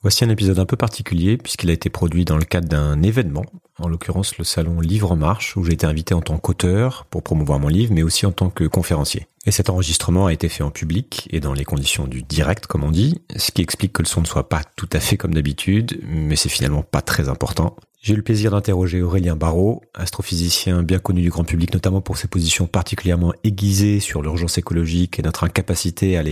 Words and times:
Voici 0.00 0.24
un 0.24 0.28
épisode 0.28 0.60
un 0.60 0.64
peu 0.64 0.76
particulier 0.76 1.36
puisqu'il 1.36 1.70
a 1.70 1.72
été 1.72 1.90
produit 1.90 2.24
dans 2.24 2.36
le 2.36 2.44
cadre 2.44 2.68
d'un 2.68 3.02
événement, 3.02 3.44
en 3.80 3.88
l'occurrence 3.88 4.38
le 4.38 4.44
salon 4.44 4.78
Livre 4.80 5.10
en 5.10 5.16
Marche, 5.16 5.56
où 5.56 5.64
j'ai 5.64 5.72
été 5.72 5.86
invité 5.86 6.14
en 6.14 6.20
tant 6.20 6.38
qu'auteur 6.38 7.04
pour 7.06 7.24
promouvoir 7.24 7.58
mon 7.58 7.66
livre, 7.66 7.92
mais 7.92 8.04
aussi 8.04 8.24
en 8.24 8.30
tant 8.30 8.48
que 8.48 8.62
conférencier. 8.62 9.26
Et 9.44 9.50
cet 9.50 9.70
enregistrement 9.70 10.26
a 10.26 10.32
été 10.32 10.48
fait 10.48 10.62
en 10.62 10.70
public 10.70 11.26
et 11.32 11.40
dans 11.40 11.52
les 11.52 11.64
conditions 11.64 12.06
du 12.06 12.22
direct, 12.22 12.68
comme 12.68 12.84
on 12.84 12.92
dit, 12.92 13.22
ce 13.34 13.50
qui 13.50 13.60
explique 13.60 13.92
que 13.92 14.02
le 14.02 14.06
son 14.06 14.20
ne 14.20 14.26
soit 14.26 14.48
pas 14.48 14.62
tout 14.76 14.88
à 14.92 15.00
fait 15.00 15.16
comme 15.16 15.34
d'habitude, 15.34 16.00
mais 16.06 16.36
c'est 16.36 16.48
finalement 16.48 16.82
pas 16.82 17.02
très 17.02 17.28
important. 17.28 17.74
J'ai 18.00 18.12
eu 18.12 18.16
le 18.16 18.22
plaisir 18.22 18.52
d'interroger 18.52 19.02
Aurélien 19.02 19.34
Barrault, 19.34 19.82
astrophysicien 19.94 20.84
bien 20.84 21.00
connu 21.00 21.22
du 21.22 21.30
grand 21.30 21.42
public, 21.42 21.74
notamment 21.74 22.02
pour 22.02 22.18
ses 22.18 22.28
positions 22.28 22.68
particulièrement 22.68 23.32
aiguisées 23.42 23.98
sur 23.98 24.22
l'urgence 24.22 24.58
écologique 24.58 25.18
et 25.18 25.22
notre 25.22 25.42
incapacité 25.42 26.16
à, 26.16 26.22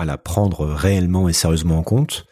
à 0.00 0.04
la 0.06 0.16
prendre 0.16 0.64
réellement 0.64 1.28
et 1.28 1.34
sérieusement 1.34 1.78
en 1.78 1.82
compte 1.82 2.26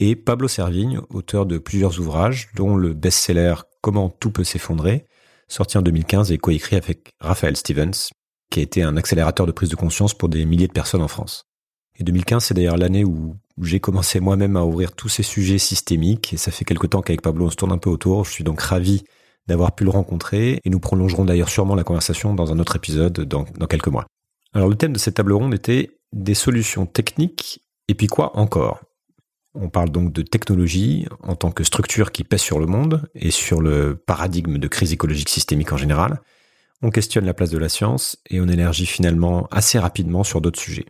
et 0.00 0.16
Pablo 0.16 0.48
Servigne, 0.48 1.00
auteur 1.10 1.46
de 1.46 1.58
plusieurs 1.58 1.98
ouvrages, 2.00 2.48
dont 2.54 2.76
le 2.76 2.94
best-seller 2.94 3.54
Comment 3.80 4.10
tout 4.10 4.30
peut 4.30 4.44
s'effondrer, 4.44 5.06
sorti 5.46 5.78
en 5.78 5.82
2015 5.82 6.32
et 6.32 6.38
coécrit 6.38 6.76
avec 6.76 7.12
Raphaël 7.20 7.56
Stevens, 7.56 8.10
qui 8.50 8.60
a 8.60 8.62
été 8.62 8.82
un 8.82 8.96
accélérateur 8.96 9.46
de 9.46 9.52
prise 9.52 9.68
de 9.68 9.76
conscience 9.76 10.14
pour 10.14 10.28
des 10.28 10.44
milliers 10.44 10.66
de 10.66 10.72
personnes 10.72 11.02
en 11.02 11.08
France. 11.08 11.44
Et 11.98 12.04
2015, 12.04 12.44
c'est 12.44 12.54
d'ailleurs 12.54 12.76
l'année 12.76 13.04
où 13.04 13.36
j'ai 13.60 13.80
commencé 13.80 14.20
moi-même 14.20 14.56
à 14.56 14.64
ouvrir 14.64 14.92
tous 14.92 15.08
ces 15.08 15.22
sujets 15.22 15.58
systémiques, 15.58 16.32
et 16.32 16.36
ça 16.36 16.50
fait 16.50 16.64
quelque 16.64 16.86
temps 16.86 17.02
qu'avec 17.02 17.22
Pablo 17.22 17.46
on 17.46 17.50
se 17.50 17.56
tourne 17.56 17.72
un 17.72 17.78
peu 17.78 17.90
autour. 17.90 18.24
Je 18.24 18.30
suis 18.30 18.44
donc 18.44 18.60
ravi 18.60 19.04
d'avoir 19.46 19.74
pu 19.74 19.84
le 19.84 19.90
rencontrer, 19.90 20.60
et 20.64 20.70
nous 20.70 20.80
prolongerons 20.80 21.24
d'ailleurs 21.24 21.48
sûrement 21.48 21.74
la 21.74 21.84
conversation 21.84 22.34
dans 22.34 22.52
un 22.52 22.58
autre 22.58 22.76
épisode 22.76 23.20
dans, 23.20 23.44
dans 23.56 23.66
quelques 23.66 23.88
mois. 23.88 24.06
Alors 24.54 24.68
le 24.68 24.76
thème 24.76 24.92
de 24.92 24.98
cette 24.98 25.14
table 25.14 25.32
ronde 25.32 25.54
était 25.54 25.90
des 26.12 26.34
solutions 26.34 26.86
techniques, 26.86 27.64
et 27.88 27.94
puis 27.94 28.06
quoi 28.06 28.36
encore? 28.38 28.80
On 29.54 29.68
parle 29.68 29.90
donc 29.90 30.12
de 30.12 30.22
technologie 30.22 31.06
en 31.22 31.36
tant 31.36 31.50
que 31.50 31.64
structure 31.64 32.12
qui 32.12 32.24
pèse 32.24 32.40
sur 32.40 32.58
le 32.58 32.66
monde 32.66 33.08
et 33.14 33.30
sur 33.30 33.60
le 33.60 33.96
paradigme 33.96 34.58
de 34.58 34.68
crise 34.68 34.92
écologique 34.92 35.28
systémique 35.28 35.72
en 35.72 35.76
général. 35.76 36.20
On 36.82 36.90
questionne 36.90 37.24
la 37.24 37.34
place 37.34 37.50
de 37.50 37.58
la 37.58 37.68
science 37.68 38.18
et 38.30 38.40
on 38.40 38.46
élargit 38.46 38.86
finalement 38.86 39.48
assez 39.50 39.78
rapidement 39.78 40.22
sur 40.22 40.40
d'autres 40.40 40.60
sujets. 40.60 40.86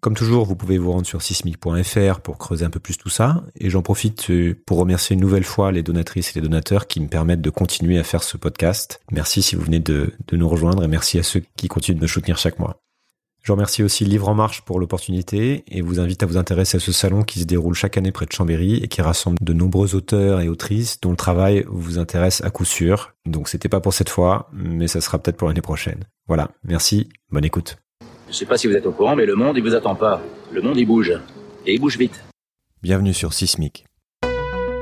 Comme 0.00 0.14
toujours, 0.14 0.46
vous 0.46 0.56
pouvez 0.56 0.78
vous 0.78 0.92
rendre 0.92 1.06
sur 1.06 1.20
sismic.fr 1.20 2.20
pour 2.20 2.38
creuser 2.38 2.64
un 2.64 2.70
peu 2.70 2.80
plus 2.80 2.96
tout 2.96 3.10
ça. 3.10 3.44
Et 3.56 3.68
j'en 3.68 3.82
profite 3.82 4.30
euh, 4.30 4.58
pour 4.64 4.78
remercier 4.78 5.12
une 5.14 5.20
nouvelle 5.20 5.44
fois 5.44 5.72
les 5.72 5.82
donatrices 5.82 6.34
et 6.34 6.40
les 6.40 6.48
donateurs 6.48 6.86
qui 6.86 7.00
me 7.00 7.06
permettent 7.06 7.42
de 7.42 7.50
continuer 7.50 7.98
à 7.98 8.04
faire 8.04 8.22
ce 8.22 8.38
podcast. 8.38 9.02
Merci 9.12 9.42
si 9.42 9.56
vous 9.56 9.62
venez 9.62 9.80
de, 9.80 10.14
de 10.26 10.36
nous 10.38 10.48
rejoindre 10.48 10.82
et 10.82 10.88
merci 10.88 11.18
à 11.18 11.22
ceux 11.22 11.42
qui 11.56 11.68
continuent 11.68 11.98
de 11.98 12.02
me 12.02 12.06
soutenir 12.06 12.38
chaque 12.38 12.58
mois. 12.58 12.80
Je 13.42 13.52
remercie 13.52 13.82
aussi 13.82 14.04
Livre 14.04 14.28
en 14.28 14.34
Marche 14.34 14.60
pour 14.62 14.78
l'opportunité 14.78 15.64
et 15.68 15.80
vous 15.80 15.98
invite 15.98 16.22
à 16.22 16.26
vous 16.26 16.36
intéresser 16.36 16.76
à 16.76 16.80
ce 16.80 16.92
salon 16.92 17.22
qui 17.22 17.40
se 17.40 17.44
déroule 17.44 17.74
chaque 17.74 17.96
année 17.96 18.12
près 18.12 18.26
de 18.26 18.32
Chambéry 18.32 18.74
et 18.76 18.88
qui 18.88 19.00
rassemble 19.00 19.38
de 19.40 19.52
nombreux 19.54 19.94
auteurs 19.94 20.42
et 20.42 20.48
autrices 20.48 21.00
dont 21.00 21.10
le 21.10 21.16
travail 21.16 21.64
vous 21.66 21.98
intéresse 21.98 22.42
à 22.44 22.50
coup 22.50 22.66
sûr. 22.66 23.14
Donc 23.24 23.48
c'était 23.48 23.70
pas 23.70 23.80
pour 23.80 23.94
cette 23.94 24.10
fois, 24.10 24.50
mais 24.52 24.88
ça 24.88 25.00
sera 25.00 25.18
peut-être 25.18 25.38
pour 25.38 25.48
l'année 25.48 25.62
prochaine. 25.62 26.04
Voilà, 26.28 26.50
merci, 26.64 27.08
bonne 27.30 27.44
écoute. 27.44 27.78
Je 28.28 28.34
sais 28.34 28.44
pas 28.44 28.58
si 28.58 28.66
vous 28.66 28.74
êtes 28.74 28.84
au 28.84 28.92
courant, 28.92 29.16
mais 29.16 29.24
le 29.24 29.36
monde 29.36 29.56
il 29.56 29.62
vous 29.62 29.74
attend 29.74 29.94
pas. 29.94 30.20
Le 30.52 30.60
monde 30.60 30.76
il 30.76 30.86
bouge. 30.86 31.18
Et 31.66 31.74
il 31.74 31.80
bouge 31.80 31.96
vite. 31.96 32.22
Bienvenue 32.82 33.14
sur 33.14 33.32
Sismic. 33.32 33.86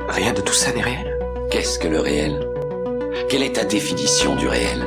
Rien 0.09 0.33
de 0.33 0.41
tout 0.41 0.53
ça 0.53 0.73
n'est 0.73 0.83
réel. 0.83 1.17
Qu'est-ce 1.53 1.79
que 1.79 1.87
le 1.87 2.01
réel? 2.01 2.45
Quelle 3.29 3.45
est 3.45 3.55
ta 3.55 3.65
définition 3.65 4.35
du 4.35 4.49
réel? 4.49 4.85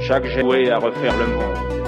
Chaque 0.00 0.26
jouet 0.26 0.70
à 0.70 0.78
refaire 0.78 1.16
le 1.18 1.26
monde. 1.26 1.85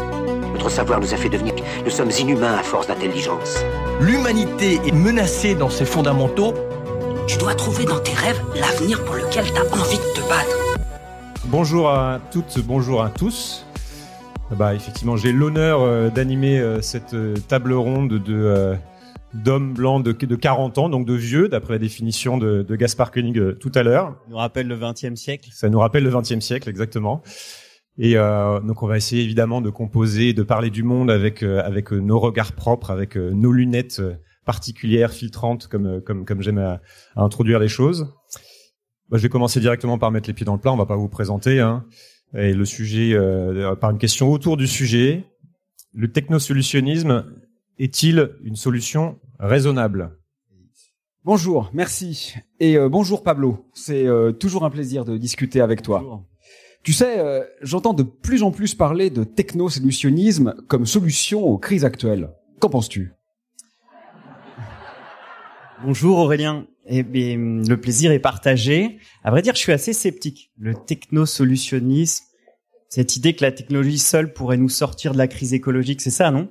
Notre 0.59 0.71
savoir 0.71 1.01
nous 1.01 1.15
a 1.15 1.17
fait 1.17 1.29
devenir. 1.29 1.55
Nous 1.85 1.91
sommes 1.91 2.11
inhumains 2.19 2.55
à 2.55 2.65
force 2.65 2.89
d'intelligence. 2.89 3.65
L'humanité 4.01 4.81
est 4.85 4.93
menacée 4.93 5.55
dans 5.55 5.71
ses 5.71 5.85
fondamentaux. 5.85 6.53
Tu 7.29 7.39
dois 7.39 7.55
trouver 7.55 7.85
dans 7.85 8.01
tes 8.01 8.13
rêves 8.13 8.43
l'avenir 8.57 9.05
pour 9.05 9.15
lequel 9.15 9.45
tu 9.45 9.57
as 9.57 9.73
envie 9.73 9.99
de 9.99 10.21
te 10.21 10.29
battre. 10.29 10.59
Bonjour 11.45 11.89
à 11.89 12.19
toutes, 12.33 12.59
bonjour 12.67 13.05
à 13.05 13.09
tous. 13.09 13.65
Bah, 14.51 14.75
effectivement, 14.75 15.17
j'ai 15.17 15.31
l'honneur 15.31 15.83
euh, 15.83 16.11
d'animer 16.11 16.59
euh, 16.59 16.83
cette 16.83 17.15
euh, 17.15 17.37
table 17.47 17.73
ronde 17.75 18.15
de 18.15 18.75
d'hommes 19.35 19.75
blancs 19.75 20.05
de, 20.05 20.11
de 20.11 20.35
40 20.35 20.79
ans, 20.79 20.89
donc 20.89 21.07
de 21.07 21.15
vieux, 21.15 21.49
d'après 21.49 21.75
la 21.75 21.79
définition 21.79 22.37
de, 22.37 22.63
de 22.63 22.77
Gaspard 22.77 23.13
Koenig 23.13 23.59
tout 23.59 23.71
à 23.77 23.85
l'heure. 23.85 24.09
Ça 24.09 24.31
nous 24.31 24.39
rappelle 24.39 24.67
le 24.67 24.77
20e 24.77 25.15
siècle. 25.15 25.51
Ça 25.53 25.69
nous 25.69 25.79
rappelle 25.79 26.03
le 26.03 26.11
20e 26.11 26.41
siècle, 26.41 26.69
exactement. 26.69 27.23
Et 27.99 28.17
euh, 28.17 28.61
donc 28.61 28.83
on 28.83 28.87
va 28.87 28.97
essayer 28.97 29.25
évidemment 29.25 29.61
de 29.61 29.71
composer, 29.71 30.33
de 30.33 30.45
parler 30.45 30.71
du 30.71 30.85
monde 30.85 31.11
avec 31.11 31.43
euh, 31.43 31.61
avec 31.65 31.91
nos 31.91 32.21
regards 32.21 32.53
propres, 32.53 32.93
avec 32.93 33.17
euh, 33.17 33.33
nos 33.33 33.51
lunettes 33.51 34.01
particulières, 34.45 35.11
filtrantes, 35.11 35.67
comme 35.67 36.01
comme 36.03 36.25
comme 36.25 36.41
j'aime 36.41 36.59
à, 36.59 36.81
à, 37.17 37.23
introduire 37.23 37.59
les 37.59 37.69
choses. 37.69 38.15
Bah, 39.09 39.19
je 39.19 39.25
vais 39.25 39.29
commencer 39.29 39.59
directement 39.59 39.99
par 39.99 40.13
mettre 40.13 40.29
les 40.29 40.35
pieds 40.35 40.47
dans 40.47 40.55
le 40.55 40.61
plat. 40.61 40.73
On 40.73 40.77
va 40.77 40.87
pas 40.87 40.97
vous 40.97 41.09
présenter. 41.09 41.59
Hein. 41.59 41.85
Et 42.35 42.53
le 42.53 42.65
sujet 42.65 43.17
par 43.81 43.91
une 43.91 43.99
question 43.99 44.31
autour 44.31 44.57
du 44.57 44.67
sujet. 44.67 45.25
Le 45.95 46.13
technosolutionnisme 46.13 47.25
est-il 47.79 48.31
une 48.45 48.55
solution 48.55 49.19
raisonnable? 49.41 50.19
Bonjour, 51.25 51.71
merci. 51.73 52.35
Et 52.61 52.79
bonjour 52.79 53.23
Pablo. 53.23 53.67
C'est 53.73 54.07
toujours 54.39 54.67
un 54.67 54.71
plaisir 54.71 55.07
de 55.07 55.17
discuter 55.17 55.63
avec 55.63 55.81
toi. 55.81 56.01
Bonjour. 56.01 56.25
Tu 56.83 56.93
sais, 56.93 57.19
euh, 57.19 57.45
j'entends 57.61 57.93
de 57.93 58.03
plus 58.03 58.43
en 58.43 58.51
plus 58.51 58.75
parler 58.75 59.11
de 59.11 59.25
technosolutionnisme 59.25 60.55
comme 60.69 60.87
solution 60.87 61.45
aux 61.45 61.59
crises 61.59 61.85
actuelles. 61.85 62.31
Qu'en 62.61 62.71
penses-tu? 62.71 63.13
Bonjour 65.85 66.19
Aurélien. 66.19 66.67
Eh 66.87 67.03
bien, 67.03 67.37
le 67.37 67.77
plaisir 67.77 68.11
est 68.13 68.19
partagé. 68.19 68.99
À 69.23 69.31
vrai 69.31 69.43
dire, 69.43 69.55
je 69.55 69.61
suis 69.61 69.73
assez 69.73 69.93
sceptique. 69.93 70.51
Le 70.57 70.75
technosolutionnisme, 70.75 72.25
cette 72.89 73.17
idée 73.17 73.37
que 73.37 73.45
la 73.45 73.53
technologie 73.53 73.99
seule 73.99 74.33
pourrait 74.33 74.57
nous 74.57 74.71
sortir 74.71 75.13
de 75.13 75.19
la 75.19 75.29
crise 75.29 75.53
écologique, 75.53 76.01
c'est 76.01 76.11
ça, 76.11 76.31
non? 76.31 76.51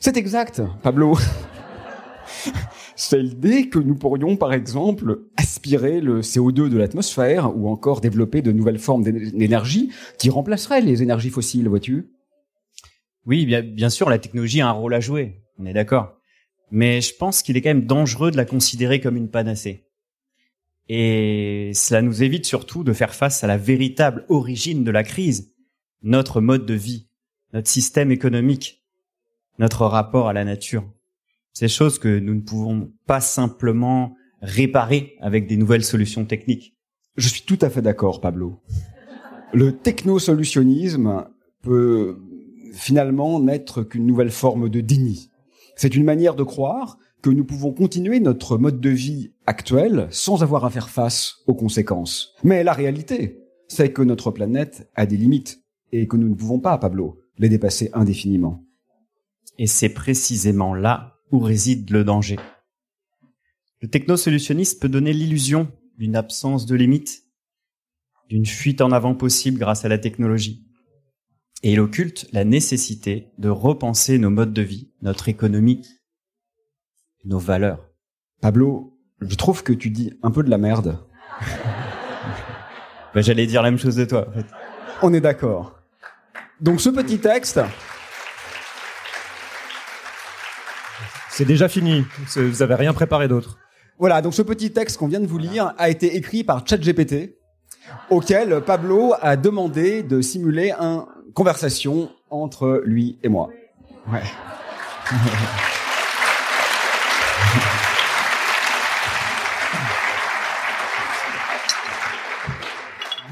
C'est 0.00 0.16
exact, 0.16 0.62
Pablo. 0.82 1.18
C'est 3.00 3.22
l'idée 3.22 3.68
que 3.68 3.78
nous 3.78 3.94
pourrions, 3.94 4.36
par 4.36 4.52
exemple, 4.52 5.20
aspirer 5.36 6.00
le 6.00 6.20
CO2 6.20 6.68
de 6.68 6.76
l'atmosphère 6.76 7.56
ou 7.56 7.68
encore 7.68 8.00
développer 8.00 8.42
de 8.42 8.50
nouvelles 8.50 8.80
formes 8.80 9.04
d'énergie 9.04 9.92
qui 10.18 10.30
remplaceraient 10.30 10.80
les 10.80 11.00
énergies 11.00 11.30
fossiles, 11.30 11.68
vois-tu? 11.68 12.10
Oui, 13.24 13.46
bien, 13.46 13.62
bien 13.62 13.88
sûr, 13.88 14.10
la 14.10 14.18
technologie 14.18 14.60
a 14.60 14.68
un 14.68 14.72
rôle 14.72 14.94
à 14.94 15.00
jouer, 15.00 15.44
on 15.60 15.66
est 15.66 15.72
d'accord. 15.72 16.18
Mais 16.72 17.00
je 17.00 17.14
pense 17.14 17.42
qu'il 17.42 17.56
est 17.56 17.62
quand 17.62 17.70
même 17.70 17.86
dangereux 17.86 18.32
de 18.32 18.36
la 18.36 18.44
considérer 18.44 19.00
comme 19.00 19.16
une 19.16 19.30
panacée. 19.30 19.84
Et 20.88 21.70
cela 21.74 22.02
nous 22.02 22.24
évite 22.24 22.46
surtout 22.46 22.82
de 22.82 22.92
faire 22.92 23.14
face 23.14 23.44
à 23.44 23.46
la 23.46 23.58
véritable 23.58 24.24
origine 24.28 24.82
de 24.82 24.90
la 24.90 25.04
crise, 25.04 25.54
notre 26.02 26.40
mode 26.40 26.66
de 26.66 26.74
vie, 26.74 27.06
notre 27.52 27.68
système 27.68 28.10
économique, 28.10 28.82
notre 29.60 29.86
rapport 29.86 30.28
à 30.28 30.32
la 30.32 30.44
nature. 30.44 30.84
Ces 31.58 31.66
choses 31.66 31.98
que 31.98 32.20
nous 32.20 32.36
ne 32.36 32.40
pouvons 32.40 32.92
pas 33.04 33.20
simplement 33.20 34.14
réparer 34.40 35.16
avec 35.20 35.48
des 35.48 35.56
nouvelles 35.56 35.82
solutions 35.82 36.24
techniques. 36.24 36.76
Je 37.16 37.28
suis 37.28 37.42
tout 37.42 37.58
à 37.62 37.68
fait 37.68 37.82
d'accord, 37.82 38.20
Pablo. 38.20 38.60
Le 39.52 39.72
technosolutionnisme 39.72 41.26
peut 41.62 42.16
finalement 42.74 43.40
n'être 43.40 43.82
qu'une 43.82 44.06
nouvelle 44.06 44.30
forme 44.30 44.68
de 44.68 44.80
déni. 44.80 45.32
C'est 45.74 45.96
une 45.96 46.04
manière 46.04 46.36
de 46.36 46.44
croire 46.44 46.96
que 47.22 47.30
nous 47.30 47.44
pouvons 47.44 47.72
continuer 47.72 48.20
notre 48.20 48.56
mode 48.56 48.80
de 48.80 48.90
vie 48.90 49.32
actuel 49.46 50.06
sans 50.12 50.44
avoir 50.44 50.64
à 50.64 50.70
faire 50.70 50.88
face 50.88 51.38
aux 51.48 51.56
conséquences. 51.56 52.36
Mais 52.44 52.62
la 52.62 52.72
réalité, 52.72 53.40
c'est 53.66 53.90
que 53.90 54.02
notre 54.02 54.30
planète 54.30 54.88
a 54.94 55.06
des 55.06 55.16
limites 55.16 55.60
et 55.90 56.06
que 56.06 56.16
nous 56.16 56.28
ne 56.28 56.36
pouvons 56.36 56.60
pas, 56.60 56.78
Pablo, 56.78 57.18
les 57.36 57.48
dépasser 57.48 57.90
indéfiniment. 57.94 58.62
Et 59.58 59.66
c'est 59.66 59.88
précisément 59.88 60.72
là 60.72 61.17
où 61.30 61.38
réside 61.40 61.90
le 61.90 62.04
danger. 62.04 62.38
Le 63.80 63.88
technosolutionniste 63.88 64.80
peut 64.80 64.88
donner 64.88 65.12
l'illusion 65.12 65.70
d'une 65.96 66.16
absence 66.16 66.66
de 66.66 66.74
limites, 66.74 67.24
d'une 68.28 68.46
fuite 68.46 68.80
en 68.80 68.92
avant 68.92 69.14
possible 69.14 69.58
grâce 69.58 69.84
à 69.84 69.88
la 69.88 69.98
technologie. 69.98 70.64
Et 71.62 71.72
il 71.72 71.80
occulte 71.80 72.28
la 72.32 72.44
nécessité 72.44 73.32
de 73.38 73.48
repenser 73.48 74.18
nos 74.18 74.30
modes 74.30 74.52
de 74.52 74.62
vie, 74.62 74.92
notre 75.02 75.28
économie, 75.28 75.86
nos 77.24 77.38
valeurs. 77.38 77.88
Pablo, 78.40 78.96
je 79.20 79.34
trouve 79.34 79.62
que 79.62 79.72
tu 79.72 79.90
dis 79.90 80.12
un 80.22 80.30
peu 80.30 80.42
de 80.42 80.50
la 80.50 80.58
merde. 80.58 81.04
ben, 83.14 83.22
J'allais 83.22 83.46
dire 83.46 83.62
la 83.62 83.70
même 83.70 83.78
chose 83.78 83.96
de 83.96 84.04
toi. 84.04 84.28
En 84.28 84.32
fait. 84.32 84.46
On 85.02 85.12
est 85.12 85.20
d'accord. 85.20 85.80
Donc 86.60 86.80
ce 86.80 86.88
petit 86.88 87.18
texte, 87.18 87.60
C'est 91.38 91.44
déjà 91.44 91.68
fini. 91.68 92.04
Vous 92.34 92.62
avez 92.62 92.74
rien 92.74 92.92
préparé 92.92 93.28
d'autre. 93.28 93.58
Voilà, 93.96 94.22
donc 94.22 94.34
ce 94.34 94.42
petit 94.42 94.72
texte 94.72 94.96
qu'on 94.96 95.06
vient 95.06 95.20
de 95.20 95.26
vous 95.28 95.38
lire 95.38 95.72
a 95.78 95.88
été 95.88 96.16
écrit 96.16 96.42
par 96.42 96.66
ChatGPT, 96.66 97.36
auquel 98.10 98.60
Pablo 98.60 99.14
a 99.20 99.36
demandé 99.36 100.02
de 100.02 100.20
simuler 100.20 100.72
une 100.72 101.04
conversation 101.34 102.10
entre 102.28 102.82
lui 102.84 103.20
et 103.22 103.28
moi. 103.28 103.50
Ouais. 104.12 104.18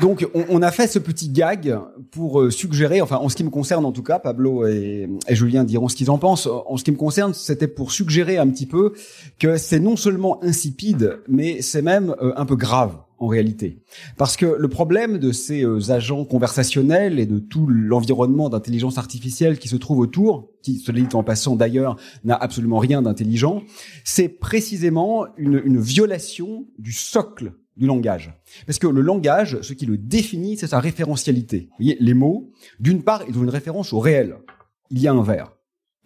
Donc, 0.00 0.24
on, 0.32 0.44
on, 0.48 0.62
a 0.62 0.70
fait 0.70 0.86
ce 0.86 1.00
petit 1.00 1.28
gag 1.28 1.76
pour 2.16 2.40
euh, 2.40 2.50
suggérer, 2.50 3.02
enfin, 3.02 3.16
en 3.16 3.28
ce 3.28 3.36
qui 3.36 3.44
me 3.44 3.50
concerne 3.50 3.84
en 3.84 3.92
tout 3.92 4.02
cas, 4.02 4.18
Pablo 4.18 4.66
et, 4.66 5.06
Julien 5.28 5.64
diront 5.64 5.88
ce 5.88 5.94
qu'ils 5.94 6.10
en 6.10 6.16
pensent. 6.16 6.48
En 6.66 6.78
ce 6.78 6.82
qui 6.82 6.90
me 6.90 6.96
concerne, 6.96 7.34
c'était 7.34 7.68
pour 7.68 7.92
suggérer 7.92 8.38
un 8.38 8.48
petit 8.48 8.64
peu 8.64 8.94
que 9.38 9.58
c'est 9.58 9.80
non 9.80 9.96
seulement 9.96 10.42
insipide, 10.42 11.20
mais 11.28 11.60
c'est 11.60 11.82
même 11.82 12.16
euh, 12.22 12.32
un 12.36 12.46
peu 12.46 12.56
grave 12.56 12.96
en 13.18 13.26
réalité. 13.26 13.82
Parce 14.16 14.38
que 14.38 14.46
le 14.46 14.68
problème 14.68 15.18
de 15.18 15.30
ces 15.30 15.62
euh, 15.62 15.90
agents 15.90 16.24
conversationnels 16.24 17.20
et 17.20 17.26
de 17.26 17.38
tout 17.38 17.66
l'environnement 17.66 18.48
d'intelligence 18.48 18.96
artificielle 18.96 19.58
qui 19.58 19.68
se 19.68 19.76
trouve 19.76 19.98
autour, 19.98 20.48
qui, 20.62 20.78
se 20.78 20.92
dit 20.92 21.06
en 21.12 21.22
passant 21.22 21.54
d'ailleurs, 21.54 21.96
n'a 22.24 22.36
absolument 22.36 22.78
rien 22.78 23.02
d'intelligent, 23.02 23.62
c'est 24.04 24.30
précisément 24.30 25.26
une, 25.36 25.60
une 25.62 25.80
violation 25.80 26.64
du 26.78 26.92
socle 26.92 27.52
du 27.76 27.86
langage. 27.86 28.32
Parce 28.66 28.78
que 28.78 28.86
le 28.86 29.00
langage, 29.00 29.60
ce 29.62 29.72
qui 29.72 29.86
le 29.86 29.98
définit, 29.98 30.56
c'est 30.56 30.66
sa 30.66 30.80
référentialité. 30.80 31.68
Vous 31.70 31.84
voyez, 31.84 31.96
les 32.00 32.14
mots, 32.14 32.50
d'une 32.80 33.02
part, 33.02 33.22
ils 33.28 33.38
ont 33.38 33.42
une 33.42 33.50
référence 33.50 33.92
au 33.92 34.00
réel. 34.00 34.36
Il 34.90 35.00
y 35.00 35.08
a 35.08 35.12
un 35.12 35.22
verbe. 35.22 35.50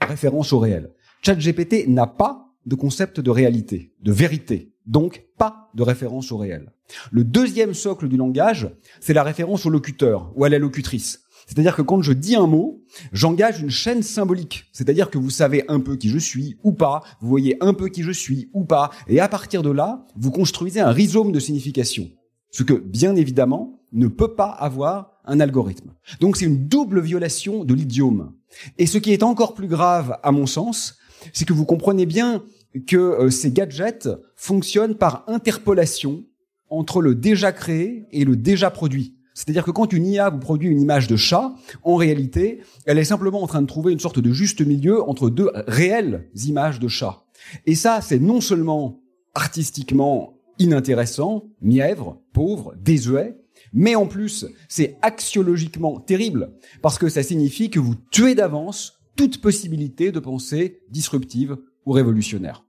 Référence 0.00 0.52
au 0.52 0.58
réel. 0.58 0.92
ChatGPT 1.22 1.86
n'a 1.86 2.06
pas 2.06 2.46
de 2.66 2.74
concept 2.74 3.20
de 3.20 3.30
réalité, 3.30 3.92
de 4.00 4.12
vérité. 4.12 4.72
Donc, 4.86 5.24
pas 5.38 5.70
de 5.74 5.82
référence 5.82 6.32
au 6.32 6.38
réel. 6.38 6.72
Le 7.12 7.24
deuxième 7.24 7.74
socle 7.74 8.08
du 8.08 8.16
langage, 8.16 8.70
c'est 9.00 9.12
la 9.12 9.22
référence 9.22 9.66
au 9.66 9.70
locuteur 9.70 10.32
ou 10.34 10.44
à 10.44 10.48
la 10.48 10.58
locutrice. 10.58 11.22
C'est-à-dire 11.50 11.74
que 11.74 11.82
quand 11.82 12.00
je 12.00 12.12
dis 12.12 12.36
un 12.36 12.46
mot, 12.46 12.80
j'engage 13.12 13.60
une 13.60 13.70
chaîne 13.70 14.04
symbolique. 14.04 14.66
C'est-à-dire 14.72 15.10
que 15.10 15.18
vous 15.18 15.30
savez 15.30 15.64
un 15.66 15.80
peu 15.80 15.96
qui 15.96 16.08
je 16.08 16.18
suis 16.18 16.56
ou 16.62 16.70
pas, 16.70 17.02
vous 17.20 17.28
voyez 17.28 17.56
un 17.60 17.74
peu 17.74 17.88
qui 17.88 18.04
je 18.04 18.12
suis 18.12 18.48
ou 18.52 18.64
pas, 18.64 18.90
et 19.08 19.18
à 19.18 19.26
partir 19.26 19.62
de 19.62 19.70
là, 19.70 20.06
vous 20.14 20.30
construisez 20.30 20.78
un 20.78 20.92
rhizome 20.92 21.32
de 21.32 21.40
signification. 21.40 22.08
Ce 22.52 22.62
que, 22.62 22.74
bien 22.74 23.16
évidemment, 23.16 23.80
ne 23.92 24.06
peut 24.06 24.36
pas 24.36 24.50
avoir 24.50 25.20
un 25.24 25.40
algorithme. 25.40 25.92
Donc 26.20 26.36
c'est 26.36 26.44
une 26.44 26.68
double 26.68 27.00
violation 27.00 27.64
de 27.64 27.74
l'idiome. 27.74 28.32
Et 28.78 28.86
ce 28.86 28.98
qui 28.98 29.12
est 29.12 29.24
encore 29.24 29.54
plus 29.54 29.68
grave, 29.68 30.18
à 30.22 30.30
mon 30.30 30.46
sens, 30.46 30.98
c'est 31.32 31.46
que 31.46 31.52
vous 31.52 31.66
comprenez 31.66 32.06
bien 32.06 32.44
que 32.86 32.96
euh, 32.96 33.30
ces 33.30 33.50
gadgets 33.50 34.08
fonctionnent 34.36 34.94
par 34.94 35.24
interpolation 35.26 36.22
entre 36.68 37.02
le 37.02 37.16
déjà 37.16 37.50
créé 37.50 38.06
et 38.12 38.24
le 38.24 38.36
déjà 38.36 38.70
produit. 38.70 39.16
C'est-à-dire 39.40 39.64
que 39.64 39.70
quand 39.70 39.94
une 39.94 40.06
IA 40.06 40.28
vous 40.28 40.38
produit 40.38 40.68
une 40.68 40.82
image 40.82 41.06
de 41.06 41.16
chat, 41.16 41.54
en 41.82 41.96
réalité, 41.96 42.60
elle 42.84 42.98
est 42.98 43.04
simplement 43.04 43.42
en 43.42 43.46
train 43.46 43.62
de 43.62 43.66
trouver 43.66 43.90
une 43.90 43.98
sorte 43.98 44.18
de 44.18 44.32
juste 44.32 44.60
milieu 44.60 45.02
entre 45.08 45.30
deux 45.30 45.50
réelles 45.66 46.28
images 46.44 46.78
de 46.78 46.88
chat. 46.88 47.24
Et 47.64 47.74
ça, 47.74 48.02
c'est 48.02 48.18
non 48.18 48.42
seulement 48.42 49.00
artistiquement 49.34 50.34
inintéressant, 50.58 51.44
mièvre, 51.62 52.20
pauvre, 52.34 52.74
désuet, 52.76 53.38
mais 53.72 53.94
en 53.94 54.06
plus, 54.06 54.44
c'est 54.68 54.98
axiologiquement 55.00 56.00
terrible, 56.00 56.52
parce 56.82 56.98
que 56.98 57.08
ça 57.08 57.22
signifie 57.22 57.70
que 57.70 57.80
vous 57.80 57.94
tuez 58.10 58.34
d'avance 58.34 59.00
toute 59.16 59.40
possibilité 59.40 60.12
de 60.12 60.20
pensée 60.20 60.82
disruptive 60.90 61.56
ou 61.86 61.92
révolutionnaire, 61.92 62.66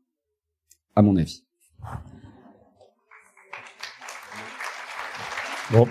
à 0.95 1.01
mon 1.01 1.17
avis. 1.17 1.43
Bon, 5.73 5.85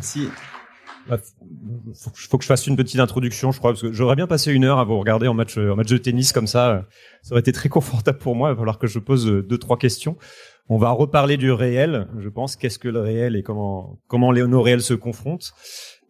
si. 0.00 0.28
Bah, 1.08 1.18
faut 1.94 2.36
que 2.36 2.42
je 2.42 2.48
fasse 2.48 2.66
une 2.66 2.74
petite 2.74 2.98
introduction, 2.98 3.52
je 3.52 3.58
crois, 3.58 3.70
parce 3.70 3.82
que 3.82 3.92
j'aurais 3.92 4.16
bien 4.16 4.26
passé 4.26 4.52
une 4.52 4.64
heure 4.64 4.80
à 4.80 4.84
vous 4.84 4.98
regarder 4.98 5.28
en 5.28 5.34
match, 5.34 5.56
en 5.56 5.76
match 5.76 5.88
de 5.88 5.98
tennis 5.98 6.32
comme 6.32 6.48
ça. 6.48 6.86
Ça 7.22 7.32
aurait 7.32 7.40
été 7.40 7.52
très 7.52 7.68
confortable 7.70 8.18
pour 8.18 8.34
moi. 8.34 8.48
Il 8.50 8.52
va 8.52 8.56
falloir 8.56 8.78
que 8.78 8.88
je 8.88 8.98
pose 8.98 9.26
deux, 9.26 9.58
trois 9.58 9.78
questions. 9.78 10.16
On 10.68 10.78
va 10.78 10.90
reparler 10.90 11.36
du 11.36 11.52
réel, 11.52 12.08
je 12.18 12.28
pense. 12.28 12.56
Qu'est-ce 12.56 12.80
que 12.80 12.88
le 12.88 13.00
réel 13.00 13.36
et 13.36 13.42
comment, 13.42 14.00
comment 14.08 14.32
les, 14.32 14.44
nos 14.46 14.62
réels 14.62 14.82
se 14.82 14.94
confrontent. 14.94 15.54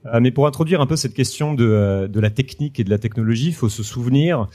Euh, 0.07 0.21
mais 0.21 0.31
pour 0.31 0.47
introduire 0.47 0.81
un 0.81 0.87
peu 0.87 0.97
cette 0.97 1.15
question 1.15 1.55
de, 1.55 1.67
euh, 1.67 2.09
de 2.09 2.21
la 2.21 2.31
technique 2.31 2.81
et 2.81 2.85
de 2.85 2.91
la 2.91 2.99
technologie, 2.99 3.49
il 3.49 3.55
faut 3.55 3.69
se 3.69 3.83
souvenir 3.83 4.47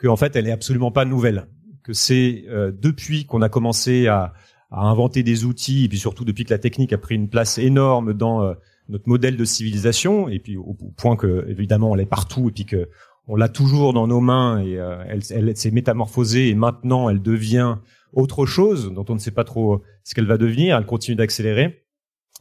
qu'en 0.00 0.16
fait, 0.16 0.36
elle 0.36 0.46
est 0.46 0.52
absolument 0.52 0.90
pas 0.90 1.04
nouvelle. 1.04 1.46
Que 1.82 1.92
c'est 1.92 2.44
euh, 2.48 2.72
depuis 2.74 3.24
qu'on 3.24 3.42
a 3.42 3.48
commencé 3.48 4.08
à, 4.08 4.34
à 4.70 4.82
inventer 4.86 5.22
des 5.22 5.44
outils, 5.44 5.84
et 5.84 5.88
puis 5.88 5.98
surtout 5.98 6.24
depuis 6.24 6.44
que 6.44 6.52
la 6.52 6.58
technique 6.58 6.92
a 6.92 6.98
pris 6.98 7.14
une 7.14 7.28
place 7.28 7.58
énorme 7.58 8.12
dans 8.12 8.42
euh, 8.42 8.54
notre 8.88 9.08
modèle 9.08 9.36
de 9.36 9.44
civilisation, 9.44 10.28
et 10.28 10.38
puis 10.38 10.56
au, 10.56 10.74
point 10.96 11.16
que 11.16 11.46
évidemment 11.48 11.94
elle 11.94 12.02
est 12.02 12.06
partout, 12.06 12.48
et 12.48 12.52
puis 12.52 12.64
que 12.64 12.88
on 13.28 13.34
l'a 13.34 13.48
toujours 13.48 13.92
dans 13.92 14.06
nos 14.06 14.20
mains, 14.20 14.60
et 14.60 14.78
euh, 14.78 15.02
elle, 15.08 15.56
s'est 15.56 15.70
métamorphosée, 15.70 16.48
et 16.48 16.54
maintenant 16.54 17.08
elle 17.08 17.20
devient 17.20 17.76
autre 18.12 18.46
chose 18.46 18.92
dont 18.92 19.04
on 19.08 19.14
ne 19.14 19.18
sait 19.18 19.32
pas 19.32 19.44
trop 19.44 19.82
ce 20.04 20.14
qu'elle 20.14 20.26
va 20.26 20.38
devenir. 20.38 20.76
Elle 20.76 20.86
continue 20.86 21.16
d'accélérer. 21.16 21.84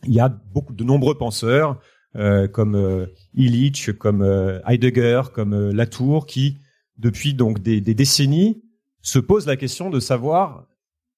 Il 0.06 0.14
y 0.14 0.20
a 0.20 0.30
beaucoup 0.30 0.74
de 0.74 0.84
nombreux 0.84 1.18
penseurs 1.18 1.80
euh, 2.16 2.48
comme 2.48 2.76
euh, 2.76 3.08
Illich, 3.34 3.92
comme 3.94 4.24
Heidegger, 4.68 5.24
comme 5.34 5.72
Latour, 5.72 6.28
qui 6.28 6.60
depuis 6.98 7.34
donc 7.34 7.62
des 7.62 7.82
décennies 7.82 8.64
se 9.02 9.20
posent 9.20 9.48
la 9.48 9.58
question 9.58 9.90
de 9.90 10.00
savoir 10.00 10.68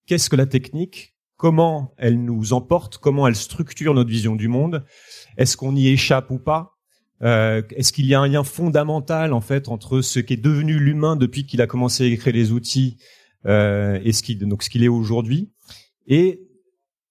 qu'est-ce 0.07 0.29
que 0.29 0.35
la 0.35 0.47
technique, 0.47 1.15
comment 1.35 1.93
elle 1.97 2.23
nous 2.23 2.53
emporte, 2.53 2.97
comment 2.97 3.27
elle 3.27 3.35
structure 3.35 3.93
notre 3.93 4.09
vision 4.09 4.35
du 4.35 4.47
monde, 4.47 4.85
est-ce 5.37 5.55
qu'on 5.55 5.75
y 5.75 5.87
échappe 5.87 6.31
ou 6.31 6.39
pas, 6.39 6.77
euh, 7.21 7.61
est-ce 7.71 7.93
qu'il 7.93 8.05
y 8.05 8.15
a 8.15 8.19
un 8.19 8.27
lien 8.27 8.43
fondamental 8.43 9.33
en 9.33 9.41
fait 9.41 9.69
entre 9.69 10.01
ce 10.01 10.19
qui 10.19 10.33
est 10.33 10.37
devenu 10.37 10.79
l'humain 10.79 11.15
depuis 11.15 11.45
qu'il 11.45 11.61
a 11.61 11.67
commencé 11.67 12.03
à 12.03 12.07
écrire 12.07 12.33
les 12.33 12.51
outils 12.51 12.97
euh, 13.45 13.99
et 14.03 14.13
ce 14.13 14.23
qu'il 14.23 14.39
ce 14.59 14.69
qu'il 14.69 14.83
est 14.83 14.87
aujourd'hui? 14.87 15.51
Et 16.07 16.46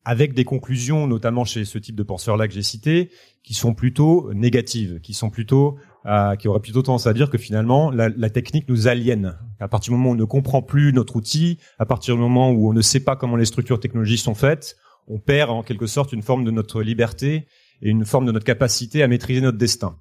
avec 0.06 0.34
des 0.34 0.44
conclusions 0.44 1.06
notamment 1.08 1.44
chez 1.44 1.64
ce 1.64 1.78
type 1.78 1.96
de 1.96 2.02
penseurs 2.04 2.36
là 2.36 2.46
que 2.46 2.54
j'ai 2.54 2.62
cité 2.62 3.10
qui 3.42 3.54
sont 3.54 3.74
plutôt 3.74 4.32
négatives 4.32 5.00
qui 5.00 5.12
sont 5.12 5.30
plutôt 5.30 5.76
euh, 6.06 6.36
qui 6.36 6.46
aurait 6.46 6.60
plutôt 6.60 6.82
tendance 6.82 7.08
à 7.08 7.12
dire 7.12 7.28
que 7.28 7.38
finalement 7.38 7.90
la, 7.90 8.08
la, 8.08 8.30
technique 8.30 8.68
nous 8.68 8.86
aliène. 8.86 9.36
À 9.58 9.66
partir 9.66 9.92
du 9.92 9.98
moment 9.98 10.10
où 10.10 10.12
on 10.12 10.16
ne 10.16 10.24
comprend 10.24 10.62
plus 10.62 10.92
notre 10.92 11.16
outil, 11.16 11.58
à 11.80 11.84
partir 11.84 12.14
du 12.14 12.20
moment 12.20 12.52
où 12.52 12.70
on 12.70 12.72
ne 12.72 12.80
sait 12.80 13.00
pas 13.00 13.16
comment 13.16 13.34
les 13.34 13.44
structures 13.44 13.80
technologiques 13.80 14.20
sont 14.20 14.36
faites, 14.36 14.76
on 15.08 15.18
perd 15.18 15.50
en 15.50 15.64
quelque 15.64 15.88
sorte 15.88 16.12
une 16.12 16.22
forme 16.22 16.44
de 16.44 16.52
notre 16.52 16.80
liberté 16.80 17.48
et 17.82 17.90
une 17.90 18.04
forme 18.04 18.24
de 18.24 18.30
notre 18.30 18.44
capacité 18.44 19.02
à 19.02 19.08
maîtriser 19.08 19.40
notre 19.40 19.58
destin. 19.58 19.96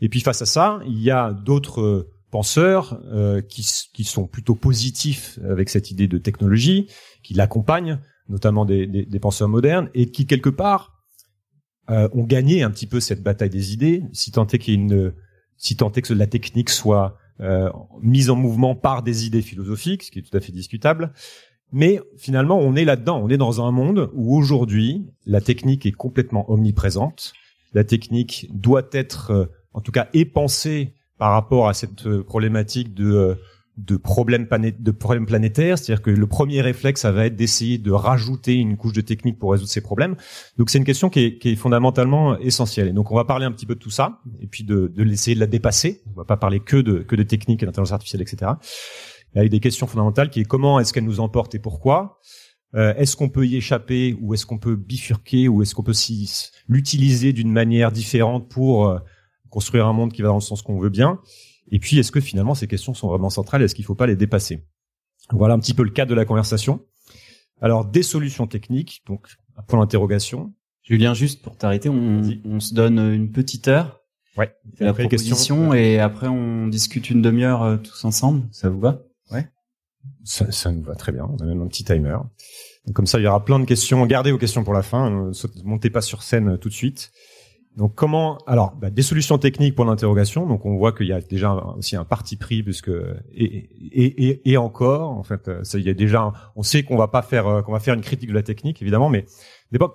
Et 0.00 0.08
puis 0.08 0.20
face 0.20 0.40
à 0.40 0.46
ça, 0.46 0.80
il 0.86 0.98
y 0.98 1.10
a 1.10 1.32
d'autres 1.32 2.08
penseurs 2.30 2.98
euh, 3.12 3.42
qui, 3.42 3.66
qui, 3.92 4.04
sont 4.04 4.26
plutôt 4.26 4.54
positifs 4.54 5.38
avec 5.46 5.68
cette 5.68 5.90
idée 5.90 6.08
de 6.08 6.16
technologie, 6.16 6.88
qui 7.22 7.34
l'accompagnent, 7.34 7.98
notamment 8.30 8.64
des, 8.64 8.86
des, 8.86 9.04
des, 9.04 9.20
penseurs 9.20 9.48
modernes, 9.48 9.90
et 9.92 10.10
qui 10.10 10.26
quelque 10.26 10.48
part 10.48 11.04
euh, 11.90 12.08
ont 12.12 12.24
gagné 12.24 12.62
un 12.62 12.70
petit 12.70 12.86
peu 12.86 13.00
cette 13.00 13.22
bataille 13.22 13.50
des 13.50 13.72
idées, 13.74 14.04
si 14.12 14.32
tant 14.32 14.46
est 14.46 14.70
si 15.56 15.76
tant 15.76 15.92
est 15.92 16.02
que 16.02 16.14
la 16.14 16.26
technique 16.26 16.70
soit 16.70 17.18
euh, 17.40 17.68
mise 18.00 18.30
en 18.30 18.36
mouvement 18.36 18.74
par 18.74 19.02
des 19.02 19.26
idées 19.26 19.42
philosophiques, 19.42 20.04
ce 20.04 20.10
qui 20.10 20.20
est 20.20 20.22
tout 20.22 20.36
à 20.36 20.40
fait 20.40 20.52
discutable. 20.52 21.12
Mais 21.72 22.00
finalement, 22.16 22.58
on 22.58 22.74
est 22.74 22.84
là-dedans. 22.84 23.20
On 23.22 23.28
est 23.28 23.36
dans 23.36 23.64
un 23.64 23.70
monde 23.70 24.10
où 24.14 24.36
aujourd'hui, 24.36 25.06
la 25.26 25.40
technique 25.40 25.86
est 25.86 25.92
complètement 25.92 26.50
omniprésente. 26.50 27.32
La 27.72 27.84
technique 27.84 28.48
doit 28.52 28.88
être, 28.92 29.30
euh, 29.30 29.46
en 29.72 29.80
tout 29.80 29.92
cas, 29.92 30.08
épensée 30.12 30.94
par 31.18 31.32
rapport 31.32 31.68
à 31.68 31.74
cette 31.74 32.06
euh, 32.06 32.24
problématique 32.24 32.94
de 32.94 33.12
euh, 33.12 33.34
de 33.76 33.96
problèmes, 33.96 34.46
de 34.46 34.90
planétaires, 34.90 35.78
c'est-à-dire 35.78 36.02
que 36.02 36.10
le 36.10 36.26
premier 36.26 36.60
réflexe, 36.60 37.00
ça 37.00 37.12
va 37.12 37.26
être 37.26 37.36
d'essayer 37.36 37.78
de 37.78 37.90
rajouter 37.90 38.54
une 38.54 38.76
couche 38.76 38.92
de 38.92 39.00
technique 39.00 39.38
pour 39.38 39.52
résoudre 39.52 39.70
ces 39.70 39.80
problèmes. 39.80 40.16
Donc 40.58 40.70
c'est 40.70 40.78
une 40.78 40.84
question 40.84 41.08
qui 41.08 41.20
est, 41.20 41.38
qui 41.38 41.50
est, 41.50 41.56
fondamentalement 41.56 42.38
essentielle. 42.38 42.88
Et 42.88 42.92
donc 42.92 43.10
on 43.10 43.14
va 43.14 43.24
parler 43.24 43.46
un 43.46 43.52
petit 43.52 43.66
peu 43.66 43.74
de 43.74 43.80
tout 43.80 43.90
ça, 43.90 44.20
et 44.40 44.46
puis 44.46 44.64
de, 44.64 44.92
de 44.94 45.02
l'essayer 45.02 45.34
de 45.34 45.40
la 45.40 45.46
dépasser. 45.46 46.02
On 46.06 46.18
va 46.18 46.24
pas 46.24 46.36
parler 46.36 46.60
que 46.60 46.76
de, 46.76 46.98
que 46.98 47.16
de 47.16 47.22
technique 47.22 47.62
et 47.62 47.66
d'intelligence 47.66 47.92
artificielle, 47.92 48.22
etc. 48.22 48.52
Avec 49.34 49.50
des 49.50 49.60
questions 49.60 49.86
fondamentales 49.86 50.30
qui 50.30 50.40
est 50.40 50.44
comment 50.44 50.80
est-ce 50.80 50.92
qu'elle 50.92 51.04
nous 51.04 51.20
emporte 51.20 51.54
et 51.54 51.58
pourquoi? 51.58 52.18
Euh, 52.74 52.94
Est-ce 52.94 53.16
qu'on 53.16 53.28
peut 53.28 53.46
y 53.46 53.56
échapper 53.56 54.16
ou 54.20 54.34
est-ce 54.34 54.46
qu'on 54.46 54.58
peut 54.58 54.76
bifurquer 54.76 55.48
ou 55.48 55.62
est-ce 55.62 55.74
qu'on 55.74 55.82
peut 55.82 55.92
l'utiliser 56.68 57.32
d'une 57.32 57.50
manière 57.50 57.90
différente 57.92 58.48
pour 58.48 58.88
euh, 58.88 58.98
construire 59.48 59.86
un 59.86 59.92
monde 59.92 60.12
qui 60.12 60.22
va 60.22 60.28
dans 60.28 60.34
le 60.36 60.40
sens 60.40 60.62
qu'on 60.62 60.78
veut 60.78 60.90
bien? 60.90 61.18
Et 61.70 61.78
puis, 61.78 61.98
est-ce 61.98 62.12
que 62.12 62.20
finalement 62.20 62.54
ces 62.54 62.66
questions 62.66 62.94
sont 62.94 63.08
vraiment 63.08 63.30
centrales 63.30 63.62
Est-ce 63.62 63.74
qu'il 63.74 63.84
ne 63.84 63.86
faut 63.86 63.94
pas 63.94 64.06
les 64.06 64.16
dépasser? 64.16 64.64
Voilà 65.30 65.54
un 65.54 65.58
petit 65.58 65.74
peu 65.74 65.84
le 65.84 65.90
cadre 65.90 66.10
de 66.10 66.14
la 66.14 66.24
conversation. 66.24 66.80
Alors, 67.60 67.84
des 67.84 68.02
solutions 68.02 68.46
techniques, 68.46 69.02
donc 69.06 69.28
un 69.56 69.62
point 69.62 69.78
d'interrogation. 69.78 70.52
Julien, 70.82 71.14
juste 71.14 71.42
pour 71.42 71.56
t'arrêter, 71.56 71.88
on, 71.88 72.22
on, 72.44 72.58
se 72.58 72.74
donne 72.74 72.98
une 72.98 73.30
petite 73.30 73.68
heure. 73.68 74.00
Ouais. 74.36 74.54
La 74.78 74.94
proposition 74.94 75.74
et 75.74 75.98
après 75.98 76.28
on 76.28 76.68
discute 76.68 77.10
une 77.10 77.20
demi-heure 77.20 77.62
euh, 77.62 77.76
tous 77.76 78.04
ensemble. 78.04 78.48
Ça 78.52 78.70
vous 78.70 78.80
va? 78.80 79.02
Ouais. 79.30 79.48
Ça, 80.24 80.50
ça 80.50 80.70
nous 80.70 80.82
va 80.82 80.94
très 80.94 81.12
bien. 81.12 81.24
On 81.26 81.36
a 81.42 81.44
même 81.44 81.60
un 81.60 81.66
petit 81.66 81.84
timer. 81.84 82.16
comme 82.94 83.06
ça, 83.06 83.18
il 83.18 83.24
y 83.24 83.26
aura 83.26 83.44
plein 83.44 83.58
de 83.58 83.66
questions. 83.66 84.04
Gardez 84.06 84.32
vos 84.32 84.38
questions 84.38 84.64
pour 84.64 84.72
la 84.72 84.82
fin. 84.82 85.10
Ne 85.10 85.32
montez 85.64 85.90
pas 85.90 86.00
sur 86.00 86.22
scène 86.22 86.50
euh, 86.50 86.56
tout 86.56 86.68
de 86.68 86.74
suite. 86.74 87.12
Donc 87.76 87.94
comment 87.94 88.36
alors 88.46 88.74
bah, 88.74 88.90
des 88.90 89.02
solutions 89.02 89.38
techniques 89.38 89.76
pour 89.76 89.84
l'interrogation. 89.84 90.44
Donc 90.46 90.66
on 90.66 90.76
voit 90.76 90.92
qu'il 90.92 91.06
y 91.06 91.12
a 91.12 91.20
déjà 91.20 91.54
aussi 91.54 91.94
un 91.94 92.04
parti 92.04 92.36
pris 92.36 92.62
puisque 92.62 92.90
et, 93.32 93.44
et, 93.44 94.28
et, 94.28 94.50
et 94.50 94.56
encore 94.56 95.10
en 95.10 95.22
fait 95.22 95.48
ça 95.64 95.78
il 95.78 95.84
y 95.84 95.88
a 95.88 95.94
déjà 95.94 96.32
on 96.56 96.64
sait 96.64 96.82
qu'on 96.82 96.96
va 96.96 97.06
pas 97.08 97.22
faire 97.22 97.46
euh, 97.46 97.62
qu'on 97.62 97.72
va 97.72 97.78
faire 97.78 97.94
une 97.94 98.00
critique 98.00 98.28
de 98.28 98.34
la 98.34 98.42
technique 98.42 98.82
évidemment 98.82 99.08
mais 99.08 99.24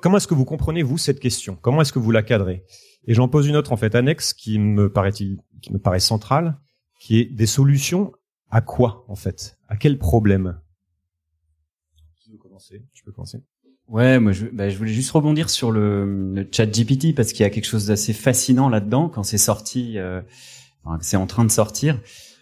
comment 0.01 0.17
est-ce 0.17 0.27
que 0.27 0.33
vous 0.33 0.45
comprenez 0.45 0.83
vous 0.83 0.97
cette 0.97 1.19
question? 1.19 1.57
Comment 1.61 1.81
est-ce 1.81 1.91
que 1.91 1.99
vous 1.99 2.11
la 2.11 2.23
cadrez? 2.23 2.63
Et 3.07 3.13
j'en 3.13 3.27
pose 3.27 3.45
une 3.45 3.57
autre 3.57 3.73
en 3.73 3.77
fait 3.77 3.93
annexe 3.93 4.33
qui 4.33 4.57
me 4.57 4.89
paraît 4.89 5.11
qui 5.11 5.37
me 5.69 5.77
paraît 5.77 5.99
centrale 5.99 6.57
qui 7.01 7.19
est 7.19 7.25
des 7.25 7.45
solutions 7.45 8.13
à 8.49 8.61
quoi 8.61 9.03
en 9.09 9.15
fait? 9.15 9.57
À 9.67 9.75
quel 9.75 9.97
problème? 9.99 10.59
Qui 12.15 12.31
veut 12.31 12.37
commencer. 12.37 12.85
Je 12.93 13.03
peux 13.03 13.11
commencer. 13.11 13.43
Ouais, 13.87 14.19
moi 14.19 14.31
je, 14.31 14.45
bah, 14.47 14.69
je 14.69 14.77
voulais 14.77 14.93
juste 14.93 15.11
rebondir 15.11 15.49
sur 15.49 15.71
le, 15.71 16.33
le 16.33 16.47
chat 16.51 16.65
GPT 16.65 17.13
parce 17.15 17.33
qu'il 17.33 17.41
y 17.41 17.45
a 17.45 17.49
quelque 17.51 17.65
chose 17.65 17.85
d'assez 17.87 18.13
fascinant 18.13 18.67
là-dedans 18.67 19.09
quand 19.09 19.23
c'est 19.23 19.37
sorti, 19.37 19.99
euh, 19.99 20.21
c'est 21.01 21.17
en 21.17 21.27
train 21.27 21.45
de 21.45 21.51
sortir. 21.51 21.99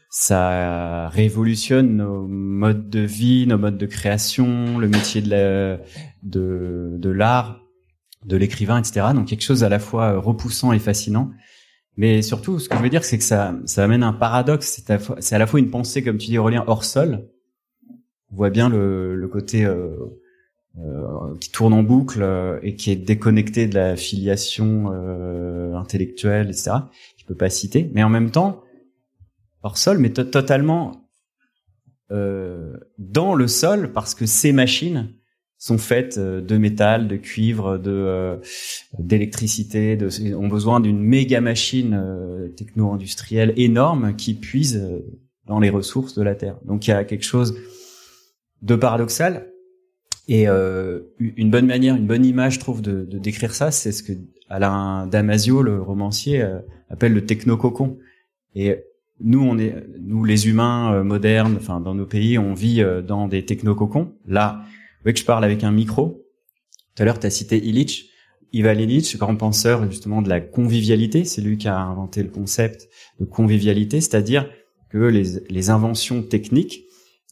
Ça 0.09 1.09
révolutionne 1.09 1.97
nos 1.97 2.27
modes 2.27 2.89
de 2.89 2.99
vie, 2.99 3.47
nos 3.47 3.57
modes 3.57 3.77
de 3.77 3.85
création, 3.87 4.77
le 4.77 4.87
métier 4.87 5.21
de 5.21 5.79
de, 6.21 7.09
l'art, 7.09 7.59
de 8.23 8.37
l'écrivain, 8.37 8.79
etc. 8.79 9.07
Donc 9.15 9.27
quelque 9.27 9.41
chose 9.43 9.63
à 9.63 9.69
la 9.69 9.79
fois 9.79 10.17
repoussant 10.19 10.71
et 10.71 10.79
fascinant. 10.79 11.31
Mais 11.97 12.21
surtout, 12.21 12.59
ce 12.59 12.69
que 12.69 12.77
je 12.77 12.81
veux 12.81 12.89
dire, 12.89 13.03
c'est 13.03 13.17
que 13.17 13.23
ça, 13.23 13.55
ça 13.65 13.83
amène 13.83 14.03
un 14.03 14.13
paradoxe. 14.13 14.81
C'est 14.85 14.91
à, 14.91 14.99
à 15.31 15.37
la 15.37 15.47
fois 15.47 15.59
une 15.59 15.69
pensée, 15.71 16.03
comme 16.03 16.17
tu 16.17 16.27
dis, 16.27 16.37
Aurélien, 16.37 16.63
hors 16.67 16.83
sol. 16.85 17.27
On 18.31 18.35
voit 18.35 18.49
bien 18.49 18.69
le, 18.69 19.15
le 19.15 19.27
côté 19.27 19.65
euh, 19.65 19.95
euh, 20.79 21.35
qui 21.39 21.51
tourne 21.51 21.71
en 21.73 21.83
boucle 21.83 22.23
euh, 22.23 22.57
et 22.63 22.75
qui 22.75 22.89
est 22.89 22.95
déconnecté 22.95 23.67
de 23.67 23.75
la 23.75 23.95
filiation 23.95 24.91
euh, 24.91 25.75
intellectuelle, 25.75 26.47
etc. 26.47 26.71
Je 27.17 27.25
peux 27.25 27.35
pas 27.35 27.51
citer, 27.51 27.91
mais 27.93 28.01
en 28.01 28.09
même 28.09 28.31
temps 28.31 28.63
hors 29.61 29.77
sol, 29.77 29.99
mais 29.99 30.09
totalement 30.09 31.07
euh, 32.11 32.73
dans 32.97 33.35
le 33.35 33.47
sol 33.47 33.91
parce 33.93 34.15
que 34.15 34.25
ces 34.25 34.51
machines 34.51 35.13
sont 35.59 35.77
faites 35.77 36.17
de 36.19 36.57
métal, 36.57 37.07
de 37.07 37.17
cuivre, 37.17 37.77
de 37.77 38.41
d'électricité, 38.97 39.97
ont 40.35 40.49
besoin 40.49 40.79
d'une 40.81 40.99
méga 40.99 41.39
machine 41.39 42.51
techno-industrielle 42.57 43.53
énorme 43.55 44.15
qui 44.17 44.33
puise 44.33 44.83
dans 45.45 45.61
les 45.61 45.69
ressources 45.69 46.15
de 46.15 46.23
la 46.23 46.35
terre. 46.35 46.57
Donc 46.65 46.87
il 46.87 46.89
y 46.89 46.93
a 46.93 47.05
quelque 47.05 47.23
chose 47.23 47.55
de 48.61 48.75
paradoxal 48.75 49.52
et 50.27 50.47
euh, 50.47 51.01
une 51.19 51.51
bonne 51.51 51.65
manière, 51.65 51.95
une 51.95 52.07
bonne 52.07 52.25
image, 52.25 52.55
je 52.55 52.59
trouve, 52.59 52.81
de, 52.81 53.03
de 53.03 53.17
décrire 53.17 53.53
ça, 53.53 53.71
c'est 53.71 53.91
ce 53.91 54.03
que 54.03 54.13
Alain 54.49 55.07
Damasio, 55.07 55.61
le 55.61 55.81
romancier, 55.81 56.41
euh, 56.41 56.59
appelle 56.89 57.13
le 57.13 57.25
technococon. 57.25 57.97
Et 58.55 58.77
nous, 59.19 59.41
on 59.41 59.57
est, 59.57 59.75
nous 59.99 60.23
les 60.23 60.47
humains 60.47 60.93
euh, 60.93 61.03
modernes, 61.03 61.55
enfin 61.57 61.81
dans 61.81 61.95
nos 61.95 62.05
pays, 62.05 62.37
on 62.37 62.53
vit 62.53 62.81
euh, 62.81 63.01
dans 63.01 63.27
des 63.27 63.45
technococons. 63.45 64.13
Là, 64.25 64.61
vous 64.63 65.03
voyez 65.03 65.13
que 65.13 65.19
je 65.19 65.25
parle 65.25 65.43
avec 65.43 65.63
un 65.63 65.71
micro. 65.71 66.23
Tout 66.95 67.03
à 67.03 67.05
l'heure, 67.05 67.19
tu 67.19 67.27
as 67.27 67.31
cité 67.31 67.57
Illich. 67.57 68.09
Ivan 68.53 68.77
Illich, 68.77 69.17
grand 69.17 69.35
penseur 69.35 69.89
justement 69.89 70.21
de 70.21 70.29
la 70.29 70.39
convivialité, 70.39 71.25
c'est 71.25 71.41
lui 71.41 71.57
qui 71.57 71.67
a 71.67 71.79
inventé 71.79 72.21
le 72.21 72.29
concept 72.29 72.87
de 73.19 73.25
convivialité, 73.25 73.99
c'est-à-dire 73.99 74.47
que 74.89 74.99
les, 74.99 75.39
les 75.49 75.69
inventions 75.71 76.21
techniques 76.21 76.83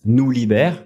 nous 0.03 0.31
libèrent 0.31 0.83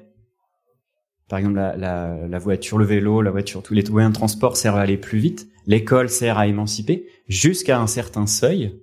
par 1.27 1.39
exemple, 1.39 1.55
la, 1.55 1.75
la, 1.75 2.27
la, 2.27 2.39
voiture, 2.39 2.77
le 2.77 2.85
vélo, 2.85 3.21
la 3.21 3.31
voiture, 3.31 3.63
tous 3.63 3.73
les 3.73 3.83
moyens 3.89 4.13
de 4.13 4.17
transport 4.17 4.57
servent 4.57 4.77
à 4.77 4.81
aller 4.81 4.97
plus 4.97 5.17
vite. 5.17 5.47
L'école 5.65 6.09
sert 6.09 6.37
à 6.37 6.47
émanciper 6.47 7.07
jusqu'à 7.27 7.79
un 7.79 7.87
certain 7.87 8.27
seuil 8.27 8.79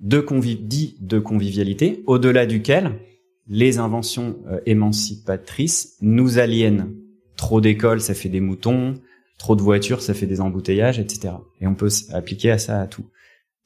de 0.00 0.20
conviv 0.20 0.66
dit 0.66 0.96
de 1.00 1.18
convivialité, 1.18 2.02
au-delà 2.06 2.46
duquel 2.46 2.98
les 3.46 3.78
inventions 3.78 4.38
euh, 4.48 4.60
émancipatrices 4.66 5.96
nous 6.00 6.38
aliènent. 6.38 6.94
Trop 7.36 7.60
d'écoles, 7.60 8.00
ça 8.00 8.14
fait 8.14 8.28
des 8.28 8.40
moutons. 8.40 8.94
Trop 9.38 9.54
de 9.54 9.62
voitures, 9.62 10.00
ça 10.00 10.14
fait 10.14 10.26
des 10.26 10.40
embouteillages, 10.40 10.98
etc. 10.98 11.34
Et 11.60 11.66
on 11.66 11.74
peut 11.74 11.90
appliquer 12.12 12.50
à 12.50 12.58
ça 12.58 12.80
à 12.80 12.86
tout. 12.86 13.04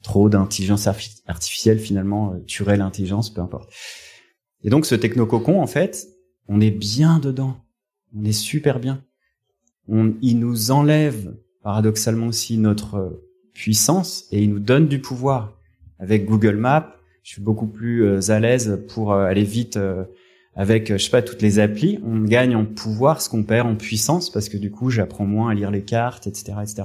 Trop 0.03 0.29
d'intelligence 0.29 0.87
artificielle, 1.27 1.79
finalement, 1.79 2.33
euh, 2.33 2.39
tuerait 2.45 2.77
l'intelligence, 2.77 3.33
peu 3.33 3.41
importe. 3.41 3.71
Et 4.63 4.69
donc, 4.69 4.85
ce 4.85 4.95
technococon, 4.95 5.61
en 5.61 5.67
fait, 5.67 6.07
on 6.47 6.59
est 6.59 6.71
bien 6.71 7.19
dedans 7.19 7.55
on 8.15 8.23
est 8.23 8.31
super 8.31 8.79
bien. 8.79 9.03
On, 9.87 10.13
il 10.21 10.39
nous 10.39 10.71
enlève 10.71 11.33
paradoxalement 11.63 12.27
aussi 12.27 12.57
notre 12.57 13.21
puissance 13.53 14.25
et 14.31 14.41
il 14.43 14.49
nous 14.49 14.59
donne 14.59 14.87
du 14.87 14.99
pouvoir. 14.99 15.57
Avec 15.99 16.25
Google 16.25 16.55
Maps, 16.55 16.95
je 17.23 17.33
suis 17.33 17.41
beaucoup 17.41 17.67
plus 17.67 18.03
euh, 18.03 18.31
à 18.31 18.39
l'aise 18.39 18.83
pour 18.89 19.13
euh, 19.13 19.25
aller 19.25 19.43
vite 19.43 19.77
euh, 19.77 20.05
avec, 20.55 20.91
je 20.91 20.97
sais 20.97 21.23
toutes 21.23 21.41
les 21.41 21.59
applis. 21.59 21.99
On 22.03 22.21
gagne 22.21 22.55
en 22.55 22.65
pouvoir 22.65 23.21
ce 23.21 23.29
qu'on 23.29 23.43
perd 23.43 23.67
en 23.67 23.75
puissance 23.75 24.31
parce 24.31 24.49
que 24.49 24.57
du 24.57 24.71
coup, 24.71 24.89
j'apprends 24.89 25.25
moins 25.25 25.51
à 25.51 25.53
lire 25.53 25.71
les 25.71 25.83
cartes, 25.83 26.27
etc., 26.27 26.53
etc. 26.61 26.83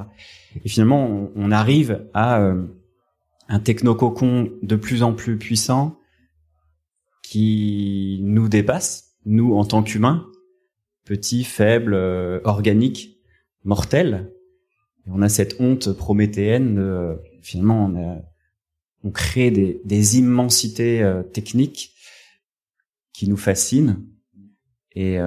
Et 0.65 0.69
finalement, 0.69 1.07
on, 1.07 1.33
on 1.35 1.51
arrive 1.51 2.05
à 2.15 2.41
un 3.49 3.59
technococon 3.59 4.51
de 4.63 4.77
plus 4.77 5.03
en 5.03 5.15
plus 5.15 5.37
puissant 5.37 5.99
qui 7.23 8.21
nous 8.23 8.49
dépasse, 8.49 9.17
nous 9.25 9.55
en 9.55 9.65
tant 9.65 9.83
qu'humains, 9.83 10.27
petit, 11.07 11.45
faible, 11.45 11.95
euh, 11.95 12.41
organique, 12.45 13.23
mortel. 13.65 14.31
Et 15.07 15.11
on 15.11 15.23
a 15.23 15.31
cette 15.31 15.57
honte 15.61 15.93
prométhéenne 15.93 16.75
de, 16.75 16.81
euh, 16.83 17.15
finalement, 17.41 17.87
on, 17.87 17.97
a, 17.97 18.19
on 19.05 19.11
crée 19.11 19.51
des, 19.51 20.19
immensités 20.19 21.03
euh, 21.03 21.23
techniques 21.23 21.95
qui 23.15 23.29
nous 23.31 23.39
fascinent. 23.39 24.03
Et, 24.99 25.19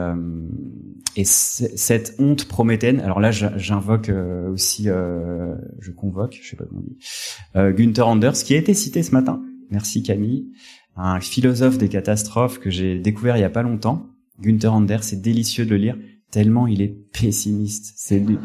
et 1.15 1.25
cette 1.25 2.15
honte 2.17 2.47
prométhéenne, 2.47 3.01
alors 3.01 3.19
là 3.19 3.29
j'invoque 3.29 4.09
aussi, 4.51 4.85
je 4.85 5.91
convoque, 5.91 6.39
je 6.41 6.49
sais 6.49 6.55
pas 6.55 6.65
comment 6.65 6.81
on 6.81 7.69
dit, 7.69 7.75
Günther 7.75 8.07
Anders, 8.07 8.33
qui 8.33 8.55
a 8.55 8.57
été 8.57 8.73
cité 8.73 9.03
ce 9.03 9.11
matin. 9.11 9.43
Merci 9.69 10.01
Camille, 10.01 10.49
un 10.95 11.19
philosophe 11.19 11.77
des 11.77 11.87
catastrophes 11.87 12.57
que 12.57 12.71
j'ai 12.71 12.97
découvert 12.97 13.37
il 13.37 13.41
y 13.41 13.43
a 13.43 13.49
pas 13.51 13.61
longtemps 13.61 14.09
Günther 14.41 14.73
Anders, 14.73 15.03
c'est 15.03 15.21
délicieux 15.21 15.65
de 15.65 15.71
le 15.71 15.77
lire, 15.77 15.97
tellement 16.31 16.67
il 16.67 16.81
est 16.81 16.95
pessimiste. 17.13 17.93
C'est 17.95 18.19
lui. 18.19 18.37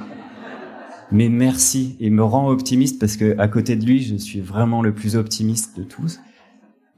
Mais 1.12 1.28
merci, 1.28 1.96
il 2.00 2.12
me 2.12 2.24
rend 2.24 2.48
optimiste 2.48 2.98
parce 2.98 3.16
que 3.16 3.38
à 3.38 3.48
côté 3.48 3.76
de 3.76 3.84
lui, 3.84 4.02
je 4.02 4.16
suis 4.16 4.40
vraiment 4.40 4.82
le 4.82 4.94
plus 4.94 5.16
optimiste 5.16 5.78
de 5.78 5.84
tous. 5.84 6.20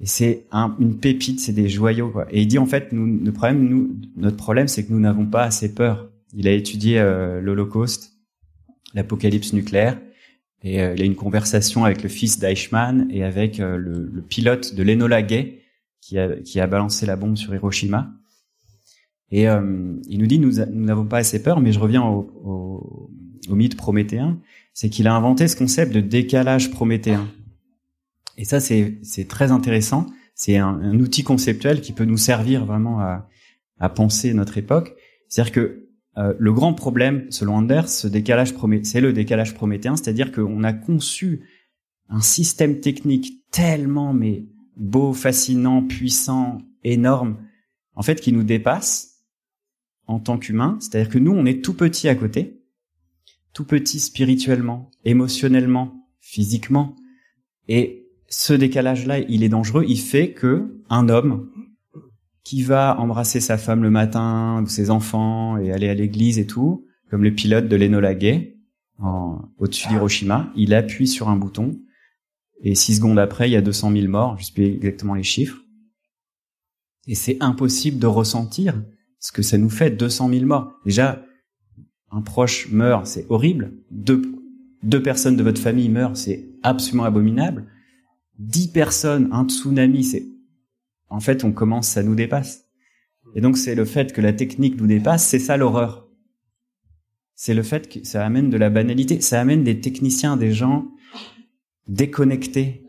Et 0.01 0.07
c'est 0.07 0.47
un, 0.53 0.77
une 0.79 0.99
pépite, 0.99 1.41
c'est 1.41 1.53
des 1.53 1.69
joyaux. 1.69 2.11
Quoi. 2.11 2.27
Et 2.31 2.43
il 2.43 2.47
dit 2.47 2.59
en 2.59 2.67
fait, 2.67 2.93
nous, 2.93 3.07
le 3.07 3.33
problème, 3.33 3.69
nous, 3.69 3.97
notre 4.17 4.37
problème, 4.37 4.69
c'est 4.69 4.85
que 4.85 4.93
nous 4.93 5.01
n'avons 5.01 5.27
pas 5.27 5.43
assez 5.43 5.75
peur. 5.75 6.11
Il 6.35 6.49
a 6.49 6.53
étudié 6.53 6.99
euh, 6.99 7.41
l'Holocauste, 7.41 8.13
l'apocalypse 8.95 9.53
nucléaire, 9.53 9.99
et 10.63 10.83
euh, 10.83 10.95
il 10.95 11.03
a 11.03 11.05
une 11.05 11.15
conversation 11.15 11.85
avec 11.85 12.03
le 12.03 12.09
fils 12.09 12.39
d'Eichmann 12.39 13.07
et 13.11 13.25
avec 13.25 13.61
euh, 13.61 13.77
le, 13.77 14.23
pilote 14.23 14.75
de 14.75 14.83
l'Enola 14.83 15.23
Gay 15.23 15.63
qui 16.01 16.19
a 16.61 16.67
balancé 16.69 17.05
la 17.05 17.17
bombe 17.17 17.37
sur 17.37 17.53
Hiroshima. 17.53 18.13
Et 19.31 19.49
euh, 19.49 19.95
il 20.09 20.21
nous 20.21 20.27
dit 20.27 20.39
nous 20.39 20.53
n'avons 20.71 21.07
pas 21.07 21.19
assez 21.19 21.43
peur, 21.43 21.61
mais 21.61 21.73
je 21.73 21.81
reviens 21.81 22.03
au, 22.03 22.31
au, 22.45 23.11
au 23.49 23.55
mythe 23.55 23.77
prométhéen, 23.77 24.39
c'est 24.73 24.89
qu'il 24.89 25.09
a 25.09 25.15
inventé 25.15 25.49
ce 25.49 25.57
concept 25.57 25.93
de 25.93 26.01
décalage 26.01 26.71
prométhéen. 26.71 27.29
Et 28.37 28.45
ça, 28.45 28.61
c'est 28.61 29.29
très 29.29 29.51
intéressant. 29.51 30.07
C'est 30.35 30.59
un, 30.59 30.69
un, 30.69 31.01
outil 31.01 31.25
conceptuel 31.25 31.81
qui 31.81 31.93
peut 31.93 32.05
nous 32.05 32.19
servir 32.19 32.67
vraiment 32.67 33.01
à, 33.01 33.29
à 33.79 33.89
penser 33.89 34.35
notre 34.35 34.59
époque. 34.59 34.95
C'est-à-dire 35.29 35.53
que 35.53 35.89
euh, 36.19 36.35
le 36.39 36.53
grand 36.53 36.75
problème, 36.75 37.27
selon 37.31 37.57
Anders, 37.57 37.89
ce 37.89 38.07
décalage 38.07 38.55
c'est 38.83 39.01
le 39.01 39.13
décalage 39.13 39.55
prométhéen, 39.55 39.97
c'est-à-dire 39.97 40.33
qu'on 40.33 40.65
a 40.65 40.73
conçu 40.73 41.49
un 42.09 42.21
système 42.21 42.81
technique 42.81 43.45
tellement 43.51 44.13
mais 44.13 44.47
beau, 44.77 45.13
fascinant, 45.13 45.83
puissant, 45.83 46.59
énorme, 46.85 47.39
en 47.95 48.03
fait, 48.03 48.21
qui 48.21 48.33
nous 48.33 48.45
dépasse 48.45 49.16
en 50.07 50.19
tant 50.19 50.39
qu'humain, 50.39 50.77
c'est-à-dire 50.81 51.11
que 51.11 51.19
nous, 51.19 51.33
on 51.33 51.47
est 51.47 51.65
tout 51.65 51.75
petit 51.75 52.09
à 52.09 52.15
côté, 52.15 52.63
tout 53.53 53.65
petit 53.65 54.01
spirituellement, 54.01 54.91
émotionnellement, 55.05 56.09
physiquement, 56.21 56.97
et 57.69 58.07
ce 58.29 58.53
décalage-là, 58.53 59.21
il 59.21 59.43
est 59.43 59.49
dangereux. 59.49 59.85
Il 59.89 59.99
fait 60.01 60.33
que 60.33 60.83
un 60.89 61.09
homme 61.09 61.51
qui 62.45 62.63
va 62.63 62.99
embrasser 63.01 63.41
sa 63.41 63.59
femme 63.59 63.83
le 63.83 63.91
matin 63.91 64.63
ou 64.63 64.69
ses 64.69 64.91
enfants 64.91 65.57
et 65.59 65.73
aller 65.73 65.89
à 65.89 65.95
l'église 65.95 66.39
et 66.39 66.47
tout, 66.47 66.87
comme 67.11 67.25
le 67.25 67.35
pilote 67.35 67.69
de 67.69 67.77
l'Enola 67.77 68.15
Gay 68.15 68.57
au-dessus 69.59 69.89
d'Hiroshima, 69.89 70.51
il 70.57 70.73
appuie 70.73 71.07
sur 71.07 71.29
un 71.29 71.37
bouton 71.37 71.79
et 72.63 72.75
six 72.75 72.97
secondes 72.97 73.19
après, 73.19 73.49
il 73.49 73.53
y 73.53 73.57
a 73.57 73.63
200 73.63 73.93
000 73.93 74.09
morts. 74.09 74.39
Je 74.39 74.45
sais 74.45 74.63
exactement 74.63 75.15
les 75.15 75.23
chiffres. 75.23 75.59
Et 77.07 77.15
c'est 77.15 77.37
impossible 77.41 77.99
de 77.99 78.07
ressentir 78.07 78.83
ce 79.27 79.33
que 79.33 79.43
ça 79.43 79.59
nous 79.59 79.71
fait 79.71 79.91
200 79.91 80.31
000 80.31 80.47
morts. 80.47 80.73
Déjà, 80.85 81.21
un 82.13 82.23
proche 82.23 82.69
meurt, 82.71 83.09
c'est 83.09 83.27
horrible. 83.29 83.73
Deux, 83.91 84.23
deux 84.85 85.03
personnes 85.03 85.35
de 85.35 85.43
votre 85.43 85.61
famille 85.61 85.89
meurent, 85.89 86.17
c'est 86.17 86.47
absolument 86.63 87.03
abominable. 87.03 87.67
Dix 88.39 88.69
personnes, 88.69 89.29
un 89.33 89.45
tsunami, 89.49 90.05
c'est 90.05 90.25
en 91.09 91.19
fait 91.19 91.43
on 91.43 91.51
commence, 91.51 91.89
ça 91.89 92.05
nous 92.05 92.15
dépasse. 92.15 92.67
Et 93.35 93.41
donc 93.41 93.59
c'est 93.59 93.75
le 93.75 93.85
fait 93.85 94.13
que 94.13 94.21
la 94.21 94.33
technique 94.33 94.81
nous 94.81 94.87
dépasse, 94.87 95.27
c'est 95.27 95.41
ça 95.41 95.57
l'horreur. 95.57 96.09
C'est 97.35 97.55
le 97.55 97.65
fait 97.65 97.89
que 97.89 98.07
ça 98.07 98.25
amène 98.25 98.49
de 98.49 98.57
la 98.57 98.71
banalité, 98.71 99.21
ça 99.21 99.41
amène 99.41 99.65
des 99.65 99.81
techniciens, 99.81 100.37
des 100.37 100.53
gens 100.53 100.87
déconnectés, 101.89 102.87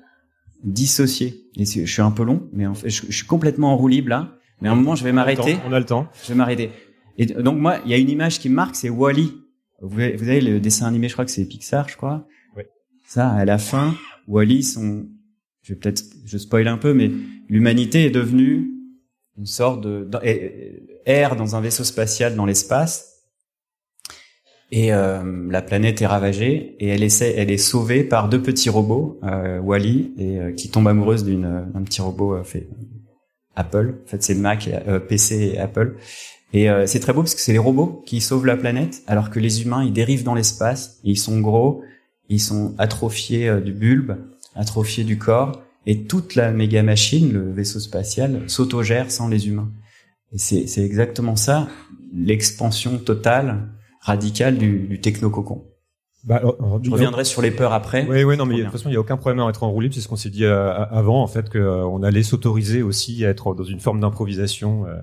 dissociés. 0.63 1.49
Je 1.57 1.63
suis 1.85 2.01
un 2.03 2.11
peu 2.11 2.23
long, 2.23 2.47
mais 2.53 2.67
en 2.67 2.75
fait, 2.75 2.91
je, 2.91 3.11
suis 3.11 3.25
complètement 3.25 3.73
en 3.73 3.77
roue 3.77 3.87
libre 3.87 4.09
là. 4.09 4.37
Mais 4.61 4.69
à 4.69 4.71
un 4.71 4.75
moment, 4.75 4.95
je 4.95 5.03
vais 5.03 5.11
m'arrêter. 5.11 5.57
On 5.67 5.73
a 5.73 5.79
le 5.79 5.85
temps. 5.85 6.07
Je 6.23 6.29
vais 6.29 6.35
m'arrêter. 6.35 6.71
Et 7.17 7.25
donc 7.25 7.57
moi, 7.57 7.79
il 7.85 7.91
y 7.91 7.93
a 7.93 7.97
une 7.97 8.09
image 8.09 8.39
qui 8.39 8.49
me 8.49 8.55
marque, 8.55 8.75
c'est 8.75 8.89
Wally. 8.89 9.33
Vous 9.81 9.99
avez, 9.99 10.15
vous 10.15 10.29
avez 10.29 10.41
le 10.41 10.59
dessin 10.59 10.87
animé, 10.87 11.07
je 11.07 11.13
crois 11.13 11.25
que 11.25 11.31
c'est 11.31 11.45
Pixar, 11.45 11.87
je 11.89 11.97
crois. 11.97 12.27
Oui. 12.55 12.63
Ça, 13.05 13.29
à 13.29 13.45
la 13.45 13.57
fin, 13.57 13.95
Wally, 14.27 14.63
son, 14.63 15.07
je 15.61 15.73
vais 15.73 15.79
peut-être, 15.79 16.03
je 16.25 16.37
spoil 16.37 16.67
un 16.67 16.77
peu, 16.77 16.93
mais 16.93 17.11
l'humanité 17.49 18.05
est 18.05 18.11
devenue 18.11 18.71
une 19.37 19.45
sorte 19.45 19.81
de, 19.81 20.09
air 21.05 21.35
dans 21.35 21.55
un 21.55 21.61
vaisseau 21.61 21.83
spatial 21.83 22.35
dans 22.35 22.45
l'espace. 22.45 23.13
Et 24.69 24.93
euh, 24.93 25.49
la 25.49 25.61
planète 25.61 26.01
est 26.01 26.07
ravagée 26.07 26.75
et 26.79 26.87
elle 26.87 27.03
essaie, 27.03 27.33
elle 27.37 27.51
est 27.51 27.57
sauvée 27.57 28.03
par 28.03 28.27
deux 28.27 28.41
petits 28.41 28.69
robots, 28.69 29.17
euh, 29.23 29.59
Wally, 29.59 30.11
et 30.17 30.39
euh, 30.39 30.51
qui 30.51 30.69
tombe 30.69 30.87
amoureuse 30.89 31.23
d'une 31.23 31.67
d'un 31.73 31.83
petit 31.83 32.01
robot 32.01 32.33
euh, 32.33 32.43
fait 32.43 32.67
Apple. 33.57 33.95
En 34.05 34.07
fait, 34.07 34.23
c'est 34.23 34.35
Mac, 34.35 34.67
et, 34.67 34.79
PC 35.07 35.53
et 35.53 35.59
Apple. 35.59 35.97
Et 36.53 36.69
c'est 36.85 37.01
très 37.01 37.11
beau 37.11 37.23
parce 37.23 37.35
que 37.35 37.41
c'est 37.41 37.51
les 37.51 37.57
robots 37.57 38.01
qui 38.05 38.21
sauvent 38.21 38.45
la 38.45 38.55
planète, 38.55 39.03
alors 39.05 39.29
que 39.29 39.39
les 39.39 39.63
humains 39.63 39.83
ils 39.83 39.91
dérivent 39.91 40.23
dans 40.23 40.33
l'espace. 40.33 40.99
Ils 41.03 41.17
sont 41.17 41.41
gros, 41.41 41.81
ils 42.29 42.39
sont 42.39 42.73
atrophiés 42.77 43.59
du 43.59 43.73
bulbe, 43.73 44.15
atrophiés 44.55 45.03
du 45.03 45.17
corps, 45.17 45.61
et 45.85 46.03
toute 46.03 46.35
la 46.35 46.51
méga 46.51 46.83
machine, 46.83 47.33
le 47.33 47.51
vaisseau 47.51 47.81
spatial, 47.81 48.43
s'autogère 48.47 49.11
sans 49.11 49.27
les 49.27 49.49
humains. 49.49 49.71
Et 50.31 50.37
c'est 50.37 50.83
exactement 50.83 51.35
ça, 51.35 51.67
l'expansion 52.13 52.97
totale 52.97 53.69
radical 54.01 54.57
du, 54.57 54.87
du 54.87 55.01
techno-cocon. 55.01 55.65
Bah, 56.27 56.41
je 56.83 56.91
reviendrai 56.91 57.23
sur 57.23 57.41
les 57.41 57.51
peurs 57.51 57.71
après. 57.71 58.05
Oui, 58.09 58.25
oui, 58.25 58.35
non, 58.35 58.45
mais 58.45 58.57
de 58.57 58.63
toute 58.63 58.73
façon, 58.73 58.89
il 58.89 58.91
n'y 58.91 58.97
a 58.97 58.99
aucun 58.99 59.15
problème 59.15 59.39
à 59.39 59.49
être 59.49 59.63
en 59.63 59.71
roue 59.71 59.79
libre. 59.79 59.95
C'est 59.95 60.01
ce 60.01 60.09
qu'on 60.09 60.17
s'est 60.17 60.29
dit 60.29 60.43
euh, 60.43 60.73
avant, 60.73 61.23
en 61.23 61.27
fait, 61.27 61.49
qu'on 61.49 62.03
euh, 62.03 62.05
allait 62.05 62.21
s'autoriser 62.21 62.83
aussi 62.83 63.25
à 63.25 63.29
être 63.29 63.55
dans 63.55 63.63
une 63.63 63.79
forme 63.79 64.01
d'improvisation 64.01 64.85
euh, 64.87 64.97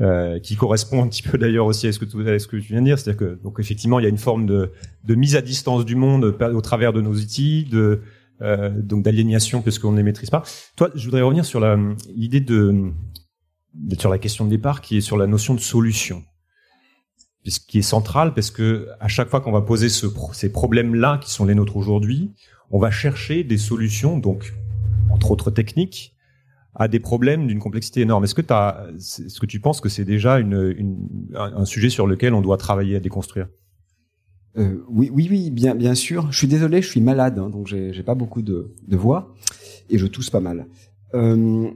euh, 0.00 0.38
qui 0.38 0.54
correspond 0.54 1.02
un 1.02 1.08
petit 1.08 1.22
peu 1.22 1.38
d'ailleurs 1.38 1.66
aussi 1.66 1.88
à 1.88 1.92
ce 1.92 1.98
que 1.98 2.04
tu, 2.04 2.28
à 2.28 2.38
ce 2.38 2.46
que 2.46 2.56
tu 2.56 2.68
viens 2.68 2.82
de 2.82 2.86
dire. 2.86 3.00
C'est-à-dire 3.00 3.18
que, 3.18 3.42
donc, 3.42 3.58
effectivement, 3.58 3.98
il 3.98 4.04
y 4.04 4.06
a 4.06 4.10
une 4.10 4.16
forme 4.16 4.46
de, 4.46 4.70
de 5.02 5.14
mise 5.16 5.34
à 5.34 5.42
distance 5.42 5.84
du 5.84 5.96
monde 5.96 6.24
au 6.24 6.60
travers 6.60 6.92
de 6.92 7.00
nos 7.00 7.14
outils, 7.14 7.64
de 7.64 8.02
donc 8.40 9.02
d'aliénation 9.02 9.60
parce 9.60 9.78
qu'on 9.78 9.92
ne 9.92 9.98
les 9.98 10.02
maîtrise 10.02 10.30
pas. 10.30 10.44
Toi, 10.76 10.88
je 10.94 11.04
voudrais 11.04 11.20
revenir 11.20 11.44
sur 11.44 11.60
l'idée 12.16 12.40
de, 12.40 12.90
de 13.74 13.94
sur 13.96 14.08
la 14.08 14.18
question 14.18 14.46
de 14.46 14.50
départ, 14.50 14.80
qui 14.80 14.96
est 14.96 15.02
sur 15.02 15.18
la 15.18 15.26
notion 15.26 15.52
de 15.52 15.60
solution 15.60 16.22
qui 17.44 17.78
est 17.78 17.82
central 17.82 18.34
parce 18.34 18.50
que 18.50 18.88
à 19.00 19.08
chaque 19.08 19.28
fois 19.28 19.40
qu'on 19.40 19.52
va 19.52 19.62
poser 19.62 19.88
ce, 19.88 20.06
ces 20.32 20.52
problèmes-là 20.52 21.18
qui 21.22 21.30
sont 21.30 21.44
les 21.44 21.54
nôtres 21.54 21.76
aujourd'hui, 21.76 22.32
on 22.70 22.78
va 22.78 22.90
chercher 22.90 23.44
des 23.44 23.58
solutions, 23.58 24.18
donc 24.18 24.54
entre 25.10 25.30
autres 25.30 25.50
techniques, 25.50 26.14
à 26.74 26.88
des 26.88 27.00
problèmes 27.00 27.46
d'une 27.46 27.58
complexité 27.58 28.02
énorme. 28.02 28.24
Est-ce 28.24 28.34
que, 28.34 29.46
tu 29.46 29.60
penses 29.60 29.80
que 29.80 29.88
c'est 29.88 30.04
déjà 30.04 30.36
un 30.36 31.64
sujet 31.64 31.90
sur 31.90 32.06
lequel 32.06 32.32
on 32.32 32.40
doit 32.40 32.56
travailler 32.56 32.96
à 32.96 33.00
déconstruire? 33.00 33.48
Euh, 34.56 34.84
oui, 34.88 35.10
oui, 35.12 35.50
bien, 35.50 35.94
sûr. 35.94 36.30
Je 36.30 36.38
suis 36.38 36.48
désolé, 36.48 36.82
je 36.82 36.88
suis 36.88 37.00
malade, 37.00 37.38
hein, 37.38 37.50
donc 37.50 37.66
j'ai 37.66 38.02
pas 38.02 38.14
beaucoup 38.14 38.42
de, 38.42 38.74
voix 38.88 39.34
et 39.88 39.98
je 39.98 40.06
tousse 40.06 40.30
pas 40.30 40.40
mal. 40.40 40.66
Euh, 41.14 41.70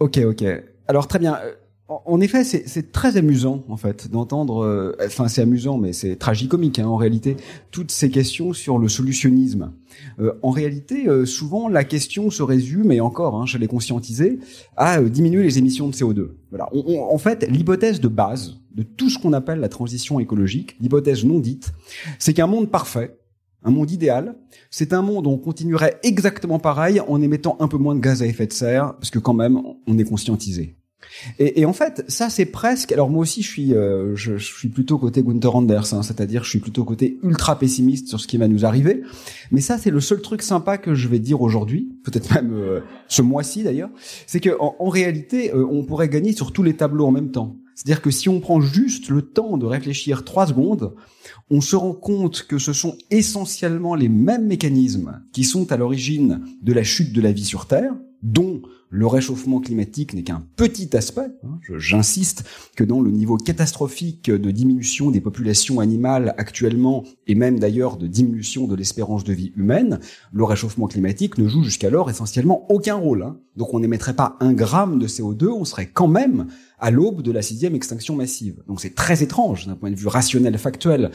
ok, 0.00 0.18
ok. 0.26 0.44
Alors 0.88 1.06
très 1.06 1.18
bien. 1.18 1.38
En 1.86 2.18
effet, 2.22 2.44
c'est 2.44 2.92
très 2.92 3.18
amusant 3.18 3.62
en 3.68 3.76
fait 3.76 4.10
d'entendre. 4.10 4.64
Euh, 4.64 4.96
enfin, 5.04 5.28
c'est 5.28 5.42
amusant, 5.42 5.76
mais 5.76 5.92
c'est 5.92 6.16
tragicomique 6.16 6.78
hein, 6.78 6.86
en 6.86 6.96
réalité. 6.96 7.36
Toutes 7.70 7.90
ces 7.90 8.08
questions 8.08 8.54
sur 8.54 8.78
le 8.78 8.88
solutionnisme. 8.88 9.70
Euh, 10.18 10.32
en 10.42 10.50
réalité, 10.50 11.08
euh, 11.08 11.26
souvent 11.26 11.68
la 11.68 11.84
question 11.84 12.30
se 12.30 12.42
résume, 12.42 12.90
et 12.90 13.02
encore, 13.02 13.34
hein, 13.34 13.44
je 13.44 13.58
l'ai 13.58 13.66
conscientisé, 13.66 14.38
à 14.78 15.02
diminuer 15.02 15.42
les 15.42 15.58
émissions 15.58 15.86
de 15.88 15.94
CO2. 15.94 16.30
Voilà. 16.48 16.70
en 16.72 17.18
fait, 17.18 17.46
l'hypothèse 17.50 18.00
de 18.00 18.08
base 18.08 18.56
de 18.74 18.82
tout 18.82 19.10
ce 19.10 19.18
qu'on 19.18 19.34
appelle 19.34 19.60
la 19.60 19.68
transition 19.68 20.18
écologique, 20.20 20.76
l'hypothèse 20.80 21.24
non 21.24 21.38
dite, 21.38 21.72
c'est 22.18 22.32
qu'un 22.32 22.46
monde 22.46 22.70
parfait, 22.70 23.18
un 23.62 23.70
monde 23.70 23.90
idéal, 23.90 24.36
c'est 24.70 24.94
un 24.94 25.02
monde 25.02 25.26
où 25.26 25.30
on 25.30 25.38
continuerait 25.38 25.98
exactement 26.02 26.58
pareil 26.58 27.00
en 27.00 27.20
émettant 27.20 27.56
un 27.60 27.68
peu 27.68 27.76
moins 27.76 27.94
de 27.94 28.00
gaz 28.00 28.22
à 28.22 28.26
effet 28.26 28.46
de 28.46 28.52
serre, 28.54 28.94
parce 28.94 29.10
que 29.10 29.18
quand 29.18 29.34
même, 29.34 29.60
on 29.86 29.98
est 29.98 30.04
conscientisé. 30.04 30.76
Et, 31.38 31.60
et, 31.60 31.66
en 31.66 31.72
fait, 31.72 32.04
ça 32.08 32.30
c'est 32.30 32.46
presque. 32.46 32.92
Alors 32.92 33.10
moi 33.10 33.22
aussi, 33.22 33.42
je 33.42 33.48
suis, 33.48 33.74
euh, 33.74 34.14
je, 34.14 34.36
je, 34.36 34.44
suis 34.44 34.68
plutôt 34.68 34.98
côté 34.98 35.22
Gunther 35.22 35.54
Anders, 35.54 35.94
hein, 35.94 36.02
c'est-à-dire 36.02 36.44
je 36.44 36.50
suis 36.50 36.58
plutôt 36.58 36.84
côté 36.84 37.18
ultra 37.22 37.58
pessimiste 37.58 38.08
sur 38.08 38.20
ce 38.20 38.26
qui 38.26 38.36
va 38.36 38.48
nous 38.48 38.64
arriver. 38.64 39.02
Mais 39.50 39.60
ça, 39.60 39.78
c'est 39.78 39.90
le 39.90 40.00
seul 40.00 40.20
truc 40.20 40.42
sympa 40.42 40.78
que 40.78 40.94
je 40.94 41.08
vais 41.08 41.18
dire 41.18 41.40
aujourd'hui, 41.40 41.88
peut-être 42.04 42.32
même 42.34 42.52
euh, 42.52 42.80
ce 43.08 43.22
mois-ci 43.22 43.62
d'ailleurs, 43.62 43.90
c'est 44.26 44.40
que 44.40 44.50
en, 44.60 44.76
en 44.78 44.88
réalité, 44.88 45.52
euh, 45.52 45.66
on 45.70 45.84
pourrait 45.84 46.08
gagner 46.08 46.32
sur 46.32 46.52
tous 46.52 46.62
les 46.62 46.74
tableaux 46.74 47.06
en 47.06 47.12
même 47.12 47.30
temps. 47.30 47.56
C'est-à-dire 47.74 48.02
que 48.02 48.10
si 48.10 48.28
on 48.28 48.40
prend 48.40 48.60
juste 48.60 49.08
le 49.08 49.22
temps 49.22 49.56
de 49.58 49.66
réfléchir 49.66 50.24
trois 50.24 50.46
secondes, 50.46 50.94
on 51.50 51.60
se 51.60 51.76
rend 51.76 51.92
compte 51.92 52.42
que 52.42 52.58
ce 52.58 52.72
sont 52.72 52.96
essentiellement 53.10 53.94
les 53.94 54.08
mêmes 54.08 54.46
mécanismes 54.46 55.22
qui 55.32 55.44
sont 55.44 55.72
à 55.72 55.76
l'origine 55.76 56.44
de 56.62 56.72
la 56.72 56.84
chute 56.84 57.12
de 57.12 57.20
la 57.20 57.32
vie 57.32 57.44
sur 57.44 57.66
Terre, 57.66 57.94
dont 58.24 58.62
le 58.88 59.06
réchauffement 59.06 59.60
climatique 59.60 60.14
n'est 60.14 60.22
qu'un 60.22 60.42
petit 60.56 60.96
aspect. 60.96 61.30
Hein. 61.44 61.58
J'insiste 61.76 62.44
que 62.74 62.84
dans 62.84 63.00
le 63.00 63.10
niveau 63.10 63.36
catastrophique 63.36 64.30
de 64.30 64.50
diminution 64.50 65.10
des 65.10 65.20
populations 65.20 65.80
animales 65.80 66.34
actuellement, 66.38 67.04
et 67.26 67.34
même 67.34 67.58
d'ailleurs 67.58 67.96
de 67.96 68.06
diminution 68.06 68.66
de 68.66 68.74
l'espérance 68.74 69.24
de 69.24 69.32
vie 69.32 69.52
humaine, 69.56 70.00
le 70.32 70.44
réchauffement 70.44 70.86
climatique 70.86 71.38
ne 71.38 71.48
joue 71.48 71.64
jusqu'alors 71.64 72.08
essentiellement 72.08 72.70
aucun 72.70 72.94
rôle. 72.94 73.24
Hein. 73.24 73.36
Donc 73.56 73.74
on 73.74 73.80
n'émettrait 73.80 74.14
pas 74.14 74.36
un 74.40 74.52
gramme 74.52 74.98
de 74.98 75.06
CO2, 75.06 75.48
on 75.48 75.64
serait 75.64 75.90
quand 75.92 76.08
même 76.08 76.46
à 76.78 76.90
l'aube 76.90 77.22
de 77.22 77.32
la 77.32 77.42
sixième 77.42 77.74
extinction 77.74 78.16
massive. 78.16 78.62
Donc 78.68 78.80
c'est 78.80 78.94
très 78.94 79.22
étrange 79.22 79.66
d'un 79.66 79.74
point 79.74 79.90
de 79.90 79.96
vue 79.96 80.08
rationnel, 80.08 80.56
factuel 80.56 81.10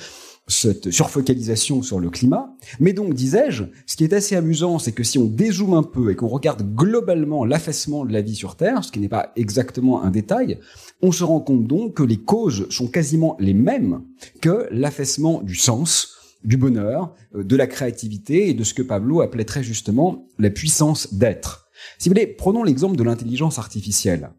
cette 0.49 0.89
surfocalisation 0.89 1.81
sur 1.83 1.99
le 1.99 2.09
climat. 2.09 2.53
Mais 2.79 2.91
donc, 2.91 3.13
disais-je, 3.13 3.65
ce 3.85 3.95
qui 3.95 4.03
est 4.03 4.13
assez 4.13 4.35
amusant, 4.35 4.79
c'est 4.79 4.91
que 4.91 5.03
si 5.03 5.19
on 5.19 5.25
dézoome 5.25 5.75
un 5.75 5.83
peu 5.83 6.11
et 6.11 6.15
qu'on 6.15 6.27
regarde 6.27 6.75
globalement 6.75 7.45
l'affaissement 7.45 8.03
de 8.03 8.11
la 8.11 8.21
vie 8.21 8.35
sur 8.35 8.55
Terre, 8.57 8.83
ce 8.83 8.91
qui 8.91 8.99
n'est 8.99 9.09
pas 9.09 9.31
exactement 9.35 10.03
un 10.03 10.09
détail, 10.09 10.59
on 11.01 11.11
se 11.11 11.23
rend 11.23 11.39
compte 11.39 11.67
donc 11.67 11.93
que 11.93 12.03
les 12.03 12.17
causes 12.17 12.67
sont 12.69 12.87
quasiment 12.87 13.37
les 13.39 13.53
mêmes 13.53 14.01
que 14.41 14.67
l'affaissement 14.71 15.41
du 15.41 15.55
sens, 15.55 16.15
du 16.43 16.57
bonheur, 16.57 17.13
euh, 17.35 17.43
de 17.43 17.55
la 17.55 17.67
créativité 17.67 18.49
et 18.49 18.53
de 18.53 18.63
ce 18.63 18.73
que 18.73 18.81
Pablo 18.81 19.21
appelait 19.21 19.45
très 19.45 19.63
justement 19.63 20.27
la 20.39 20.49
puissance 20.49 21.13
d'être. 21.13 21.67
Si 21.99 22.09
vous 22.09 22.13
voulez, 22.13 22.27
prenons 22.27 22.63
l'exemple 22.63 22.97
de 22.97 23.03
l'intelligence 23.03 23.59
artificielle. 23.59 24.31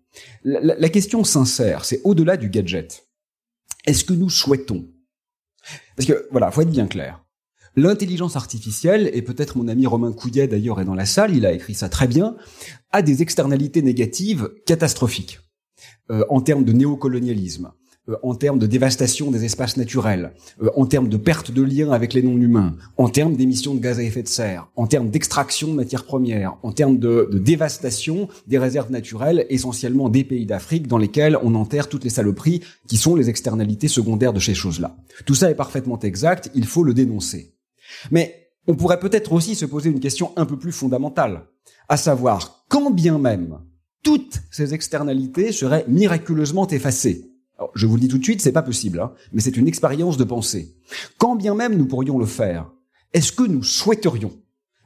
La, 0.42 0.74
la 0.74 0.88
question 0.88 1.24
sincère, 1.24 1.84
c'est 1.84 2.00
au-delà 2.04 2.36
du 2.36 2.50
gadget. 2.50 3.06
Est-ce 3.86 4.04
que 4.04 4.12
nous 4.12 4.28
souhaitons 4.28 4.88
parce 6.00 6.18
que, 6.18 6.28
voilà, 6.30 6.50
faut 6.50 6.62
être 6.62 6.70
bien 6.70 6.86
clair. 6.86 7.22
L'intelligence 7.76 8.34
artificielle, 8.34 9.10
et 9.12 9.20
peut-être 9.20 9.58
mon 9.58 9.68
ami 9.68 9.86
Romain 9.86 10.12
Couillet 10.12 10.48
d'ailleurs 10.48 10.80
est 10.80 10.86
dans 10.86 10.94
la 10.94 11.04
salle, 11.04 11.36
il 11.36 11.44
a 11.44 11.52
écrit 11.52 11.74
ça 11.74 11.90
très 11.90 12.08
bien, 12.08 12.36
a 12.90 13.02
des 13.02 13.20
externalités 13.20 13.82
négatives 13.82 14.50
catastrophiques 14.64 15.40
euh, 16.10 16.24
en 16.30 16.40
termes 16.40 16.64
de 16.64 16.72
néocolonialisme, 16.72 17.72
en 18.22 18.34
termes 18.34 18.58
de 18.58 18.66
dévastation 18.66 19.30
des 19.30 19.44
espaces 19.44 19.76
naturels, 19.76 20.32
euh, 20.62 20.70
en 20.76 20.86
termes 20.86 21.08
de 21.08 21.16
perte 21.16 21.50
de 21.50 21.62
lien 21.62 21.90
avec 21.92 22.14
les 22.14 22.22
non-humains, 22.22 22.76
en 22.96 23.08
termes 23.08 23.36
d'émissions 23.36 23.74
de 23.74 23.80
gaz 23.80 23.98
à 23.98 24.02
effet 24.02 24.22
de 24.22 24.28
serre, 24.28 24.68
en 24.76 24.86
termes 24.86 25.10
d'extraction 25.10 25.68
de 25.68 25.74
matières 25.74 26.04
premières, 26.04 26.56
en 26.62 26.72
termes 26.72 26.98
de, 26.98 27.28
de, 27.30 27.38
dévastation 27.38 28.28
des 28.46 28.58
réserves 28.58 28.90
naturelles, 28.90 29.46
essentiellement 29.50 30.08
des 30.08 30.24
pays 30.24 30.46
d'Afrique 30.46 30.86
dans 30.86 30.98
lesquels 30.98 31.38
on 31.42 31.54
enterre 31.54 31.88
toutes 31.88 32.04
les 32.04 32.10
saloperies 32.10 32.62
qui 32.88 32.96
sont 32.96 33.14
les 33.14 33.28
externalités 33.28 33.88
secondaires 33.88 34.32
de 34.32 34.40
ces 34.40 34.54
choses-là. 34.54 34.96
Tout 35.26 35.34
ça 35.34 35.50
est 35.50 35.54
parfaitement 35.54 35.98
exact, 36.00 36.50
il 36.54 36.66
faut 36.66 36.84
le 36.84 36.94
dénoncer. 36.94 37.54
Mais 38.10 38.48
on 38.66 38.74
pourrait 38.74 39.00
peut-être 39.00 39.32
aussi 39.32 39.54
se 39.54 39.66
poser 39.66 39.90
une 39.90 40.00
question 40.00 40.32
un 40.36 40.46
peu 40.46 40.58
plus 40.58 40.72
fondamentale, 40.72 41.46
à 41.88 41.96
savoir 41.96 42.64
quand 42.68 42.90
bien 42.90 43.18
même 43.18 43.58
toutes 44.02 44.40
ces 44.50 44.72
externalités 44.74 45.52
seraient 45.52 45.84
miraculeusement 45.88 46.66
effacées, 46.68 47.29
je 47.74 47.86
vous 47.86 47.94
le 47.94 48.00
dis 48.00 48.08
tout 48.08 48.18
de 48.18 48.24
suite, 48.24 48.40
c'est 48.40 48.52
pas 48.52 48.62
possible, 48.62 49.00
hein, 49.00 49.12
mais 49.32 49.40
c'est 49.40 49.56
une 49.56 49.68
expérience 49.68 50.16
de 50.16 50.24
pensée. 50.24 50.76
Quand 51.18 51.36
bien 51.36 51.54
même 51.54 51.76
nous 51.76 51.86
pourrions 51.86 52.18
le 52.18 52.26
faire, 52.26 52.70
est-ce 53.12 53.32
que 53.32 53.42
nous 53.42 53.62
souhaiterions 53.62 54.32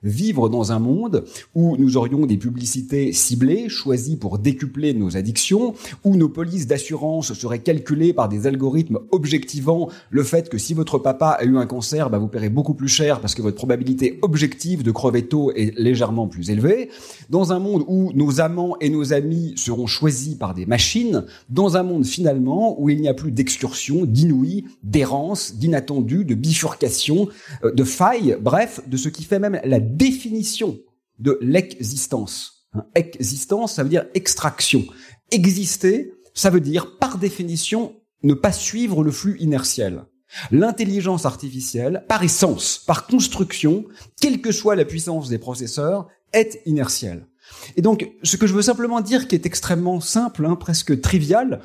vivre 0.04 0.48
dans 0.48 0.72
un 0.72 0.78
monde 0.78 1.24
où 1.54 1.76
nous 1.76 1.96
aurions 1.96 2.26
des 2.26 2.36
publicités 2.36 3.12
ciblées, 3.12 3.68
choisies 3.68 4.16
pour 4.16 4.38
décupler 4.38 4.94
nos 4.94 5.16
addictions, 5.16 5.74
où 6.04 6.16
nos 6.16 6.28
polices 6.28 6.66
d'assurance 6.66 7.32
seraient 7.32 7.60
calculées 7.60 8.12
par 8.12 8.28
des 8.28 8.46
algorithmes 8.46 9.00
objectivant 9.10 9.88
le 10.10 10.22
fait 10.22 10.48
que 10.48 10.58
si 10.58 10.74
votre 10.74 10.98
papa 10.98 11.36
a 11.40 11.44
eu 11.44 11.56
un 11.56 11.66
cancer, 11.66 12.10
bah, 12.10 12.18
vous 12.18 12.28
paierez 12.28 12.50
beaucoup 12.50 12.74
plus 12.74 12.88
cher 12.88 13.20
parce 13.20 13.34
que 13.34 13.42
votre 13.42 13.56
probabilité 13.56 14.18
objective 14.22 14.82
de 14.82 14.90
crever 14.90 15.26
tôt 15.26 15.52
est 15.52 15.76
légèrement 15.78 16.26
plus 16.26 16.50
élevée. 16.50 16.90
Dans 17.30 17.52
un 17.52 17.58
monde 17.58 17.84
où 17.88 18.12
nos 18.14 18.40
amants 18.40 18.76
et 18.80 18.90
nos 18.90 19.12
amis 19.12 19.54
seront 19.56 19.86
choisis 19.86 20.34
par 20.34 20.54
des 20.54 20.66
machines, 20.66 21.24
dans 21.48 21.76
un 21.76 21.82
monde 21.82 22.04
finalement 22.04 22.80
où 22.80 22.90
il 22.90 23.00
n'y 23.00 23.08
a 23.08 23.14
plus 23.14 23.30
d'excursion, 23.30 24.04
d'inouï, 24.04 24.64
d'errance, 24.82 25.56
d'inattendu, 25.56 26.24
de 26.24 26.34
bifurcation, 26.34 27.28
euh, 27.64 27.72
de 27.72 27.84
faille, 27.84 28.36
bref, 28.40 28.80
de 28.86 28.96
ce 28.96 29.08
qui 29.08 29.24
fait 29.24 29.38
même 29.38 29.60
la 29.64 29.80
définition 29.96 30.78
de 31.18 31.38
l'existence. 31.40 32.66
Hein, 32.72 32.84
existence, 32.94 33.74
ça 33.74 33.82
veut 33.82 33.88
dire 33.88 34.06
extraction. 34.14 34.84
Exister, 35.30 36.12
ça 36.34 36.50
veut 36.50 36.60
dire, 36.60 36.98
par 36.98 37.18
définition, 37.18 37.96
ne 38.22 38.34
pas 38.34 38.52
suivre 38.52 39.04
le 39.04 39.10
flux 39.10 39.36
inertiel. 39.40 40.04
L'intelligence 40.50 41.26
artificielle, 41.26 42.04
par 42.08 42.22
essence, 42.24 42.82
par 42.86 43.06
construction, 43.06 43.84
quelle 44.20 44.40
que 44.40 44.50
soit 44.50 44.74
la 44.74 44.84
puissance 44.84 45.28
des 45.28 45.38
processeurs, 45.38 46.08
est 46.32 46.60
inertielle. 46.66 47.28
Et 47.76 47.82
donc, 47.82 48.10
ce 48.22 48.36
que 48.36 48.46
je 48.46 48.54
veux 48.54 48.62
simplement 48.62 49.00
dire, 49.00 49.28
qui 49.28 49.34
est 49.34 49.46
extrêmement 49.46 50.00
simple, 50.00 50.46
hein, 50.46 50.56
presque 50.56 51.00
trivial, 51.00 51.60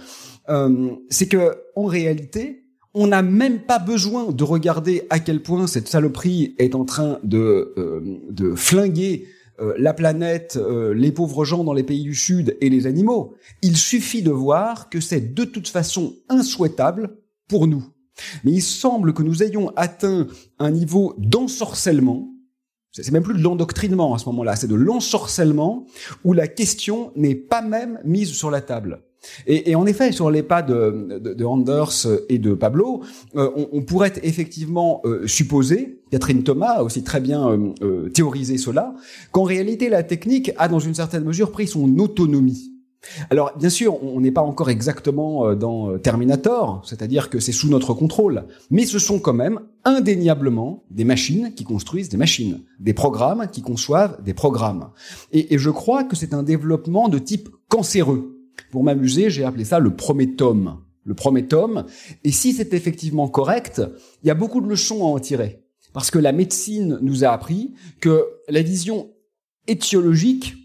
euh, 0.49 0.91
c'est 1.09 1.27
que 1.27 1.57
en 1.75 1.85
réalité, 1.85 2.65
on 2.99 3.07
n'a 3.07 3.21
même 3.21 3.61
pas 3.61 3.79
besoin 3.79 4.29
de 4.29 4.43
regarder 4.43 5.07
à 5.09 5.21
quel 5.21 5.41
point 5.41 5.67
cette 5.67 5.87
saloperie 5.87 6.53
est 6.59 6.75
en 6.75 6.83
train 6.83 7.17
de, 7.23 7.73
euh, 7.77 8.55
flinguer 8.57 9.25
euh, 9.61 9.73
la 9.77 9.93
planète, 9.93 10.57
euh, 10.61 10.93
les 10.93 11.13
pauvres 11.13 11.45
gens 11.45 11.63
dans 11.63 11.71
les 11.71 11.83
pays 11.83 12.03
du 12.03 12.13
Sud 12.13 12.57
et 12.59 12.69
les 12.69 12.87
animaux. 12.87 13.35
Il 13.61 13.77
suffit 13.77 14.21
de 14.21 14.31
voir 14.31 14.89
que 14.89 14.99
c'est 14.99 15.33
de 15.33 15.45
toute 15.45 15.69
façon 15.69 16.13
insouhaitable 16.27 17.15
pour 17.47 17.67
nous. 17.67 17.85
Mais 18.43 18.51
il 18.51 18.61
semble 18.61 19.13
que 19.13 19.23
nous 19.23 19.43
ayons 19.43 19.71
atteint 19.77 20.27
un 20.59 20.71
niveau 20.71 21.15
d'ensorcellement, 21.17 22.33
c'est 22.91 23.11
même 23.11 23.23
plus 23.23 23.37
de 23.37 23.43
l'endoctrinement 23.43 24.13
à 24.13 24.17
ce 24.17 24.25
moment-là, 24.25 24.57
c'est 24.57 24.67
de 24.67 24.75
l'ensorcellement 24.75 25.85
où 26.25 26.33
la 26.33 26.49
question 26.49 27.13
n'est 27.15 27.35
pas 27.35 27.61
même 27.61 28.01
mise 28.03 28.33
sur 28.33 28.51
la 28.51 28.59
table. 28.59 29.03
Et, 29.47 29.75
en 29.75 29.85
effet, 29.85 30.11
sur 30.11 30.31
les 30.31 30.43
pas 30.43 30.61
de, 30.61 31.19
de, 31.19 31.45
Anders 31.45 32.07
et 32.29 32.37
de 32.37 32.53
Pablo, 32.53 33.01
euh, 33.35 33.49
on, 33.71 33.81
pourrait 33.81 34.13
effectivement 34.23 35.01
euh, 35.05 35.27
supposer, 35.27 36.01
Catherine 36.11 36.43
Thomas 36.43 36.77
a 36.77 36.83
aussi 36.83 37.03
très 37.03 37.19
bien 37.19 37.73
euh, 37.81 38.09
théorisé 38.09 38.57
cela, 38.57 38.95
qu'en 39.31 39.43
réalité 39.43 39.89
la 39.89 40.03
technique 40.03 40.51
a 40.57 40.67
dans 40.67 40.79
une 40.79 40.93
certaine 40.93 41.25
mesure 41.25 41.51
pris 41.51 41.67
son 41.67 41.99
autonomie. 41.99 42.71
Alors, 43.29 43.53
bien 43.57 43.69
sûr, 43.69 44.03
on 44.03 44.19
n'est 44.19 44.31
pas 44.31 44.41
encore 44.41 44.69
exactement 44.69 45.47
euh, 45.47 45.55
dans 45.55 45.91
euh, 45.91 45.97
Terminator, 45.97 46.81
c'est-à-dire 46.85 47.29
que 47.29 47.39
c'est 47.39 47.51
sous 47.51 47.69
notre 47.69 47.93
contrôle, 47.93 48.43
mais 48.71 48.85
ce 48.85 48.99
sont 48.99 49.19
quand 49.19 49.33
même 49.33 49.59
indéniablement 49.85 50.83
des 50.91 51.05
machines 51.05 51.53
qui 51.55 51.63
construisent 51.63 52.09
des 52.09 52.17
machines, 52.17 52.61
des 52.79 52.93
programmes 52.93 53.47
qui 53.51 53.61
conçoivent 53.61 54.21
des 54.23 54.33
programmes. 54.33 54.89
Et, 55.31 55.57
je 55.57 55.69
crois 55.69 56.03
que 56.03 56.15
c'est 56.15 56.33
un 56.33 56.43
développement 56.43 57.07
de 57.07 57.19
type 57.19 57.49
cancéreux. 57.69 58.38
Pour 58.71 58.83
m'amuser, 58.83 59.29
j'ai 59.29 59.43
appelé 59.43 59.65
ça 59.65 59.79
le 59.79 59.95
prométome. 59.95 60.81
Le 61.03 61.13
prométome. 61.13 61.85
Et 62.23 62.31
si 62.31 62.53
c'est 62.53 62.73
effectivement 62.73 63.27
correct, 63.27 63.81
il 64.23 64.27
y 64.27 64.31
a 64.31 64.35
beaucoup 64.35 64.61
de 64.61 64.67
leçons 64.67 65.01
à 65.01 65.07
en 65.07 65.19
tirer. 65.19 65.63
Parce 65.93 66.11
que 66.11 66.19
la 66.19 66.31
médecine 66.31 66.99
nous 67.01 67.23
a 67.23 67.29
appris 67.29 67.73
que 67.99 68.25
la 68.47 68.61
vision 68.61 69.09
étiologique 69.67 70.55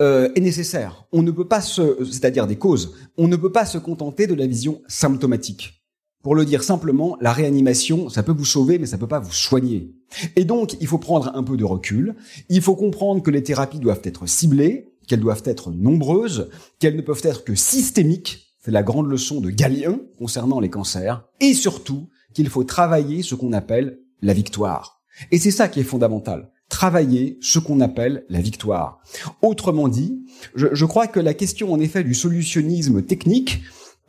euh, 0.00 0.30
est 0.34 0.40
nécessaire. 0.40 1.06
On 1.12 1.22
ne 1.22 1.30
peut 1.30 1.48
pas 1.48 1.60
se, 1.60 2.04
c'est-à-dire 2.04 2.46
des 2.46 2.56
causes, 2.56 2.94
on 3.16 3.28
ne 3.28 3.36
peut 3.36 3.52
pas 3.52 3.66
se 3.66 3.78
contenter 3.78 4.26
de 4.26 4.34
la 4.34 4.46
vision 4.46 4.82
symptomatique. 4.86 5.82
Pour 6.22 6.36
le 6.36 6.44
dire 6.44 6.62
simplement, 6.62 7.16
la 7.20 7.32
réanimation, 7.32 8.08
ça 8.08 8.22
peut 8.22 8.32
vous 8.32 8.44
sauver, 8.44 8.78
mais 8.78 8.86
ça 8.86 8.96
peut 8.96 9.08
pas 9.08 9.18
vous 9.18 9.32
soigner. 9.32 9.92
Et 10.36 10.44
donc, 10.44 10.76
il 10.80 10.86
faut 10.86 10.98
prendre 10.98 11.32
un 11.34 11.42
peu 11.42 11.56
de 11.56 11.64
recul. 11.64 12.14
Il 12.48 12.62
faut 12.62 12.76
comprendre 12.76 13.22
que 13.22 13.30
les 13.30 13.42
thérapies 13.42 13.80
doivent 13.80 14.02
être 14.04 14.28
ciblées, 14.28 14.91
qu'elles 15.12 15.20
doivent 15.20 15.42
être 15.44 15.70
nombreuses, 15.70 16.48
qu'elles 16.78 16.96
ne 16.96 17.02
peuvent 17.02 17.20
être 17.24 17.44
que 17.44 17.54
systémiques. 17.54 18.56
C'est 18.64 18.70
la 18.70 18.82
grande 18.82 19.10
leçon 19.10 19.42
de 19.42 19.50
Galien 19.50 20.00
concernant 20.16 20.58
les 20.58 20.70
cancers. 20.70 21.22
Et 21.38 21.52
surtout, 21.52 22.08
qu'il 22.32 22.48
faut 22.48 22.64
travailler 22.64 23.22
ce 23.22 23.34
qu'on 23.34 23.52
appelle 23.52 23.98
la 24.22 24.32
victoire. 24.32 25.02
Et 25.30 25.38
c'est 25.38 25.50
ça 25.50 25.68
qui 25.68 25.80
est 25.80 25.84
fondamental 25.84 26.50
travailler 26.70 27.36
ce 27.42 27.58
qu'on 27.58 27.80
appelle 27.80 28.24
la 28.30 28.40
victoire. 28.40 29.02
Autrement 29.42 29.88
dit, 29.88 30.24
je, 30.54 30.84
crois 30.86 31.06
que 31.06 31.20
la 31.20 31.34
question 31.34 31.70
en 31.70 31.78
effet 31.78 32.02
du 32.02 32.14
solutionnisme 32.14 33.02
technique, 33.02 33.60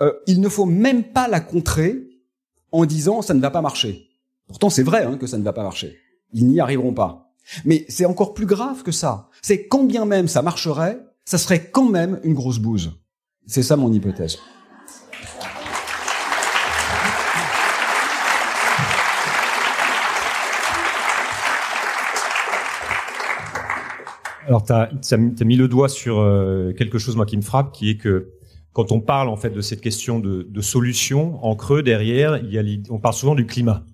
euh, 0.02 0.14
il 0.28 0.40
ne 0.40 0.48
faut 0.48 0.66
même 0.66 1.04
pas 1.04 1.28
la 1.28 1.42
contrer 1.42 2.08
en 2.72 2.86
disant 2.86 3.22
ça 3.22 3.34
ne 3.34 3.42
va 3.42 3.52
pas 3.52 3.62
marcher. 3.62 4.08
Pourtant 4.48 4.70
c'est 4.70 4.82
vrai 4.82 5.04
hein, 5.04 5.18
que 5.18 5.28
ça 5.28 5.38
ne 5.38 5.44
va 5.44 5.52
pas 5.52 5.64
marcher. 5.64 5.98
Ils 6.32 6.48
n'y 6.48 6.62
arriveront 6.62 6.94
pas. 6.94 7.33
Mais 7.66 7.86
c'est 7.90 8.06
encore 8.06 8.34
plus 8.34 8.46
grave 8.46 8.84
que 8.84 8.92
ça. 8.92 9.30
C'est 9.42 9.68
quand 9.68 9.84
bien 9.84 10.06
même 10.06 10.28
ça 10.28 10.42
marcherait, 10.42 11.00
ça 11.26 11.38
serait 11.38 11.70
quand 11.70 11.90
même 11.90 12.20
une 12.24 12.34
grosse 12.34 12.60
bouse. 12.60 12.92
C'est 13.46 13.64
ça 13.64 13.76
mon 13.76 13.92
hypothèse. 13.92 14.40
Alors, 24.48 24.66
tu 24.66 25.46
mis 25.46 25.56
le 25.56 25.68
doigt 25.68 25.88
sur 25.90 26.20
euh, 26.20 26.74
quelque 26.74 26.98
chose 26.98 27.16
moi 27.16 27.26
qui 27.26 27.38
me 27.38 27.42
frappe, 27.42 27.72
qui 27.72 27.90
est 27.90 27.98
que 27.98 28.34
quand 28.74 28.92
on 28.92 29.00
parle 29.00 29.30
en 29.30 29.38
fait 29.38 29.52
de 29.52 29.62
cette 29.62 29.82
question 29.82 30.20
de, 30.20 30.44
de 30.50 30.62
solution, 30.62 31.44
en 31.46 31.56
creux 31.56 31.82
derrière, 31.82 32.42
on 32.90 33.00
parle 33.00 33.14
souvent 33.14 33.36
du 33.36 33.46
climat. 33.46 33.86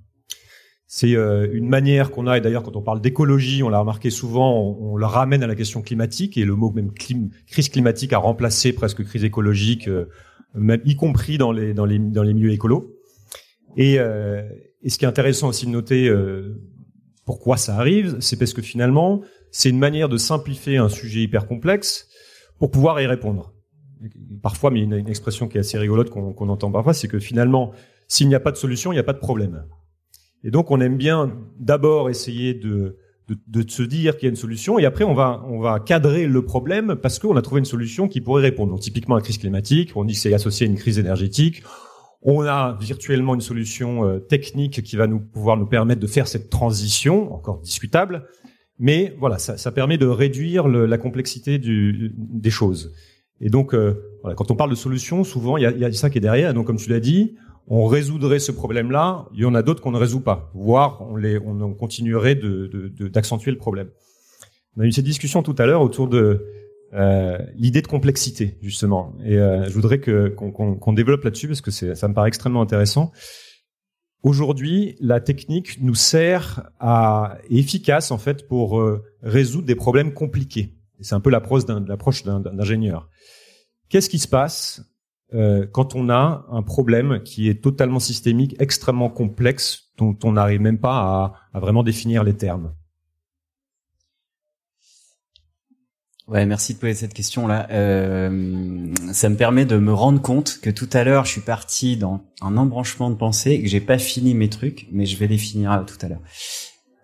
C'est 0.91 1.15
euh, 1.15 1.47
une 1.54 1.69
manière 1.69 2.10
qu'on 2.10 2.25
a, 2.25 2.39
et 2.39 2.41
d'ailleurs 2.41 2.63
quand 2.63 2.75
on 2.75 2.82
parle 2.82 2.99
d'écologie, 2.99 3.62
on 3.62 3.69
l'a 3.69 3.78
remarqué 3.78 4.10
souvent, 4.10 4.60
on, 4.60 4.93
on, 4.93 4.97
le 4.97 5.06
ramène 5.06 5.43
à 5.43 5.47
la 5.47 5.54
question 5.54 5.84
climatique, 5.84 6.36
et 6.36 6.45
le 6.45 6.56
mot 6.56 6.71
même 6.71 6.91
crise 6.91 7.69
climatique 7.69 8.12
a 8.12 8.17
remplacé 8.17 8.73
presque 8.73 9.04
crise 9.04 9.23
écologique, 9.23 9.88
euh, 9.88 10.10
même 10.56 10.82
y 10.86 10.95
compris 10.95 11.38
dans 11.38 11.52
les, 11.52 11.75
dans 11.75 11.86
les, 11.86 11.99
dans 11.99 12.23
les 12.23 12.34
milieux 12.34 12.52
écolos. 12.52 12.95
Et, 13.78 13.97
et 13.97 14.89
ce 14.89 14.97
qui 14.97 15.06
est 15.06 15.08
intéressant 15.08 15.49
aussi 15.49 15.67
de 15.67 15.71
noter 15.71 16.12
pourquoi 17.23 17.56
ça 17.56 17.75
arrive, 17.75 18.17
c'est 18.19 18.36
parce 18.36 18.54
que 18.54 18.63
finalement, 18.63 19.21
c'est 19.52 19.69
une 19.69 19.78
manière 19.78 20.10
de 20.10 20.17
simplifier 20.17 20.78
un 20.78 20.89
sujet 20.89 21.21
hyper 21.21 21.45
complexe 21.45 22.08
pour 22.58 22.71
pouvoir 22.71 22.99
y 22.99 23.06
répondre. 23.06 23.54
Parfois, 24.41 24.71
mais 24.71 24.80
a 24.80 24.97
une, 24.97 25.08
expression 25.08 25.47
qui 25.47 25.58
est 25.58 25.62
assez 25.62 25.78
rigolote 25.78 26.10
qu'on 26.10 26.49
entend 26.49 26.71
parfois, 26.71 26.95
c'est 26.95 27.08
que 27.08 27.19
finalement, 27.19 27.73
s'il 28.08 28.28
n'y 28.28 28.36
a 28.36 28.39
pas 28.39 28.52
de 28.52 28.58
solution, 28.58 28.91
il 28.91 28.95
n'y 28.95 28.99
a 28.99 29.04
pas 29.04 29.13
de 29.13 29.19
problème. 29.19 29.63
Et 30.43 30.52
donc, 30.52 30.71
on 30.71 30.80
aime 30.82 30.97
bien 30.97 31.36
d'abord 31.60 32.10
essayer 32.10 32.54
de, 32.54 32.97
de, 33.28 33.69
se 33.69 33.84
dire 33.84 34.15
qu'il 34.15 34.23
y 34.23 34.28
a 34.28 34.30
une 34.30 34.36
solution, 34.36 34.80
et 34.80 34.86
après, 34.86 35.04
on 35.04 35.13
va, 35.13 35.45
on 35.47 35.60
va 35.60 35.80
cadrer 35.80 36.28
le 36.28 36.43
problème 36.43 36.95
parce 37.02 37.19
qu'on 37.19 37.36
a 37.36 37.41
trouvé 37.41 37.60
une 37.60 37.65
solution 37.65 38.08
qui 38.08 38.21
pourrait 38.21 38.43
répondre. 38.43 38.71
Donc, 38.71 38.80
typiquement, 38.80 39.15
la 39.15 39.21
crise 39.21 39.38
climatique, 39.38 39.91
on 39.95 40.06
dit 40.06 40.13
que 40.13 40.19
c'est 40.19 40.34
associé 40.34 40.67
à 40.67 40.69
une 40.69 40.78
crise 40.78 40.99
énergétique. 40.99 41.63
On 42.21 42.41
a 42.41 42.78
virtuellement 42.80 43.36
une 43.36 43.41
solution 43.41 44.06
euh, 44.06 44.19
technique 44.19 44.84
qui 44.84 44.95
va 44.95 45.08
nous 45.08 45.19
pouvoir 45.19 45.58
nous 45.58 45.67
permettre 45.67 46.02
de 46.02 46.08
faire 46.08 46.28
cette 46.28 46.49
transition, 46.49 47.34
encore 47.34 47.60
discutable, 47.60 48.25
mais 48.78 49.15
voilà, 49.19 49.38
ça, 49.38 49.58
ça 49.58 49.71
permet 49.71 49.97
de 49.97 50.08
réduire 50.08 50.67
le, 50.67 50.86
la 50.86 50.97
complexité 50.97 51.60
du, 51.60 52.13
des 52.17 52.49
choses. 52.49 52.93
Et 53.41 53.49
donc, 53.49 53.73
euh, 53.73 53.93
voilà, 54.21 54.36
quand 54.36 54.52
on 54.52 54.56
parle 54.56 54.69
de 54.69 54.75
solutions, 54.75 55.23
souvent 55.23 55.58
il 55.58 55.63
y 55.63 55.65
a, 55.65 55.71
y 55.71 55.86
a, 55.86 55.91
ça 55.93 56.10
qui 56.10 56.17
est 56.17 56.21
derrière. 56.21 56.54
Donc, 56.54 56.67
comme 56.67 56.78
tu 56.78 56.89
l'as 56.89 56.99
dit, 56.99 57.36
on 57.69 57.86
résoudrait 57.86 58.39
ce 58.39 58.51
problème-là. 58.51 59.27
Il 59.34 59.41
y 59.41 59.45
en 59.45 59.55
a 59.55 59.62
d'autres 59.62 59.82
qu'on 59.82 59.91
ne 59.91 59.99
résout 59.99 60.21
pas, 60.21 60.51
voire 60.53 61.01
on, 61.01 61.21
on 61.62 61.73
continuerait 61.73 62.36
d'accentuer 62.36 63.51
le 63.51 63.58
problème. 63.58 63.89
On 64.75 64.82
a 64.82 64.86
eu 64.86 64.91
cette 64.91 65.05
discussion 65.05 65.43
tout 65.43 65.55
à 65.58 65.65
l'heure 65.65 65.82
autour 65.82 66.08
de 66.08 66.45
euh, 66.93 67.38
l'idée 67.55 67.84
de 67.84 67.88
complexité, 67.88 68.58
justement. 68.62 69.15
Et 69.23 69.38
euh, 69.38 69.65
je 69.69 69.73
voudrais 69.73 69.99
qu'on 69.99 70.93
développe 70.93 71.23
là-dessus 71.23 71.47
parce 71.47 71.62
que 71.62 71.71
ça 71.71 72.08
me 72.08 72.13
paraît 72.13 72.29
extrêmement 72.29 72.62
intéressant. 72.62 73.12
Aujourd'hui, 74.23 74.95
la 74.99 75.21
technique 75.21 75.82
nous 75.82 75.95
sert 75.95 76.71
à 76.79 77.38
efficace 77.49 78.12
en 78.12 78.17
fait 78.17 78.47
pour 78.47 78.79
euh, 78.79 79.03
résoudre 79.21 79.67
des 79.67 79.75
problèmes 79.75 80.13
compliqués. 80.13 80.75
C'est 80.99 81.15
un 81.15 81.21
peu 81.21 81.29
l'approche 81.29 81.65
d'un 81.65 82.39
d'ingénieur. 82.39 83.08
Qu'est-ce 83.88 84.10
qui 84.10 84.19
se 84.19 84.27
passe 84.27 84.82
euh, 85.34 85.68
quand 85.72 85.96
on 85.96 86.10
a 86.10 86.46
un 86.52 86.63
problème 86.63 87.22
qui 87.24 87.50
est 87.50 87.62
totalement 87.62 88.00
systémique, 88.00 88.56
extrêmement 88.60 89.10
complexe, 89.10 89.92
dont 89.98 90.18
on 90.24 90.34
n'arrive 90.34 90.62
même 90.62 90.80
pas 90.80 90.98
à, 90.98 91.34
à 91.54 91.60
vraiment 91.60 91.84
définir 91.84 92.24
les 92.24 92.36
termes 92.36 92.74
Ouais, 96.30 96.46
merci 96.46 96.76
de 96.76 96.80
poser 96.80 96.94
cette 96.94 97.15
question-là. 97.15 97.68
Euh, 97.72 98.94
ça 99.13 99.30
me 99.30 99.36
permet 99.36 99.65
de 99.65 99.78
me 99.78 99.92
rendre 99.92 100.22
compte 100.22 100.60
que 100.62 100.70
tout 100.70 100.89
à 100.94 101.04
l'heure, 101.04 101.26
je 101.26 101.32
suis 101.32 101.42
parti 101.42 101.98
dans 101.98 102.22
un 102.42 102.56
embranchement 102.56 103.10
de 103.10 103.15
pensée 103.15 103.54
et 103.54 103.63
que 103.63 103.68
j'ai 103.68 103.80
pas 103.80 103.98
fini 103.98 104.36
mes 104.36 104.48
trucs, 104.48 104.86
mais 104.92 105.08
je 105.08 105.18
vais 105.18 105.26
les 105.26 105.39
finir 105.39 105.84
tout 105.88 105.98
à 106.06 106.08
l'heure. 106.08 106.22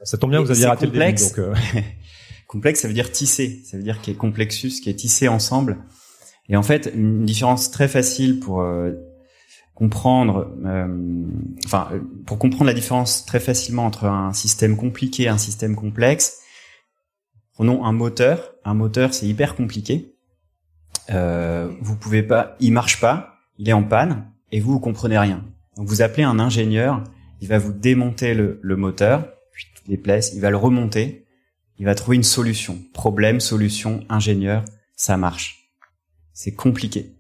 Ça 0.03 0.19
tombe 0.19 0.29
bien, 0.29 0.41
vous 0.41 0.51
aviez 0.51 0.67
raté 0.67 0.85
complexe. 0.85 1.35
le 1.35 1.43
début. 1.43 1.55
Donc, 1.55 1.75
euh, 1.75 1.79
complexe, 2.47 2.81
ça 2.81 2.87
veut 2.87 2.93
dire 2.93 3.11
tisser. 3.11 3.63
Ça 3.65 3.77
veut 3.77 3.83
dire 3.83 3.99
qu'il 3.99 4.13
y 4.13 4.15
a 4.15 4.19
complexus, 4.19 4.79
qui 4.83 4.91
est 4.91 4.95
tissé 4.95 5.27
ensemble. 5.27 5.79
Et 6.49 6.55
en 6.55 6.63
fait, 6.63 6.91
une 6.93 7.25
différence 7.25 7.71
très 7.71 7.87
facile 7.87 8.39
pour 8.39 8.61
euh, 8.61 8.91
comprendre, 9.73 10.53
euh, 10.65 11.25
enfin, 11.65 11.89
pour 12.25 12.37
comprendre 12.37 12.65
la 12.65 12.73
différence 12.73 13.25
très 13.25 13.39
facilement 13.39 13.85
entre 13.85 14.05
un 14.05 14.33
système 14.33 14.77
compliqué 14.77 15.23
et 15.23 15.27
un 15.27 15.37
système 15.37 15.75
complexe. 15.75 16.39
Prenons 17.53 17.85
un 17.85 17.91
moteur. 17.91 18.53
Un 18.63 18.73
moteur, 18.73 19.13
c'est 19.13 19.27
hyper 19.27 19.55
compliqué. 19.55 20.15
Euh, 21.11 21.71
vous 21.81 21.95
pouvez 21.95 22.23
pas, 22.23 22.55
il 22.59 22.71
marche 22.71 22.99
pas, 22.99 23.35
il 23.57 23.69
est 23.69 23.73
en 23.73 23.83
panne, 23.83 24.25
et 24.51 24.59
vous, 24.59 24.73
vous 24.73 24.79
comprenez 24.79 25.19
rien. 25.19 25.43
Donc 25.77 25.87
vous 25.87 26.01
appelez 26.01 26.23
un 26.23 26.39
ingénieur, 26.39 27.03
il 27.41 27.47
va 27.47 27.59
vous 27.59 27.73
démonter 27.73 28.33
le, 28.33 28.59
le 28.61 28.75
moteur, 28.75 29.27
les 29.87 29.97
pièces, 29.97 30.33
il 30.33 30.41
va 30.41 30.49
le 30.49 30.57
remonter, 30.57 31.25
il 31.77 31.85
va 31.85 31.93
trouver 31.93 32.17
une 32.17 32.23
solution. 32.23 32.79
Problème, 32.93 33.39
solution, 33.39 34.03
ingénieur, 34.09 34.63
ça 34.95 35.17
marche. 35.17 35.64
C'est 36.37 36.53
compliqué, 36.53 37.15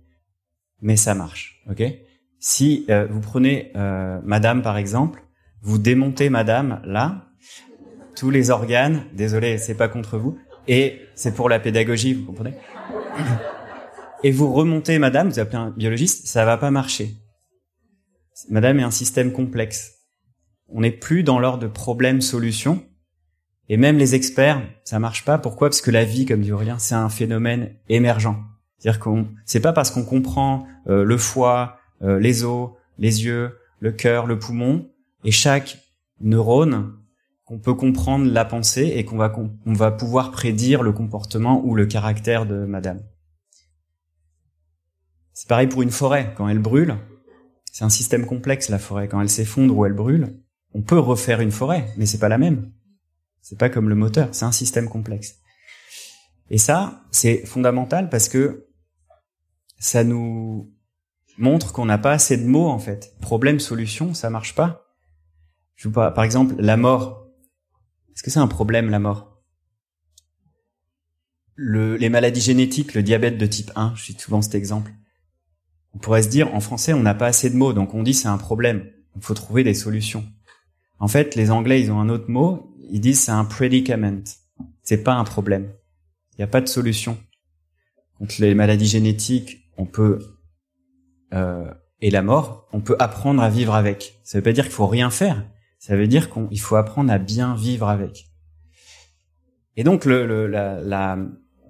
mais 0.81 0.97
ça 0.97 1.15
marche. 1.15 1.63
Ok? 1.69 1.81
Si 2.37 2.85
euh, 2.89 3.07
vous 3.09 3.21
prenez 3.21 3.71
euh, 3.77 4.19
Madame 4.25 4.61
par 4.61 4.75
exemple, 4.75 5.23
vous 5.61 5.77
démontez 5.77 6.29
Madame 6.29 6.81
là, 6.83 7.29
tous 8.17 8.29
les 8.29 8.49
organes. 8.49 9.05
Désolé, 9.13 9.57
c'est 9.57 9.75
pas 9.75 9.87
contre 9.87 10.17
vous, 10.17 10.37
et 10.67 10.99
c'est 11.15 11.33
pour 11.33 11.47
la 11.47 11.61
pédagogie, 11.61 12.13
vous 12.13 12.25
comprenez? 12.25 12.55
Et 14.23 14.31
vous 14.31 14.51
remontez 14.51 14.99
Madame, 14.99 15.29
vous 15.29 15.39
appelez 15.39 15.59
un 15.59 15.71
biologiste, 15.71 16.27
ça 16.27 16.43
va 16.43 16.57
pas 16.57 16.69
marcher. 16.69 17.15
Madame 18.49 18.81
est 18.81 18.83
un 18.83 18.91
système 18.91 19.31
complexe. 19.31 19.93
On 20.67 20.81
n'est 20.81 20.91
plus 20.91 21.23
dans 21.23 21.39
l'ordre 21.39 21.63
de 21.63 21.67
problème-solution. 21.67 22.83
Et 23.69 23.77
même 23.77 23.97
les 23.97 24.13
experts, 24.13 24.61
ça 24.83 24.99
marche 24.99 25.23
pas. 25.23 25.37
Pourquoi? 25.37 25.69
Parce 25.69 25.81
que 25.81 25.89
la 25.89 26.03
vie, 26.03 26.25
comme 26.25 26.41
dit 26.41 26.51
Aurélien, 26.51 26.79
c'est 26.79 26.95
un 26.95 27.09
phénomène 27.09 27.77
émergent. 27.87 28.43
C'est-à-dire 28.77 28.99
qu'on, 28.99 29.27
c'est 29.45 29.59
pas 29.59 29.73
parce 29.73 29.91
qu'on 29.91 30.03
comprend 30.03 30.67
euh, 30.87 31.03
le 31.03 31.17
foie, 31.17 31.79
euh, 32.01 32.19
les 32.19 32.43
os, 32.43 32.71
les 32.97 33.23
yeux, 33.23 33.57
le 33.79 33.91
cœur, 33.91 34.25
le 34.25 34.39
poumon, 34.39 34.89
et 35.23 35.31
chaque 35.31 35.79
neurone 36.21 36.93
qu'on 37.45 37.59
peut 37.59 37.73
comprendre 37.73 38.31
la 38.31 38.45
pensée 38.45 38.93
et 38.95 39.05
qu'on 39.05 39.17
va 39.17 39.33
on 39.65 39.73
va 39.73 39.91
pouvoir 39.91 40.31
prédire 40.31 40.81
le 40.81 40.91
comportement 40.91 41.63
ou 41.63 41.75
le 41.75 41.85
caractère 41.85 42.45
de 42.45 42.65
Madame. 42.65 43.01
C'est 45.33 45.49
pareil 45.49 45.67
pour 45.67 45.81
une 45.81 45.91
forêt. 45.91 46.33
Quand 46.35 46.47
elle 46.47 46.59
brûle, 46.59 46.95
c'est 47.71 47.83
un 47.83 47.89
système 47.89 48.25
complexe 48.25 48.69
la 48.69 48.79
forêt. 48.79 49.07
Quand 49.07 49.21
elle 49.21 49.29
s'effondre 49.29 49.77
ou 49.77 49.85
elle 49.85 49.93
brûle, 49.93 50.39
on 50.73 50.81
peut 50.81 50.97
refaire 50.97 51.41
une 51.41 51.51
forêt, 51.51 51.93
mais 51.97 52.05
c'est 52.05 52.19
pas 52.19 52.29
la 52.29 52.37
même. 52.37 52.71
C'est 53.41 53.59
pas 53.59 53.69
comme 53.69 53.89
le 53.89 53.95
moteur, 53.95 54.29
c'est 54.31 54.45
un 54.45 54.51
système 54.51 54.89
complexe. 54.89 55.39
Et 56.49 56.57
ça, 56.57 57.03
c'est 57.11 57.45
fondamental 57.45 58.09
parce 58.09 58.29
que 58.29 58.67
ça 59.79 60.03
nous 60.03 60.71
montre 61.37 61.73
qu'on 61.73 61.85
n'a 61.85 61.97
pas 61.97 62.11
assez 62.11 62.37
de 62.37 62.45
mots 62.45 62.67
en 62.67 62.79
fait. 62.79 63.15
Problème, 63.21 63.59
solution, 63.59 64.13
ça 64.13 64.29
marche 64.29 64.55
pas. 64.55 64.85
Je 65.75 65.89
par 65.89 66.13
par 66.13 66.23
exemple 66.23 66.55
la 66.59 66.77
mort. 66.77 67.27
Est-ce 68.13 68.23
que 68.23 68.31
c'est 68.31 68.39
un 68.39 68.47
problème 68.47 68.89
la 68.89 68.99
mort? 68.99 69.41
Le, 71.55 71.95
Les 71.97 72.09
maladies 72.09 72.41
génétiques, 72.41 72.93
le 72.93 73.03
diabète 73.03 73.37
de 73.37 73.45
type 73.45 73.71
1, 73.75 73.93
je 73.95 74.03
suis 74.03 74.13
souvent 74.13 74.41
cet 74.41 74.55
exemple. 74.55 74.91
On 75.93 75.97
pourrait 75.97 76.23
se 76.23 76.29
dire 76.29 76.53
en 76.53 76.59
français 76.59 76.93
on 76.93 77.01
n'a 77.01 77.13
pas 77.13 77.27
assez 77.27 77.49
de 77.49 77.55
mots, 77.55 77.73
donc 77.73 77.93
on 77.93 78.03
dit 78.03 78.13
c'est 78.13 78.27
un 78.27 78.37
problème. 78.37 78.89
Il 79.15 79.21
faut 79.21 79.33
trouver 79.33 79.63
des 79.63 79.73
solutions. 79.73 80.25
En 80.99 81.07
fait, 81.07 81.35
les 81.35 81.51
Anglais 81.51 81.81
ils 81.81 81.91
ont 81.91 81.99
un 81.99 82.09
autre 82.09 82.29
mot, 82.29 82.75
ils 82.89 83.01
disent 83.01 83.21
c'est 83.21 83.31
un 83.31 83.45
predicament. 83.45 84.23
C'est 84.83 85.03
pas 85.03 85.15
un 85.15 85.23
problème. 85.23 85.71
Il 86.35 86.41
n'y 86.41 86.43
a 86.43 86.47
pas 86.47 86.61
de 86.61 86.67
solution. 86.67 87.17
Contre 88.17 88.35
les 88.39 88.53
maladies 88.55 88.87
génétiques, 88.87 89.69
on 89.77 89.85
peut 89.85 90.19
euh, 91.33 91.73
et 92.01 92.11
la 92.11 92.21
mort, 92.21 92.67
on 92.73 92.81
peut 92.81 92.95
apprendre 92.99 93.41
à 93.41 93.49
vivre 93.49 93.73
avec. 93.73 94.19
Ça 94.23 94.37
veut 94.37 94.43
pas 94.43 94.53
dire 94.53 94.65
qu'il 94.65 94.73
faut 94.73 94.87
rien 94.87 95.09
faire. 95.09 95.45
Ça 95.79 95.95
veut 95.95 96.07
dire 96.07 96.29
qu'il 96.31 96.59
faut 96.59 96.75
apprendre 96.75 97.11
à 97.11 97.17
bien 97.17 97.55
vivre 97.55 97.87
avec. 97.87 98.27
Et 99.77 99.83
donc 99.83 100.05
le, 100.05 100.25
le 100.25 100.47
la, 100.47 101.17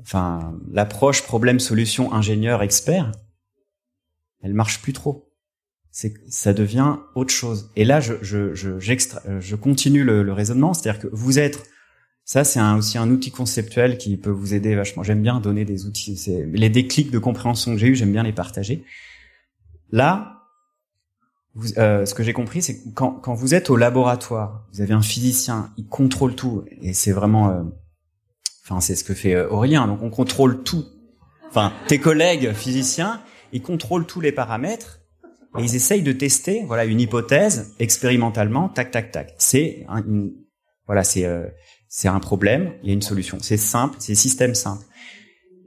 enfin 0.02 0.60
l'approche 0.70 1.24
problème 1.24 1.60
solution 1.60 2.14
ingénieur 2.14 2.64
expert, 2.64 3.12
elle 4.42 4.54
marche 4.54 4.82
plus 4.82 4.94
trop. 4.94 5.32
C'est 5.92 6.14
ça 6.30 6.54
devient 6.54 6.98
autre 7.16 7.34
chose. 7.34 7.72
Et 7.76 7.86
là 7.86 8.00
je 8.00 8.16
je 8.22 8.54
je 8.54 8.80
je 8.80 9.56
continue 9.56 10.04
le 10.04 10.34
raisonnement, 10.34 10.74
c'est-à-dire 10.74 11.02
que 11.02 11.08
vous 11.12 11.40
êtes 11.40 11.64
ça, 12.26 12.44
c'est 12.44 12.60
aussi 12.60 12.98
un 12.98 13.10
outil 13.12 13.30
conceptuel 13.30 14.00
qui 14.00 14.18
peut 14.18 14.32
vous 14.32 14.56
aider 14.56 14.76
vachement. 14.76 15.04
J'aime 15.04 15.22
bien 15.22 15.40
donner 15.40 15.64
des 15.64 15.86
outils. 15.86 16.20
Les 16.52 16.70
déclics 16.70 17.12
de 17.12 17.20
compréhension 17.20 17.74
que 17.74 17.78
j'ai 17.78 17.88
eu, 17.88 17.96
j'aime 17.96 18.12
bien 18.12 18.24
les 18.24 18.34
partager. 18.34 18.84
Là, 19.92 20.42
euh, 21.78 22.06
ce 22.06 22.16
que 22.16 22.24
j'ai 22.24 22.34
compris, 22.34 22.64
c'est 22.64 22.82
que 22.82 22.90
quand, 22.90 23.34
vous 23.36 23.54
êtes 23.54 23.70
au 23.70 23.76
laboratoire, 23.78 24.66
vous 24.74 24.82
avez 24.82 24.94
un 24.94 25.04
physicien, 25.04 25.72
il 25.78 25.86
contrôle 25.86 26.36
tout, 26.36 26.66
et 26.82 26.94
c'est 26.94 27.12
vraiment, 27.12 27.50
euh, 27.52 27.62
enfin, 28.64 28.82
c'est 28.82 28.96
ce 28.96 29.04
que 29.04 29.14
fait 29.14 29.36
euh, 29.36 29.48
Aurélien. 29.50 29.88
Donc, 29.88 30.02
on 30.02 30.10
contrôle 30.10 30.64
tout. 30.64 30.84
Enfin, 31.48 31.72
tes 31.88 32.00
collègues 32.00 32.54
physiciens, 32.54 33.22
ils 33.54 33.62
contrôlent 33.62 34.06
tous 34.08 34.20
les 34.20 34.32
paramètres 34.32 35.00
et 35.58 35.62
ils 35.62 35.76
essayent 35.76 36.02
de 36.02 36.12
tester, 36.12 36.64
voilà, 36.66 36.84
une 36.86 37.00
hypothèse 37.00 37.74
expérimentalement, 37.80 38.68
tac, 38.68 38.90
tac, 38.92 39.12
tac. 39.12 39.36
C'est 39.38 39.86
un, 39.88 40.04
une- 40.04 40.34
voilà, 40.88 41.04
c'est 41.04 41.26
c'est 41.96 42.10
un 42.10 42.20
problème, 42.20 42.74
il 42.84 42.90
y 42.90 42.92
a 42.92 42.94
une 42.94 43.02
solution. 43.02 43.38
C'est 43.40 43.56
simple, 43.56 43.96
c'est 44.00 44.16
système 44.16 44.54
simple. 44.54 44.84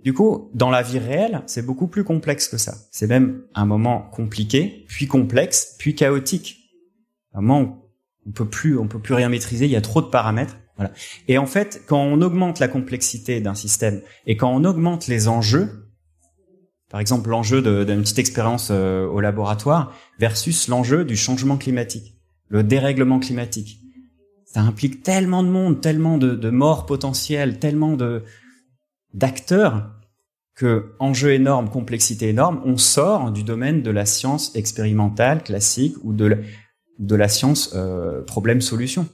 Du 0.04 0.12
coup, 0.12 0.50
dans 0.52 0.68
la 0.68 0.82
vie 0.82 0.98
réelle, 0.98 1.42
c'est 1.46 1.64
beaucoup 1.64 1.86
plus 1.86 2.04
complexe 2.04 2.48
que 2.48 2.58
ça. 2.58 2.74
C'est 2.90 3.06
même 3.06 3.44
un 3.54 3.64
moment 3.64 4.02
compliqué, 4.12 4.84
puis 4.88 5.06
complexe, 5.06 5.74
puis 5.78 5.94
chaotique. 5.94 6.58
Un 7.32 7.40
moment 7.40 7.62
où 7.62 7.76
on 8.26 8.32
peut 8.32 8.46
plus, 8.46 8.76
on 8.76 8.88
peut 8.88 8.98
plus 8.98 9.14
rien 9.14 9.30
maîtriser. 9.30 9.64
Il 9.64 9.70
y 9.70 9.76
a 9.76 9.80
trop 9.80 10.02
de 10.02 10.08
paramètres. 10.08 10.58
Et 11.28 11.38
en 11.38 11.46
fait, 11.46 11.82
quand 11.86 12.02
on 12.02 12.20
augmente 12.20 12.58
la 12.58 12.68
complexité 12.68 13.40
d'un 13.40 13.54
système 13.54 14.02
et 14.26 14.36
quand 14.36 14.54
on 14.54 14.64
augmente 14.64 15.06
les 15.06 15.28
enjeux, 15.28 15.88
par 16.90 17.00
exemple 17.00 17.30
l'enjeu 17.30 17.62
d'une 17.86 18.02
petite 18.02 18.18
expérience 18.18 18.68
euh, 18.70 19.06
au 19.06 19.20
laboratoire 19.20 19.94
versus 20.18 20.68
l'enjeu 20.68 21.06
du 21.06 21.16
changement 21.16 21.56
climatique, 21.56 22.18
le 22.48 22.62
dérèglement 22.62 23.18
climatique, 23.18 23.80
ça 24.50 24.62
implique 24.62 25.02
tellement 25.02 25.42
de 25.42 25.48
monde, 25.48 25.80
tellement 25.80 26.16
de, 26.16 26.50
morts 26.50 26.86
potentielles, 26.86 27.58
tellement 27.58 27.96
de 27.96 28.24
d'acteurs 29.12 29.90
que 30.54 30.92
enjeu 30.98 31.32
énorme, 31.32 31.70
complexité 31.70 32.28
énorme, 32.28 32.60
on 32.64 32.76
sort 32.76 33.30
du 33.30 33.42
domaine 33.42 33.82
de 33.82 33.90
la 33.90 34.06
science 34.06 34.54
expérimentale 34.56 35.42
classique 35.42 35.94
ou 36.02 36.12
de 36.12 36.24
la, 36.26 36.36
de 36.98 37.14
la 37.14 37.28
science 37.28 37.72
euh, 37.74 38.22
problème-solution. 38.22 39.08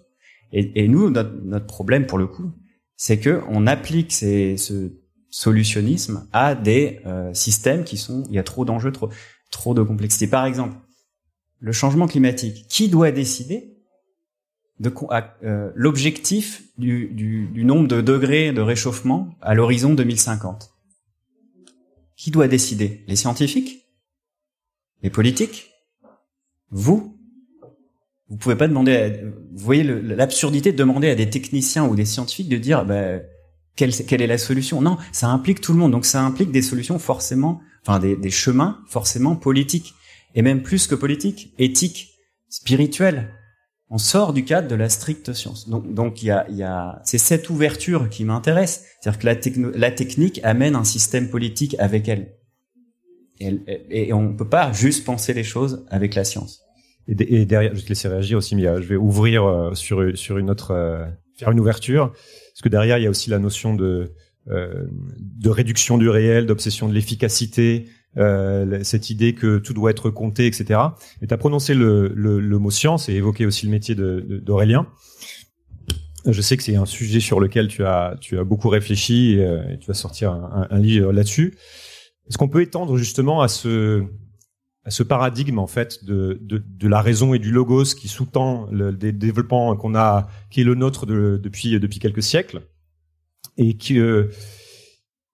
Et, 0.53 0.87
nous, 0.87 1.11
notre, 1.11 1.35
notre 1.43 1.67
problème 1.67 2.07
pour 2.07 2.17
le 2.17 2.29
coup, 2.29 2.53
c'est 2.97 3.19
que 3.19 3.43
on 3.49 3.67
applique 3.67 4.13
ces, 4.13 4.57
ce 4.57 4.93
solutionnisme 5.29 6.29
à 6.33 6.55
des 6.55 7.01
euh, 7.07 7.35
systèmes 7.35 7.83
qui 7.83 7.97
sont, 7.97 8.23
il 8.29 8.37
y 8.37 8.39
a 8.39 8.45
trop 8.45 8.65
d'enjeux, 8.65 8.93
trop, 8.93 9.11
trop 9.51 9.75
de 9.75 9.83
complexité. 9.83 10.29
Par 10.29 10.47
exemple, 10.47 10.77
le 11.59 11.73
changement 11.73 12.07
climatique. 12.07 12.67
Qui 12.69 12.89
doit 12.89 13.11
décider 13.11 13.74
de 14.81 14.93
euh, 15.45 15.71
l'objectif 15.75 16.65
du, 16.79 17.07
du, 17.09 17.47
du 17.47 17.65
nombre 17.65 17.87
de 17.87 18.01
degrés 18.01 18.53
de 18.53 18.61
réchauffement 18.61 19.35
à 19.41 19.55
l'horizon 19.55 19.95
2050 19.95 20.73
Qui 22.17 22.31
doit 22.31 22.49
décider? 22.49 23.05
Les 23.07 23.17
scientifiques? 23.17 23.87
Les 25.03 25.11
politiques? 25.11 25.71
Vous? 26.71 27.17
Vous 28.29 28.37
pouvez 28.37 28.57
pas 28.57 28.67
demander. 28.67 28.97
À, 28.97 29.09
vous 29.11 29.65
voyez 29.65 29.85
l'absurdité 29.85 30.73
de 30.73 30.77
demander 30.77 31.09
à 31.09 31.15
des 31.15 31.31
techniciens 31.31 31.85
ou 31.85 31.95
des 31.95 32.05
scientifiques 32.07 32.49
de 32.49 32.57
dire 32.57 32.85
bah, 32.85 33.21
quelle, 33.77 33.93
quelle 33.93 34.23
est 34.23 34.27
la 34.27 34.39
solution? 34.39 34.81
Non, 34.81 34.97
ça 35.13 35.29
implique 35.29 35.61
tout 35.61 35.73
le 35.73 35.79
monde. 35.79 35.93
Donc 35.93 36.05
ça 36.05 36.25
implique 36.25 36.51
des 36.51 36.63
solutions 36.63 36.99
forcément, 36.99 37.61
enfin 37.83 38.01
des, 38.01 38.17
des 38.17 38.31
chemins 38.31 38.83
forcément 38.89 39.37
politiques 39.37 39.95
et 40.35 40.43
même 40.43 40.63
plus 40.63 40.89
que 40.89 40.97
politiques, 40.97 41.55
éthiques, 41.59 42.15
spirituels 42.49 43.31
on 43.91 43.99
sort 43.99 44.33
du 44.33 44.45
cadre 44.45 44.69
de 44.69 44.75
la 44.75 44.89
stricte 44.89 45.33
science. 45.33 45.69
Donc, 45.69 46.23
il 46.23 46.27
y 46.27 46.63
a, 46.63 47.01
c'est 47.05 47.19
cette 47.19 47.51
ouverture 47.51 48.09
qui 48.09 48.25
m'intéresse, 48.25 48.87
c'est-à-dire 49.01 49.21
que 49.21 49.79
la, 49.79 49.91
technique 49.91 50.41
amène 50.43 50.75
un 50.75 50.85
système 50.85 51.29
politique 51.29 51.77
avec 51.79 52.09
elle. 52.09 52.35
Et, 53.41 54.13
on 54.13 54.23
ne 54.23 54.37
peut 54.37 54.49
pas 54.49 54.73
juste 54.73 55.05
penser 55.05 55.35
les 55.35 55.45
choses 55.45 55.85
avec 55.91 56.15
la 56.15 56.25
science. 56.25 56.63
Et, 57.09 57.15
de- 57.15 57.27
et 57.29 57.45
derrière, 57.45 57.73
je 57.73 57.81
vais 57.81 57.85
te 57.85 57.89
laisser 57.91 58.09
réagir 58.09 58.39
aussi, 58.39 58.57
mais 58.57 58.63
je 58.63 58.89
vais 58.89 58.97
ouvrir 58.97 59.45
euh, 59.45 59.75
sur 59.75 60.39
une 60.39 60.51
autre, 60.51 60.71
euh, 60.71 61.05
faire 61.37 61.51
une 61.51 61.61
ouverture, 61.61 62.11
parce 62.11 62.63
que 62.63 62.69
derrière 62.69 62.99
il 62.99 63.05
y 63.05 63.07
a 63.07 63.11
aussi 63.11 63.29
la 63.29 63.39
notion 63.39 63.75
de 63.75 64.15
euh, 64.51 64.85
de 65.19 65.49
réduction 65.49 65.97
du 65.97 66.11
réel, 66.11 66.45
d'obsession 66.45 66.87
de 66.87 66.93
l'efficacité, 66.93 67.87
euh, 68.17 68.83
cette 68.85 69.11
idée 69.11 69.35
que 69.35 69.59
tout 69.59 69.75
doit 69.75 69.91
être 69.91 70.11
compté, 70.11 70.47
etc. 70.47 70.81
Et 71.23 71.27
tu 71.27 71.35
as 71.35 71.37
prononcé 71.37 71.75
le, 71.75 72.13
le, 72.15 72.41
le 72.41 72.59
mot 72.59 72.71
science 72.71 73.09
et 73.09 73.15
évoqué 73.15 73.47
aussi 73.47 73.67
le 73.67 73.73
métier 73.73 73.95
de- 73.95 74.25
de- 74.27 74.39
d'Aurélien. 74.39 74.87
Je 76.27 76.41
sais 76.41 76.57
que 76.57 76.63
c'est 76.63 76.77
un 76.77 76.87
sujet 76.87 77.21
sur 77.21 77.39
lequel 77.39 77.69
tu 77.69 77.85
as, 77.85 78.17
tu 78.21 78.39
as 78.39 78.45
beaucoup 78.45 78.69
réfléchi 78.69 79.35
et, 79.35 79.45
euh, 79.45 79.77
tu 79.79 79.87
vas 79.87 79.95
sortir 79.95 80.33
un, 80.33 80.67
un, 80.71 80.79
livre 80.79 81.13
là-dessus. 81.13 81.55
Est-ce 82.29 82.39
qu'on 82.39 82.49
peut 82.49 82.63
étendre 82.63 82.97
justement 82.97 83.43
à 83.43 83.49
ce, 83.49 84.05
à 84.85 84.91
ce 84.91 85.03
paradigme 85.03 85.59
en 85.59 85.67
fait 85.67 86.05
de, 86.05 86.39
de, 86.41 86.63
de 86.67 86.89
la 86.89 87.03
raison 87.03 87.35
et 87.35 87.39
du 87.39 87.51
logos 87.51 87.95
qui 87.95 88.09
sous-tend 88.09 88.69
le, 88.71 88.91
le 88.91 89.13
développement 89.13 89.77
qu'on 89.77 89.95
a, 89.95 90.29
qui 90.51 90.63
est 90.63 90.65
le 90.65 90.75
nôtre 90.75 91.05
de, 91.05 91.39
depuis 91.43 91.79
depuis 91.79 91.99
quelques 91.99 92.23
siècles, 92.23 92.63
et 93.59 93.77
qui 93.77 93.99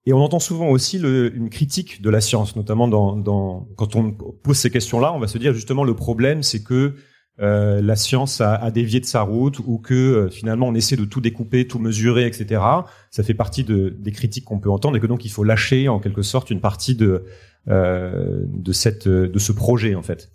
et 0.05 0.13
on 0.13 0.19
entend 0.19 0.39
souvent 0.39 0.69
aussi 0.69 0.97
le, 0.97 1.35
une 1.35 1.49
critique 1.49 2.01
de 2.01 2.09
la 2.09 2.21
science, 2.21 2.55
notamment 2.55 2.87
dans, 2.87 3.15
dans 3.15 3.67
quand 3.75 3.95
on 3.95 4.11
pose 4.11 4.57
ces 4.57 4.71
questions-là, 4.71 5.13
on 5.13 5.19
va 5.19 5.27
se 5.27 5.37
dire 5.37 5.53
justement 5.53 5.83
le 5.83 5.95
problème 5.95 6.41
c'est 6.41 6.63
que 6.63 6.95
euh, 7.39 7.81
la 7.81 7.95
science 7.95 8.41
a, 8.41 8.55
a, 8.55 8.71
dévié 8.71 8.99
de 8.99 9.05
sa 9.05 9.21
route 9.21 9.59
ou 9.59 9.77
que 9.77 9.93
euh, 9.93 10.29
finalement 10.29 10.67
on 10.67 10.75
essaie 10.75 10.95
de 10.97 11.05
tout 11.05 11.21
découper, 11.21 11.65
tout 11.65 11.79
mesurer, 11.79 12.25
etc. 12.25 12.61
Ça 13.09 13.23
fait 13.23 13.33
partie 13.33 13.63
de, 13.63 13.89
des 13.89 14.11
critiques 14.11 14.45
qu'on 14.45 14.59
peut 14.59 14.69
entendre 14.69 14.97
et 14.97 14.99
que 14.99 15.07
donc 15.07 15.23
il 15.23 15.31
faut 15.31 15.43
lâcher 15.43 15.87
en 15.87 15.99
quelque 15.99 16.23
sorte 16.23 16.51
une 16.51 16.61
partie 16.61 16.95
de 16.95 17.25
euh, 17.67 18.43
de 18.47 18.73
cette 18.73 19.07
de 19.07 19.39
ce 19.39 19.51
projet 19.51 19.95
en 19.95 20.01
fait. 20.01 20.29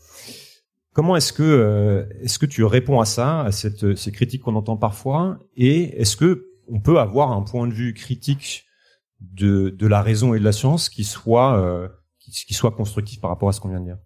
Comment 0.92 1.16
est-ce 1.16 1.32
que 1.32 1.42
euh, 1.42 2.04
est-ce 2.22 2.38
que 2.38 2.46
tu 2.46 2.64
réponds 2.64 3.00
à 3.00 3.04
ça, 3.04 3.42
à 3.42 3.52
cette 3.52 3.96
ces 3.96 4.12
critiques 4.12 4.42
qu'on 4.42 4.54
entend 4.54 4.76
parfois? 4.76 5.38
Et 5.56 6.00
est-ce 6.00 6.16
que 6.16 6.50
on 6.68 6.80
peut 6.80 6.98
avoir 6.98 7.32
un 7.32 7.42
point 7.42 7.66
de 7.66 7.74
vue 7.74 7.94
critique 7.94 8.64
de 9.20 9.70
de 9.70 9.86
la 9.86 10.02
raison 10.02 10.34
et 10.34 10.38
de 10.38 10.44
la 10.44 10.52
science 10.52 10.88
qui 10.88 11.04
soit 11.04 11.58
euh, 11.58 11.88
qui, 12.18 12.54
soit 12.54 12.72
constructif 12.72 13.20
par 13.20 13.30
rapport 13.30 13.48
à 13.48 13.52
ce 13.52 13.60
qu'on 13.60 13.68
vient 13.68 13.80
de 13.80 13.86
dire 13.86 13.98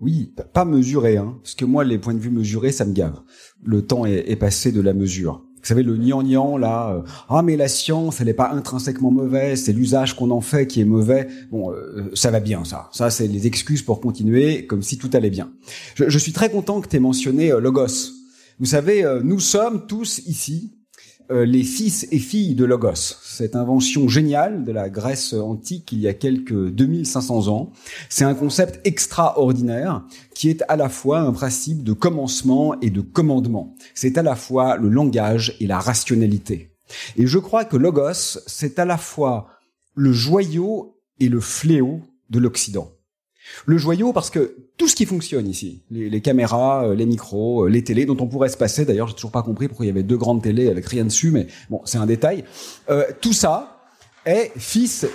oui, 0.00 0.34
pas 0.54 0.64
mesuré, 0.64 1.18
hein, 1.18 1.36
parce 1.42 1.54
que 1.54 1.66
moi, 1.66 1.84
les 1.84 1.98
points 1.98 2.14
de 2.14 2.18
vue 2.18 2.30
mesurés, 2.30 2.72
ça 2.72 2.86
me 2.86 2.94
gave. 2.94 3.20
Le 3.62 3.86
temps 3.86 4.06
est, 4.06 4.30
est 4.30 4.36
passé 4.36 4.72
de 4.72 4.80
la 4.80 4.94
mesure. 4.94 5.42
Vous 5.60 5.66
savez, 5.66 5.82
le 5.82 5.98
nian 5.98 6.56
là, 6.56 6.94
euh, 6.94 7.02
ah 7.28 7.42
mais 7.42 7.54
la 7.54 7.68
science, 7.68 8.18
elle 8.18 8.28
n'est 8.28 8.34
pas 8.34 8.50
intrinsèquement 8.50 9.10
mauvaise, 9.10 9.64
c'est 9.64 9.74
l'usage 9.74 10.16
qu'on 10.16 10.30
en 10.30 10.40
fait 10.40 10.66
qui 10.66 10.80
est 10.80 10.86
mauvais. 10.86 11.28
Bon, 11.50 11.70
euh, 11.70 12.10
ça 12.14 12.30
va 12.30 12.40
bien, 12.40 12.64
ça. 12.64 12.88
Ça, 12.92 13.10
c'est 13.10 13.26
les 13.26 13.46
excuses 13.46 13.82
pour 13.82 14.00
continuer, 14.00 14.66
comme 14.66 14.82
si 14.82 14.96
tout 14.96 15.10
allait 15.12 15.28
bien. 15.28 15.52
Je, 15.96 16.08
je 16.08 16.18
suis 16.18 16.32
très 16.32 16.50
content 16.50 16.80
que 16.80 16.88
tu 16.88 16.96
aies 16.96 17.00
mentionné 17.00 17.52
euh, 17.52 17.60
Logos. 17.60 18.14
Vous 18.58 18.66
savez, 18.66 19.04
euh, 19.04 19.20
nous 19.22 19.38
sommes 19.38 19.86
tous 19.86 20.20
ici 20.26 20.79
les 21.30 21.62
fils 21.62 22.06
et 22.10 22.18
filles 22.18 22.54
de 22.54 22.64
Logos, 22.64 23.16
cette 23.22 23.56
invention 23.56 24.08
géniale 24.08 24.64
de 24.64 24.72
la 24.72 24.90
Grèce 24.90 25.32
antique 25.32 25.92
il 25.92 26.00
y 26.00 26.08
a 26.08 26.14
quelques 26.14 26.70
2500 26.70 27.48
ans. 27.48 27.72
C'est 28.08 28.24
un 28.24 28.34
concept 28.34 28.86
extraordinaire 28.86 30.04
qui 30.34 30.50
est 30.50 30.62
à 30.68 30.76
la 30.76 30.88
fois 30.88 31.20
un 31.20 31.32
principe 31.32 31.84
de 31.84 31.92
commencement 31.92 32.78
et 32.80 32.90
de 32.90 33.00
commandement. 33.00 33.74
C'est 33.94 34.18
à 34.18 34.22
la 34.22 34.34
fois 34.34 34.76
le 34.76 34.88
langage 34.88 35.56
et 35.60 35.66
la 35.66 35.78
rationalité. 35.78 36.70
Et 37.16 37.26
je 37.26 37.38
crois 37.38 37.64
que 37.64 37.76
Logos, 37.76 38.40
c'est 38.46 38.78
à 38.78 38.84
la 38.84 38.98
fois 38.98 39.48
le 39.94 40.12
joyau 40.12 40.96
et 41.18 41.28
le 41.28 41.40
fléau 41.40 42.00
de 42.30 42.38
l'Occident. 42.38 42.90
Le 43.66 43.78
joyau 43.78 44.12
parce 44.12 44.30
que 44.30 44.56
tout 44.76 44.88
ce 44.88 44.94
qui 44.94 45.06
fonctionne 45.06 45.46
ici, 45.46 45.82
les, 45.90 46.20
caméras, 46.20 46.84
euh, 46.84 46.94
les 46.94 47.06
micros, 47.06 47.64
euh, 47.64 47.68
les 47.68 47.84
télés, 47.84 48.06
dont 48.06 48.16
on 48.20 48.26
pourrait 48.26 48.48
se 48.48 48.56
passer, 48.56 48.84
d'ailleurs 48.84 49.08
j'ai 49.08 49.14
toujours 49.14 49.30
pas 49.30 49.42
compris 49.42 49.68
pourquoi 49.68 49.86
il 49.86 49.88
y 49.88 49.92
avait 49.92 50.02
deux 50.02 50.16
grandes 50.16 50.42
télés 50.42 50.68
avec 50.68 50.86
rien 50.86 51.04
dessus, 51.04 51.30
mais 51.30 51.46
bon, 51.68 51.80
c'est 51.84 51.98
un 51.98 52.06
détail. 52.06 52.44
Euh, 52.88 53.04
tout 53.20 53.32
ça 53.32 53.82
est 54.24 54.52
fils 54.56 55.06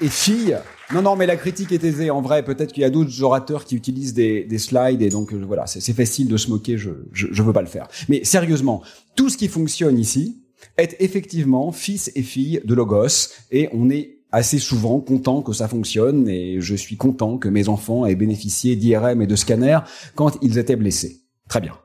et 0.00 0.08
fille. 0.08 0.58
Non, 0.92 1.00
non, 1.00 1.16
mais 1.16 1.26
la 1.26 1.36
critique 1.36 1.72
est 1.72 1.82
aisée. 1.84 2.10
En 2.10 2.20
vrai, 2.20 2.44
peut-être 2.44 2.72
qu'il 2.72 2.82
y 2.82 2.84
a 2.84 2.90
d'autres 2.90 3.22
orateurs 3.22 3.64
qui 3.64 3.76
utilisent 3.76 4.12
des, 4.14 4.44
des 4.44 4.58
slides 4.58 5.00
et 5.00 5.08
donc 5.08 5.32
euh, 5.32 5.42
voilà, 5.46 5.66
c'est 5.66 5.94
facile 5.94 6.28
de 6.28 6.36
se 6.36 6.50
moquer. 6.50 6.76
Je, 6.76 6.90
je, 7.12 7.28
je 7.30 7.42
veux 7.42 7.52
pas 7.52 7.62
le 7.62 7.68
faire. 7.68 7.88
Mais 8.08 8.24
sérieusement, 8.24 8.82
tout 9.16 9.30
ce 9.30 9.36
qui 9.36 9.48
fonctionne 9.48 9.98
ici 9.98 10.42
est 10.76 10.96
effectivement 11.00 11.72
fils 11.72 12.12
et 12.14 12.22
fille 12.22 12.60
de 12.64 12.74
Logos 12.74 13.30
et 13.50 13.68
on 13.72 13.90
est 13.90 14.18
assez 14.32 14.58
souvent 14.58 15.00
content 15.00 15.42
que 15.42 15.52
ça 15.52 15.68
fonctionne 15.68 16.28
et 16.28 16.60
je 16.60 16.74
suis 16.74 16.96
content 16.96 17.38
que 17.38 17.48
mes 17.48 17.68
enfants 17.68 18.06
aient 18.06 18.14
bénéficié 18.14 18.76
d'IRM 18.76 19.22
et 19.22 19.26
de 19.26 19.36
scanners 19.36 19.80
quand 20.14 20.38
ils 20.42 20.58
étaient 20.58 20.76
blessés. 20.76 21.20
Très 21.48 21.60
bien. 21.60 21.78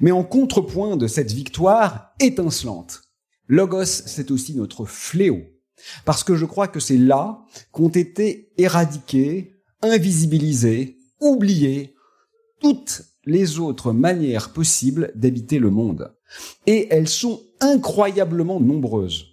Mais 0.00 0.12
en 0.12 0.22
contrepoint 0.22 0.96
de 0.96 1.08
cette 1.08 1.32
victoire 1.32 2.12
étincelante, 2.20 3.02
Logos, 3.48 3.84
c'est 3.84 4.30
aussi 4.30 4.54
notre 4.54 4.84
fléau. 4.84 5.40
Parce 6.04 6.22
que 6.22 6.36
je 6.36 6.44
crois 6.44 6.68
que 6.68 6.78
c'est 6.78 6.96
là 6.96 7.44
qu'ont 7.72 7.88
été 7.88 8.52
éradiquées, 8.58 9.56
invisibilisées, 9.82 10.98
oubliées 11.20 11.94
toutes 12.60 13.02
les 13.24 13.58
autres 13.58 13.92
manières 13.92 14.52
possibles 14.52 15.10
d'habiter 15.14 15.58
le 15.58 15.70
monde. 15.70 16.14
Et 16.66 16.88
elles 16.90 17.08
sont 17.08 17.42
incroyablement 17.60 18.60
nombreuses. 18.60 19.29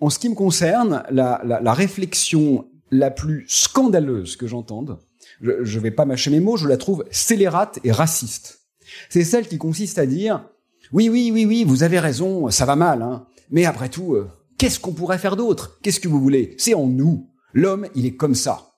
En 0.00 0.10
ce 0.10 0.18
qui 0.18 0.28
me 0.28 0.34
concerne, 0.34 1.02
la, 1.10 1.72
réflexion 1.72 2.68
la 2.90 3.10
plus 3.10 3.44
scandaleuse 3.48 4.36
que 4.36 4.46
j'entende, 4.46 4.98
je 5.40 5.78
ne 5.78 5.82
vais 5.82 5.90
pas 5.90 6.04
mâcher 6.04 6.30
mes 6.30 6.40
mots, 6.40 6.56
je 6.56 6.68
la 6.68 6.76
trouve 6.76 7.04
scélérate 7.10 7.78
et 7.84 7.92
raciste. 7.92 8.60
C'est 9.10 9.24
celle 9.24 9.48
qui 9.48 9.58
consiste 9.58 9.98
à 9.98 10.06
dire 10.06 10.48
oui, 10.92 11.08
oui, 11.08 11.30
oui, 11.32 11.44
oui, 11.44 11.64
vous 11.64 11.82
avez 11.82 11.98
raison, 11.98 12.48
ça 12.50 12.64
va 12.64 12.76
mal, 12.76 13.02
hein, 13.02 13.26
mais 13.50 13.64
après 13.64 13.88
tout, 13.88 14.14
euh, 14.14 14.30
qu'est-ce 14.58 14.78
qu'on 14.78 14.92
pourrait 14.92 15.18
faire 15.18 15.36
d'autre? 15.36 15.78
Qu'est-ce 15.82 16.00
que 16.00 16.08
vous 16.08 16.20
voulez? 16.20 16.54
C'est 16.58 16.74
en 16.74 16.86
nous. 16.86 17.30
L'homme, 17.52 17.88
il 17.94 18.06
est 18.06 18.16
comme 18.16 18.34
ça. 18.34 18.74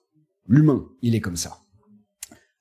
L'humain, 0.47 0.87
il 1.03 1.15
est 1.15 1.21
comme 1.21 1.37
ça. 1.37 1.59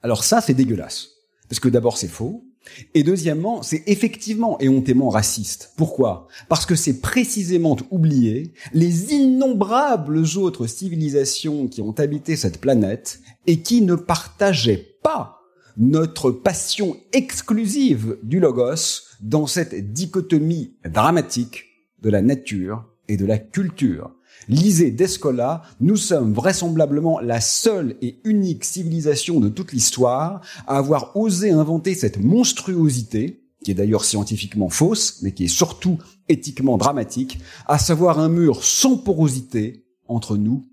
Alors 0.01 0.23
ça, 0.23 0.41
c'est 0.41 0.53
dégueulasse. 0.53 1.10
Parce 1.47 1.60
que 1.60 1.69
d'abord, 1.69 1.97
c'est 1.97 2.07
faux. 2.07 2.46
Et 2.93 3.03
deuxièmement, 3.03 3.62
c'est 3.62 3.84
effectivement 3.88 4.60
éhontément 4.60 5.10
raciste. 5.10 5.73
Pourquoi? 5.77 6.27
Parce 6.49 6.65
que 6.65 6.75
c'est 6.75 7.01
précisément 7.01 7.77
oublier 7.91 8.53
les 8.73 9.13
innombrables 9.13 10.23
autres 10.38 10.67
civilisations 10.67 11.67
qui 11.67 11.82
ont 11.82 11.95
habité 11.97 12.36
cette 12.36 12.60
planète 12.60 13.19
et 13.45 13.62
qui 13.62 13.82
ne 13.82 13.95
partageaient 13.95 14.86
pas 15.03 15.41
notre 15.77 16.32
passion 16.32 16.97
exclusive 17.13 18.17
du 18.23 18.39
logos 18.39 19.03
dans 19.21 19.45
cette 19.45 19.93
dichotomie 19.93 20.73
dramatique 20.84 21.65
de 22.01 22.10
la 22.10 22.21
nature 22.21 22.84
et 23.08 23.17
de 23.17 23.25
la 23.25 23.38
culture. 23.38 24.12
Lisez 24.49 24.91
Descola, 24.91 25.63
nous 25.81 25.97
sommes 25.97 26.33
vraisemblablement 26.33 27.19
la 27.19 27.41
seule 27.41 27.97
et 28.01 28.19
unique 28.23 28.63
civilisation 28.63 29.41
de 29.41 29.49
toute 29.49 29.73
l'histoire 29.73 30.39
à 30.67 30.77
avoir 30.77 31.17
osé 31.17 31.51
inventer 31.51 31.95
cette 31.95 32.23
monstruosité, 32.23 33.43
qui 33.65 33.71
est 33.71 33.73
d'ailleurs 33.73 34.05
scientifiquement 34.05 34.69
fausse, 34.69 35.21
mais 35.21 35.33
qui 35.33 35.45
est 35.45 35.49
surtout 35.49 35.97
éthiquement 36.29 36.77
dramatique, 36.77 37.39
à 37.65 37.77
savoir 37.77 38.19
un 38.19 38.29
mur 38.29 38.63
sans 38.63 38.95
porosité 38.97 39.86
entre 40.07 40.38
nous 40.38 40.65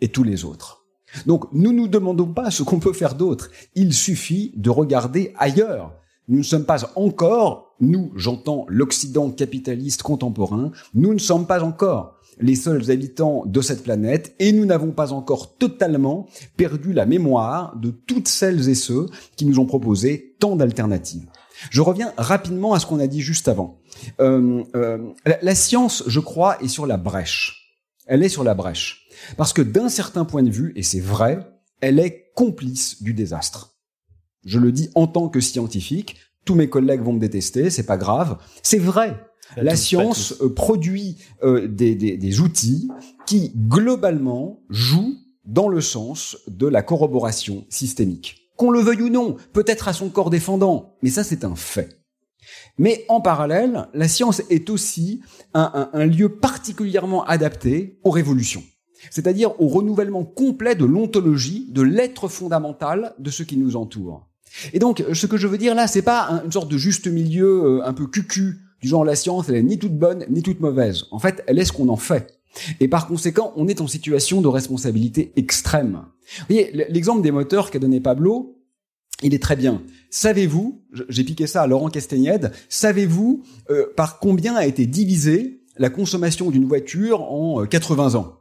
et 0.00 0.08
tous 0.08 0.22
les 0.22 0.46
autres. 0.46 0.86
Donc 1.26 1.52
nous 1.52 1.72
nous 1.72 1.88
demandons 1.88 2.32
pas 2.32 2.50
ce 2.50 2.62
qu'on 2.62 2.80
peut 2.80 2.94
faire 2.94 3.14
d'autre, 3.14 3.50
il 3.74 3.92
suffit 3.92 4.54
de 4.56 4.70
regarder 4.70 5.34
ailleurs. 5.36 5.92
Nous 6.28 6.38
ne 6.38 6.42
sommes 6.42 6.64
pas 6.64 6.90
encore, 6.96 7.74
nous 7.80 8.10
j'entends 8.16 8.64
l'Occident 8.68 9.30
capitaliste 9.30 10.02
contemporain, 10.02 10.72
nous 10.94 11.12
ne 11.12 11.18
sommes 11.18 11.46
pas 11.46 11.62
encore 11.62 12.17
les 12.40 12.54
seuls 12.54 12.90
habitants 12.90 13.44
de 13.46 13.60
cette 13.60 13.82
planète 13.82 14.34
et 14.38 14.52
nous 14.52 14.64
n'avons 14.64 14.92
pas 14.92 15.12
encore 15.12 15.56
totalement 15.56 16.26
perdu 16.56 16.92
la 16.92 17.06
mémoire 17.06 17.76
de 17.76 17.90
toutes 17.90 18.28
celles 18.28 18.68
et 18.68 18.74
ceux 18.74 19.06
qui 19.36 19.46
nous 19.46 19.58
ont 19.58 19.66
proposé 19.66 20.36
tant 20.38 20.56
d'alternatives. 20.56 21.26
Je 21.70 21.80
reviens 21.80 22.12
rapidement 22.16 22.72
à 22.72 22.80
ce 22.80 22.86
qu'on 22.86 23.00
a 23.00 23.06
dit 23.06 23.20
juste 23.20 23.48
avant. 23.48 23.80
Euh, 24.20 24.62
euh, 24.76 24.98
la, 25.26 25.38
la 25.42 25.54
science, 25.54 26.04
je 26.06 26.20
crois, 26.20 26.62
est 26.62 26.68
sur 26.68 26.86
la 26.86 26.96
brèche. 26.96 27.76
Elle 28.06 28.22
est 28.22 28.28
sur 28.28 28.44
la 28.44 28.54
brèche. 28.54 29.08
Parce 29.36 29.52
que 29.52 29.62
d'un 29.62 29.88
certain 29.88 30.24
point 30.24 30.42
de 30.42 30.50
vue, 30.50 30.72
et 30.76 30.82
c'est 30.82 31.00
vrai, 31.00 31.40
elle 31.80 31.98
est 31.98 32.30
complice 32.34 33.02
du 33.02 33.12
désastre. 33.12 33.76
Je 34.44 34.58
le 34.58 34.72
dis 34.72 34.88
en 34.94 35.06
tant 35.06 35.28
que 35.28 35.40
scientifique, 35.40 36.16
tous 36.44 36.54
mes 36.54 36.68
collègues 36.70 37.02
vont 37.02 37.12
me 37.12 37.20
détester, 37.20 37.70
c'est 37.70 37.84
pas 37.84 37.98
grave. 37.98 38.38
C'est 38.62 38.78
vrai. 38.78 39.20
La 39.56 39.76
science 39.76 40.34
euh, 40.40 40.52
produit 40.52 41.16
euh, 41.42 41.66
des, 41.66 41.94
des, 41.94 42.16
des 42.16 42.40
outils 42.40 42.88
qui, 43.26 43.52
globalement, 43.56 44.60
jouent 44.68 45.16
dans 45.44 45.68
le 45.68 45.80
sens 45.80 46.36
de 46.46 46.66
la 46.66 46.82
corroboration 46.82 47.64
systémique. 47.70 48.52
Qu'on 48.56 48.70
le 48.70 48.80
veuille 48.80 49.02
ou 49.02 49.08
non, 49.08 49.36
peut-être 49.52 49.88
à 49.88 49.92
son 49.92 50.10
corps 50.10 50.30
défendant, 50.30 50.96
mais 51.02 51.10
ça 51.10 51.24
c'est 51.24 51.44
un 51.44 51.54
fait. 51.54 52.00
Mais 52.76 53.04
en 53.08 53.20
parallèle, 53.20 53.88
la 53.94 54.08
science 54.08 54.42
est 54.50 54.68
aussi 54.68 55.22
un, 55.54 55.88
un, 55.92 55.98
un 55.98 56.06
lieu 56.06 56.28
particulièrement 56.28 57.24
adapté 57.24 57.98
aux 58.04 58.10
révolutions, 58.10 58.64
c'est-à-dire 59.10 59.60
au 59.60 59.68
renouvellement 59.68 60.24
complet 60.24 60.74
de 60.74 60.84
l'ontologie, 60.84 61.68
de 61.70 61.82
l'être 61.82 62.28
fondamental 62.28 63.14
de 63.18 63.30
ce 63.30 63.42
qui 63.42 63.56
nous 63.56 63.76
entoure. 63.76 64.28
Et 64.72 64.78
donc, 64.78 65.04
ce 65.12 65.26
que 65.26 65.36
je 65.36 65.46
veux 65.46 65.58
dire 65.58 65.74
là, 65.74 65.86
c'est 65.86 66.02
pas 66.02 66.42
une 66.44 66.52
sorte 66.52 66.70
de 66.70 66.78
juste 66.78 67.06
milieu 67.06 67.64
euh, 67.64 67.86
un 67.86 67.92
peu 67.92 68.06
cucu 68.06 68.56
du 68.80 68.88
genre 68.88 69.04
la 69.04 69.16
science, 69.16 69.48
elle 69.48 69.56
est 69.56 69.62
ni 69.62 69.78
toute 69.78 69.96
bonne 69.96 70.24
ni 70.28 70.42
toute 70.42 70.60
mauvaise. 70.60 71.04
En 71.10 71.18
fait, 71.18 71.42
elle 71.46 71.58
est 71.58 71.64
ce 71.64 71.72
qu'on 71.72 71.88
en 71.88 71.96
fait. 71.96 72.38
Et 72.80 72.88
par 72.88 73.06
conséquent, 73.06 73.52
on 73.56 73.68
est 73.68 73.80
en 73.80 73.86
situation 73.86 74.40
de 74.40 74.48
responsabilité 74.48 75.32
extrême. 75.36 76.04
Vous 76.40 76.44
voyez, 76.48 76.72
l'exemple 76.88 77.22
des 77.22 77.30
moteurs 77.30 77.70
qu'a 77.70 77.78
donné 77.78 78.00
Pablo, 78.00 78.58
il 79.22 79.34
est 79.34 79.42
très 79.42 79.56
bien. 79.56 79.82
Savez-vous, 80.10 80.82
j'ai 81.08 81.24
piqué 81.24 81.46
ça 81.46 81.62
à 81.62 81.66
Laurent 81.66 81.90
Castagnède, 81.90 82.52
savez-vous 82.68 83.42
euh, 83.70 83.86
par 83.96 84.18
combien 84.20 84.54
a 84.54 84.66
été 84.66 84.86
divisée 84.86 85.62
la 85.76 85.90
consommation 85.90 86.50
d'une 86.50 86.66
voiture 86.66 87.22
en 87.22 87.64
80 87.66 88.14
euh, 88.14 88.18
ans? 88.18 88.34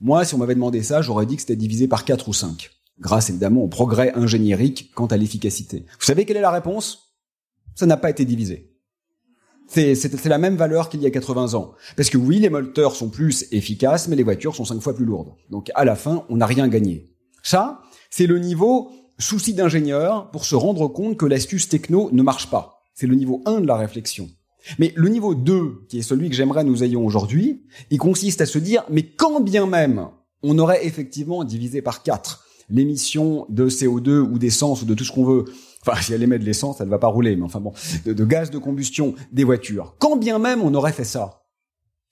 Moi, 0.00 0.24
si 0.24 0.34
on 0.34 0.38
m'avait 0.38 0.54
demandé 0.54 0.82
ça, 0.82 1.02
j'aurais 1.02 1.26
dit 1.26 1.36
que 1.36 1.42
c'était 1.42 1.56
divisé 1.56 1.86
par 1.86 2.04
4 2.04 2.28
ou 2.28 2.32
5, 2.32 2.70
grâce 2.98 3.28
évidemment 3.28 3.62
au 3.62 3.68
progrès 3.68 4.12
ingéniérique 4.14 4.90
quant 4.94 5.06
à 5.06 5.16
l'efficacité. 5.16 5.84
Vous 5.98 6.06
savez 6.06 6.24
quelle 6.24 6.38
est 6.38 6.42
la 6.42 6.50
réponse? 6.50 7.14
Ça 7.74 7.86
n'a 7.86 7.98
pas 7.98 8.10
été 8.10 8.24
divisé. 8.24 8.69
C'est 9.70 10.24
la 10.26 10.38
même 10.38 10.56
valeur 10.56 10.88
qu'il 10.88 11.00
y 11.00 11.06
a 11.06 11.10
80 11.10 11.54
ans. 11.54 11.72
Parce 11.96 12.10
que 12.10 12.18
oui, 12.18 12.40
les 12.40 12.50
moteurs 12.50 12.96
sont 12.96 13.08
plus 13.08 13.46
efficaces, 13.52 14.08
mais 14.08 14.16
les 14.16 14.24
voitures 14.24 14.56
sont 14.56 14.64
cinq 14.64 14.80
fois 14.80 14.94
plus 14.94 15.04
lourdes. 15.04 15.32
Donc 15.48 15.70
à 15.74 15.84
la 15.84 15.94
fin, 15.94 16.24
on 16.28 16.36
n'a 16.36 16.46
rien 16.46 16.66
gagné. 16.66 17.14
Ça, 17.42 17.80
c'est 18.10 18.26
le 18.26 18.38
niveau 18.38 18.90
souci 19.18 19.54
d'ingénieur 19.54 20.30
pour 20.32 20.44
se 20.44 20.56
rendre 20.56 20.88
compte 20.88 21.16
que 21.16 21.26
l'astuce 21.26 21.68
techno 21.68 22.10
ne 22.12 22.22
marche 22.22 22.50
pas. 22.50 22.82
C'est 22.94 23.06
le 23.06 23.14
niveau 23.14 23.42
1 23.46 23.60
de 23.60 23.66
la 23.66 23.76
réflexion. 23.76 24.28
Mais 24.78 24.92
le 24.96 25.08
niveau 25.08 25.34
2, 25.34 25.86
qui 25.88 26.00
est 26.00 26.02
celui 26.02 26.28
que 26.28 26.36
j'aimerais 26.36 26.64
nous 26.64 26.82
ayons 26.82 27.06
aujourd'hui, 27.06 27.62
il 27.90 27.98
consiste 27.98 28.40
à 28.40 28.46
se 28.46 28.58
dire, 28.58 28.84
mais 28.90 29.04
quand 29.04 29.40
bien 29.40 29.66
même 29.66 30.08
on 30.42 30.58
aurait 30.58 30.86
effectivement 30.86 31.44
divisé 31.44 31.82
par 31.82 32.02
4 32.02 32.44
l'émission 32.70 33.46
de 33.48 33.68
CO2 33.68 34.20
ou 34.20 34.38
d'essence 34.38 34.82
ou 34.82 34.84
de 34.84 34.94
tout 34.94 35.04
ce 35.04 35.12
qu'on 35.12 35.24
veut, 35.24 35.44
enfin 35.86 36.00
si 36.00 36.12
elle 36.12 36.22
émet 36.22 36.38
de 36.38 36.44
l'essence, 36.44 36.80
elle 36.80 36.86
ne 36.86 36.90
va 36.90 36.98
pas 36.98 37.08
rouler, 37.08 37.36
mais 37.36 37.44
enfin 37.44 37.60
bon, 37.60 37.72
de, 38.04 38.12
de 38.12 38.24
gaz 38.24 38.50
de 38.50 38.58
combustion 38.58 39.14
des 39.32 39.44
voitures, 39.44 39.94
quand 39.98 40.16
bien 40.16 40.38
même 40.38 40.62
on 40.62 40.74
aurait 40.74 40.92
fait 40.92 41.04
ça, 41.04 41.40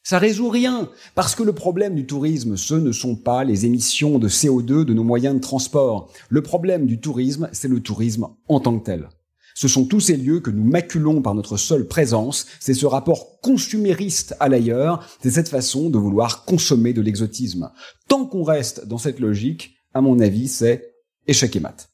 ça 0.09 0.19
résout 0.19 0.49
rien, 0.49 0.89
parce 1.14 1.35
que 1.35 1.43
le 1.43 1.53
problème 1.53 1.95
du 1.95 2.07
tourisme, 2.07 2.57
ce 2.57 2.75
ne 2.75 2.93
sont 2.93 3.14
pas 3.14 3.45
les 3.45 3.66
émissions 3.66 4.19
de 4.19 4.27
CO2 4.27 4.85
de 4.85 4.95
nos 4.95 5.05
moyens 5.05 5.35
de 5.35 5.41
transport. 5.41 6.11
Le 6.31 6.41
problème 6.41 6.87
du 6.87 6.99
tourisme, 6.99 7.51
c'est 7.53 7.69
le 7.69 7.81
tourisme 7.81 8.29
en 8.49 8.59
tant 8.59 8.79
que 8.79 8.87
tel. 8.87 9.11
Ce 9.55 9.69
sont 9.69 9.85
tous 9.85 10.01
ces 10.01 10.16
lieux 10.16 10.41
que 10.41 10.51
nous 10.51 10.64
maculons 10.64 11.21
par 11.21 11.35
notre 11.35 11.59
seule 11.59 11.87
présence, 11.87 12.47
c'est 12.59 12.73
ce 12.73 12.87
rapport 12.87 13.41
consumériste 13.43 14.35
à 14.41 14.49
l'ailleurs, 14.49 15.05
c'est 15.23 15.33
cette 15.33 15.51
façon 15.51 15.91
de 15.91 15.99
vouloir 15.99 16.47
consommer 16.47 16.95
de 16.95 17.03
l'exotisme. 17.03 17.71
Tant 18.09 18.25
qu'on 18.25 18.45
reste 18.45 18.87
dans 18.87 18.97
cette 18.97 19.21
logique, 19.21 19.75
à 19.93 20.01
mon 20.01 20.21
avis, 20.21 20.49
c'est 20.49 20.95
échec 21.27 21.55
et 21.55 21.61
mat. 21.61 21.91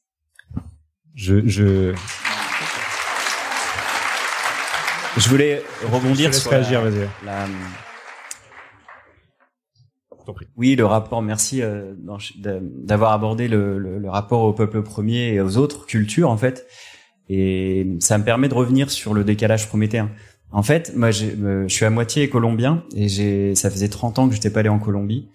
Je, 1.14 1.46
je... 1.46 1.94
je 5.16 5.28
voulais 5.28 5.62
rebondir 5.90 6.34
sur 6.34 6.50
la, 6.50 6.60
la, 7.24 7.46
oui, 10.56 10.74
le 10.76 10.86
rapport, 10.86 11.22
merci 11.22 11.62
euh, 11.62 11.94
d'avoir 12.36 13.12
abordé 13.12 13.48
le, 13.48 13.78
le, 13.78 13.98
le, 13.98 14.10
rapport 14.10 14.42
au 14.42 14.52
peuple 14.52 14.82
premier 14.82 15.34
et 15.34 15.40
aux 15.40 15.56
autres 15.56 15.86
cultures, 15.86 16.30
en 16.30 16.36
fait. 16.36 16.66
Et 17.28 17.96
ça 18.00 18.18
me 18.18 18.24
permet 18.24 18.48
de 18.48 18.54
revenir 18.54 18.90
sur 18.90 19.14
le 19.14 19.24
décalage 19.24 19.68
prométhéen. 19.68 20.10
En 20.50 20.62
fait, 20.62 20.94
moi, 20.94 21.08
euh, 21.08 21.64
je 21.66 21.74
suis 21.74 21.84
à 21.84 21.90
moitié 21.90 22.28
colombien 22.28 22.84
et 22.94 23.08
j'ai, 23.08 23.54
ça 23.54 23.70
faisait 23.70 23.88
30 23.88 24.18
ans 24.18 24.28
que 24.28 24.34
j'étais 24.34 24.50
pas 24.50 24.60
allé 24.60 24.68
en 24.68 24.78
Colombie. 24.78 25.28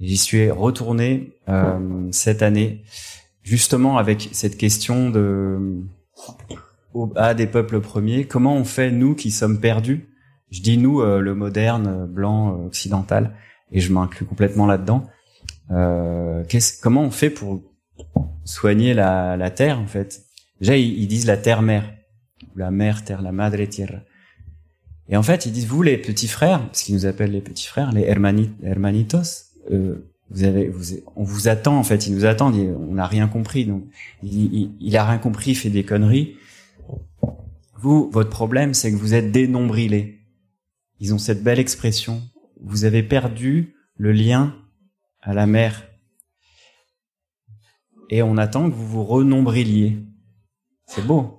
J'y 0.00 0.16
suis 0.16 0.50
retourné 0.50 1.32
euh, 1.48 2.06
cette 2.12 2.42
année, 2.42 2.84
justement 3.48 3.96
avec 3.96 4.28
cette 4.32 4.58
question 4.58 5.08
de 5.08 5.82
à 7.16 7.34
des 7.34 7.46
peuples 7.46 7.80
premiers. 7.80 8.24
Comment 8.24 8.56
on 8.56 8.64
fait 8.64 8.90
nous 8.90 9.14
qui 9.14 9.30
sommes 9.30 9.60
perdus? 9.60 10.08
Je 10.50 10.60
dis 10.60 10.76
nous, 10.76 11.00
euh, 11.00 11.20
le 11.20 11.34
moderne 11.34 12.06
blanc 12.06 12.66
occidental 12.66 13.34
et 13.72 13.80
je 13.80 13.92
m'inclus 13.92 14.26
complètement 14.26 14.66
là-dedans. 14.66 15.06
Euh, 15.70 16.44
comment 16.82 17.02
on 17.02 17.10
fait 17.10 17.30
pour 17.30 17.62
soigner 18.44 18.92
la, 18.92 19.50
terre 19.50 19.78
en 19.78 19.86
fait? 19.86 20.22
Déjà 20.60 20.76
ils, 20.76 21.06
disent 21.06 21.26
la 21.26 21.36
terre-mère, 21.36 21.90
la 22.54 22.70
mère 22.70 23.04
terre, 23.04 23.22
la 23.22 23.32
madre 23.32 23.62
tierra. 23.64 24.00
Et 25.08 25.16
en 25.16 25.22
fait 25.22 25.46
ils 25.46 25.52
disent 25.52 25.66
vous 25.66 25.82
les 25.82 25.96
petits 25.96 26.28
frères, 26.28 26.60
ce 26.72 26.84
qu'ils 26.84 26.94
nous 26.94 27.06
appellent 27.06 27.32
les 27.32 27.40
petits 27.40 27.66
frères, 27.66 27.92
les 27.92 28.02
hermanitos, 28.02 29.44
euh, 29.70 30.10
vous 30.30 30.44
avez, 30.44 30.68
vous, 30.68 30.96
on 31.16 31.24
vous 31.24 31.48
attend 31.48 31.78
en 31.78 31.84
fait, 31.84 32.06
ils 32.06 32.14
nous 32.14 32.24
attendent, 32.24 32.54
on 32.54 32.94
n'a 32.94 33.06
rien 33.06 33.28
compris, 33.28 33.64
donc 33.64 33.84
il, 34.22 34.96
a 34.96 35.04
rien 35.04 35.18
compris, 35.18 35.52
il 35.52 35.54
fait 35.54 35.70
des 35.70 35.84
conneries. 35.84 36.36
Vous, 37.76 38.10
votre 38.10 38.30
problème, 38.30 38.74
c'est 38.74 38.90
que 38.90 38.96
vous 38.96 39.14
êtes 39.14 39.32
dénombrilés. 39.32 40.18
Ils 41.00 41.14
ont 41.14 41.18
cette 41.18 41.42
belle 41.42 41.60
expression, 41.60 42.22
vous 42.60 42.84
avez 42.84 43.02
perdu 43.02 43.74
le 43.96 44.12
lien 44.12 44.54
à 45.22 45.32
la 45.32 45.46
mer. 45.46 45.84
Et 48.10 48.22
on 48.22 48.36
attend 48.36 48.68
que 48.68 48.74
vous 48.74 48.86
vous 48.86 49.04
renombriliez. 49.04 49.98
C'est 50.86 51.06
beau. 51.06 51.37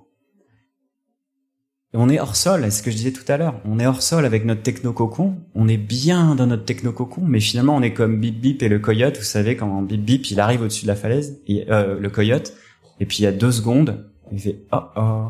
On 1.92 2.08
est 2.08 2.20
hors 2.20 2.36
sol, 2.36 2.62
c'est 2.64 2.70
ce 2.70 2.82
que 2.84 2.90
je 2.92 2.96
disais 2.96 3.12
tout 3.12 3.24
à 3.26 3.36
l'heure. 3.36 3.60
On 3.64 3.80
est 3.80 3.86
hors 3.86 4.00
sol 4.00 4.24
avec 4.24 4.44
notre 4.44 4.62
technococon. 4.62 5.34
On 5.56 5.66
est 5.66 5.76
bien 5.76 6.36
dans 6.36 6.46
notre 6.46 6.64
technococon, 6.64 7.22
mais 7.22 7.40
finalement 7.40 7.74
on 7.74 7.82
est 7.82 7.92
comme 7.92 8.20
Bip 8.20 8.40
Bip 8.40 8.62
et 8.62 8.68
le 8.68 8.78
coyote. 8.78 9.18
Vous 9.18 9.24
savez 9.24 9.56
quand 9.56 9.82
Bip 9.82 10.04
Bip 10.04 10.30
il 10.30 10.38
arrive 10.38 10.62
au-dessus 10.62 10.84
de 10.84 10.88
la 10.88 10.94
falaise, 10.94 11.42
euh, 11.50 11.98
le 11.98 12.10
coyote, 12.10 12.54
et 13.00 13.06
puis 13.06 13.18
il 13.18 13.22
y 13.22 13.26
a 13.26 13.32
deux 13.32 13.50
secondes, 13.50 14.08
il 14.30 14.38
fait 14.38 14.64
oh 14.70 14.82
oh, 14.96 15.28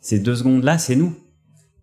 Ces 0.00 0.18
deux 0.18 0.34
secondes 0.34 0.64
là, 0.64 0.76
c'est 0.78 0.96
nous. 0.96 1.14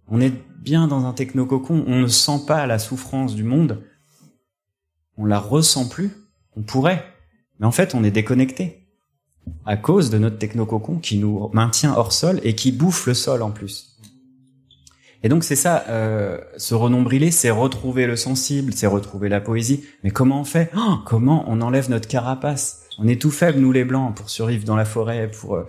On 0.09 0.19
est 0.19 0.33
bien 0.61 0.89
dans 0.89 1.05
un 1.05 1.13
technococon, 1.13 1.85
on 1.87 2.01
ne 2.01 2.07
sent 2.07 2.41
pas 2.45 2.67
la 2.67 2.77
souffrance 2.77 3.35
du 3.35 3.45
monde, 3.45 3.81
on 5.17 5.23
la 5.23 5.39
ressent 5.39 5.87
plus, 5.87 6.11
on 6.57 6.61
pourrait, 6.61 7.05
mais 7.59 7.65
en 7.65 7.71
fait 7.71 7.95
on 7.95 8.03
est 8.03 8.11
déconnecté 8.11 8.78
à 9.65 9.77
cause 9.77 10.09
de 10.09 10.17
notre 10.17 10.37
technococon 10.37 10.97
qui 10.97 11.17
nous 11.17 11.49
maintient 11.53 11.93
hors 11.95 12.13
sol 12.13 12.39
et 12.43 12.55
qui 12.55 12.71
bouffe 12.71 13.07
le 13.07 13.13
sol 13.13 13.41
en 13.41 13.51
plus. 13.51 13.89
Et 15.21 15.29
donc 15.29 15.43
c'est 15.43 15.55
ça, 15.55 15.83
euh, 15.89 16.37
se 16.57 16.73
renombriler, 16.73 17.31
c'est 17.31 17.49
retrouver 17.49 18.07
le 18.07 18.15
sensible, 18.15 18.73
c'est 18.73 18.87
retrouver 18.87 19.27
la 19.27 19.41
poésie. 19.41 19.83
Mais 20.03 20.11
comment 20.11 20.41
on 20.41 20.45
fait? 20.45 20.71
Oh, 20.77 20.97
Comment 21.05 21.43
on 21.47 21.59
enlève 21.61 21.89
notre 21.89 22.07
carapace? 22.07 22.83
On 22.99 23.07
est 23.07 23.21
tout 23.21 23.31
faible, 23.31 23.59
nous 23.59 23.71
les 23.71 23.83
blancs, 23.83 24.15
pour 24.15 24.29
survivre 24.29 24.63
dans 24.63 24.75
la 24.75 24.85
forêt, 24.85 25.29
pour... 25.29 25.55
Euh, 25.55 25.65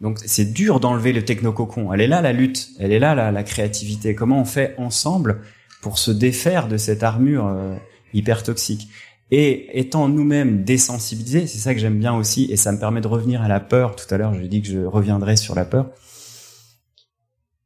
donc 0.00 0.18
c'est 0.24 0.52
dur 0.52 0.80
d'enlever 0.80 1.12
le 1.12 1.24
technococon. 1.24 1.92
Elle 1.92 2.00
est 2.00 2.08
là 2.08 2.20
la 2.20 2.32
lutte, 2.32 2.70
elle 2.80 2.92
est 2.92 2.98
là 2.98 3.30
la, 3.30 3.42
créativité. 3.44 4.14
Comment 4.14 4.40
on 4.40 4.44
fait 4.44 4.74
ensemble 4.76 5.40
pour 5.80 5.98
se 5.98 6.10
défaire 6.10 6.68
de 6.68 6.76
cette 6.76 7.02
armure 7.02 7.46
euh, 7.46 7.76
hyper 8.12 8.42
toxique? 8.42 8.88
Et 9.30 9.78
étant 9.78 10.08
nous-mêmes 10.08 10.64
désensibilisés, 10.64 11.46
c'est 11.46 11.58
ça 11.58 11.74
que 11.74 11.80
j'aime 11.80 11.98
bien 11.98 12.14
aussi, 12.14 12.44
et 12.50 12.56
ça 12.56 12.72
me 12.72 12.78
permet 12.78 13.00
de 13.00 13.08
revenir 13.08 13.42
à 13.42 13.48
la 13.48 13.60
peur. 13.60 13.96
Tout 13.96 14.12
à 14.14 14.18
l'heure, 14.18 14.34
je 14.34 14.42
dit 14.42 14.62
que 14.62 14.68
je 14.68 14.80
reviendrai 14.80 15.36
sur 15.36 15.54
la 15.54 15.64
peur. 15.64 15.90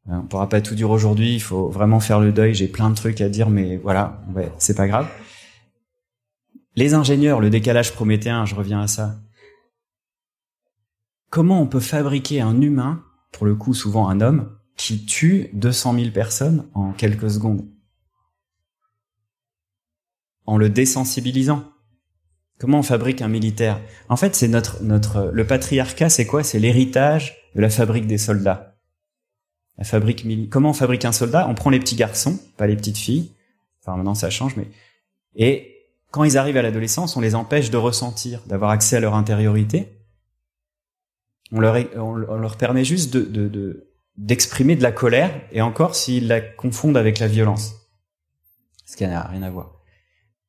On 0.06 0.22
pourra 0.22 0.48
pas 0.48 0.60
tout 0.62 0.74
dire 0.74 0.90
aujourd'hui, 0.90 1.34
il 1.34 1.42
faut 1.42 1.68
vraiment 1.68 2.00
faire 2.00 2.20
le 2.20 2.32
deuil. 2.32 2.54
J'ai 2.54 2.68
plein 2.68 2.88
de 2.88 2.94
trucs 2.94 3.20
à 3.20 3.28
dire, 3.28 3.50
mais 3.50 3.76
voilà, 3.76 4.22
c'est 4.58 4.76
pas 4.76 4.88
grave. 4.88 5.08
Les 6.76 6.94
ingénieurs, 6.94 7.40
le 7.40 7.50
décalage 7.50 7.92
prométhéen, 7.92 8.46
je 8.46 8.54
reviens 8.54 8.80
à 8.80 8.86
ça 8.86 9.16
comment 11.30 11.60
on 11.60 11.66
peut 11.66 11.80
fabriquer 11.80 12.40
un 12.40 12.60
humain, 12.60 13.02
pour 13.32 13.46
le 13.46 13.54
coup 13.54 13.74
souvent 13.74 14.08
un 14.08 14.20
homme, 14.20 14.56
qui 14.76 15.04
tue 15.04 15.50
200 15.52 15.94
000 15.94 16.10
personnes 16.10 16.66
en 16.74 16.92
quelques 16.92 17.30
secondes? 17.30 17.66
En 20.48 20.56
le 20.56 20.70
désensibilisant. 20.70 21.62
Comment 22.58 22.78
on 22.78 22.82
fabrique 22.82 23.22
un 23.22 23.28
militaire? 23.28 23.80
En 24.08 24.16
fait, 24.16 24.34
c'est 24.34 24.48
notre 24.48 24.82
notre 24.82 25.30
le 25.32 25.46
patriarcat, 25.46 26.08
c'est 26.08 26.26
quoi? 26.26 26.42
C'est 26.42 26.58
l'héritage 26.58 27.36
de 27.54 27.60
la 27.60 27.70
fabrique 27.70 28.06
des 28.06 28.18
soldats. 28.18 28.76
La 29.76 29.84
fabrique 29.84 30.26
comment 30.50 30.70
on 30.70 30.74
fabrique 30.74 31.04
un 31.04 31.12
soldat? 31.12 31.46
On 31.48 31.54
prend 31.54 31.70
les 31.70 31.78
petits 31.78 31.96
garçons, 31.96 32.40
pas 32.56 32.66
les 32.66 32.76
petites 32.76 32.98
filles. 32.98 33.32
Enfin 33.82 33.96
maintenant 33.96 34.14
ça 34.14 34.30
change, 34.30 34.56
mais 34.56 34.68
et 35.36 35.74
quand 36.10 36.24
ils 36.24 36.38
arrivent 36.38 36.56
à 36.56 36.62
l'adolescence, 36.62 37.16
on 37.16 37.20
les 37.20 37.34
empêche 37.34 37.70
de 37.70 37.76
ressentir, 37.76 38.40
d'avoir 38.46 38.70
accès 38.70 38.96
à 38.96 39.00
leur 39.00 39.14
intériorité 39.14 39.98
on 41.52 41.60
leur, 41.60 41.76
on, 41.96 42.14
leur 42.14 42.56
permet 42.56 42.84
juste 42.84 43.12
de, 43.12 43.88
d'exprimer 44.16 44.76
de, 44.76 44.82
la 44.82 44.92
colère, 44.92 45.40
et 45.52 45.62
encore 45.62 45.94
s'ils 45.94 46.28
la 46.28 46.40
confondent 46.40 46.96
avec 46.96 47.18
la 47.18 47.28
violence. 47.28 47.74
Ce 48.84 48.96
qui 48.96 49.06
n'a 49.06 49.22
rien 49.22 49.42
à 49.42 49.50
voir. 49.50 49.77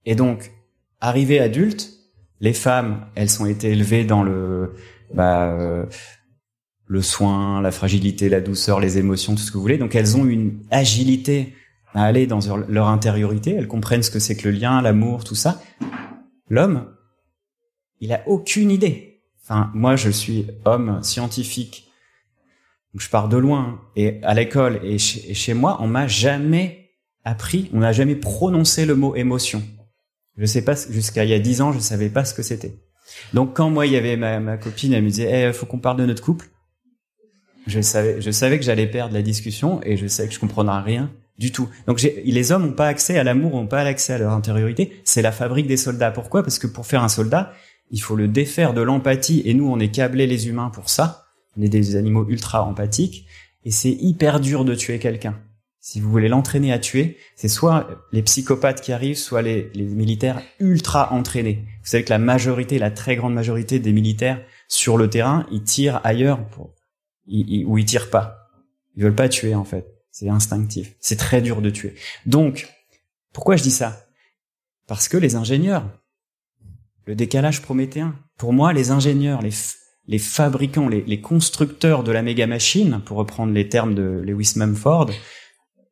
Et 0.10 0.16
donc, 0.16 0.52
arrivées 1.02 1.40
adultes, 1.40 1.92
les 2.40 2.54
femmes, 2.54 3.06
elles 3.14 3.30
sont 3.30 3.46
été 3.46 3.70
élevées 3.70 4.06
dans 4.06 4.24
le, 4.24 4.74
bah, 5.14 5.52
euh, 5.52 5.86
le 6.88 7.02
soin, 7.04 7.62
la 7.62 7.70
fragilité, 7.70 8.28
la 8.28 8.42
douceur, 8.42 8.80
les 8.80 8.98
émotions, 8.98 9.36
tout 9.36 9.42
ce 9.44 9.52
que 9.52 9.58
vous 9.58 9.62
voulez. 9.62 9.78
Donc, 9.78 9.94
elles 9.94 10.18
ont 10.18 10.26
une 10.26 10.64
agilité 10.72 11.54
à 11.94 12.06
aller 12.06 12.26
dans 12.26 12.40
leur 12.68 12.88
intériorité. 12.88 13.54
Elles 13.54 13.68
comprennent 13.68 14.02
ce 14.02 14.10
que 14.10 14.18
c'est 14.18 14.36
que 14.36 14.50
le 14.50 14.56
lien, 14.56 14.82
l'amour, 14.82 15.24
tout 15.24 15.36
ça. 15.36 15.62
L'homme, 16.50 16.88
il 18.00 18.12
a 18.12 18.28
aucune 18.28 18.72
idée 18.72 19.22
Enfin, 19.44 19.70
moi, 19.76 19.96
je 19.96 20.10
suis 20.10 20.48
homme 20.66 21.04
scientifique. 21.04 21.88
je 22.96 23.10
pars 23.10 23.30
de 23.30 23.38
loin. 23.38 23.80
Et 23.96 24.20
à 24.24 24.34
l'école 24.34 24.80
et 24.84 24.98
chez, 24.98 25.54
moi, 25.54 25.78
on 25.82 25.88
m'a 25.88 26.08
jamais 26.08 26.96
appris, 27.24 27.70
on 27.74 27.82
n'a 27.82 27.92
jamais 27.92 28.16
prononcé 28.16 28.88
le 28.88 28.96
mot 28.96 29.16
émotion. 29.16 29.62
Je 30.40 30.46
sais 30.46 30.64
pas, 30.64 30.74
jusqu'à 30.90 31.26
il 31.26 31.30
y 31.30 31.34
a 31.34 31.40
dix 31.40 31.62
ans, 31.62 31.74
je 31.74 31.80
savais 31.80 32.10
pas 32.10 32.24
ce 32.24 32.34
que 32.34 32.42
c'était. 32.42 32.80
Donc 33.34 33.56
quand 33.56 33.70
moi 33.70 33.86
il 33.86 33.92
y 33.92 33.98
avait 33.98 34.16
ma, 34.16 34.40
ma 34.40 34.58
copine, 34.58 34.94
elle 34.94 35.04
me 35.04 35.10
disait, 35.10 35.50
eh, 35.50 35.54
faut 35.54 35.66
qu'on 35.66 35.80
parle 35.80 35.98
de 35.98 36.06
notre 36.06 36.24
couple. 36.24 36.50
Je 37.68 37.82
savais, 37.82 38.22
je 38.22 38.32
savais 38.32 38.58
que 38.58 38.64
j'allais 38.64 38.88
perdre 38.88 39.14
la 39.14 39.22
discussion 39.22 39.82
et 39.84 39.98
je 39.98 40.08
savais 40.08 40.30
que 40.30 40.34
je 40.34 40.40
comprendrais 40.40 40.82
rien 40.82 41.12
du 41.38 41.52
tout. 41.52 41.68
Donc 41.88 42.02
les 42.02 42.52
hommes 42.52 42.68
n'ont 42.68 42.74
pas 42.74 42.88
accès 42.88 43.20
à 43.20 43.24
l'amour, 43.24 43.54
n'ont 43.54 43.68
pas 43.68 43.82
accès 43.82 44.14
à 44.14 44.18
leur 44.18 44.32
intériorité. 44.32 45.02
C'est 45.04 45.22
la 45.22 45.34
fabrique 45.34 45.68
des 45.68 45.78
soldats. 45.78 46.12
Pourquoi? 46.12 46.42
Parce 46.42 46.58
que 46.58 46.68
pour 46.68 46.86
faire 46.86 47.04
un 47.04 47.10
soldat, 47.10 47.52
il 47.92 48.02
faut 48.02 48.16
le 48.16 48.30
défaire 48.30 48.74
de 48.74 48.82
l'empathie. 48.82 49.42
Et 49.46 49.54
nous, 49.54 49.70
on 49.70 49.80
est 49.80 49.90
câblés 49.90 50.26
les 50.26 50.48
humains 50.48 50.70
pour 50.70 50.90
ça. 50.90 51.26
On 51.58 51.62
est 51.62 51.70
des 51.70 51.98
animaux 51.98 52.26
ultra 52.30 52.64
empathiques. 52.64 53.26
Et 53.66 53.72
c'est 53.72 53.92
hyper 53.92 54.40
dur 54.40 54.64
de 54.64 54.74
tuer 54.74 55.00
quelqu'un. 55.00 55.38
Si 55.82 56.02
vous 56.02 56.10
voulez 56.10 56.28
l'entraîner 56.28 56.74
à 56.74 56.80
tuer, 56.80 57.18
c'est 57.36 57.48
soit 57.48 58.06
les 58.12 58.22
psychopathes 58.22 58.82
qui 58.82 58.92
arrivent, 58.92 59.18
soit 59.18 59.42
les, 59.42 59.72
militaires 59.76 60.42
ultra 60.60 61.14
entraînés. 61.14 61.66
Vous 61.82 61.90
savez 61.90 62.04
que 62.04 62.10
la 62.10 62.20
majorité, 62.20 62.80
la 62.80 62.92
très 62.92 63.16
grande 63.16 63.34
majorité 63.34 63.80
des 63.80 63.94
militaires 63.94 64.44
sur 64.68 64.98
le 64.98 65.10
terrain, 65.10 65.46
ils 65.52 65.64
tirent 65.64 66.02
ailleurs 66.04 66.46
pour, 66.50 66.74
ils, 67.28 67.50
ils, 67.50 67.66
ou 67.66 67.78
ils 67.78 67.86
tirent 67.86 68.10
pas. 68.10 68.50
Ils 68.96 69.04
veulent 69.04 69.16
pas 69.16 69.30
tuer 69.30 69.56
en 69.56 69.64
fait. 69.64 69.88
C'est 70.12 70.28
instinctif. 70.28 70.96
C'est 71.00 71.16
très 71.16 71.42
dur 71.42 71.62
de 71.62 71.70
tuer. 71.70 71.96
Donc, 72.26 72.68
pourquoi 73.32 73.56
je 73.56 73.64
dis 73.64 73.72
ça? 73.72 74.06
Parce 74.86 75.08
que 75.08 75.16
les 75.16 75.36
ingénieurs, 75.36 75.90
le 77.06 77.16
décalage 77.16 77.62
prométhéen, 77.62 78.16
pour 78.38 78.52
moi, 78.52 78.74
les 78.74 78.92
ingénieurs, 78.92 79.42
les, 79.42 79.54
les 80.08 80.20
fabricants, 80.20 80.90
les 80.90 81.22
constructeurs 81.22 82.04
de 82.04 82.12
la 82.12 82.22
méga 82.22 82.48
machine, 82.48 83.02
pour 83.06 83.18
reprendre 83.18 83.54
les 83.54 83.70
termes 83.70 83.96
de 83.96 84.22
Lewis 84.26 84.54
Mumford, 84.58 85.12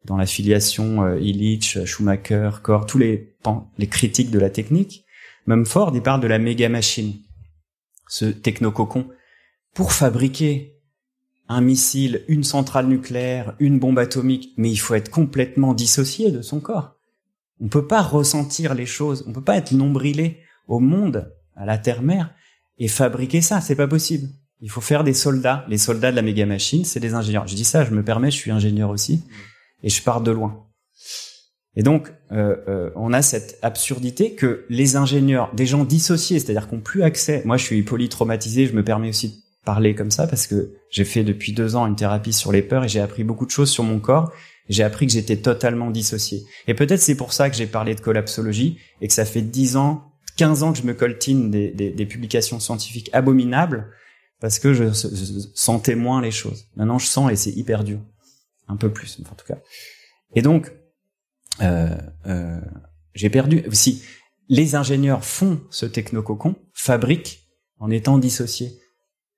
dans 0.07 0.17
la 0.17 0.25
filiation 0.25 1.03
euh, 1.03 1.19
Illich, 1.19 1.85
Schumacher, 1.85 2.49
Core, 2.63 2.85
tous 2.85 2.97
les, 2.97 3.35
les 3.77 3.87
critiques 3.87 4.31
de 4.31 4.39
la 4.39 4.49
technique, 4.49 5.05
Mumford, 5.45 5.91
il 5.93 6.01
parle 6.01 6.21
de 6.21 6.27
la 6.27 6.39
méga 6.39 6.69
machine, 6.69 7.13
ce 8.07 8.25
technococon. 8.25 9.07
Pour 9.73 9.91
fabriquer 9.91 10.77
un 11.49 11.61
missile, 11.61 12.23
une 12.27 12.43
centrale 12.43 12.87
nucléaire, 12.87 13.55
une 13.59 13.79
bombe 13.79 13.99
atomique, 13.99 14.53
mais 14.57 14.71
il 14.71 14.77
faut 14.77 14.95
être 14.95 15.11
complètement 15.11 15.73
dissocié 15.73 16.31
de 16.31 16.41
son 16.41 16.59
corps. 16.59 16.95
On 17.59 17.67
peut 17.67 17.87
pas 17.87 18.01
ressentir 18.01 18.75
les 18.75 18.85
choses, 18.85 19.23
on 19.27 19.33
peut 19.33 19.43
pas 19.43 19.57
être 19.57 19.71
nombrilé 19.71 20.39
au 20.67 20.79
monde, 20.79 21.33
à 21.55 21.65
la 21.65 21.77
terre-mère, 21.77 22.33
et 22.77 22.87
fabriquer 22.87 23.41
ça, 23.41 23.61
c'est 23.61 23.75
pas 23.75 23.87
possible. 23.87 24.27
Il 24.61 24.69
faut 24.69 24.81
faire 24.81 25.03
des 25.03 25.13
soldats. 25.13 25.65
Les 25.67 25.77
soldats 25.77 26.11
de 26.11 26.15
la 26.15 26.21
méga 26.21 26.45
machine, 26.45 26.83
c'est 26.83 26.99
des 26.99 27.13
ingénieurs. 27.13 27.47
Je 27.47 27.55
dis 27.55 27.63
ça, 27.63 27.85
je 27.85 27.91
me 27.91 28.03
permets, 28.03 28.31
je 28.31 28.37
suis 28.37 28.51
ingénieur 28.51 28.89
aussi, 28.89 29.23
et 29.83 29.89
je 29.89 30.01
pars 30.01 30.21
de 30.21 30.31
loin. 30.31 30.67
Et 31.75 31.83
donc, 31.83 32.11
euh, 32.31 32.55
euh, 32.67 32.89
on 32.95 33.13
a 33.13 33.21
cette 33.21 33.59
absurdité 33.61 34.33
que 34.33 34.65
les 34.67 34.95
ingénieurs, 34.95 35.53
des 35.53 35.67
gens 35.67 35.83
dissociés, 35.83 36.39
c'est-à-dire 36.39 36.67
qu'on 36.67 36.79
plus 36.79 37.03
accès. 37.03 37.43
Moi, 37.45 37.57
je 37.57 37.65
suis 37.65 37.83
polytraumatisé, 37.83 38.65
je 38.65 38.73
me 38.73 38.83
permets 38.83 39.09
aussi 39.09 39.43
parler 39.63 39.93
comme 39.93 40.09
ça 40.09 40.25
parce 40.25 40.47
que 40.47 40.73
j'ai 40.89 41.05
fait 41.05 41.23
depuis 41.23 41.51
deux 41.53 41.75
ans 41.75 41.85
une 41.85 41.95
thérapie 41.95 42.33
sur 42.33 42.51
les 42.51 42.63
peurs 42.63 42.85
et 42.85 42.87
j'ai 42.87 43.01
appris 43.01 43.23
beaucoup 43.23 43.45
de 43.45 43.51
choses 43.51 43.69
sur 43.69 43.83
mon 43.83 43.99
corps. 43.99 44.31
J'ai 44.69 44.83
appris 44.83 45.05
que 45.05 45.13
j'étais 45.13 45.37
totalement 45.37 45.91
dissocié. 45.91 46.43
Et 46.67 46.73
peut-être 46.73 46.99
c'est 46.99 47.15
pour 47.15 47.31
ça 47.31 47.49
que 47.49 47.55
j'ai 47.55 47.67
parlé 47.67 47.93
de 47.93 48.01
collapsologie 48.01 48.79
et 49.01 49.07
que 49.07 49.13
ça 49.13 49.25
fait 49.25 49.41
dix 49.41 49.75
ans, 49.75 50.13
15 50.37 50.63
ans 50.63 50.71
que 50.71 50.79
je 50.79 50.83
me 50.83 50.93
coltine 50.93 51.51
des, 51.51 51.69
des, 51.69 51.91
des 51.91 52.05
publications 52.05 52.59
scientifiques 52.59 53.09
abominables 53.13 53.91
parce 54.39 54.57
que 54.57 54.73
je, 54.73 54.85
je, 54.85 55.47
sentais 55.53 55.95
moins 55.95 56.21
les 56.21 56.31
choses. 56.31 56.67
Maintenant, 56.75 56.97
je 56.97 57.07
sens 57.07 57.31
et 57.31 57.35
c'est 57.35 57.51
hyper 57.51 57.83
dur. 57.83 57.99
Un 58.67 58.75
peu 58.75 58.91
plus, 58.91 59.19
en 59.31 59.35
tout 59.35 59.45
cas. 59.45 59.57
Et 60.35 60.41
donc, 60.41 60.71
euh, 61.61 61.97
euh, 62.25 62.59
j'ai 63.13 63.29
perdu 63.29 63.63
aussi. 63.67 64.03
Les 64.49 64.75
ingénieurs 64.75 65.25
font 65.25 65.61
ce 65.69 65.85
technococon, 65.85 66.55
fabriquent 66.73 67.47
en 67.79 67.89
étant 67.89 68.17
dissociés. 68.17 68.79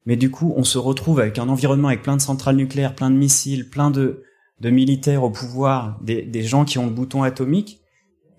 Mais 0.06 0.16
du 0.16 0.32
coup, 0.32 0.54
on 0.56 0.64
se 0.64 0.78
retrouve 0.78 1.20
avec 1.20 1.40
un 1.40 1.50
environnement 1.50 1.88
avec 1.90 2.04
plein 2.04 2.16
de 2.16 2.22
centrales 2.22 2.56
nucléaires, 2.56 2.96
plein 2.96 3.12
de 3.12 3.16
missiles, 3.16 3.70
plein 3.70 3.92
de, 3.92 4.24
militaires 4.62 5.24
au 5.24 5.30
pouvoir, 5.30 6.00
des, 6.02 6.44
gens 6.44 6.66
qui 6.66 6.78
ont 6.78 6.86
le 6.86 6.92
bouton 6.92 7.24
atomique. 7.24 7.82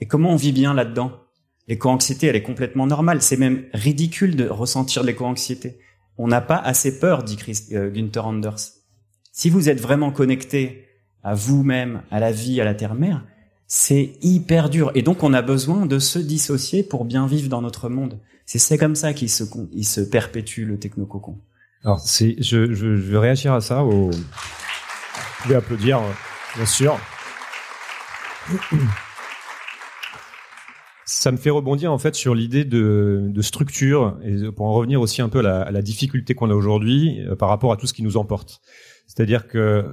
Et 0.01 0.07
comment 0.07 0.31
on 0.31 0.37
vit 0.37 0.53
bien 0.53 0.75
là-dedans? 0.75 1.13
L'éco-anxiété, 1.69 2.27
elle 2.27 2.37
est 2.37 2.43
complètement 2.43 2.87
normale. 2.87 3.23
C'est 3.23 3.37
même 3.37 3.67
ridicule 3.73 4.37
de 4.37 4.49
ressentir 4.49 5.03
l'éco-anxiété. 5.03 5.79
On 6.19 6.29
n'a 6.29 6.41
pas 6.41 6.57
assez 6.57 6.99
peur, 6.99 7.23
dit 7.23 7.37
Chris, 7.37 7.67
euh, 7.73 7.91
Günther 7.91 8.27
Anders. 8.27 8.80
Si 9.33 9.49
vous 9.49 9.69
êtes 9.69 9.81
vraiment 9.81 10.11
connecté 10.11 10.87
à 11.23 11.35
vous-même, 11.35 12.03
à 12.11 12.19
la 12.19 12.33
vie, 12.33 12.61
à 12.61 12.65
la 12.65 12.75
terre-mère, 12.75 13.25
c'est 13.67 14.15
hyper 14.23 14.69
dur. 14.69 14.91
Et 14.95 15.03
donc, 15.03 15.23
on 15.23 15.33
a 15.33 15.43
besoin 15.43 15.87
de 15.87 15.99
se 15.99 16.19
dissocier 16.19 16.83
pour 16.83 17.05
bien 17.05 17.27
vivre 17.27 17.49
dans 17.49 17.63
notre 17.63 17.89
monde. 17.89 18.19
C'est 18.45 18.79
comme 18.79 18.97
ça 18.97 19.13
qu'il 19.13 19.31
se, 19.31 20.01
perpétue 20.01 20.65
le 20.65 20.79
technococon. 20.79 21.39
Alors, 21.85 22.05
je, 22.05 22.35
je, 22.41 22.87
vais 22.87 23.19
réagir 23.19 23.53
à 23.53 23.61
ça. 23.61 23.85
Au... 23.85 24.11
Vous 24.11 25.43
pouvez 25.43 25.55
applaudir, 25.55 26.01
bien 26.57 26.67
sûr. 26.67 26.99
Ça 31.05 31.31
me 31.31 31.37
fait 31.37 31.51
rebondir 31.51 31.93
en 31.93 31.99
fait 31.99 32.17
sur 32.17 32.35
l'idée 32.35 32.65
de, 32.65 33.33
structure 33.41 34.19
et 34.25 34.51
pour 34.51 34.67
en 34.67 34.73
revenir 34.73 35.01
aussi 35.01 35.23
un 35.23 35.29
peu 35.29 35.39
à 35.39 35.43
la, 35.43 35.63
à 35.63 35.71
la 35.71 35.83
difficulté 35.83 36.35
qu'on 36.35 36.51
a 36.51 36.55
aujourd'hui 36.55 37.21
euh, 37.21 37.37
par 37.37 37.49
rapport 37.49 37.73
à 37.73 37.77
tout 37.77 37.87
ce 37.87 37.93
qui 37.93 38.03
nous 38.03 38.17
emporte. 38.17 38.61
C'est-à-dire 39.11 39.49
que 39.49 39.93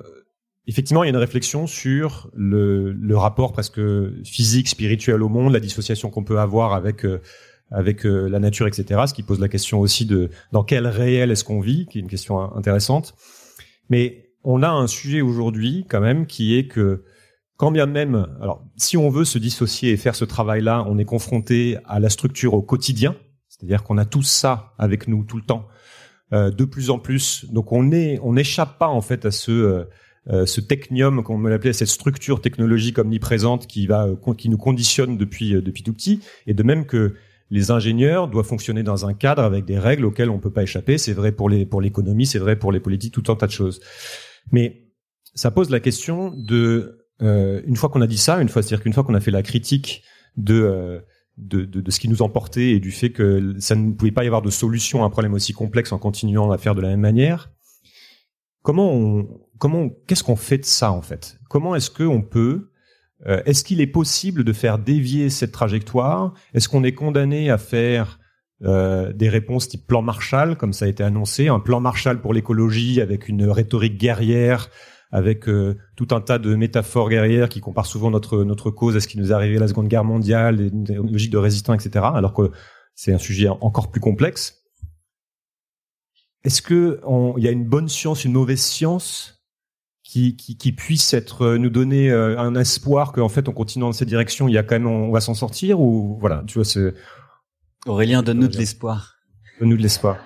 effectivement, 0.67 1.03
il 1.03 1.07
y 1.07 1.09
a 1.09 1.09
une 1.09 1.17
réflexion 1.17 1.65
sur 1.65 2.29
le, 2.35 2.91
le, 2.91 3.17
rapport 3.17 3.51
presque 3.51 3.81
physique, 4.23 4.67
spirituel 4.67 5.23
au 5.23 5.29
monde, 5.29 5.53
la 5.53 5.59
dissociation 5.59 6.11
qu'on 6.11 6.23
peut 6.23 6.39
avoir 6.39 6.73
avec 6.73 7.03
euh, 7.03 7.19
avec 7.71 8.05
euh, 8.05 8.27
la 8.27 8.39
nature, 8.39 8.67
etc. 8.67 9.01
Ce 9.07 9.15
qui 9.15 9.23
pose 9.23 9.39
la 9.39 9.49
question 9.49 9.79
aussi 9.79 10.05
de 10.05 10.29
dans 10.51 10.63
quel 10.63 10.85
réel 10.85 11.31
est-ce 11.31 11.43
qu'on 11.43 11.61
vit, 11.61 11.87
qui 11.87 11.97
est 11.97 12.01
une 12.01 12.09
question 12.09 12.55
intéressante. 12.55 13.15
Mais 13.89 14.29
on 14.43 14.61
a 14.61 14.69
un 14.69 14.85
sujet 14.85 15.21
aujourd'hui 15.21 15.87
quand 15.89 15.99
même 15.99 16.27
qui 16.27 16.55
est 16.55 16.67
que 16.67 17.03
quand 17.55 17.71
bien 17.71 17.87
même, 17.87 18.27
alors 18.39 18.63
si 18.75 18.97
on 18.97 19.09
veut 19.09 19.25
se 19.25 19.39
dissocier 19.39 19.93
et 19.93 19.97
faire 19.97 20.13
ce 20.13 20.25
travail-là, 20.25 20.85
on 20.87 20.99
est 20.99 21.05
confronté 21.05 21.77
à 21.85 21.99
la 21.99 22.09
structure 22.09 22.53
au 22.53 22.61
quotidien, 22.61 23.15
c'est-à-dire 23.49 23.81
qu'on 23.81 23.97
a 23.97 24.05
tout 24.05 24.21
ça 24.21 24.75
avec 24.77 25.07
nous 25.07 25.23
tout 25.23 25.37
le 25.37 25.43
temps, 25.43 25.65
euh, 26.33 26.51
de 26.51 26.65
plus 26.65 26.89
en 26.89 26.99
plus. 26.99 27.45
Donc 27.51 27.71
on 27.71 27.91
est, 27.91 28.19
on 28.21 28.33
n'échappe 28.33 28.77
pas 28.77 28.87
en 28.87 29.01
fait 29.01 29.25
à 29.25 29.31
ce 29.31 29.51
euh, 29.51 29.83
euh 30.29 30.45
ce 30.45 30.59
technium, 30.59 31.23
comme 31.23 31.37
on 31.37 31.39
me 31.39 31.49
l'appelait, 31.49 31.73
cette 31.73 31.87
structure 31.87 32.41
technologique 32.41 32.99
omniprésente 32.99 33.67
qui 33.67 33.87
va, 33.87 34.09
qui 34.37 34.49
nous 34.49 34.57
conditionne 34.57 35.17
depuis 35.17 35.53
depuis 35.61 35.83
tout 35.83 35.93
petit, 35.93 36.19
et 36.45 36.53
de 36.53 36.63
même 36.63 36.85
que 36.85 37.15
les 37.49 37.71
ingénieurs 37.71 38.27
doivent 38.27 38.45
fonctionner 38.45 38.83
dans 38.83 39.05
un 39.05 39.13
cadre 39.13 39.41
avec 39.41 39.63
des 39.65 39.79
règles 39.79 40.05
auxquelles 40.05 40.29
on 40.29 40.39
peut 40.39 40.51
pas 40.51 40.63
échapper. 40.63 40.97
C'est 40.97 41.13
vrai 41.13 41.31
pour 41.31 41.49
les 41.49 41.65
pour 41.65 41.81
l'économie, 41.81 42.25
c'est 42.25 42.39
vrai 42.39 42.57
pour 42.57 42.71
les 42.71 42.79
politiques, 42.79 43.13
tout 43.13 43.31
un 43.31 43.35
tas 43.35 43.47
de 43.47 43.51
choses. 43.51 43.79
Mais 44.51 44.87
ça 45.33 45.51
pose 45.51 45.69
la 45.69 45.79
question 45.79 46.33
de 46.35 47.07
euh, 47.21 47.61
une 47.65 47.75
fois 47.75 47.89
qu'on 47.89 48.01
a 48.01 48.07
dit 48.07 48.17
ça, 48.17 48.41
une 48.41 48.49
fois 48.49 48.61
c'est-à-dire 48.61 48.83
qu'une 48.83 48.93
fois 48.93 49.03
qu'on 49.03 49.15
a 49.15 49.19
fait 49.19 49.31
la 49.31 49.43
critique 49.43 50.03
de, 50.35 50.61
euh, 50.61 50.99
de, 51.37 51.65
de 51.65 51.81
de 51.81 51.91
ce 51.91 51.99
qui 51.99 52.09
nous 52.09 52.21
emportait 52.21 52.71
et 52.71 52.79
du 52.79 52.91
fait 52.91 53.11
que 53.11 53.55
ça 53.59 53.75
ne 53.75 53.91
pouvait 53.91 54.11
pas 54.11 54.23
y 54.23 54.27
avoir 54.27 54.41
de 54.41 54.49
solution 54.49 55.03
à 55.03 55.05
un 55.05 55.09
problème 55.09 55.33
aussi 55.33 55.53
complexe 55.53 55.91
en 55.91 55.99
continuant 55.99 56.51
à 56.51 56.57
faire 56.57 56.75
de 56.75 56.81
la 56.81 56.89
même 56.89 56.99
manière, 56.99 57.51
comment 58.61 58.91
on 58.93 59.27
comment 59.57 59.89
qu'est-ce 60.07 60.23
qu'on 60.23 60.35
fait 60.35 60.57
de 60.57 60.65
ça 60.65 60.91
en 60.91 61.01
fait? 61.01 61.39
Comment 61.49 61.75
est-ce 61.75 61.89
qu'on 61.89 62.21
peut 62.21 62.71
euh, 63.27 63.41
Est-ce 63.45 63.63
qu'il 63.63 63.81
est 63.81 63.87
possible 63.87 64.43
de 64.43 64.53
faire 64.53 64.79
dévier 64.79 65.29
cette 65.29 65.51
trajectoire? 65.51 66.33
Est-ce 66.53 66.69
qu'on 66.69 66.83
est 66.83 66.93
condamné 66.93 67.49
à 67.49 67.57
faire 67.57 68.19
euh, 68.63 69.13
des 69.13 69.29
réponses 69.29 69.69
type 69.69 69.85
plan 69.85 70.01
Marshall, 70.01 70.57
comme 70.57 70.73
ça 70.73 70.85
a 70.85 70.87
été 70.87 71.03
annoncé, 71.03 71.47
un 71.47 71.59
plan 71.59 71.79
Marshall 71.79 72.21
pour 72.21 72.33
l'écologie 72.33 73.01
avec 73.01 73.29
une 73.29 73.47
rhétorique 73.47 73.97
guerrière, 73.97 74.69
avec 75.11 75.47
euh, 75.47 75.77
tout 75.95 76.07
un 76.11 76.21
tas 76.21 76.39
de 76.39 76.55
métaphores 76.55 77.09
guerrières 77.09 77.49
qui 77.49 77.61
comparent 77.61 77.85
souvent 77.85 78.11
notre 78.11 78.43
notre 78.43 78.71
cause 78.71 78.95
à 78.95 78.99
ce 78.99 79.07
qui 79.07 79.17
nous 79.17 79.31
est 79.31 79.35
arrivé 79.35 79.57
à 79.57 79.59
la 79.59 79.67
Seconde 79.67 79.87
Guerre 79.87 80.03
mondiale, 80.03 80.61
une 80.61 81.11
logique 81.11 81.31
de 81.31 81.37
résistance, 81.37 81.85
etc. 81.85 82.05
Alors 82.13 82.33
que 82.33 82.51
c'est 82.95 83.13
un 83.13 83.17
sujet 83.17 83.47
encore 83.47 83.91
plus 83.91 84.01
complexe. 84.01 84.63
Est-ce 86.43 86.61
que 86.61 86.99
il 87.37 87.43
y 87.43 87.47
a 87.47 87.51
une 87.51 87.65
bonne 87.65 87.89
science, 87.89 88.25
une 88.25 88.33
mauvaise 88.33 88.61
science 88.61 89.37
qui, 90.07 90.37
qui, 90.37 90.57
qui 90.57 90.71
puisse 90.71 91.13
être 91.13 91.41
euh, 91.41 91.57
nous 91.57 91.69
donner 91.69 92.09
euh, 92.09 92.39
un 92.39 92.55
espoir 92.55 93.11
qu'en 93.11 93.27
fait 93.27 93.49
en 93.49 93.51
continuant 93.51 93.87
dans 93.87 93.93
cette 93.93 94.07
direction 94.07 94.47
il 94.47 94.53
y 94.53 94.57
a 94.57 94.63
quand 94.63 94.75
même 94.75 94.87
on 94.87 95.11
va 95.11 95.19
s'en 95.19 95.33
sortir 95.33 95.81
ou 95.81 96.17
voilà 96.21 96.43
tu 96.47 96.53
vois 96.53 96.63
c'est 96.63 96.93
Aurélien 97.85 98.23
donne-nous 98.23 98.47
de 98.47 98.57
l'espoir 98.57 99.17
donne-nous 99.59 99.75
de 99.75 99.81
l'espoir 99.81 100.17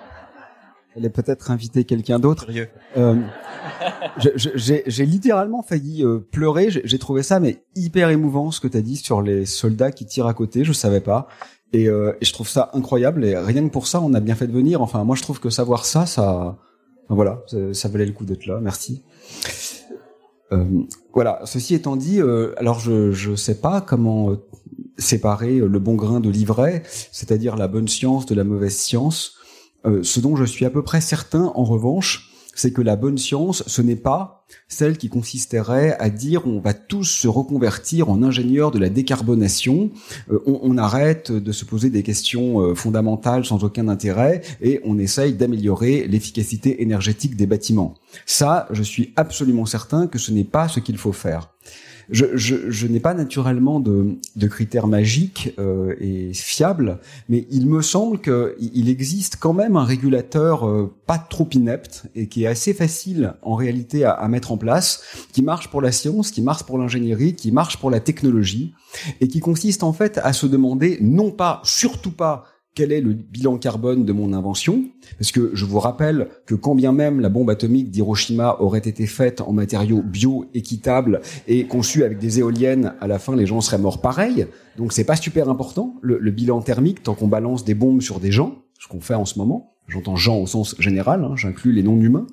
elle 0.96 1.04
est 1.04 1.10
peut-être 1.10 1.50
inviter 1.50 1.84
quelqu'un 1.84 2.18
d'autre. 2.18 2.46
Euh, 2.96 3.16
j'ai 4.18 5.06
littéralement 5.06 5.62
failli 5.62 6.04
euh, 6.04 6.18
pleurer. 6.18 6.68
J'ai 6.70 6.98
trouvé 6.98 7.22
ça 7.22 7.40
mais 7.40 7.62
hyper 7.74 8.10
émouvant 8.10 8.50
ce 8.50 8.60
que 8.60 8.68
tu 8.68 8.76
as 8.76 8.82
dit 8.82 8.96
sur 8.96 9.22
les 9.22 9.46
soldats 9.46 9.90
qui 9.90 10.06
tirent 10.06 10.26
à 10.26 10.34
côté. 10.34 10.64
Je 10.64 10.72
savais 10.72 11.00
pas. 11.00 11.28
Et, 11.72 11.88
euh, 11.88 12.12
et 12.20 12.24
je 12.24 12.32
trouve 12.32 12.48
ça 12.48 12.70
incroyable. 12.74 13.24
Et 13.24 13.36
rien 13.36 13.66
que 13.66 13.72
pour 13.72 13.86
ça 13.86 14.00
on 14.00 14.12
a 14.14 14.20
bien 14.20 14.34
fait 14.34 14.46
de 14.46 14.52
venir. 14.52 14.82
Enfin 14.82 15.04
moi 15.04 15.16
je 15.16 15.22
trouve 15.22 15.40
que 15.40 15.50
savoir 15.50 15.84
ça 15.84 16.06
ça 16.06 16.58
voilà 17.08 17.42
ça, 17.46 17.72
ça 17.72 17.88
valait 17.88 18.06
le 18.06 18.12
coup 18.12 18.24
d'être 18.24 18.46
là. 18.46 18.58
Merci. 18.60 19.02
Euh, 20.52 20.64
voilà. 21.14 21.40
Ceci 21.44 21.74
étant 21.74 21.96
dit, 21.96 22.20
alors 22.56 22.78
je 22.80 23.12
je 23.12 23.34
sais 23.34 23.60
pas 23.60 23.80
comment. 23.80 24.36
Séparer 24.98 25.56
le 25.56 25.78
bon 25.78 25.94
grain 25.94 26.20
de 26.20 26.28
l'ivraie, 26.28 26.82
c'est-à-dire 27.10 27.56
la 27.56 27.66
bonne 27.66 27.88
science 27.88 28.26
de 28.26 28.34
la 28.34 28.44
mauvaise 28.44 28.76
science. 28.76 29.38
Euh, 29.86 30.02
ce 30.02 30.20
dont 30.20 30.36
je 30.36 30.44
suis 30.44 30.64
à 30.64 30.70
peu 30.70 30.82
près 30.82 31.00
certain, 31.00 31.52
en 31.54 31.64
revanche, 31.64 32.32
c'est 32.54 32.72
que 32.72 32.82
la 32.82 32.96
bonne 32.96 33.18
science, 33.18 33.64
ce 33.66 33.82
n'est 33.82 33.96
pas 33.96 34.44
celle 34.68 34.98
qui 34.98 35.08
consisterait 35.08 35.96
à 35.98 36.10
dire 36.10 36.46
on 36.46 36.60
va 36.60 36.74
tous 36.74 37.04
se 37.04 37.28
reconvertir 37.28 38.10
en 38.10 38.22
ingénieurs 38.22 38.70
de 38.70 38.78
la 38.78 38.90
décarbonation, 38.90 39.90
euh, 40.30 40.38
on, 40.46 40.60
on, 40.62 40.76
arrête 40.76 41.32
de 41.32 41.52
se 41.52 41.64
poser 41.64 41.88
des 41.88 42.02
questions 42.02 42.60
euh, 42.60 42.74
fondamentales 42.74 43.44
sans 43.44 43.64
aucun 43.64 43.88
intérêt 43.88 44.42
et 44.60 44.80
on 44.84 44.98
essaye 44.98 45.34
d'améliorer 45.34 46.06
l'efficacité 46.06 46.82
énergétique 46.82 47.36
des 47.36 47.46
bâtiments. 47.46 47.94
Ça, 48.26 48.68
je 48.70 48.82
suis 48.82 49.12
absolument 49.16 49.66
certain 49.66 50.06
que 50.06 50.18
ce 50.18 50.32
n'est 50.32 50.44
pas 50.44 50.68
ce 50.68 50.80
qu'il 50.80 50.98
faut 50.98 51.12
faire 51.12 51.51
je, 52.12 52.26
je, 52.34 52.70
je 52.70 52.86
n'ai 52.86 53.00
pas 53.00 53.14
naturellement 53.14 53.80
de, 53.80 54.18
de 54.36 54.46
critères 54.46 54.86
magiques 54.86 55.54
euh, 55.58 55.94
et 55.98 56.32
fiables, 56.34 56.98
mais 57.28 57.46
il 57.50 57.66
me 57.66 57.82
semble 57.82 58.20
qu'il 58.20 58.88
existe 58.88 59.36
quand 59.40 59.54
même 59.54 59.76
un 59.76 59.84
régulateur 59.84 60.68
euh, 60.68 60.94
pas 61.06 61.18
trop 61.18 61.48
inepte 61.52 62.04
et 62.14 62.28
qui 62.28 62.44
est 62.44 62.46
assez 62.46 62.74
facile 62.74 63.34
en 63.42 63.54
réalité 63.54 64.04
à, 64.04 64.12
à 64.12 64.28
mettre 64.28 64.52
en 64.52 64.58
place, 64.58 65.02
qui 65.32 65.42
marche 65.42 65.68
pour 65.68 65.80
la 65.80 65.90
science, 65.90 66.30
qui 66.30 66.42
marche 66.42 66.62
pour 66.64 66.78
l'ingénierie, 66.78 67.34
qui 67.34 67.50
marche 67.50 67.78
pour 67.78 67.90
la 67.90 68.00
technologie, 68.00 68.74
et 69.20 69.28
qui 69.28 69.40
consiste 69.40 69.82
en 69.82 69.92
fait 69.92 70.18
à 70.22 70.32
se 70.32 70.46
demander 70.46 70.98
non 71.00 71.30
pas, 71.30 71.60
surtout 71.64 72.12
pas, 72.12 72.44
quel 72.74 72.92
est 72.92 73.00
le 73.00 73.12
bilan 73.12 73.58
carbone 73.58 74.04
de 74.04 74.12
mon 74.12 74.32
invention? 74.32 74.84
Parce 75.18 75.32
que 75.32 75.50
je 75.54 75.64
vous 75.64 75.78
rappelle 75.78 76.28
que 76.46 76.54
quand 76.54 76.74
bien 76.74 76.92
même 76.92 77.20
la 77.20 77.28
bombe 77.28 77.50
atomique 77.50 77.90
d'Hiroshima 77.90 78.56
aurait 78.60 78.78
été 78.78 79.06
faite 79.06 79.40
en 79.40 79.52
matériaux 79.52 80.02
bio 80.02 80.46
équitables 80.54 81.20
et 81.48 81.66
conçue 81.66 82.04
avec 82.04 82.18
des 82.18 82.38
éoliennes, 82.38 82.94
à 83.00 83.06
la 83.06 83.18
fin 83.18 83.36
les 83.36 83.46
gens 83.46 83.60
seraient 83.60 83.78
morts 83.78 84.00
pareil. 84.00 84.46
Donc 84.76 84.92
c'est 84.92 85.04
pas 85.04 85.16
super 85.16 85.48
important 85.48 85.96
le, 86.00 86.18
le 86.18 86.30
bilan 86.30 86.62
thermique 86.62 87.02
tant 87.02 87.14
qu'on 87.14 87.28
balance 87.28 87.64
des 87.64 87.74
bombes 87.74 88.00
sur 88.00 88.20
des 88.20 88.32
gens, 88.32 88.62
ce 88.78 88.88
qu'on 88.88 89.00
fait 89.00 89.14
en 89.14 89.24
ce 89.24 89.38
moment. 89.38 89.68
J'entends 89.88 90.16
gens 90.16 90.38
au 90.38 90.46
sens 90.46 90.76
général, 90.78 91.24
hein, 91.24 91.34
j'inclus 91.36 91.72
les 91.72 91.82
non-humains. 91.82 92.26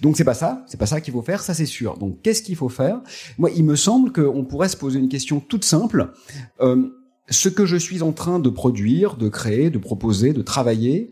Donc 0.00 0.16
c'est 0.16 0.24
pas 0.24 0.32
ça, 0.32 0.64
c'est 0.68 0.78
pas 0.78 0.86
ça 0.86 1.00
qu'il 1.00 1.12
faut 1.12 1.22
faire, 1.22 1.42
ça 1.42 1.52
c'est 1.52 1.66
sûr. 1.66 1.98
Donc 1.98 2.22
qu'est-ce 2.22 2.40
qu'il 2.40 2.56
faut 2.56 2.68
faire? 2.68 3.02
Moi, 3.36 3.50
il 3.54 3.64
me 3.64 3.74
semble 3.74 4.12
qu'on 4.12 4.44
pourrait 4.44 4.68
se 4.68 4.76
poser 4.76 5.00
une 5.00 5.08
question 5.08 5.40
toute 5.40 5.64
simple. 5.64 6.12
Euh, 6.60 6.88
ce 7.30 7.48
que 7.48 7.66
je 7.66 7.76
suis 7.76 8.02
en 8.02 8.12
train 8.12 8.38
de 8.38 8.50
produire, 8.50 9.16
de 9.16 9.28
créer, 9.28 9.70
de 9.70 9.78
proposer, 9.78 10.32
de 10.32 10.42
travailler, 10.42 11.10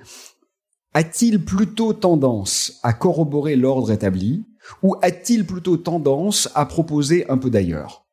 a-t-il 0.95 1.43
plutôt 1.45 1.93
tendance 1.95 2.79
à 2.83 2.93
corroborer 2.93 3.57
l'ordre 3.57 3.91
établi 3.91 4.45
ou 4.83 4.97
a-t-il 5.03 5.47
plutôt 5.47 5.77
tendance 5.77 6.51
à 6.55 6.67
proposer 6.67 7.29
un 7.31 7.39
peu 7.39 7.51
d'ailleurs? 7.51 8.07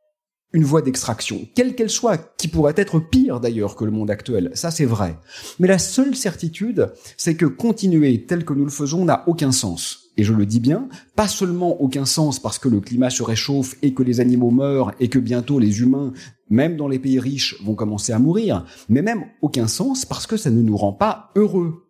Une 0.51 0.63
voie 0.63 0.81
d'extraction, 0.81 1.47
quelle 1.53 1.75
qu'elle 1.75 1.91
soit, 1.91 2.35
qui 2.37 2.47
pourrait 2.47 2.73
être 2.75 2.99
pire 2.99 3.39
d'ailleurs 3.39 3.75
que 3.75 3.85
le 3.85 3.91
monde 3.91 4.09
actuel, 4.09 4.49
ça 4.55 4.71
c'est 4.71 4.85
vrai. 4.85 5.15
Mais 5.59 5.67
la 5.67 5.77
seule 5.77 6.15
certitude, 6.15 6.91
c'est 7.17 7.35
que 7.35 7.45
continuer 7.45 8.25
tel 8.25 8.45
que 8.45 8.53
nous 8.53 8.65
le 8.65 8.71
faisons 8.71 9.05
n'a 9.05 9.23
aucun 9.27 9.51
sens 9.51 10.08
et 10.19 10.23
je 10.23 10.33
le 10.33 10.45
dis 10.45 10.59
bien, 10.59 10.89
pas 11.15 11.29
seulement 11.29 11.81
aucun 11.81 12.03
sens 12.03 12.41
parce 12.41 12.59
que 12.59 12.67
le 12.67 12.81
climat 12.81 13.09
se 13.09 13.23
réchauffe 13.23 13.77
et 13.81 13.93
que 13.93 14.03
les 14.03 14.19
animaux 14.19 14.51
meurent 14.51 14.91
et 14.99 15.07
que 15.07 15.17
bientôt 15.17 15.59
les 15.59 15.79
humains, 15.79 16.11
même 16.49 16.75
dans 16.75 16.89
les 16.89 16.99
pays 16.99 17.21
riches, 17.21 17.55
vont 17.63 17.73
commencer 17.73 18.11
à 18.11 18.19
mourir, 18.19 18.65
mais 18.89 19.01
même 19.01 19.23
aucun 19.41 19.67
sens 19.67 20.03
parce 20.03 20.27
que 20.27 20.35
ça 20.35 20.51
ne 20.51 20.61
nous 20.61 20.75
rend 20.75 20.91
pas 20.91 21.31
heureux. 21.37 21.85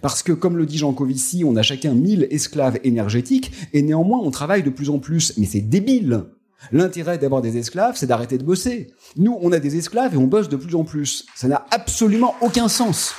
Parce 0.00 0.22
que, 0.22 0.32
comme 0.32 0.56
le 0.56 0.64
dit 0.64 0.78
Jean 0.78 0.94
Covici, 0.94 1.44
on 1.44 1.56
a 1.56 1.62
chacun 1.62 1.92
mille 1.92 2.26
esclaves 2.30 2.80
énergétiques 2.84 3.52
et 3.74 3.82
néanmoins 3.82 4.20
on 4.22 4.30
travaille 4.30 4.62
de 4.62 4.70
plus 4.70 4.88
en 4.88 4.98
plus. 4.98 5.36
Mais 5.36 5.44
c'est 5.44 5.60
débile. 5.60 6.24
L'intérêt 6.72 7.18
d'avoir 7.18 7.42
des 7.42 7.58
esclaves, 7.58 7.96
c'est 7.96 8.06
d'arrêter 8.06 8.38
de 8.38 8.44
bosser. 8.44 8.94
Nous, 9.18 9.36
on 9.42 9.52
a 9.52 9.58
des 9.58 9.76
esclaves 9.76 10.14
et 10.14 10.16
on 10.16 10.26
bosse 10.26 10.48
de 10.48 10.56
plus 10.56 10.74
en 10.74 10.84
plus. 10.84 11.26
Ça 11.34 11.48
n'a 11.48 11.66
absolument 11.70 12.34
aucun 12.40 12.68
sens. 12.68 13.12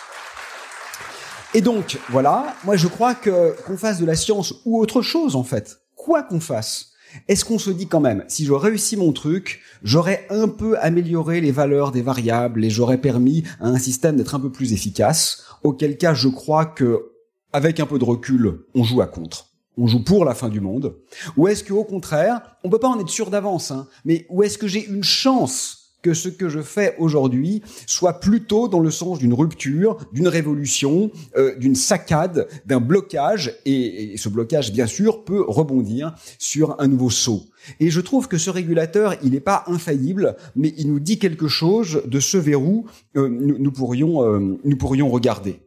Et 1.55 1.61
donc, 1.61 1.99
voilà, 2.09 2.53
moi 2.65 2.75
je 2.75 2.85
crois 2.87 3.15
que 3.15 3.55
qu'on 3.65 3.77
fasse 3.77 4.01
de 4.01 4.05
la 4.05 4.17
science 4.17 4.55
ou 4.65 4.77
autre 4.77 5.01
chose 5.01 5.37
en 5.37 5.43
fait, 5.45 5.79
quoi 5.95 6.21
qu'on 6.21 6.41
fasse, 6.41 6.91
est-ce 7.29 7.45
qu'on 7.45 7.59
se 7.59 7.69
dit 7.69 7.87
quand 7.87 8.01
même, 8.01 8.25
si 8.27 8.43
je 8.43 8.51
réussis 8.51 8.97
mon 8.97 9.13
truc, 9.13 9.61
j'aurais 9.81 10.27
un 10.29 10.49
peu 10.49 10.77
amélioré 10.79 11.39
les 11.39 11.53
valeurs 11.53 11.93
des 11.93 12.01
variables 12.01 12.65
et 12.65 12.69
j'aurais 12.69 12.97
permis 12.97 13.43
à 13.61 13.67
un 13.67 13.77
système 13.77 14.17
d'être 14.17 14.35
un 14.35 14.41
peu 14.41 14.51
plus 14.51 14.73
efficace, 14.73 15.45
auquel 15.63 15.97
cas 15.97 16.13
je 16.13 16.27
crois 16.27 16.65
que, 16.65 17.13
avec 17.53 17.79
un 17.79 17.85
peu 17.85 17.99
de 17.99 18.03
recul, 18.03 18.65
on 18.73 18.83
joue 18.83 18.99
à 18.99 19.07
contre. 19.07 19.45
On 19.77 19.87
joue 19.87 20.03
pour 20.03 20.25
la 20.25 20.35
fin 20.35 20.49
du 20.49 20.59
monde. 20.59 20.97
Ou 21.37 21.47
est-ce 21.47 21.63
qu'au 21.63 21.85
contraire, 21.85 22.41
on 22.65 22.69
peut 22.69 22.79
pas 22.79 22.89
en 22.89 22.99
être 22.99 23.07
sûr 23.07 23.29
d'avance, 23.29 23.71
hein, 23.71 23.87
mais 24.03 24.25
où 24.29 24.43
est-ce 24.43 24.57
que 24.57 24.67
j'ai 24.67 24.85
une 24.85 25.05
chance 25.05 25.84
que 26.05 26.13
ce 26.13 26.29
que 26.29 26.49
je 26.49 26.61
fais 26.61 26.93
aujourd'hui 26.99 27.63
soit 27.87 28.19
plutôt 28.19 28.67
dans 28.67 28.79
le 28.79 28.91
sens 28.91 29.17
d'une 29.17 29.33
rupture, 29.33 29.97
d'une 30.13 30.27
révolution, 30.27 31.09
euh, 31.35 31.55
d'une 31.55 31.73
saccade, 31.73 32.47
d'un 32.67 32.79
blocage, 32.79 33.55
et, 33.65 34.13
ce 34.15 34.29
blocage, 34.29 34.71
bien 34.71 34.85
sûr, 34.85 35.23
peut 35.23 35.43
rebondir 35.47 36.13
sur 36.37 36.79
un 36.79 36.87
nouveau 36.87 37.09
saut. 37.09 37.45
Et 37.79 37.89
je 37.89 38.01
trouve 38.01 38.27
que 38.27 38.37
ce 38.37 38.51
régulateur, 38.51 39.15
il 39.23 39.31
n'est 39.31 39.39
pas 39.39 39.63
infaillible, 39.65 40.35
mais 40.55 40.75
il 40.77 40.91
nous 40.91 40.99
dit 40.99 41.17
quelque 41.17 41.47
chose 41.47 42.03
de 42.05 42.19
ce 42.19 42.37
verrou 42.37 42.85
euh, 43.17 43.27
nous, 43.27 43.57
nous, 43.57 43.71
pourrions, 43.71 44.23
euh, 44.23 44.59
nous 44.63 44.77
pourrions 44.77 45.09
regarder. 45.09 45.64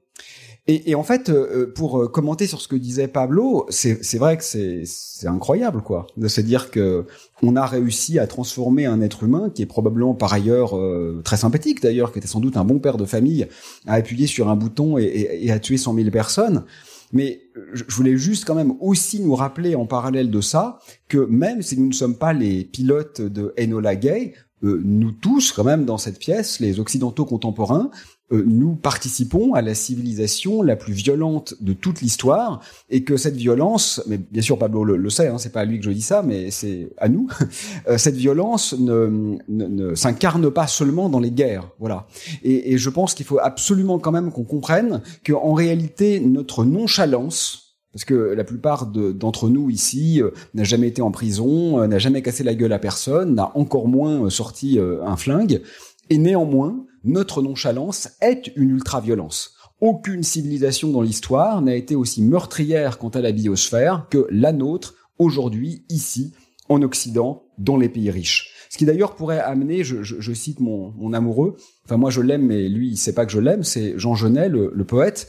Et, 0.71 0.91
et, 0.91 0.95
en 0.95 1.03
fait, 1.03 1.31
euh, 1.31 1.73
pour 1.75 1.99
euh, 1.99 2.09
commenter 2.09 2.47
sur 2.47 2.61
ce 2.61 2.69
que 2.69 2.77
disait 2.77 3.09
Pablo, 3.09 3.67
c'est 3.71 4.19
vrai 4.19 4.37
que 4.37 4.45
c'est 4.45 5.27
incroyable, 5.27 5.81
quoi, 5.81 6.07
de 6.19 6.29
se 6.29 6.43
dire 6.43 6.71
que 6.71 7.07
on 7.43 7.57
a 7.57 7.65
réussi 7.65 8.19
à 8.19 8.27
transformer 8.27 8.85
un 8.85 9.01
être 9.01 9.25
humain 9.25 9.49
qui 9.49 9.63
est 9.63 9.67
probablement 9.67 10.15
par 10.15 10.33
ailleurs 10.35 10.77
euh, 10.77 11.23
très 11.25 11.39
sympathique, 11.39 11.83
d'ailleurs, 11.83 12.13
qui 12.13 12.19
était 12.19 12.29
sans 12.29 12.41
doute 12.41 12.59
un 12.59 12.65
bon 12.65 12.81
père 12.81 12.99
de 12.99 13.07
famille, 13.07 13.49
à 13.87 13.95
appuyer 13.95 14.27
sur 14.27 14.49
un 14.51 14.57
bouton 14.57 14.99
et, 14.99 15.05
et, 15.05 15.47
et 15.47 15.53
à 15.53 15.59
tuer 15.59 15.79
100 15.79 15.95
000 15.95 16.11
personnes. 16.11 16.65
Mais 17.13 17.41
je 17.73 17.85
voulais 17.89 18.19
juste 18.19 18.45
quand 18.45 18.55
même 18.55 18.75
aussi 18.81 19.21
nous 19.21 19.35
rappeler 19.35 19.75
en 19.75 19.87
parallèle 19.87 20.31
de 20.31 20.41
ça 20.43 20.79
que 21.09 21.17
même 21.17 21.63
si 21.63 21.81
nous 21.81 21.89
ne 21.89 21.95
sommes 21.95 22.17
pas 22.17 22.35
les 22.35 22.65
pilotes 22.65 23.23
de 23.23 23.55
Enola 23.59 23.97
Gay, 23.97 24.35
euh, 24.65 24.81
nous 24.85 25.13
tous, 25.13 25.53
quand 25.53 25.65
même, 25.65 25.85
dans 25.85 25.99
cette 25.99 26.19
pièce, 26.19 26.61
les 26.61 26.81
Occidentaux 26.81 27.25
contemporains, 27.25 27.91
euh, 27.91 28.18
nous 28.31 28.75
participons 28.75 29.55
à 29.55 29.63
la 29.63 29.75
civilisation 29.75 30.63
la 30.63 30.77
plus 30.77 30.93
violente 30.93 31.55
de 31.61 31.73
toute 31.73 32.01
l'histoire 32.01 32.61
et 32.91 33.03
que 33.03 33.17
cette 33.17 33.37
violence, 33.37 34.03
mais 34.07 34.19
bien 34.19 34.43
sûr 34.43 34.59
Pablo 34.59 34.85
le, 34.85 34.97
le 34.97 35.11
sait, 35.11 35.29
hein, 35.29 35.39
c'est 35.39 35.53
pas 35.53 35.61
à 35.61 35.65
lui 35.65 35.79
que 35.79 35.85
je 35.85 35.91
dis 35.91 36.03
ça, 36.03 36.23
mais 36.23 36.51
c'est 36.51 36.91
à 36.99 37.09
nous. 37.09 37.29
Euh, 37.87 37.97
cette 37.97 38.17
violence 38.17 38.75
ne, 38.79 39.39
ne, 39.49 39.67
ne 39.67 39.95
s'incarne 39.95 40.51
pas 40.51 40.67
seulement 40.67 41.09
dans 41.09 41.21
les 41.21 41.31
guerres, 41.31 41.71
voilà. 41.79 42.07
Et, 42.43 42.73
et 42.73 42.79
je 42.79 42.91
pense 42.91 43.15
qu'il 43.15 43.25
faut 43.25 43.39
absolument 43.39 43.99
quand 43.99 44.13
même 44.13 44.31
qu'on 44.33 44.45
comprenne 44.45 45.01
que 45.23 45.33
en 45.33 45.55
réalité 45.55 46.21
notre 46.21 46.65
nonchalance 46.65 47.69
parce 47.93 48.05
que 48.05 48.15
la 48.15 48.45
plupart 48.45 48.87
d'entre 48.87 49.49
nous 49.49 49.71
ici 49.71 50.21
euh, 50.23 50.31
n'a 50.55 50.65
jamais 50.65 50.89
été 50.89 51.01
en 51.01 51.11
prison, 51.11 51.81
euh, 51.81 51.87
n'a 51.87 51.99
jamais 51.99 52.23
cassé 52.23 52.45
la 52.45 52.55
gueule 52.55 52.73
à 52.73 52.79
personne, 52.79 53.35
n'a 53.35 53.51
encore 53.57 53.89
moins 53.89 54.25
euh, 54.25 54.31
sorti 54.31 54.79
euh, 54.79 55.03
un 55.05 55.17
flingue, 55.17 55.63
et 56.11 56.19
néanmoins, 56.19 56.87
notre 57.05 57.43
nonchalance 57.43 58.11
est 58.21 58.53
une 58.57 58.71
ultra-violence. 58.71 59.55
Aucune 59.81 60.23
civilisation 60.23 60.91
dans 60.91 61.03
l'histoire 61.03 61.63
n'a 61.63 61.77
été 61.77 61.95
aussi 61.95 62.23
meurtrière 62.23 62.99
quant 62.99 63.11
à 63.11 63.21
la 63.21 63.33
biosphère 63.33 64.07
que 64.11 64.27
la 64.31 64.53
nôtre 64.53 64.95
aujourd'hui, 65.19 65.85
ici, 65.89 66.35
en 66.69 66.83
Occident, 66.83 67.45
dans 67.59 67.77
les 67.77 67.89
pays 67.89 68.11
riches. 68.11 68.53
Ce 68.71 68.77
qui 68.77 68.85
d'ailleurs 68.85 69.15
pourrait 69.15 69.41
amener, 69.41 69.85
je, 69.85 70.03
je, 70.03 70.21
je 70.21 70.33
cite 70.33 70.61
mon, 70.61 70.93
mon, 70.97 71.13
amoureux, 71.13 71.57
enfin 71.85 71.97
moi 71.97 72.11
je 72.11 72.21
l'aime, 72.21 72.47
mais 72.47 72.69
lui 72.69 72.89
il 72.89 72.97
sait 72.97 73.15
pas 73.15 73.25
que 73.25 73.33
je 73.33 73.41
l'aime, 73.41 73.65
c'est 73.65 73.99
Jean 73.99 74.15
Genet, 74.15 74.49
le, 74.49 74.71
le 74.75 74.85
poète, 74.85 75.29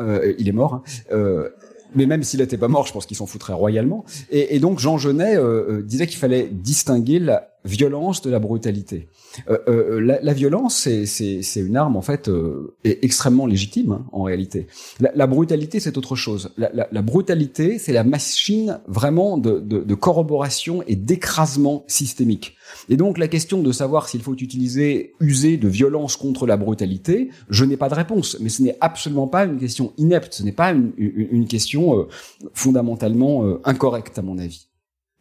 euh, 0.00 0.34
il 0.38 0.48
est 0.48 0.52
mort, 0.52 0.74
hein, 0.74 0.82
euh, 1.12 1.48
mais 1.94 2.06
même 2.06 2.22
s'il 2.22 2.40
n'était 2.40 2.58
pas 2.58 2.68
mort, 2.68 2.86
je 2.86 2.92
pense 2.92 3.06
qu'il 3.06 3.16
s'en 3.16 3.26
foutrait 3.26 3.52
royalement. 3.52 4.04
Et, 4.30 4.56
et 4.56 4.58
donc 4.58 4.78
Jean 4.78 4.98
Genet 4.98 5.36
euh, 5.36 5.66
euh 5.68 5.82
disait 5.82 6.06
qu'il 6.06 6.18
fallait 6.18 6.48
distinguer 6.50 7.18
la 7.18 7.50
violence 7.64 8.22
de 8.22 8.30
la 8.30 8.38
brutalité. 8.38 9.08
Euh, 9.48 9.58
euh, 9.68 10.00
la, 10.00 10.20
la, 10.20 10.32
violence, 10.32 10.88
c'est 11.04 11.42
une 11.56 11.76
arme 11.76 11.96
en 11.96 12.02
fait 12.02 12.28
euh, 12.28 12.74
extrêmement 12.84 13.46
légitime 13.46 13.92
hein, 13.92 14.06
en 14.12 14.22
réalité. 14.22 14.66
La, 15.00 15.10
la 15.14 15.26
brutalité, 15.26 15.80
c'est 15.80 15.96
autre 15.96 16.16
chose. 16.16 16.50
La, 16.56 16.70
la 16.90 17.02
brutalité, 17.02 17.78
c'est 17.78 17.92
la 17.92 18.04
machine 18.04 18.80
vraiment 18.86 19.38
de, 19.38 19.58
de, 19.60 19.80
de 19.80 19.94
corroboration 19.94 20.82
et 20.86 20.96
d'écrasement 20.96 21.84
systémique. 21.86 22.56
Et 22.88 22.96
donc 22.96 23.18
la 23.18 23.28
question 23.28 23.62
de 23.62 23.72
savoir 23.72 24.08
s'il 24.08 24.22
faut 24.22 24.34
utiliser, 24.34 25.12
user 25.20 25.56
de 25.56 25.68
violence 25.68 26.16
contre 26.16 26.46
la 26.46 26.56
brutalité, 26.56 27.30
je 27.48 27.64
n'ai 27.64 27.76
pas 27.76 27.88
de 27.88 27.94
réponse. 27.94 28.36
Mais 28.40 28.48
ce 28.48 28.62
n'est 28.62 28.76
absolument 28.80 29.28
pas 29.28 29.44
une 29.44 29.58
question 29.58 29.92
inepte. 29.98 30.34
Ce 30.34 30.42
n'est 30.42 30.52
pas 30.52 30.72
une, 30.72 30.92
une, 30.96 31.28
une 31.30 31.46
question 31.46 31.98
euh, 31.98 32.08
fondamentalement 32.54 33.44
euh, 33.44 33.60
incorrecte 33.64 34.18
à 34.18 34.22
mon 34.22 34.38
avis. 34.38 34.68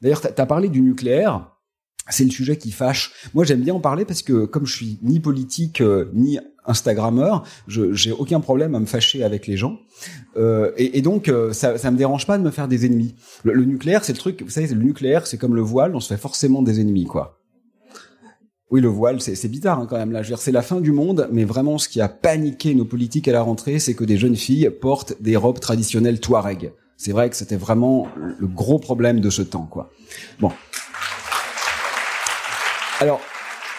D'ailleurs, 0.01 0.21
tu 0.21 0.27
as 0.27 0.45
parlé 0.45 0.69
du 0.69 0.81
nucléaire 0.81 1.50
c'est 2.09 2.23
le 2.23 2.31
sujet 2.31 2.57
qui 2.57 2.71
fâche. 2.71 3.13
Moi, 3.33 3.45
j'aime 3.45 3.61
bien 3.61 3.73
en 3.73 3.79
parler 3.79 4.05
parce 4.05 4.21
que 4.21 4.45
comme 4.45 4.65
je 4.65 4.75
suis 4.75 4.99
ni 5.01 5.19
politique 5.19 5.81
euh, 5.81 6.09
ni 6.13 6.39
Instagrammeur, 6.65 7.43
je 7.67 7.93
j'ai 7.93 8.11
aucun 8.11 8.39
problème 8.39 8.75
à 8.75 8.79
me 8.79 8.85
fâcher 8.85 9.23
avec 9.23 9.47
les 9.47 9.57
gens. 9.57 9.79
Euh, 10.37 10.71
et, 10.77 10.97
et, 10.97 11.01
donc, 11.01 11.27
euh, 11.27 11.53
ça, 11.53 11.77
ça 11.77 11.91
me 11.91 11.97
dérange 11.97 12.25
pas 12.25 12.37
de 12.37 12.43
me 12.43 12.51
faire 12.51 12.67
des 12.67 12.85
ennemis. 12.85 13.15
Le, 13.43 13.53
le 13.53 13.65
nucléaire, 13.65 14.03
c'est 14.03 14.13
le 14.13 14.17
truc. 14.17 14.41
Vous 14.43 14.49
savez, 14.49 14.67
le 14.67 14.81
nucléaire, 14.81 15.27
c'est 15.27 15.37
comme 15.37 15.55
le 15.55 15.61
voile, 15.61 15.95
on 15.95 15.99
se 15.99 16.13
fait 16.13 16.19
forcément 16.19 16.61
des 16.61 16.79
ennemis, 16.79 17.05
quoi. 17.05 17.41
Oui, 18.71 18.79
le 18.79 18.87
voile, 18.87 19.19
c'est 19.19 19.49
bizarre 19.49 19.79
hein, 19.79 19.87
quand 19.87 19.97
même. 19.97 20.13
Là, 20.13 20.21
c'est 20.37 20.53
la 20.53 20.61
fin 20.61 20.79
du 20.79 20.93
monde, 20.93 21.27
mais 21.29 21.43
vraiment, 21.43 21.77
ce 21.77 21.89
qui 21.89 21.99
a 21.99 22.07
paniqué 22.07 22.73
nos 22.73 22.85
politiques 22.85 23.27
à 23.27 23.33
la 23.33 23.41
rentrée, 23.41 23.79
c'est 23.79 23.95
que 23.95 24.05
des 24.05 24.15
jeunes 24.15 24.37
filles 24.37 24.69
portent 24.69 25.21
des 25.21 25.35
robes 25.35 25.59
traditionnelles 25.59 26.21
Touareg. 26.21 26.71
C'est 26.95 27.11
vrai 27.11 27.29
que 27.29 27.35
c'était 27.35 27.57
vraiment 27.57 28.07
le 28.15 28.47
gros 28.47 28.79
problème 28.79 29.19
de 29.19 29.29
ce 29.29 29.41
temps, 29.41 29.67
quoi. 29.69 29.91
Bon. 30.39 30.51
Alors, 33.01 33.19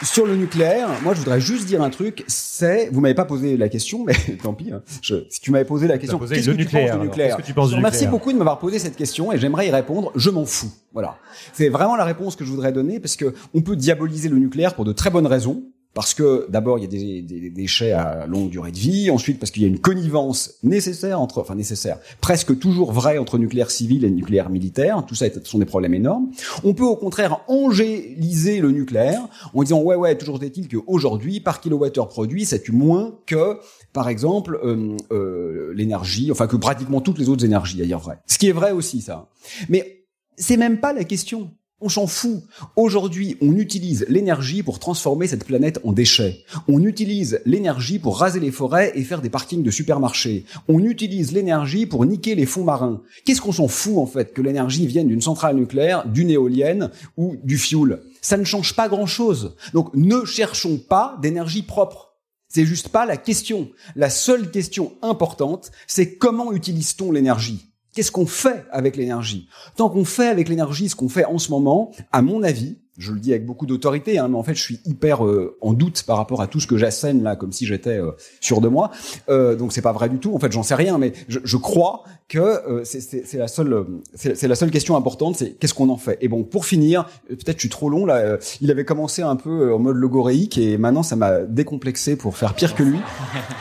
sur 0.03 0.27
le 0.27 0.35
nucléaire, 0.35 0.89
moi 1.05 1.15
je 1.15 1.21
voudrais 1.21 1.41
juste 1.41 1.65
dire 1.69 1.81
un 1.81 1.91
truc, 1.91 2.25
c'est, 2.27 2.89
vous 2.91 3.01
m'avez 3.01 3.15
pas 3.15 3.25
posé 3.25 3.57
la 3.57 3.69
question, 3.69 4.03
mais 4.05 4.15
tant 4.43 4.53
pis, 4.53 4.73
hein. 4.73 4.83
je, 5.01 5.15
si 5.31 5.41
tu 5.41 5.53
m'avais 5.53 5.65
posé 5.65 5.87
la 5.87 5.97
question, 5.97 6.19
qu'est-ce 6.19 6.33
que, 6.33 6.51
tu 6.51 6.57
nucléaire 6.57 7.37
que 7.37 7.43
tu 7.43 7.55
penses 7.55 7.71
du 7.71 7.77
Merci 7.77 7.99
nucléaire 7.99 8.11
beaucoup 8.11 8.33
de 8.33 8.37
m'avoir 8.37 8.59
posé 8.59 8.81
cette 8.81 8.97
question 8.97 9.31
et 9.31 9.39
j'aimerais 9.39 9.69
y 9.69 9.71
répondre, 9.71 10.11
je 10.17 10.29
m'en 10.29 10.45
fous. 10.45 10.73
Voilà. 10.93 11.19
C'est 11.53 11.69
vraiment 11.69 11.95
la 11.95 12.03
réponse 12.03 12.35
que 12.35 12.45
je 12.45 12.51
voudrais 12.51 12.73
donner 12.73 12.99
parce 12.99 13.15
que 13.15 13.33
on 13.55 13.61
peut 13.61 13.77
diaboliser 13.77 14.29
le 14.29 14.39
nucléaire 14.39 14.75
pour 14.75 14.85
de 14.85 14.93
très 14.93 15.11
bonnes 15.11 15.29
raisons. 15.29 15.63
Parce 15.95 16.15
que 16.15 16.47
d'abord 16.49 16.79
il 16.79 16.83
y 16.83 16.85
a 16.85 16.89
des, 16.89 17.21
des- 17.23 17.51
déchets 17.51 17.93
à 17.93 18.27
longue 18.27 18.49
durée 18.49 18.73
de 18.73 18.79
vie, 18.79 19.11
ensuite 19.11 19.39
parce 19.39 19.51
qu'il 19.51 19.63
y 19.63 19.67
a 19.67 19.69
une 19.69 19.79
connivence 19.79 20.55
nécessaire 20.63 21.21
entre, 21.21 21.39
enfin 21.41 21.55
nécessaire, 21.55 21.99
presque 22.23 22.59
toujours 22.59 22.93
vraie 22.93 23.19
entre 23.19 23.37
nucléaire 23.37 23.71
civil 23.71 24.05
et 24.07 24.11
nucléaire 24.11 24.49
militaire. 24.49 25.05
Tout 25.07 25.15
ça 25.15 25.27
sont 25.45 25.59
des 25.59 25.67
problèmes 25.67 25.93
énormes. 25.95 26.31
On 26.65 26.73
peut 26.73 26.85
au 26.85 26.97
contraire 26.97 27.41
angéliser 27.49 28.61
le 28.61 28.71
nucléaire 28.71 29.21
en 29.53 29.63
disant 29.63 29.83
ouais 29.83 29.97
ouais 29.97 30.17
toujours 30.17 30.43
est-il 30.43 30.69
qu'aujourd'hui 30.69 31.41
par 31.41 31.61
kilowattheure 31.61 32.09
produit 32.09 32.45
ça 32.47 32.59
tue 32.59 32.73
moins 32.73 33.19
que 33.27 33.59
par 33.93 34.09
exemple 34.09 34.59
euh, 34.65 34.97
euh, 35.13 35.73
l'énergie, 35.75 36.31
enfin 36.33 36.47
que 36.47 36.57
pratiquement 36.57 37.01
toutes 37.03 37.19
les 37.19 37.29
autres 37.29 37.45
énergies 37.45 37.77
d'ailleurs 37.77 38.01
vrai. 38.01 38.19
Ce 38.27 38.39
qui 38.39 38.49
est 38.49 38.53
vrai 38.53 38.73
aussi 38.73 39.03
ça. 39.03 39.29
Mais 39.69 40.07
c'est 40.37 40.57
même 40.57 40.81
pas 40.81 40.93
la 40.95 41.05
question. 41.05 41.51
On 41.85 41.89
s'en 41.89 42.07
fout. 42.07 42.45
Aujourd'hui, 42.77 43.37
on 43.41 43.57
utilise 43.57 44.07
l'énergie 44.09 44.63
pour 44.63 44.79
transformer 44.79 45.27
cette 45.27 45.45
planète 45.45 45.81
en 45.83 45.91
déchets. 45.91 46.45
On 46.69 46.85
utilise 46.85 47.41
l'énergie 47.45 47.99
pour 47.99 48.19
raser 48.19 48.39
les 48.39 48.53
forêts 48.53 48.93
et 48.95 49.03
faire 49.03 49.21
des 49.21 49.31
parkings 49.31 49.65
de 49.65 49.71
supermarchés. 49.73 50.45
On 50.69 50.79
utilise 50.79 51.33
l'énergie 51.33 51.87
pour 51.87 52.07
niquer 52.07 52.37
les 52.37 52.47
fonds 52.47 52.63
marins. 52.63 53.03
Qu'est-ce 53.25 53.41
qu'on 53.41 53.51
s'en 53.51 53.67
fout 53.67 53.99
en 53.99 54.07
fait 54.07 54.33
que 54.33 54.43
l'énergie 54.43 54.87
vienne 54.87 55.09
d'une 55.09 55.21
centrale 55.21 55.57
nucléaire, 55.57 56.07
d'une 56.07 56.31
éolienne 56.31 56.91
ou 57.17 57.35
du 57.43 57.59
fioul? 57.59 58.05
Ça 58.21 58.37
ne 58.37 58.45
change 58.45 58.77
pas 58.77 58.89
grand-chose. 58.89 59.57
Donc 59.75 59.93
ne 59.95 60.25
cherchons 60.25 60.79
pas 60.79 61.19
d'énergie 61.21 61.63
propre. 61.63 62.15
C'est 62.47 62.65
juste 62.65 62.91
pas 62.91 63.07
la 63.07 63.17
question. 63.17 63.71
La 63.97 64.09
seule 64.09 64.53
question 64.53 64.93
importante, 65.03 65.73
c'est 65.89 66.15
comment 66.15 66.53
utilise-t-on 66.53 67.11
l'énergie? 67.11 67.72
Qu'est-ce 67.95 68.11
qu'on 68.13 68.27
fait 68.27 68.65
avec 68.71 68.97
l'énergie? 68.97 69.49
Tant 69.77 69.91
qu'on 69.91 70.05
fait 70.05 70.29
avec 70.29 70.49
l'énergie 70.49 70.89
ce 70.89 70.97
qu'on 70.97 71.09
fait 71.11 71.25
en 71.27 71.39
ce 71.39 71.51
moment, 71.51 71.91
à 72.11 72.23
mon 72.23 72.43
avis, 72.43 72.79
je 72.99 73.13
le 73.13 73.21
dis 73.21 73.33
avec 73.33 73.47
beaucoup 73.47 73.65
d'autorité, 73.67 74.19
hein, 74.19 74.29
mais 74.29 74.37
en 74.37 74.43
fait 74.43 74.55
je 74.55 74.61
suis 74.63 74.79
hyper 74.85 75.25
euh, 75.27 75.57
en 75.63 75.73
doute 75.73 76.03
par 76.07 76.19
rapport 76.19 76.43
à 76.43 76.47
tout 76.47 76.61
ce 76.61 76.67
que 76.67 76.77
j'assène 76.77 77.23
là, 77.23 77.37
comme 77.37 77.51
si 77.53 77.65
j'étais 77.67 77.99
euh, 77.99 78.13
sûr 78.41 78.61
de 78.61 78.69
moi. 78.69 78.91
Euh, 79.31 79.57
donc 79.57 79.73
c'est 79.73 79.81
pas 79.83 79.93
vrai 79.93 80.09
du 80.11 80.19
tout. 80.19 80.35
En 80.35 80.39
fait, 80.39 80.53
j'en 80.53 80.63
sais 80.63 80.75
rien, 80.75 80.99
mais 80.99 81.13
je, 81.29 81.39
je 81.43 81.57
crois 81.57 82.05
que 82.29 82.39
euh, 82.39 82.85
c'est- 82.85 83.33
la 83.35 83.49
seule, 83.49 83.85
c'est 84.15 84.47
la 84.47 84.55
seule 84.55 84.71
question 84.71 84.95
importante, 84.97 85.37
c'est 85.37 85.53
qu'est-ce 85.53 85.73
qu'on 85.75 85.89
en 85.89 85.97
fait? 85.97 86.19
Et 86.21 86.29
bon, 86.29 86.45
pour 86.45 86.65
finir, 86.67 87.07
euh, 87.31 87.35
peut-être 87.35 87.57
je 87.57 87.61
suis 87.63 87.69
trop 87.71 87.89
long 87.89 88.05
là. 88.07 88.17
euh, 88.17 88.37
il 88.61 88.71
avait 88.71 88.85
commencé 88.85 89.23
un 89.23 89.37
peu 89.37 89.73
en 89.75 89.79
mode 89.79 89.97
logoréique 89.97 90.59
et 90.59 90.77
maintenant 90.79 91.03
ça 91.03 91.17
m'a 91.17 91.41
décomplexé 91.41 92.17
pour 92.17 92.37
faire 92.37 92.55
pire 92.55 92.75
que 92.75 92.83
lui. 92.83 92.99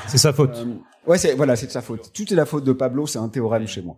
C'est 0.08 0.18
sa 0.18 0.34
faute. 0.34 0.66
Ouais, 1.08 1.18
c'est 1.18 1.34
voilà, 1.34 1.56
c'est 1.56 1.66
de 1.66 1.72
sa 1.72 1.82
faute. 1.82 2.12
Tout 2.14 2.32
est 2.32 2.36
la 2.36 2.46
faute 2.46 2.64
de 2.64 2.74
Pablo, 2.74 3.08
c'est 3.08 3.18
un 3.18 3.28
théorème 3.28 3.66
chez 3.66 3.82
moi. 3.82 3.98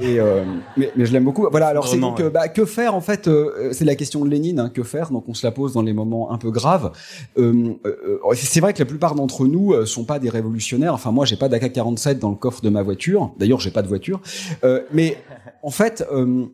Et 0.00 0.20
euh, 0.20 0.44
mais, 0.76 0.92
mais 0.96 1.06
je 1.06 1.12
l'aime 1.14 1.24
beaucoup. 1.24 1.48
Voilà, 1.50 1.68
alors 1.68 1.88
c'est 1.88 1.98
donc 1.98 2.20
euh, 2.20 2.28
bah, 2.28 2.48
que 2.48 2.66
faire 2.66 2.94
en 2.94 3.00
fait 3.00 3.26
euh, 3.26 3.72
C'est 3.72 3.86
la 3.86 3.94
question 3.94 4.22
de 4.22 4.28
Lénine. 4.28 4.60
Hein, 4.60 4.68
que 4.68 4.82
faire? 4.82 5.10
Donc 5.10 5.24
on 5.28 5.34
se 5.34 5.46
la 5.46 5.50
pose 5.50 5.72
dans 5.72 5.80
les 5.80 5.94
moments 5.94 6.30
un 6.30 6.36
peu 6.36 6.50
graves. 6.50 6.92
Euh, 7.38 7.72
euh, 7.86 8.18
c'est 8.34 8.60
vrai 8.60 8.74
que 8.74 8.80
la 8.80 8.84
plupart 8.84 9.14
d'entre 9.14 9.46
nous 9.46 9.86
sont 9.86 10.04
pas 10.04 10.18
des 10.18 10.28
révolutionnaires. 10.28 10.92
Enfin 10.92 11.10
moi, 11.10 11.24
j'ai 11.24 11.36
pas 11.36 11.48
d'AK-47 11.48 12.18
dans 12.18 12.30
le 12.30 12.36
coffre 12.36 12.60
de 12.60 12.68
ma 12.68 12.82
voiture. 12.82 13.32
D'ailleurs, 13.38 13.60
j'ai 13.60 13.70
pas 13.70 13.82
de 13.82 13.88
voiture. 13.88 14.20
Euh, 14.62 14.82
mais 14.92 15.16
en 15.62 15.70
fait, 15.70 16.06
euh, 16.12 16.44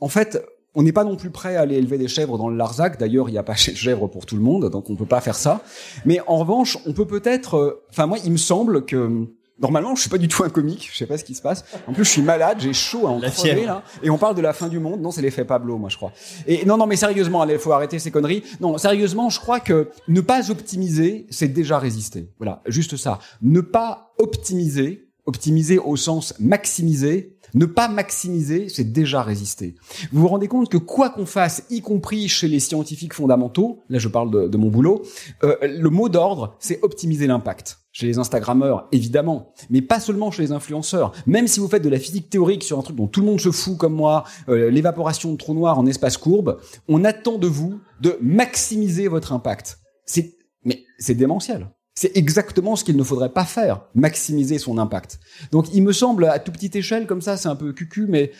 en 0.00 0.08
fait. 0.08 0.44
On 0.74 0.82
n'est 0.82 0.92
pas 0.92 1.04
non 1.04 1.16
plus 1.16 1.30
prêt 1.30 1.56
à 1.56 1.60
aller 1.62 1.76
élever 1.76 1.98
des 1.98 2.08
chèvres 2.08 2.38
dans 2.38 2.48
le 2.48 2.56
Larzac. 2.56 2.98
D'ailleurs, 2.98 3.28
il 3.28 3.32
n'y 3.32 3.38
a 3.38 3.42
pas 3.42 3.52
de 3.54 3.58
chèvres 3.58 4.06
pour 4.08 4.24
tout 4.26 4.36
le 4.36 4.42
monde, 4.42 4.70
donc 4.70 4.88
on 4.90 4.96
peut 4.96 5.04
pas 5.06 5.20
faire 5.20 5.34
ça. 5.36 5.60
Mais 6.04 6.20
en 6.26 6.38
revanche, 6.38 6.78
on 6.86 6.92
peut 6.92 7.06
peut-être. 7.06 7.56
euh, 7.56 7.84
Enfin, 7.90 8.06
moi, 8.06 8.18
il 8.24 8.32
me 8.32 8.36
semble 8.38 8.84
que 8.86 9.26
normalement, 9.60 9.94
je 9.94 10.00
suis 10.00 10.10
pas 10.10 10.18
du 10.18 10.28
tout 10.28 10.42
un 10.42 10.48
comique. 10.48 10.88
Je 10.90 10.96
sais 10.96 11.06
pas 11.06 11.18
ce 11.18 11.24
qui 11.24 11.34
se 11.34 11.42
passe. 11.42 11.64
En 11.86 11.92
plus, 11.92 12.04
je 12.04 12.10
suis 12.10 12.22
malade, 12.22 12.56
j'ai 12.60 12.72
chaud 12.72 13.06
à 13.06 13.10
en 13.10 13.18
La 13.20 13.30
crever, 13.30 13.66
là. 13.66 13.82
Et 14.02 14.08
on 14.10 14.16
parle 14.18 14.34
de 14.34 14.40
la 14.40 14.52
fin 14.54 14.68
du 14.68 14.78
monde. 14.80 15.00
Non, 15.02 15.10
c'est 15.10 15.20
l'effet 15.22 15.44
Pablo, 15.44 15.76
moi, 15.76 15.88
je 15.90 15.96
crois. 15.96 16.10
Et 16.46 16.64
non, 16.64 16.78
non, 16.78 16.86
mais 16.86 16.96
sérieusement, 16.96 17.42
allez, 17.42 17.58
faut 17.58 17.72
arrêter 17.72 17.98
ces 17.98 18.10
conneries. 18.10 18.42
Non, 18.60 18.76
sérieusement, 18.78 19.28
je 19.28 19.38
crois 19.38 19.60
que 19.60 19.90
ne 20.08 20.20
pas 20.22 20.50
optimiser, 20.50 21.26
c'est 21.30 21.48
déjà 21.48 21.78
résister. 21.78 22.30
Voilà, 22.38 22.62
juste 22.66 22.96
ça. 22.96 23.18
Ne 23.42 23.60
pas 23.60 24.12
optimiser, 24.18 25.08
optimiser 25.26 25.78
au 25.78 25.96
sens 25.96 26.34
maximiser. 26.40 27.31
Ne 27.54 27.66
pas 27.66 27.88
maximiser, 27.88 28.68
c'est 28.68 28.92
déjà 28.92 29.22
résister. 29.22 29.74
Vous 30.10 30.22
vous 30.22 30.28
rendez 30.28 30.48
compte 30.48 30.70
que 30.70 30.78
quoi 30.78 31.10
qu'on 31.10 31.26
fasse, 31.26 31.64
y 31.70 31.80
compris 31.80 32.28
chez 32.28 32.48
les 32.48 32.60
scientifiques 32.60 33.14
fondamentaux, 33.14 33.80
là 33.88 33.98
je 33.98 34.08
parle 34.08 34.50
de, 34.50 34.56
mon 34.56 34.68
boulot, 34.68 35.02
euh, 35.44 35.56
le 35.62 35.90
mot 35.90 36.08
d'ordre, 36.08 36.56
c'est 36.58 36.78
optimiser 36.82 37.26
l'impact. 37.26 37.78
Chez 37.94 38.06
les 38.06 38.18
Instagrammeurs, 38.18 38.88
évidemment, 38.90 39.52
mais 39.68 39.82
pas 39.82 40.00
seulement 40.00 40.30
chez 40.30 40.42
les 40.42 40.52
influenceurs. 40.52 41.12
Même 41.26 41.46
si 41.46 41.60
vous 41.60 41.68
faites 41.68 41.82
de 41.82 41.90
la 41.90 41.98
physique 41.98 42.30
théorique 42.30 42.62
sur 42.62 42.78
un 42.78 42.82
truc 42.82 42.96
dont 42.96 43.06
tout 43.06 43.20
le 43.20 43.26
monde 43.26 43.40
se 43.40 43.50
fout 43.50 43.76
comme 43.76 43.92
moi, 43.92 44.24
euh, 44.48 44.70
l'évaporation 44.70 45.30
de 45.32 45.36
trous 45.36 45.52
noirs 45.52 45.78
en 45.78 45.84
espace 45.84 46.16
courbe, 46.16 46.58
on 46.88 47.04
attend 47.04 47.36
de 47.36 47.48
vous 47.48 47.80
de 48.00 48.16
maximiser 48.22 49.08
votre 49.08 49.34
impact. 49.34 49.78
C'est, 50.06 50.36
mais 50.64 50.84
c'est 50.98 51.14
démentiel. 51.14 51.68
C'est 51.94 52.16
exactement 52.16 52.74
ce 52.74 52.84
qu'il 52.84 52.96
ne 52.96 53.02
faudrait 53.02 53.32
pas 53.32 53.44
faire, 53.44 53.82
maximiser 53.94 54.58
son 54.58 54.78
impact. 54.78 55.20
Donc 55.50 55.66
il 55.74 55.82
me 55.82 55.92
semble, 55.92 56.24
à 56.24 56.38
toute 56.38 56.54
petite 56.54 56.76
échelle, 56.76 57.06
comme 57.06 57.20
ça, 57.20 57.36
c'est 57.36 57.48
un 57.48 57.56
peu 57.56 57.72
cucu, 57.72 58.06
mais 58.08 58.32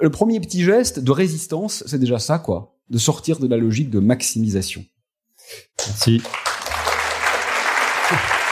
le 0.00 0.10
premier 0.10 0.40
petit 0.40 0.62
geste 0.64 1.00
de 1.00 1.10
résistance, 1.10 1.84
c'est 1.86 1.98
déjà 1.98 2.18
ça, 2.18 2.38
quoi. 2.38 2.76
De 2.90 2.98
sortir 2.98 3.38
de 3.38 3.46
la 3.46 3.56
logique 3.56 3.90
de 3.90 3.98
maximisation. 3.98 4.84
Merci. 5.86 6.22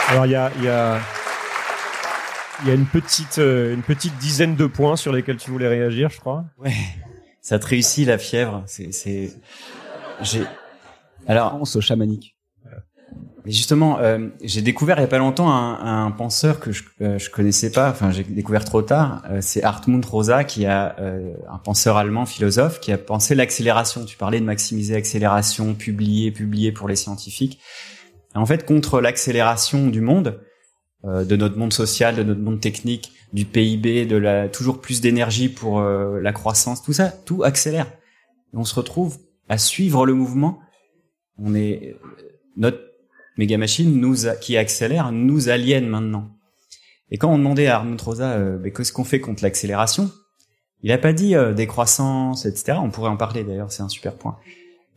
Alors 0.08 0.26
il 0.26 0.32
y 0.32 0.34
a, 0.34 0.52
il 0.58 0.64
y 0.64 0.68
a, 0.68 1.00
il 2.62 2.68
y 2.68 2.70
a 2.70 2.74
une 2.74 2.86
petite, 2.86 3.38
euh, 3.38 3.72
une 3.72 3.82
petite 3.82 4.16
dizaine 4.18 4.56
de 4.56 4.66
points 4.66 4.96
sur 4.96 5.12
lesquels 5.12 5.38
tu 5.38 5.50
voulais 5.50 5.68
réagir, 5.68 6.10
je 6.10 6.20
crois. 6.20 6.44
Ouais, 6.58 6.74
ça 7.40 7.58
te 7.58 7.66
réussit 7.66 8.06
la 8.06 8.18
fièvre. 8.18 8.62
C'est, 8.66 8.92
c'est, 8.92 9.32
j'ai. 10.20 10.44
Alors, 11.26 11.58
Pense 11.58 11.80
chamanique. 11.80 12.36
Mais 13.44 13.52
justement, 13.52 13.98
euh, 13.98 14.28
j'ai 14.42 14.62
découvert 14.62 14.98
il 14.98 15.02
y 15.02 15.04
a 15.04 15.08
pas 15.08 15.18
longtemps 15.18 15.50
un, 15.50 16.04
un 16.06 16.10
penseur 16.10 16.60
que 16.60 16.72
je, 16.72 16.84
euh, 17.00 17.18
je 17.18 17.30
connaissais 17.30 17.70
pas. 17.72 17.90
Enfin, 17.90 18.10
j'ai 18.10 18.22
découvert 18.24 18.64
trop 18.64 18.82
tard. 18.82 19.22
Euh, 19.30 19.38
c'est 19.40 19.62
Hartmut 19.62 20.04
Rosa, 20.04 20.44
qui 20.44 20.66
a 20.66 20.96
euh, 21.00 21.34
un 21.50 21.58
penseur 21.58 21.96
allemand, 21.96 22.24
philosophe, 22.26 22.80
qui 22.80 22.92
a 22.92 22.98
pensé 22.98 23.34
l'accélération. 23.34 24.04
Tu 24.04 24.16
parlais 24.16 24.40
de 24.40 24.44
maximiser 24.44 24.94
l'accélération, 24.94 25.74
publier, 25.74 26.30
publier 26.30 26.72
pour 26.72 26.88
les 26.88 26.96
scientifiques. 26.96 27.58
En 28.34 28.46
fait, 28.46 28.64
contre 28.64 29.00
l'accélération 29.00 29.88
du 29.88 30.00
monde, 30.00 30.40
euh, 31.04 31.24
de 31.24 31.34
notre 31.34 31.58
monde 31.58 31.72
social, 31.72 32.14
de 32.14 32.22
notre 32.22 32.40
monde 32.40 32.60
technique, 32.60 33.12
du 33.32 33.44
PIB, 33.44 34.06
de 34.06 34.16
la 34.16 34.48
toujours 34.48 34.80
plus 34.80 35.00
d'énergie 35.00 35.48
pour 35.48 35.80
euh, 35.80 36.20
la 36.20 36.32
croissance, 36.32 36.80
tout 36.82 36.92
ça, 36.92 37.08
tout 37.08 37.42
accélère. 37.42 37.92
On 38.54 38.64
se 38.64 38.74
retrouve 38.74 39.18
à 39.48 39.58
suivre 39.58 40.06
le 40.06 40.14
mouvement. 40.14 40.60
On 41.38 41.56
est 41.56 41.96
notre 42.56 42.78
méga 43.38 43.56
machine 43.58 44.00
nous 44.00 44.26
a- 44.26 44.36
qui 44.36 44.56
accélère 44.56 45.12
nous 45.12 45.48
aliène 45.48 45.86
maintenant. 45.88 46.30
Et 47.10 47.18
quand 47.18 47.30
on 47.32 47.38
demandait 47.38 47.66
à 47.66 47.76
Armand 47.76 47.96
Rosa 48.02 48.30
euh, 48.32 48.58
mais 48.60 48.72
qu'est-ce 48.72 48.92
qu'on 48.92 49.04
fait 49.04 49.20
contre 49.20 49.42
l'accélération, 49.42 50.10
il 50.82 50.90
a 50.92 50.98
pas 50.98 51.12
dit 51.12 51.34
euh, 51.36 51.52
décroissance, 51.52 52.46
etc. 52.46 52.78
On 52.82 52.90
pourrait 52.90 53.10
en 53.10 53.16
parler 53.16 53.44
d'ailleurs, 53.44 53.70
c'est 53.70 53.82
un 53.82 53.88
super 53.88 54.14
point. 54.16 54.36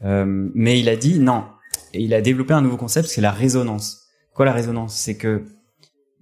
Euh, 0.03 0.49
mais 0.53 0.79
il 0.79 0.89
a 0.89 0.95
dit 0.95 1.19
non. 1.19 1.43
Et 1.93 2.01
il 2.01 2.13
a 2.13 2.21
développé 2.21 2.53
un 2.53 2.61
nouveau 2.61 2.77
concept, 2.77 3.07
c'est 3.07 3.21
la 3.21 3.31
résonance. 3.31 4.07
Quoi 4.33 4.45
la 4.45 4.53
résonance? 4.53 4.95
C'est 4.95 5.15
que 5.17 5.43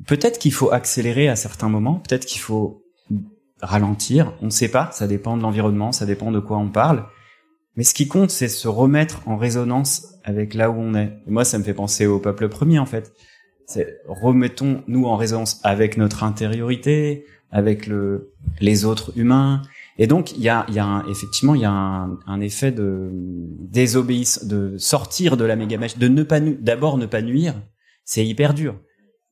peut-être 0.07 0.37
qu'il 0.39 0.53
faut 0.53 0.71
accélérer 0.71 1.29
à 1.29 1.35
certains 1.35 1.69
moments, 1.69 1.95
peut-être 1.95 2.25
qu'il 2.25 2.41
faut 2.41 2.83
ralentir, 3.61 4.33
on 4.41 4.45
ne 4.45 4.51
sait 4.51 4.67
pas, 4.67 4.89
ça 4.91 5.07
dépend 5.07 5.37
de 5.37 5.41
l'environnement, 5.41 5.91
ça 5.91 6.05
dépend 6.05 6.31
de 6.31 6.39
quoi 6.39 6.57
on 6.57 6.69
parle. 6.69 7.05
Mais 7.75 7.83
ce 7.83 7.93
qui 7.93 8.07
compte, 8.07 8.29
c'est 8.29 8.47
se 8.49 8.67
remettre 8.67 9.27
en 9.27 9.37
résonance 9.37 10.15
avec 10.23 10.53
là 10.53 10.69
où 10.69 10.75
on 10.75 10.93
est. 10.95 11.17
Et 11.27 11.31
moi, 11.31 11.43
ça 11.43 11.57
me 11.57 11.63
fait 11.63 11.73
penser 11.73 12.05
au 12.05 12.19
peuple 12.19 12.47
premier, 12.49 12.79
en 12.79 12.85
fait. 12.85 13.13
C'est 13.65 13.99
remettons-nous 14.07 15.05
en 15.05 15.15
résonance 15.15 15.59
avec 15.63 15.97
notre 15.97 16.23
intériorité, 16.23 17.25
avec 17.51 17.87
le, 17.87 18.31
les 18.59 18.85
autres 18.85 19.11
humains. 19.17 19.61
Et 19.97 20.07
donc, 20.07 20.35
il 20.35 20.41
y 20.43 20.49
a, 20.49 20.65
y 20.69 20.79
a 20.79 20.85
un- 20.85 21.07
effectivement, 21.07 21.55
il 21.55 21.61
y 21.61 21.65
a 21.65 21.71
un, 21.71 22.19
un 22.27 22.41
effet 22.41 22.71
de 22.71 23.09
désobéissance, 23.13 24.45
de 24.45 24.75
sortir 24.77 25.37
de 25.37 25.45
la 25.45 25.55
méga 25.55 25.77
de 25.77 26.07
ne 26.07 26.23
pas 26.23 26.39
d'abord 26.39 26.97
ne 26.97 27.05
pas 27.05 27.21
nuire. 27.21 27.55
C'est 28.05 28.25
hyper 28.25 28.53
dur. 28.53 28.75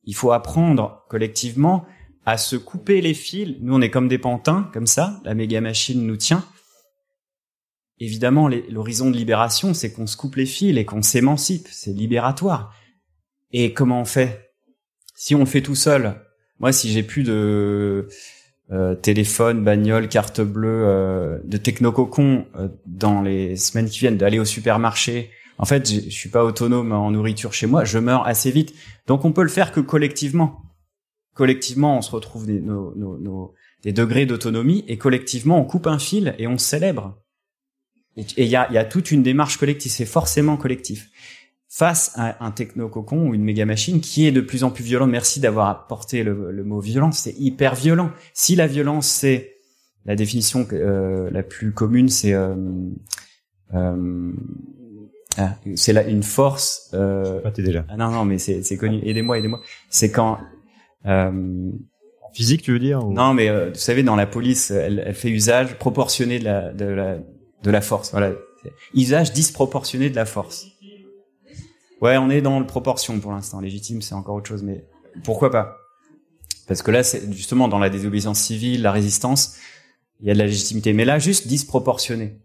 Il 0.04 0.14
faut 0.14 0.32
apprendre 0.32 1.04
collectivement 1.08 1.84
à 2.24 2.38
se 2.38 2.56
couper 2.56 3.00
les 3.00 3.14
fils. 3.14 3.56
Nous, 3.60 3.74
on 3.74 3.80
est 3.80 3.90
comme 3.90 4.08
des 4.08 4.18
pantins, 4.18 4.70
comme 4.72 4.86
ça. 4.86 5.20
La 5.24 5.34
méga 5.34 5.60
machine 5.60 6.06
nous 6.06 6.16
tient. 6.16 6.44
Évidemment, 7.98 8.48
l'horizon 8.48 9.10
de 9.10 9.16
libération, 9.16 9.74
c'est 9.74 9.92
qu'on 9.92 10.06
se 10.06 10.16
coupe 10.16 10.36
les 10.36 10.46
fils 10.46 10.76
et 10.76 10.84
qu'on 10.84 11.02
s'émancipe. 11.02 11.68
C'est 11.70 11.92
libératoire. 11.92 12.74
Et 13.52 13.72
comment 13.72 14.00
on 14.00 14.04
fait? 14.04 14.52
Si 15.14 15.34
on 15.34 15.40
le 15.40 15.46
fait 15.46 15.62
tout 15.62 15.74
seul, 15.74 16.20
moi, 16.58 16.72
si 16.72 16.90
j'ai 16.90 17.02
plus 17.02 17.22
de 17.22 18.08
euh, 18.70 18.94
téléphone, 18.94 19.62
bagnole, 19.62 20.08
carte 20.08 20.40
bleue, 20.40 20.84
euh, 20.86 21.38
de 21.44 21.56
technococon 21.56 22.46
euh, 22.56 22.68
dans 22.86 23.20
les 23.20 23.56
semaines 23.56 23.88
qui 23.88 23.98
viennent, 23.98 24.16
d'aller 24.16 24.38
au 24.38 24.44
supermarché, 24.44 25.30
en 25.58 25.64
fait, 25.64 25.88
je 25.88 26.10
suis 26.10 26.28
pas 26.28 26.44
autonome 26.44 26.92
en 26.92 27.10
nourriture 27.10 27.52
chez 27.52 27.66
moi, 27.66 27.84
je 27.84 27.98
meurs 27.98 28.26
assez 28.26 28.50
vite. 28.50 28.74
Donc, 29.06 29.24
on 29.24 29.32
peut 29.32 29.42
le 29.42 29.48
faire 29.48 29.72
que 29.72 29.80
collectivement. 29.80 30.62
Collectivement, 31.34 31.98
on 31.98 32.02
se 32.02 32.10
retrouve 32.10 32.46
des, 32.46 32.60
nos, 32.60 32.94
nos, 32.96 33.54
des 33.82 33.92
degrés 33.92 34.26
d'autonomie 34.26 34.84
et 34.88 34.98
collectivement, 34.98 35.58
on 35.58 35.64
coupe 35.64 35.86
un 35.86 35.98
fil 35.98 36.34
et 36.38 36.46
on 36.46 36.58
célèbre. 36.58 37.18
Et 38.16 38.44
il 38.44 38.48
y 38.48 38.56
a, 38.56 38.70
y 38.72 38.78
a 38.78 38.84
toute 38.84 39.10
une 39.10 39.22
démarche 39.22 39.56
collective, 39.56 39.90
c'est 39.90 40.06
forcément 40.06 40.56
collectif 40.56 41.10
face 41.68 42.12
à 42.16 42.44
un 42.44 42.50
techno-cocon 42.50 43.28
ou 43.28 43.34
une 43.34 43.42
méga 43.42 43.64
machine 43.64 44.02
qui 44.02 44.26
est 44.26 44.32
de 44.32 44.42
plus 44.42 44.62
en 44.62 44.70
plus 44.70 44.84
violent. 44.84 45.06
Merci 45.06 45.40
d'avoir 45.40 45.68
apporté 45.68 46.22
le, 46.22 46.64
mot 46.64 46.80
violence. 46.80 47.20
C'est 47.20 47.34
hyper 47.38 47.74
violent. 47.74 48.10
Si 48.34 48.54
la 48.56 48.66
violence, 48.66 49.06
c'est 49.06 49.54
la 50.04 50.14
définition 50.14 50.68
euh, 50.72 51.30
la 51.30 51.42
plus 51.42 51.72
commune, 51.72 52.10
c'est 52.10 52.34
euh, 52.34 52.54
euh, 53.74 54.32
ah, 55.38 55.54
c'est 55.74 56.10
une 56.10 56.22
force. 56.22 56.90
Euh, 56.92 57.40
ah, 57.44 57.50
t'es 57.50 57.62
déjà. 57.62 57.86
Ah, 57.88 57.96
non, 57.96 58.10
non, 58.10 58.24
mais 58.24 58.38
c'est 58.38 58.76
connu. 58.76 59.00
Aidez-moi, 59.02 59.38
aidez-moi. 59.38 59.60
C'est 59.88 60.10
quand 60.10 60.38
euh, 61.06 61.70
physique, 62.34 62.62
tu 62.62 62.72
veux 62.72 62.78
dire 62.78 63.02
Non, 63.02 63.32
mais 63.32 63.68
vous 63.70 63.74
savez, 63.74 64.02
dans 64.02 64.16
la 64.16 64.26
police, 64.26 64.70
elle, 64.70 65.02
elle, 65.06 65.14
fait 65.14 65.30
usage 65.30 65.78
proportionné 65.78 66.38
de 66.38 66.44
la 66.44 66.72
de 66.72 66.84
la 66.84 67.18
de 67.62 67.70
la 67.70 67.80
force. 67.80 68.10
Voilà, 68.10 68.32
usage 68.94 69.32
disproportionné 69.32 70.10
de 70.10 70.16
la 70.16 70.26
force. 70.26 70.66
Ouais, 72.00 72.16
on 72.16 72.30
est 72.30 72.42
dans 72.42 72.58
le 72.58 72.66
proportion 72.66 73.20
pour 73.20 73.32
l'instant. 73.32 73.60
Légitime, 73.60 74.02
c'est 74.02 74.14
encore 74.14 74.34
autre 74.34 74.48
chose, 74.48 74.62
mais 74.62 74.84
pourquoi 75.24 75.50
pas? 75.50 75.76
Parce 76.66 76.82
que 76.82 76.90
là, 76.90 77.02
c'est 77.02 77.32
justement 77.32 77.68
dans 77.68 77.78
la 77.78 77.90
désobéissance 77.90 78.40
civile, 78.40 78.82
la 78.82 78.92
résistance, 78.92 79.56
il 80.20 80.26
y 80.26 80.30
a 80.30 80.34
de 80.34 80.38
la 80.38 80.46
légitimité. 80.46 80.92
Mais 80.92 81.04
là, 81.04 81.18
juste 81.18 81.46
disproportionné. 81.46 82.40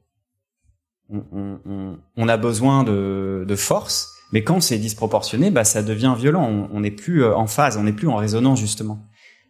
On, 1.09 2.28
a 2.28 2.36
besoin 2.36 2.84
de, 2.84 3.45
de, 3.47 3.55
force, 3.55 4.13
mais 4.34 4.43
quand 4.43 4.59
c'est 4.59 4.78
disproportionné, 4.78 5.51
bah 5.51 5.63
ça 5.63 5.82
devient 5.82 6.13
violent. 6.18 6.68
On 6.70 6.82
n'est 6.82 6.91
plus 6.91 7.24
euh, 7.24 7.34
en 7.34 7.47
phase, 7.47 7.78
on 7.78 7.84
n'est 7.84 7.93
plus 7.93 8.09
en 8.09 8.18
résonance 8.18 8.59
justement. 8.59 8.99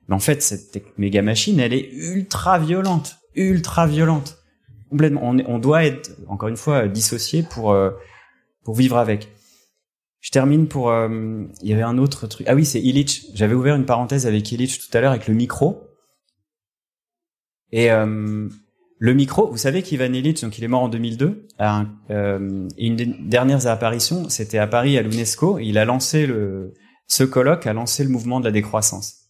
Mais 0.08 0.14
en 0.14 0.20
fait, 0.20 0.44
cette 0.44 0.84
méga 1.00 1.24
machine, 1.24 1.60
elle 1.60 1.74
est 1.74 1.90
ultra 1.92 2.60
violente, 2.60 3.18
ultra 3.34 3.88
violente. 3.88 4.38
On, 4.92 5.60
doit 5.60 5.86
être, 5.86 6.12
encore 6.28 6.50
une 6.50 6.58
fois, 6.58 6.88
dissocié 6.88 7.44
pour 7.44 7.72
euh, 7.72 7.92
pour 8.64 8.76
vivre 8.76 8.98
avec. 8.98 9.30
Je 10.20 10.32
termine 10.32 10.68
pour. 10.68 10.90
Euh, 10.90 11.44
il 11.62 11.70
y 11.70 11.74
avait 11.74 11.84
un 11.84 11.98
autre 11.98 12.28
truc. 12.28 12.46
Ah 12.50 12.56
oui, 12.56 12.66
c'est 12.66 12.82
Illich. 12.82 13.28
J'avais 13.34 13.54
ouvert 13.54 13.76
une 13.76 13.86
parenthèse 13.86 14.28
avec 14.28 14.52
Illich 14.52 14.80
tout 14.80 14.98
à 14.98 15.00
l'heure 15.00 15.12
avec 15.12 15.28
le 15.28 15.34
micro. 15.34 15.84
Et 17.72 17.92
euh, 17.92 18.50
le 19.00 19.14
micro, 19.14 19.50
vous 19.50 19.58
savez 19.58 19.84
qu'Ivan 19.84 20.12
Illich, 20.12 20.42
donc 20.42 20.58
il 20.58 20.64
est 20.64 20.68
mort 20.68 20.84
en 20.84 20.90
2002. 20.90 21.48
Un, 21.60 21.88
euh, 22.10 22.68
une 22.78 22.96
des 22.96 23.06
dernières 23.06 23.68
apparitions, 23.68 24.28
c'était 24.30 24.58
à 24.58 24.68
Paris 24.68 24.98
à 24.98 25.02
l'UNESCO. 25.02 25.60
Il 25.60 25.78
a 25.78 25.86
lancé 25.86 26.26
le. 26.26 26.74
Ce 27.08 27.24
colloque 27.24 27.66
a 27.68 27.72
lancé 27.72 28.04
le 28.04 28.10
mouvement 28.10 28.42
de 28.42 28.46
la 28.46 28.52
décroissance. 28.52 29.27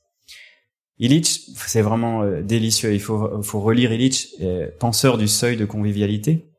Illich, 1.00 1.52
c'est 1.56 1.82
vraiment 1.82 2.24
euh, 2.24 2.42
délicieux. 2.42 2.94
Il 2.94 3.02
faut, 3.02 3.42
faut 3.44 3.60
relire 3.60 3.92
Illich, 3.92 4.36
penseur 4.80 5.18
du 5.18 5.28
seuil 5.28 5.58
de 5.58 5.66
convivialité. 5.66 6.52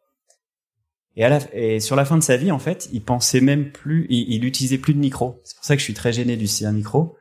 Et, 1.16 1.24
à 1.24 1.28
la, 1.28 1.40
et 1.52 1.80
sur 1.80 1.96
la 1.96 2.04
fin 2.04 2.16
de 2.16 2.22
sa 2.22 2.36
vie, 2.36 2.52
en 2.52 2.60
fait, 2.60 2.88
il 2.92 3.02
pensait 3.02 3.40
même 3.40 3.72
plus, 3.72 4.06
il, 4.08 4.32
il 4.32 4.44
utilisait 4.44 4.78
plus 4.78 4.94
de 4.94 5.00
micro. 5.00 5.40
C'est 5.42 5.56
pour 5.56 5.64
ça 5.64 5.74
que 5.74 5.80
je 5.80 5.84
suis 5.84 5.94
très 5.94 6.12
gêné 6.12 6.36
du 6.36 6.46
un 6.64 6.72
micro. 6.72 7.16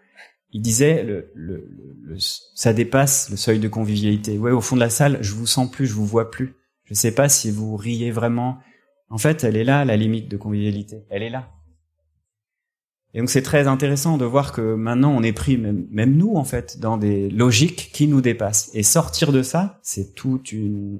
Il 0.51 0.61
disait, 0.61 1.03
le, 1.03 1.31
le, 1.33 1.67
le, 2.03 2.15
ça 2.19 2.73
dépasse 2.73 3.29
le 3.31 3.37
seuil 3.37 3.59
de 3.59 3.67
convivialité. 3.67 4.37
Ouais, 4.37 4.51
au 4.51 4.61
fond 4.61 4.75
de 4.75 4.81
la 4.81 4.91
salle, 4.91 5.17
je 5.21 5.33
vous 5.33 5.47
sens 5.47 5.69
plus, 5.69 5.87
je 5.87 5.93
vous 5.93 6.05
vois 6.05 6.29
plus. 6.29 6.53
Je 6.85 6.93
sais 6.93 7.11
pas 7.11 7.27
si 7.27 7.49
vous 7.49 7.75
riez 7.75 8.11
vraiment. 8.11 8.59
En 9.09 9.17
fait, 9.17 9.43
elle 9.43 9.57
est 9.57 9.63
là, 9.63 9.83
la 9.83 9.97
limite 9.97 10.29
de 10.29 10.37
convivialité. 10.37 11.03
Elle 11.09 11.23
est 11.23 11.29
là. 11.31 11.49
Et 13.13 13.19
donc 13.19 13.29
c'est 13.29 13.41
très 13.41 13.67
intéressant 13.67 14.17
de 14.17 14.25
voir 14.25 14.51
que 14.51 14.75
maintenant 14.75 15.11
on 15.15 15.23
est 15.23 15.33
pris, 15.33 15.57
même, 15.57 15.87
même, 15.89 16.15
nous 16.15 16.35
en 16.35 16.43
fait, 16.43 16.79
dans 16.79 16.97
des 16.97 17.29
logiques 17.29 17.89
qui 17.93 18.07
nous 18.07 18.21
dépassent. 18.21 18.69
Et 18.73 18.83
sortir 18.83 19.31
de 19.31 19.41
ça, 19.41 19.79
c'est 19.81 20.13
toute 20.13 20.51
une, 20.51 20.99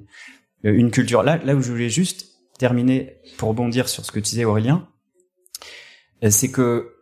une 0.62 0.90
culture. 0.90 1.22
Là, 1.22 1.36
là 1.44 1.54
où 1.54 1.60
je 1.60 1.70
voulais 1.70 1.90
juste 1.90 2.26
terminer 2.58 3.18
pour 3.36 3.50
rebondir 3.50 3.88
sur 3.88 4.04
ce 4.04 4.10
que 4.10 4.18
tu 4.18 4.30
disais 4.30 4.44
Aurélien, 4.44 4.88
euh, 6.24 6.30
c'est 6.30 6.50
que 6.50 6.94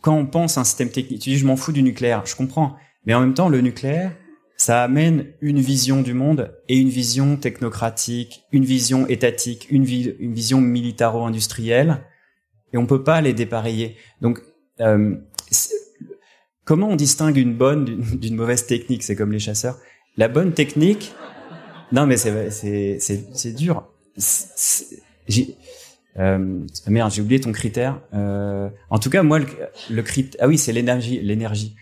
quand 0.00 0.16
on 0.16 0.26
pense 0.26 0.58
à 0.58 0.62
un 0.62 0.64
système 0.64 0.90
technique, 0.90 1.20
tu 1.20 1.30
dis 1.30 1.38
je 1.38 1.46
m'en 1.46 1.56
fous 1.56 1.72
du 1.72 1.82
nucléaire, 1.82 2.24
je 2.24 2.34
comprends, 2.34 2.76
mais 3.04 3.14
en 3.14 3.20
même 3.20 3.34
temps 3.34 3.48
le 3.48 3.60
nucléaire, 3.60 4.16
ça 4.56 4.82
amène 4.82 5.26
une 5.40 5.60
vision 5.60 6.02
du 6.02 6.14
monde 6.14 6.56
et 6.68 6.78
une 6.78 6.88
vision 6.88 7.36
technocratique, 7.36 8.44
une 8.52 8.64
vision 8.64 9.06
étatique, 9.08 9.66
une, 9.70 9.84
une 9.84 10.34
vision 10.34 10.60
militaro-industrielle, 10.60 12.04
et 12.72 12.78
on 12.78 12.86
peut 12.86 13.02
pas 13.02 13.20
les 13.20 13.32
dépareiller. 13.32 13.96
Donc 14.20 14.40
euh, 14.82 15.14
comment 16.64 16.88
on 16.88 16.96
distingue 16.96 17.36
une 17.36 17.54
bonne 17.54 17.84
d'une 18.14 18.36
mauvaise 18.36 18.66
technique? 18.66 19.02
C'est 19.02 19.16
comme 19.16 19.32
les 19.32 19.38
chasseurs. 19.38 19.78
La 20.16 20.28
bonne 20.28 20.52
technique, 20.52 21.14
non 21.90 22.06
mais 22.06 22.16
c'est 22.18 23.52
dur 23.54 23.88
euh, 26.18 26.66
merde, 26.88 27.10
j'ai 27.10 27.22
oublié 27.22 27.40
ton 27.40 27.52
critère. 27.52 28.02
Euh, 28.12 28.68
en 28.90 28.98
tout 28.98 29.08
cas, 29.08 29.22
moi, 29.22 29.38
le, 29.38 29.46
le 29.90 30.02
critère, 30.02 30.40
ah 30.44 30.48
oui, 30.48 30.58
c'est 30.58 30.72
l'énergie, 30.72 31.20
l'énergie. 31.22 31.74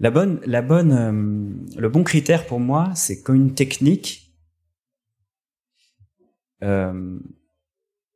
La 0.00 0.10
bonne, 0.10 0.40
la 0.46 0.62
bonne, 0.62 1.68
le 1.76 1.88
bon 1.88 2.02
critère 2.02 2.46
pour 2.46 2.58
moi, 2.58 2.90
c'est 2.96 3.22
qu'une 3.22 3.54
technique 3.54 4.34
euh, 6.62 7.18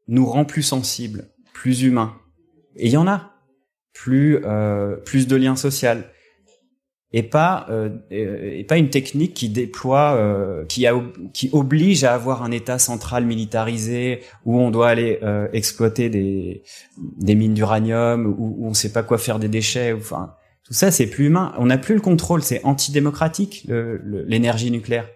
nous 0.08 0.26
rend 0.26 0.44
plus 0.44 0.62
sensibles, 0.62 1.28
plus 1.52 1.82
humains. 1.82 2.16
Et 2.76 2.86
il 2.86 2.92
y 2.92 2.96
en 2.96 3.06
a. 3.06 3.33
Plus, 3.94 4.40
euh, 4.44 4.96
plus 4.96 5.26
de 5.26 5.36
liens 5.36 5.56
sociaux, 5.56 6.02
et 7.16 7.22
pas 7.22 7.66
euh, 7.70 7.90
et 8.10 8.64
pas 8.64 8.76
une 8.76 8.90
technique 8.90 9.34
qui 9.34 9.48
déploie 9.48 10.16
euh, 10.16 10.64
qui 10.64 10.84
qui 11.32 11.48
oblige 11.52 12.02
à 12.02 12.12
avoir 12.12 12.42
un 12.42 12.50
état 12.50 12.80
central 12.80 13.24
militarisé 13.24 14.20
où 14.44 14.58
on 14.58 14.72
doit 14.72 14.88
aller 14.88 15.20
euh, 15.22 15.46
exploiter 15.52 16.10
des 16.10 16.64
des 16.98 17.36
mines 17.36 17.54
d'uranium 17.54 18.26
où, 18.26 18.56
où 18.58 18.66
on 18.66 18.74
sait 18.74 18.92
pas 18.92 19.04
quoi 19.04 19.16
faire 19.18 19.38
des 19.38 19.46
déchets. 19.46 19.92
Enfin 19.92 20.34
tout 20.64 20.74
ça 20.74 20.90
c'est 20.90 21.06
plus 21.06 21.26
humain. 21.26 21.54
On 21.56 21.66
n'a 21.66 21.78
plus 21.78 21.94
le 21.94 22.00
contrôle. 22.00 22.42
C'est 22.42 22.64
antidémocratique 22.64 23.68
l'énergie 24.26 24.72
nucléaire 24.72 25.08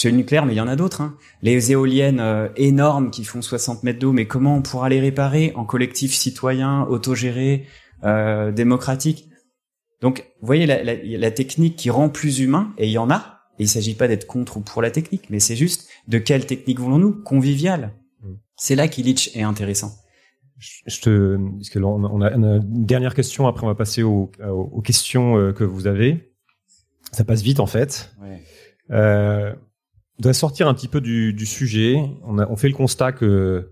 c'est 0.00 0.10
le 0.10 0.16
nucléaire 0.16 0.46
mais 0.46 0.54
il 0.54 0.56
y 0.56 0.60
en 0.60 0.68
a 0.68 0.76
d'autres 0.76 1.00
hein. 1.00 1.16
les 1.42 1.72
éoliennes 1.72 2.22
énormes 2.56 3.10
qui 3.10 3.24
font 3.24 3.42
60 3.42 3.82
mètres 3.82 3.98
d'eau 3.98 4.12
mais 4.12 4.26
comment 4.26 4.56
on 4.56 4.62
pourra 4.62 4.88
les 4.88 5.00
réparer 5.00 5.52
en 5.56 5.64
collectif 5.64 6.12
citoyen 6.14 6.82
autogéré 6.84 7.66
démocratique? 8.02 9.30
Donc, 10.00 10.26
vous 10.40 10.46
voyez 10.46 10.66
la, 10.66 10.82
la, 10.82 10.94
la, 10.94 11.30
technique 11.30 11.76
qui 11.76 11.90
rend 11.90 12.08
plus 12.08 12.40
humain, 12.40 12.72
et 12.78 12.86
il 12.86 12.92
y 12.92 12.98
en 12.98 13.10
a. 13.10 13.40
Et 13.58 13.64
il 13.64 13.68
s'agit 13.68 13.94
pas 13.94 14.08
d'être 14.08 14.26
contre 14.26 14.56
ou 14.56 14.60
pour 14.60 14.80
la 14.80 14.90
technique, 14.90 15.28
mais 15.28 15.40
c'est 15.40 15.56
juste 15.56 15.88
de 16.08 16.18
quelle 16.18 16.46
technique 16.46 16.80
voulons-nous? 16.80 17.22
Conviviale. 17.22 17.92
Mm. 18.22 18.34
C'est 18.56 18.74
là 18.74 18.88
qu'Illich 18.88 19.36
est 19.36 19.42
intéressant. 19.42 19.92
Je 20.58 21.00
te, 21.00 21.38
parce 21.56 21.70
que 21.70 21.78
on 21.78 22.20
a, 22.20 22.32
une 22.32 22.60
dernière 22.84 23.14
question. 23.14 23.46
Après, 23.46 23.64
on 23.64 23.68
va 23.68 23.74
passer 23.74 24.02
aux, 24.02 24.30
aux 24.46 24.82
questions 24.82 25.38
euh, 25.38 25.52
que 25.52 25.64
vous 25.64 25.86
avez. 25.86 26.34
Ça 27.12 27.24
passe 27.24 27.40
vite 27.40 27.60
en 27.60 27.66
fait. 27.66 28.14
Ouais. 28.20 28.42
Euh, 28.90 29.54
doit 30.22 30.32
sortir 30.32 30.68
un 30.68 30.74
petit 30.74 30.88
peu 30.88 31.00
du, 31.00 31.32
du 31.32 31.46
sujet. 31.46 31.96
On, 32.24 32.38
a, 32.38 32.48
on 32.48 32.56
fait 32.56 32.68
le 32.68 32.74
constat 32.74 33.12
que 33.12 33.70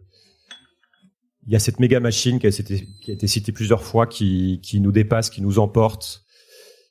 il 1.46 1.52
y 1.52 1.56
a 1.56 1.58
cette 1.58 1.80
méga 1.80 1.98
machine 1.98 2.38
qui 2.38 2.46
a, 2.46 2.50
été, 2.50 2.86
qui 3.00 3.10
a 3.10 3.14
été 3.14 3.26
citée 3.26 3.52
plusieurs 3.52 3.82
fois, 3.82 4.06
qui, 4.06 4.60
qui 4.62 4.80
nous 4.80 4.92
dépasse, 4.92 5.30
qui 5.30 5.40
nous 5.40 5.58
emporte 5.58 6.24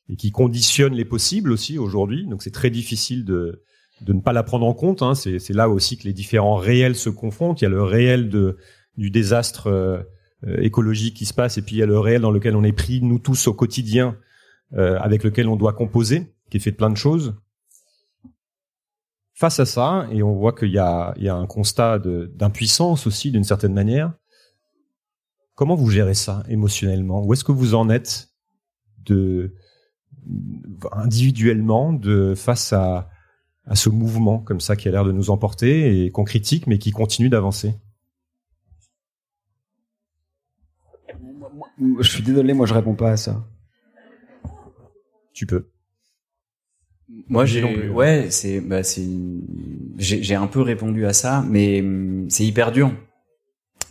et 0.10 0.16
qui 0.16 0.32
conditionne 0.32 0.93
les 0.93 1.05
possibles 1.05 1.51
aussi 1.51 1.78
aujourd'hui. 1.78 2.26
Donc 2.26 2.41
c'est 2.41 2.51
très 2.51 2.72
difficile 2.72 3.24
de, 3.24 3.62
de 4.01 4.14
ne 4.14 4.20
pas 4.20 4.34
la 4.34 4.41
prendre 4.41 4.66
en 4.66 4.74
compte. 4.74 5.03
Hein. 5.03 5.14
C'est 5.14 5.53
là 5.53 5.70
aussi 5.70 5.97
que 5.97 6.05
les 6.05 6.14
différents 6.14 6.55
réels 6.55 6.95
se 6.95 7.12
confrontent. 7.12 7.62
Il 7.62 7.66
y 7.66 7.68
a 7.68 7.70
le 7.70 7.84
réel 7.84 8.30
de, 8.30 8.58
du 8.97 9.12
désastre 9.12 9.68
euh, 9.68 10.01
écologique 10.60 11.16
qui 11.16 11.26
se 11.26 11.36
passe 11.36 11.60
et 11.60 11.62
puis 11.62 11.76
il 11.76 11.80
y 11.80 11.84
a 11.84 11.88
le 11.88 11.99
réel 11.99 12.22
dans 12.22 12.32
lequel 12.32 12.55
on 12.55 12.64
est 12.64 12.74
pris, 12.74 13.01
nous 13.01 13.20
tous 13.20 13.47
au 13.47 13.53
quotidien, 13.53 14.18
euh, 14.74 14.97
avec 14.99 15.24
lequel 15.24 15.47
on 15.47 15.55
doit 15.55 15.74
composer, 15.74 16.34
qui 16.49 16.58
est 16.58 16.60
fait 16.60 16.72
de 16.72 16.78
plein 16.78 16.89
de 16.89 16.97
choses. 16.97 17.36
Face 19.39 19.59
à 19.59 19.65
ça, 19.65 20.07
et 20.11 20.23
on 20.23 20.33
voit 20.33 20.53
qu'il 20.53 20.71
y 20.71 20.79
a, 20.79 21.13
il 21.17 21.23
y 21.23 21.29
a 21.29 21.35
un 21.35 21.45
constat 21.45 21.99
d'impuissance 21.99 23.05
aussi 23.05 23.31
d'une 23.31 23.43
certaine 23.43 23.73
manière, 23.73 24.13
Comment 25.57 25.73
vous 25.73 25.89
gérez 25.89 26.13
ça 26.13 26.43
émotionnellement? 26.49 27.25
Où 27.25 27.33
est-ce 27.33 27.43
que 27.43 27.51
vous 27.51 27.73
en 27.73 27.89
êtes 27.89 28.29
de 28.99 29.55
individuellement 30.91 31.93
de 31.93 32.35
face 32.35 32.73
à, 32.73 33.09
à 33.65 33.75
ce 33.75 33.89
mouvement 33.89 34.38
comme 34.38 34.59
ça 34.59 34.75
qui 34.75 34.88
a 34.88 34.91
l'air 34.91 35.03
de 35.03 35.11
nous 35.11 35.31
emporter 35.31 36.05
et 36.05 36.11
qu'on 36.11 36.25
critique 36.25 36.67
mais 36.67 36.77
qui 36.77 36.91
continue 36.91 37.29
d'avancer? 37.29 37.73
Je 41.79 42.07
suis 42.07 42.21
désolé, 42.21 42.53
moi 42.53 42.67
je 42.67 42.75
réponds 42.75 42.93
pas 42.93 43.09
à 43.09 43.17
ça. 43.17 43.43
Tu 45.33 45.47
peux. 45.47 45.71
Moi, 47.30 47.45
j'ai 47.45 47.63
ouais, 47.89 48.28
c'est 48.30 48.61
bah 48.61 48.84
c'est 48.84 49.05
j'ai 49.97 50.36
un 50.36 50.47
peu 50.47 50.61
répondu 50.61 51.05
à 51.05 51.13
ça, 51.13 51.43
mais 51.49 51.82
hum, 51.82 52.28
c'est 52.30 52.45
hyper 52.45 52.71
dur. 52.71 52.91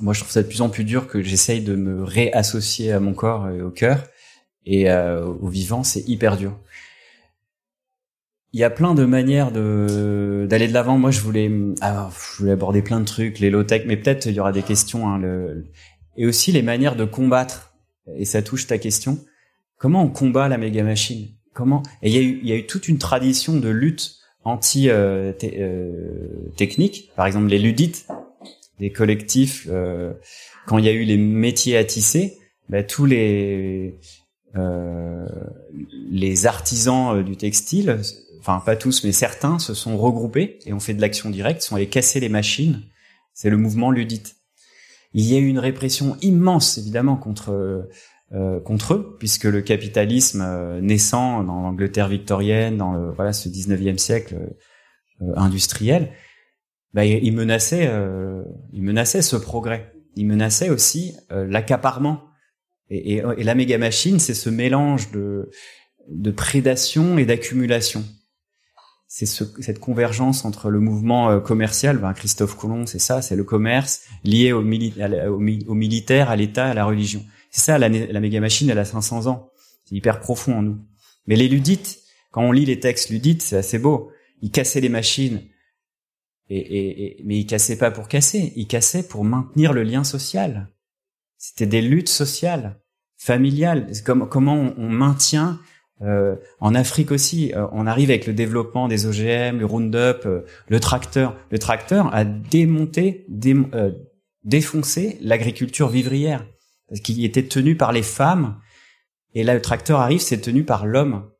Moi, 0.01 0.13
je 0.15 0.21
trouve 0.21 0.33
ça 0.33 0.43
de 0.43 0.49
plus 0.49 0.61
en 0.61 0.69
plus 0.69 0.85
dur 0.85 1.07
que 1.07 1.23
j'essaye 1.23 1.63
de 1.63 1.75
me 1.75 2.03
réassocier 2.03 2.93
à 2.93 3.01
mon 3.01 3.15
corps 3.15 3.49
et 3.49 3.63
au 3.63 3.71
cœur 3.71 4.05
et 4.67 4.91
euh, 4.91 5.25
au 5.25 5.49
vivant, 5.49 5.85
c'est 5.85 6.07
hyper 6.09 6.37
dur. 6.37 6.59
Il 8.53 8.61
y 8.61 8.65
a 8.65 8.71
plein 8.71 8.95
de 8.95 9.05
manières 9.05 9.53
de 9.53 10.47
d'aller 10.49 10.69
de 10.69 10.73
l'avant. 10.73 10.99
Moi, 10.99 11.11
je 11.11 11.21
voulais 11.21 11.51
ah, 11.81 12.11
je 12.11 12.39
voulais 12.39 12.53
aborder 12.53 12.83
plein 12.83 13.01
de 13.01 13.05
trucs, 13.05 13.39
les 13.39 13.51
low 13.51 13.65
tech, 13.65 13.83
mais 13.87 13.97
peut-être 13.97 14.27
il 14.27 14.35
y 14.35 14.41
aura 14.41 14.53
des 14.53 14.63
questions. 14.63 15.09
Hein, 15.09 15.19
le, 15.19 15.65
et 16.17 16.27
aussi 16.27 16.53
les 16.53 16.63
manières 16.63 16.97
de 16.97 17.05
combattre. 17.05 17.75
Et 18.17 18.25
ça 18.25 18.43
touche 18.43 18.67
ta 18.67 18.79
question. 18.79 19.19
Comment 19.79 20.05
on 20.05 20.09
combat 20.09 20.49
la 20.49 20.59
méga 20.59 20.83
machine? 20.83 21.29
Comment 21.57 21.83
Et 22.03 22.11
il 22.11 22.15
y 22.15 22.19
a 22.19 22.21
eu 22.21 22.39
il 22.43 22.49
y 22.49 22.53
a 22.53 22.57
eu 22.57 22.67
toute 22.67 22.87
une 22.87 22.99
tradition 22.99 23.57
de 23.57 23.71
lutte 23.71 24.17
anti 24.45 24.91
euh, 24.91 25.33
euh, 25.43 26.53
technique. 26.57 27.11
Par 27.17 27.27
exemple, 27.27 27.47
les 27.47 27.59
ludites, 27.59 28.07
des 28.79 28.93
collectifs. 28.93 29.67
Euh, 29.71 30.13
quand 30.67 30.77
il 30.77 30.85
y 30.85 30.89
a 30.89 30.93
eu 30.93 31.05
les 31.05 31.17
métiers 31.17 31.79
à 31.79 31.85
tisser, 31.85 32.37
ben, 32.69 32.85
tous 32.87 33.07
les 33.07 33.99
euh, 34.55 35.27
les 36.11 36.47
artisans 36.47 37.23
du 37.25 37.39
textile 37.39 38.01
enfin 38.41 38.63
pas 38.65 38.77
tous, 38.77 39.03
mais 39.03 39.13
certains 39.13 39.59
se 39.59 39.73
sont 39.73 39.97
regroupés 39.97 40.59
et 40.67 40.75
ont 40.75 40.81
fait 40.81 40.95
de 40.95 41.01
l'action 41.01 41.31
directe, 41.31 41.63
sont 41.63 41.77
allés 41.77 41.89
casser 41.89 42.21
les 42.21 42.29
machines. 42.29 42.83
C'est 43.33 43.51
le 43.51 43.57
mouvement 43.57 43.91
ludite. 43.91 44.37
Il 45.15 45.25
y 45.25 45.35
a 45.35 45.39
eu 45.39 45.47
une 45.47 45.59
répression 45.59 46.19
immense, 46.21 46.77
évidemment, 46.77 47.17
contre 47.17 47.89
euh, 48.33 48.61
contre 48.61 48.95
eux, 48.95 49.17
puisque 49.19 49.45
le 49.45 49.63
capitalisme 49.63 50.43
euh, 50.45 50.81
naissant 50.81 51.45
dans 51.45 51.63
l'Angleterre 51.63 52.09
victorienne, 52.09 52.77
dans 52.77 52.93
le, 52.93 53.13
voilà 53.13 53.33
ce 53.33 53.49
19e 53.49 53.99
siècle 53.99 54.37
euh, 55.23 55.33
industriel, 55.37 56.13
bah, 56.93 57.05
il 57.05 57.33
menaçait, 57.35 57.91
il 58.73 58.83
menaçait 58.83 59.21
ce 59.21 59.37
progrès. 59.37 59.93
Il 60.15 60.27
menaçait 60.27 60.71
aussi 60.71 61.15
l'accaparement. 61.29 62.23
Et, 62.89 63.17
et, 63.17 63.23
et, 63.37 63.45
la 63.45 63.55
méga 63.55 63.77
machine, 63.77 64.19
c'est 64.19 64.33
ce 64.33 64.49
mélange 64.49 65.11
de, 65.11 65.51
de 66.09 66.31
prédation 66.31 67.19
et 67.19 67.27
d'accumulation 67.27 68.03
c'est 69.09 69.27
ce, 69.27 69.45
cette 69.61 69.79
convergence 69.79 70.45
entre 70.45 70.71
le 70.71 70.81
mouvement 70.81 71.31
euh, 71.31 71.41
commercial, 71.41 71.99
ben 71.99 72.13
Christophe 72.13 72.57
Colomb, 72.57 72.87
c'est 72.87 72.99
ça, 72.99 73.23
c'est 73.23 73.37
le 73.37 73.45
commerce 73.45 74.03
lié 74.25 74.53
au, 74.53 74.61
au, 74.61 75.75
militaire, 75.75 76.31
à 76.31 76.37
l'État, 76.37 76.67
à 76.67 76.75
la 76.75 76.85
religion. 76.85 77.25
C'est 77.57 77.63
ça, 77.63 77.79
la, 77.79 77.89
méga 77.89 78.39
machine, 78.39 78.69
elle 78.69 78.79
a 78.79 78.85
500 78.85 79.29
ans. 79.29 79.51
C'est 79.87 79.95
hyper 79.95 80.21
profond 80.21 80.59
en 80.59 80.63
nous. 80.63 80.79
Mais 81.27 81.37
les 81.37 81.49
ludites, 81.49 82.01
quand 82.31 82.43
on 82.43 82.53
lit 82.53 82.67
les 82.67 82.81
textes 82.81 83.09
ludites, 83.09 83.41
c'est 83.41 83.57
assez 83.57 83.79
beau. 83.79 84.11
Ils 84.43 84.51
cassaient 84.51 84.83
les 84.83 84.91
machines, 84.91 85.41
mais 86.51 87.17
ils 87.25 87.47
cassaient 87.47 87.79
pas 87.79 87.91
pour 87.91 88.09
casser, 88.09 88.53
ils 88.57 88.67
cassaient 88.67 89.09
pour 89.09 89.25
maintenir 89.25 89.73
le 89.73 89.85
lien 89.85 90.05
social. 90.05 90.69
C'était 91.39 91.65
des 91.65 91.81
luttes 91.81 92.11
sociales, 92.11 92.79
familiales. 93.17 93.91
Comme, 94.05 94.29
comment 94.29 94.75
on 94.77 94.91
maintient 94.91 95.59
euh, 96.03 96.37
en 96.61 96.75
Afrique 96.75 97.11
aussi, 97.11 97.55
euh, 97.55 97.67
on 97.73 97.87
arrive 97.87 98.11
avec 98.11 98.27
le 98.27 98.35
développement 98.35 98.87
des 98.87 99.07
OGM, 99.07 99.61
le 99.61 99.65
Roundup, 99.65 100.27
euh, 100.27 100.45
le 100.69 100.79
tracteur. 100.79 101.39
Le 101.51 101.59
tracteur 101.59 102.15
a 102.15 102.27
démonté, 102.27 103.25
défoncé 104.45 105.17
l'agriculture 105.23 105.89
vivrière 105.89 106.47
parce 106.89 107.01
qu'il 107.01 107.25
était 107.25 107.47
tenu 107.47 107.77
par 107.77 107.93
les 107.93 108.03
femmes. 108.03 108.61
Et 109.35 109.45
là, 109.45 109.55
le 109.55 109.63
tracteur 109.63 110.01
arrive, 110.01 110.21
c'est 110.21 110.41
tenu 110.41 110.65
par 110.65 110.87
l'homme. 110.87 111.31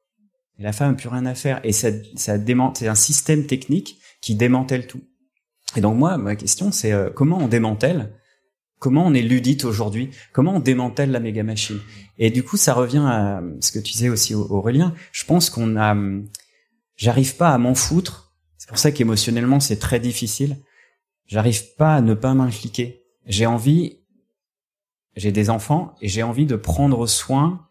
Et 0.59 0.63
la 0.63 0.73
femme 0.73 0.93
n'a 0.93 0.97
plus 0.97 1.09
rien 1.09 1.27
à 1.27 1.35
faire. 1.35 1.61
Et 1.65 1.73
ça, 1.73 1.89
ça 2.17 2.37
c'est 2.75 2.89
un 2.89 2.95
système 2.95 3.47
technique 3.47 3.99
qui 4.21 4.35
démantèle 4.35 4.87
tout. 4.87 5.03
Et 5.77 5.81
donc 5.81 5.97
moi, 5.97 6.17
ma 6.17 6.37
question, 6.37 6.73
c'est 6.73 6.93
comment 7.15 7.39
on 7.39 7.49
démantèle 7.49 8.13
Comment 8.79 9.07
on 9.07 9.15
est 9.15 9.23
ludite 9.23 9.65
aujourd'hui? 9.65 10.11
Comment 10.33 10.57
on 10.57 10.61
démantèle 10.61 11.11
la 11.11 11.21
méga 11.21 11.43
machine? 11.43 11.81
Et 12.19 12.31
du 12.31 12.43
coup, 12.43 12.59
ça 12.59 12.75
revient 12.75 13.05
à 13.07 13.43
ce 13.61 13.73
que 13.73 13.79
tu 13.79 13.93
disais 13.93 14.11
aussi, 14.11 14.35
Aurélien. 14.35 14.95
Je 15.13 15.25
pense 15.25 15.49
qu'on 15.49 15.77
a, 15.77 15.97
j'arrive 16.97 17.37
pas 17.37 17.55
à 17.55 17.59
m'en 17.59 17.75
foutre. 17.75 18.35
C'est 18.59 18.69
pour 18.69 18.79
ça 18.79 18.93
qu'émotionnellement, 18.93 19.61
c'est 19.61 19.79
très 19.79 19.99
difficile. 19.99 20.59
J'arrive 21.27 21.75
pas 21.77 21.97
à 21.97 22.01
ne 22.03 22.13
pas 22.13 22.35
m'impliquer. 22.35 23.03
J'ai 23.27 23.47
envie, 23.47 24.01
j'ai 25.17 25.33
des 25.33 25.51
enfants 25.51 25.95
et 26.01 26.09
j'ai 26.09 26.23
envie 26.23 26.47
de 26.47 26.57
prendre 26.57 27.07
soin 27.07 27.67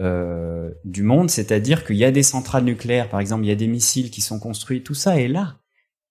euh, 0.00 0.70
du 0.84 1.02
monde, 1.02 1.30
c'est-à-dire 1.30 1.84
qu'il 1.84 1.96
y 1.96 2.04
a 2.04 2.10
des 2.10 2.22
centrales 2.22 2.64
nucléaires, 2.64 3.08
par 3.08 3.20
exemple, 3.20 3.44
il 3.44 3.48
y 3.48 3.52
a 3.52 3.56
des 3.56 3.66
missiles 3.66 4.10
qui 4.10 4.20
sont 4.20 4.38
construits, 4.38 4.82
tout 4.82 4.94
ça 4.94 5.20
est 5.20 5.28
là. 5.28 5.58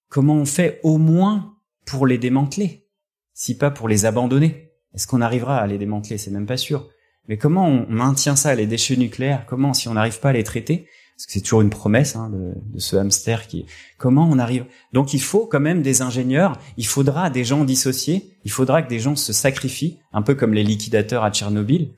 Comment 0.09 0.36
on 0.36 0.45
fait 0.45 0.80
au 0.84 0.97
moins 0.97 1.55
pour 1.86 2.05
les 2.05 2.18
démanteler 2.18 2.88
si 3.34 3.57
pas 3.57 3.72
pour 3.72 3.88
les 3.88 4.05
abandonner? 4.05 4.72
Est-ce 4.93 5.07
qu'on 5.07 5.22
arrivera 5.22 5.57
à 5.57 5.68
les 5.68 5.78
démanteler? 5.78 6.18
C'est 6.18 6.32
même 6.32 6.45
pas 6.45 6.57
sûr. 6.57 6.89
Mais 7.28 7.38
comment 7.38 7.66
on 7.66 7.88
maintient 7.88 8.36
ça, 8.36 8.53
les 8.55 8.68
déchets 8.68 8.97
nucléaires? 8.97 9.45
Comment, 9.45 9.74
si 9.74 9.88
on 9.88 9.93
n'arrive 9.93 10.20
pas 10.20 10.30
à 10.30 10.34
les 10.34 10.43
traiter 10.43 10.88
Parce 11.16 11.28
que 11.28 11.34
c'est 11.34 11.41
toujours 11.41 11.62
une 11.62 11.70
promesse 11.70 12.16
hein, 12.16 12.30
de, 12.30 12.53
de, 12.74 12.80
ce 12.80 12.95
hamster 12.95 13.47
qui. 13.47 13.66
Comment 13.97 14.28
on 14.30 14.39
arrive? 14.39 14.66
Donc 14.91 15.14
il 15.14 15.22
faut 15.22 15.45
quand 15.45 15.59
même 15.59 15.82
des 15.82 16.01
ingénieurs. 16.01 16.57
Il 16.78 16.88
faudra 16.88 17.30
des 17.30 17.43
gens 17.43 17.64
dissociés. 17.64 18.38
Il 18.43 18.51
faudra 18.51 18.82
que 18.82 18.89
des 18.89 18.99
gens 18.99 19.16
se 19.16 19.34
sacrifient, 19.34 19.99
un 20.14 20.22
peu 20.22 20.36
comme 20.36 20.53
les 20.53 20.64
liquidateurs 20.64 21.24
à 21.24 21.32
Tchernobyl. 21.32 21.93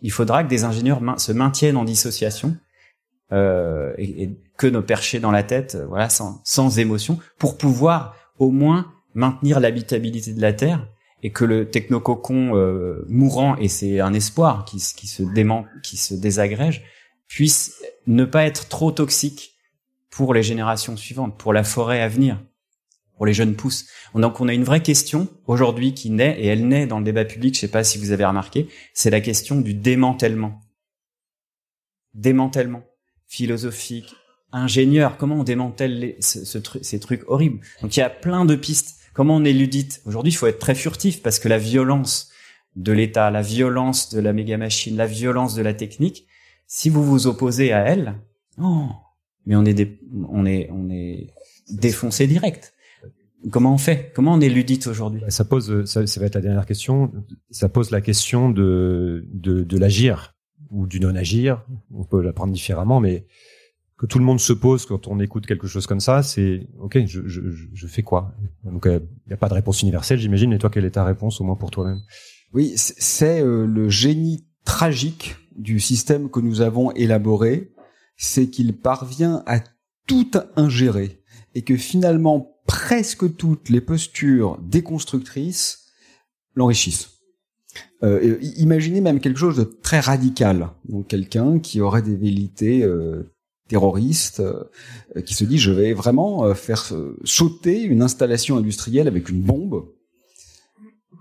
Il 0.00 0.10
faudra 0.10 0.42
que 0.42 0.48
des 0.48 0.64
ingénieurs 0.64 1.00
se 1.18 1.32
maintiennent 1.32 1.76
en 1.76 1.84
dissociation 1.84 2.56
euh, 3.32 3.94
et, 3.96 4.36
que 4.58 4.66
nos 4.66 4.82
perchés 4.82 5.18
dans 5.18 5.30
la 5.30 5.42
tête, 5.42 5.76
euh, 5.76 5.86
voilà, 5.86 6.08
sans, 6.08 6.40
sans 6.44 6.78
émotion, 6.78 7.18
pour 7.38 7.56
pouvoir 7.56 8.14
au 8.38 8.50
moins 8.50 8.92
maintenir 9.14 9.58
l'habitabilité 9.58 10.34
de 10.34 10.40
la 10.40 10.52
Terre 10.52 10.86
et 11.22 11.30
que 11.30 11.44
le 11.44 11.70
technococon 11.70 12.56
euh, 12.56 13.04
mourant 13.08 13.56
et 13.56 13.68
c'est 13.68 14.00
un 14.00 14.12
espoir 14.12 14.64
qui, 14.64 14.76
qui 14.76 15.06
se 15.06 15.22
dément, 15.22 15.64
qui 15.82 15.96
se 15.96 16.14
désagrège, 16.14 16.84
puisse 17.32 17.82
ne 18.06 18.24
pas 18.26 18.44
être 18.44 18.68
trop 18.68 18.92
toxique 18.92 19.54
pour 20.10 20.34
les 20.34 20.42
générations 20.42 20.98
suivantes, 20.98 21.38
pour 21.38 21.54
la 21.54 21.64
forêt 21.64 22.02
à 22.02 22.08
venir, 22.08 22.38
pour 23.16 23.24
les 23.24 23.32
jeunes 23.32 23.54
pousses. 23.54 23.86
Donc 24.14 24.40
on 24.40 24.48
a 24.48 24.52
une 24.52 24.64
vraie 24.64 24.82
question 24.82 25.28
aujourd'hui 25.46 25.94
qui 25.94 26.10
naît 26.10 26.38
et 26.38 26.46
elle 26.46 26.68
naît 26.68 26.86
dans 26.86 26.98
le 26.98 27.04
débat 27.04 27.24
public. 27.24 27.54
Je 27.54 27.60
sais 27.60 27.68
pas 27.68 27.84
si 27.84 27.96
vous 27.96 28.12
avez 28.12 28.26
remarqué, 28.26 28.68
c'est 28.92 29.08
la 29.08 29.22
question 29.22 29.62
du 29.62 29.72
démantèlement. 29.72 30.60
Démantèlement 32.12 32.82
philosophique, 33.26 34.14
ingénieur. 34.52 35.16
Comment 35.16 35.36
on 35.36 35.44
démantèle 35.44 36.16
ces 36.20 37.00
trucs 37.00 37.26
horribles 37.28 37.60
Donc 37.80 37.96
il 37.96 38.00
y 38.00 38.02
a 38.02 38.10
plein 38.10 38.44
de 38.44 38.56
pistes 38.56 38.98
Comment 39.14 39.36
on 39.36 39.44
éludite 39.44 40.00
Aujourd'hui, 40.06 40.32
il 40.32 40.36
faut 40.36 40.46
être 40.46 40.58
très 40.58 40.74
furtif 40.74 41.22
parce 41.22 41.38
que 41.38 41.48
la 41.48 41.58
violence 41.58 42.30
de 42.76 42.92
l'État, 42.92 43.30
la 43.30 43.42
violence 43.42 44.08
de 44.10 44.20
la 44.20 44.32
méga 44.32 44.56
machine, 44.56 44.96
la 44.96 45.06
violence 45.06 45.54
de 45.54 45.62
la 45.62 45.74
technique, 45.74 46.26
si 46.74 46.88
vous 46.88 47.04
vous 47.04 47.26
opposez 47.26 47.70
à 47.70 47.80
elle, 47.80 48.14
oh, 48.58 48.86
mais 49.44 49.56
on 49.56 49.64
est 49.66 50.00
on 50.26 50.46
est 50.46 50.70
on 50.72 50.88
est 50.88 51.26
défoncé 51.68 52.26
direct. 52.26 52.72
Comment 53.50 53.74
on 53.74 53.78
fait? 53.78 54.10
Comment 54.14 54.32
on 54.32 54.40
éludite 54.40 54.86
aujourd'hui? 54.86 55.20
Bah, 55.20 55.28
Ça 55.28 55.44
pose, 55.44 55.84
ça, 55.84 56.00
va 56.00 56.26
être 56.26 56.34
la 56.34 56.40
dernière 56.40 56.64
question. 56.64 57.12
Ça 57.50 57.68
pose 57.68 57.90
la 57.90 58.00
question 58.00 58.48
de 58.48 59.28
de, 59.34 59.64
de 59.64 59.78
l'agir 59.78 60.34
ou 60.70 60.86
du 60.86 60.98
non 60.98 61.14
agir. 61.14 61.62
On 61.92 62.04
peut 62.04 62.22
la 62.22 62.32
prendre 62.32 62.54
différemment, 62.54 63.00
mais 63.00 63.26
que 63.98 64.06
tout 64.06 64.18
le 64.18 64.24
monde 64.24 64.40
se 64.40 64.54
pose 64.54 64.86
quand 64.86 65.08
on 65.08 65.20
écoute 65.20 65.44
quelque 65.44 65.66
chose 65.66 65.86
comme 65.86 66.00
ça, 66.00 66.22
c'est 66.22 66.68
ok, 66.78 67.04
je, 67.04 67.28
je, 67.28 67.42
je 67.74 67.86
fais 67.86 68.02
quoi? 68.02 68.32
Donc 68.64 68.84
il 68.86 68.92
euh, 68.92 69.00
n'y 69.26 69.34
a 69.34 69.36
pas 69.36 69.50
de 69.50 69.54
réponse 69.54 69.82
universelle, 69.82 70.18
j'imagine. 70.18 70.48
Mais 70.48 70.58
toi, 70.58 70.70
quelle 70.70 70.86
est 70.86 70.92
ta 70.92 71.04
réponse 71.04 71.38
au 71.42 71.44
moins 71.44 71.56
pour 71.56 71.70
toi-même? 71.70 72.00
Oui, 72.54 72.72
c'est 72.76 73.42
euh, 73.42 73.66
le 73.66 73.90
génie 73.90 74.46
tragique 74.64 75.36
du 75.56 75.80
système 75.80 76.30
que 76.30 76.40
nous 76.40 76.60
avons 76.60 76.90
élaboré, 76.92 77.72
c'est 78.16 78.48
qu'il 78.48 78.76
parvient 78.76 79.42
à 79.46 79.60
tout 80.06 80.30
ingérer 80.56 81.22
et 81.54 81.62
que 81.62 81.76
finalement 81.76 82.56
presque 82.66 83.36
toutes 83.36 83.68
les 83.68 83.80
postures 83.80 84.58
déconstructrices 84.62 85.86
l'enrichissent. 86.54 87.10
Euh, 88.02 88.38
imaginez 88.56 89.00
même 89.00 89.20
quelque 89.20 89.38
chose 89.38 89.56
de 89.56 89.64
très 89.64 90.00
radical, 90.00 90.70
donc 90.88 91.08
quelqu'un 91.08 91.58
qui 91.58 91.80
aurait 91.80 92.02
des 92.02 92.16
velléités 92.16 92.82
euh, 92.82 93.32
terroriste 93.68 94.40
euh, 94.40 94.64
qui 95.24 95.34
se 95.34 95.44
dit 95.44 95.58
je 95.58 95.70
vais 95.70 95.92
vraiment 95.92 96.52
faire 96.54 96.92
sauter 97.24 97.82
une 97.82 98.02
installation 98.02 98.56
industrielle 98.56 99.08
avec 99.08 99.28
une 99.28 99.42
bombe. 99.42 99.86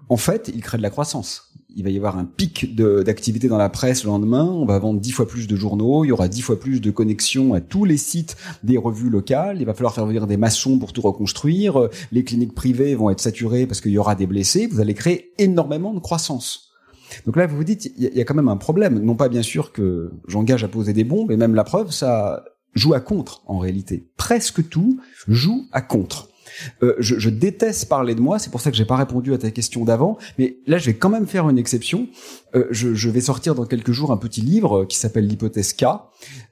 En 0.09 0.17
fait, 0.17 0.51
il 0.53 0.61
crée 0.61 0.77
de 0.77 0.83
la 0.83 0.89
croissance. 0.89 1.50
Il 1.75 1.83
va 1.83 1.89
y 1.89 1.97
avoir 1.97 2.17
un 2.17 2.25
pic 2.25 2.75
d'activité 2.75 3.47
dans 3.47 3.57
la 3.57 3.69
presse 3.69 4.03
le 4.03 4.09
lendemain, 4.09 4.45
on 4.45 4.65
va 4.65 4.79
vendre 4.79 4.99
dix 4.99 5.11
fois 5.11 5.27
plus 5.27 5.47
de 5.47 5.55
journaux, 5.55 6.03
il 6.03 6.09
y 6.09 6.11
aura 6.11 6.27
dix 6.27 6.41
fois 6.41 6.59
plus 6.59 6.81
de 6.81 6.91
connexions 6.91 7.53
à 7.53 7.61
tous 7.61 7.85
les 7.85 7.97
sites 7.97 8.35
des 8.63 8.77
revues 8.77 9.09
locales, 9.09 9.57
il 9.59 9.65
va 9.65 9.73
falloir 9.73 9.93
faire 9.93 10.05
venir 10.05 10.27
des 10.27 10.37
maçons 10.37 10.77
pour 10.79 10.93
tout 10.93 11.01
reconstruire, 11.01 11.89
les 12.11 12.23
cliniques 12.23 12.55
privées 12.55 12.95
vont 12.95 13.09
être 13.09 13.21
saturées 13.21 13.65
parce 13.67 13.81
qu'il 13.81 13.91
y 13.91 13.97
aura 13.97 14.15
des 14.15 14.27
blessés, 14.27 14.67
vous 14.67 14.79
allez 14.79 14.93
créer 14.93 15.31
énormément 15.37 15.93
de 15.93 15.99
croissance. 15.99 16.71
Donc 17.25 17.35
là, 17.35 17.45
vous 17.45 17.57
vous 17.57 17.63
dites, 17.63 17.91
il 17.97 18.15
y, 18.15 18.21
a 18.21 18.23
quand 18.23 18.35
même 18.35 18.47
un 18.47 18.57
problème. 18.57 18.99
Non 18.99 19.15
pas 19.15 19.29
bien 19.29 19.41
sûr 19.41 19.71
que 19.71 20.11
j'engage 20.27 20.63
à 20.63 20.67
poser 20.67 20.93
des 20.93 21.03
bombes, 21.03 21.29
mais 21.29 21.37
même 21.37 21.55
la 21.55 21.63
preuve, 21.63 21.91
ça 21.91 22.43
joue 22.73 22.93
à 22.93 22.99
contre 22.99 23.43
en 23.47 23.59
réalité. 23.59 24.09
Presque 24.17 24.67
tout 24.69 24.99
joue 25.27 25.65
à 25.71 25.81
contre. 25.81 26.29
Euh, 26.83 26.95
je, 26.99 27.17
je, 27.17 27.29
déteste 27.29 27.87
parler 27.87 28.15
de 28.15 28.21
moi, 28.21 28.39
c'est 28.39 28.49
pour 28.49 28.61
ça 28.61 28.71
que 28.71 28.77
j'ai 28.77 28.85
pas 28.85 28.95
répondu 28.95 29.33
à 29.33 29.37
ta 29.37 29.51
question 29.51 29.85
d'avant, 29.85 30.17
mais 30.37 30.57
là 30.67 30.77
je 30.77 30.87
vais 30.87 30.95
quand 30.95 31.09
même 31.09 31.27
faire 31.27 31.49
une 31.49 31.57
exception. 31.57 32.07
Euh, 32.55 32.65
je, 32.69 32.93
je, 32.93 33.09
vais 33.09 33.21
sortir 33.21 33.55
dans 33.55 33.65
quelques 33.65 33.91
jours 33.91 34.11
un 34.11 34.17
petit 34.17 34.41
livre 34.41 34.83
qui 34.85 34.97
s'appelle 34.97 35.25
l'hypothèse 35.25 35.73
K 35.73 35.85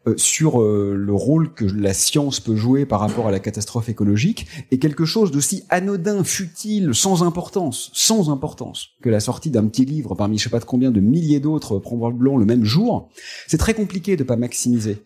euh, 0.08 0.14
sur 0.16 0.62
euh, 0.62 0.94
le 0.96 1.14
rôle 1.14 1.54
que 1.54 1.66
la 1.66 1.94
science 1.94 2.40
peut 2.40 2.56
jouer 2.56 2.86
par 2.86 3.02
rapport 3.02 3.28
à 3.28 3.32
la 3.32 3.40
catastrophe 3.40 3.90
écologique 3.90 4.48
et 4.72 4.80
quelque 4.80 5.04
chose 5.04 5.32
d'aussi 5.32 5.64
anodin, 5.70 6.24
futile, 6.24 6.92
sans 6.94 7.24
importance, 7.24 7.92
sans 7.94 8.30
importance 8.30 8.92
que 9.02 9.10
la 9.10 9.20
sortie 9.20 9.52
d'un 9.52 9.68
petit 9.68 9.84
livre 9.84 10.16
parmi 10.16 10.38
je 10.38 10.46
sais 10.46 10.50
pas 10.50 10.60
de 10.60 10.66
combien 10.66 10.92
de 10.92 11.02
milliers 11.02 11.42
d'autres 11.42 11.82
le 11.84 12.14
blanc 12.14 12.38
le 12.38 12.46
même 12.46 12.64
jour. 12.64 13.10
C'est 13.48 13.58
très 13.58 13.74
compliqué 13.74 14.16
de 14.16 14.24
pas 14.24 14.38
maximiser, 14.38 15.04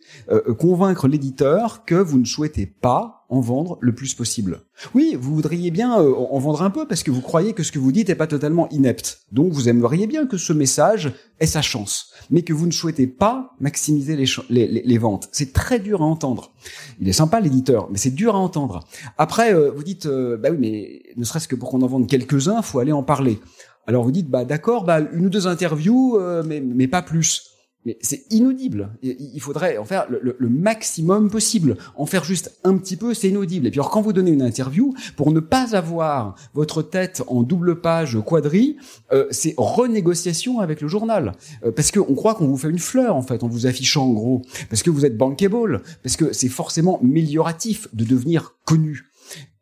convaincre 0.60 1.08
l'éditeur 1.08 1.86
que 1.86 1.96
vous 1.96 2.20
ne 2.20 2.26
souhaitez 2.26 2.68
pas 2.68 3.23
en 3.30 3.40
vendre 3.40 3.78
le 3.82 3.94
plus 3.94 4.14
possible. 4.14 4.62
Oui, 4.94 5.18
vous 5.20 5.34
voudriez 5.36 5.72
bien 5.72 6.00
euh, 6.00 6.14
en 6.14 6.40
vendre 6.40 6.62
un 6.62 6.70
peu 6.70 6.88
parce 6.88 7.04
que 7.04 7.12
vous 7.12 7.22
croyez 7.22 7.54
que 7.54 7.64
ce 7.64 7.72
que 7.72 7.80
vous 7.80 7.92
dites 7.92 8.10
n'est 8.10 8.16
pas 8.16 8.28
totalement 8.28 8.70
inepte. 8.70 9.22
Donc 9.32 9.52
vous 9.54 9.70
aimeriez 9.70 10.08
bien 10.08 10.28
que 10.28 10.38
ce 10.38 10.54
message 10.54 11.14
ait 11.40 11.48
sa 11.48 11.62
chance, 11.62 12.12
mais 12.30 12.44
que 12.44 12.54
vous 12.54 12.68
ne 12.68 12.72
souhaitez 12.72 13.08
pas 13.08 13.56
maximiser 13.60 14.16
les, 14.16 14.68
les, 14.68 14.98
ventes. 14.98 15.30
C'est 15.32 15.54
très 15.54 15.80
dur 15.80 16.02
à 16.02 16.06
entendre. 16.06 16.54
Il 17.00 17.08
est 17.08 17.14
sympa 17.14 17.40
l'éditeur, 17.40 17.90
mais 17.92 17.98
c'est 17.98 18.14
dur 18.14 18.36
à 18.36 18.40
entendre. 18.40 18.82
Après, 19.18 19.54
euh, 19.54 19.72
vous 19.72 19.84
dites, 19.84 20.06
euh, 20.06 20.38
bah 20.38 20.50
oui, 20.52 20.58
mais 20.60 21.04
ne 21.18 21.24
serait-ce 21.24 21.48
que 21.48 21.56
pour 21.56 21.70
qu'on 21.70 21.82
en 21.82 21.88
vende 21.88 22.08
quelques-uns, 22.08 22.62
faut 22.62 22.80
aller 22.80 22.92
en 22.92 23.04
parler. 23.04 23.40
Alors 23.88 24.04
vous 24.04 24.12
dites, 24.12 24.30
bah 24.30 24.46
d'accord, 24.46 24.86
bah 24.86 25.00
une 25.00 25.26
ou 25.26 25.30
deux 25.30 25.48
interviews, 25.48 26.18
mais, 26.46 26.62
mais 26.62 26.88
pas 26.88 27.02
plus. 27.02 27.53
Mais 27.86 27.98
c'est 28.02 28.26
inaudible. 28.32 28.90
Il 29.02 29.40
faudrait 29.42 29.78
en 29.78 29.86
faire 29.86 30.06
le, 30.10 30.50
maximum 30.50 31.30
possible. 31.30 31.78
En 31.96 32.06
faire 32.06 32.24
juste 32.24 32.58
un 32.64 32.78
petit 32.78 32.96
peu, 32.96 33.14
c'est 33.14 33.30
inaudible. 33.30 33.68
Et 33.68 33.72
puis 33.72 33.80
alors, 33.80 33.92
quand 33.92 34.02
vous 34.02 34.14
donnez 34.14 34.32
une 34.32 34.42
interview, 34.42 34.94
pour 35.18 35.32
ne 35.32 35.40
pas 35.40 35.76
avoir 35.76 36.36
votre 36.54 36.82
tête 36.82 37.24
en 37.28 37.44
double 37.44 37.82
page 37.82 38.18
quadri, 38.26 38.78
euh, 39.12 39.26
c'est 39.32 39.54
renégociation 39.58 40.60
avec 40.60 40.82
le 40.82 40.88
journal. 40.88 41.34
Euh, 41.66 41.72
parce 41.72 41.92
qu'on 41.92 42.16
croit 42.16 42.36
qu'on 42.36 42.48
vous 42.48 42.58
fait 42.58 42.70
une 42.70 42.80
fleur, 42.80 43.16
en 43.16 43.22
fait, 43.22 43.44
en 43.44 43.48
vous 43.48 43.68
affichant 43.68 44.06
en 44.06 44.14
gros. 44.14 44.42
Parce 44.70 44.84
que 44.84 44.90
vous 44.90 45.06
êtes 45.06 45.18
bankable. 45.18 45.82
Parce 46.04 46.16
que 46.16 46.32
c'est 46.32 46.50
forcément 46.50 47.00
amélioratif 47.02 47.88
de 47.94 48.06
devenir 48.06 48.56
connu 48.66 49.10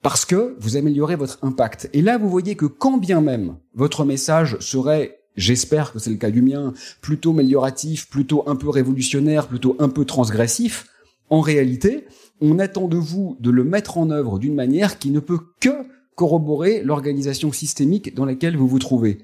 parce 0.01 0.25
que 0.25 0.55
vous 0.59 0.77
améliorez 0.77 1.15
votre 1.15 1.37
impact. 1.43 1.89
Et 1.93 2.01
là, 2.01 2.17
vous 2.17 2.29
voyez 2.29 2.55
que 2.55 2.65
quand 2.65 2.97
bien 2.97 3.21
même 3.21 3.57
votre 3.75 4.03
message 4.03 4.57
serait 4.59 5.20
j'espère 5.35 5.93
que 5.93 5.99
c'est 5.99 6.09
le 6.09 6.17
cas 6.17 6.31
du 6.31 6.41
mien, 6.41 6.73
plutôt 7.01 7.31
amélioratif, 7.31 8.09
plutôt 8.09 8.43
un 8.47 8.55
peu 8.55 8.69
révolutionnaire, 8.69 9.47
plutôt 9.47 9.75
un 9.79 9.89
peu 9.89 10.05
transgressif, 10.05 10.87
en 11.29 11.39
réalité, 11.39 12.05
on 12.41 12.59
attend 12.59 12.87
de 12.87 12.97
vous 12.97 13.37
de 13.39 13.51
le 13.51 13.63
mettre 13.63 13.97
en 13.97 14.09
œuvre 14.09 14.37
d'une 14.37 14.53
manière 14.53 14.99
qui 14.99 15.11
ne 15.11 15.19
peut 15.19 15.39
que 15.59 15.69
corroborer 16.15 16.83
l'organisation 16.83 17.51
systémique 17.51 18.13
dans 18.13 18.25
laquelle 18.25 18.57
vous 18.57 18.67
vous 18.67 18.79
trouvez. 18.79 19.19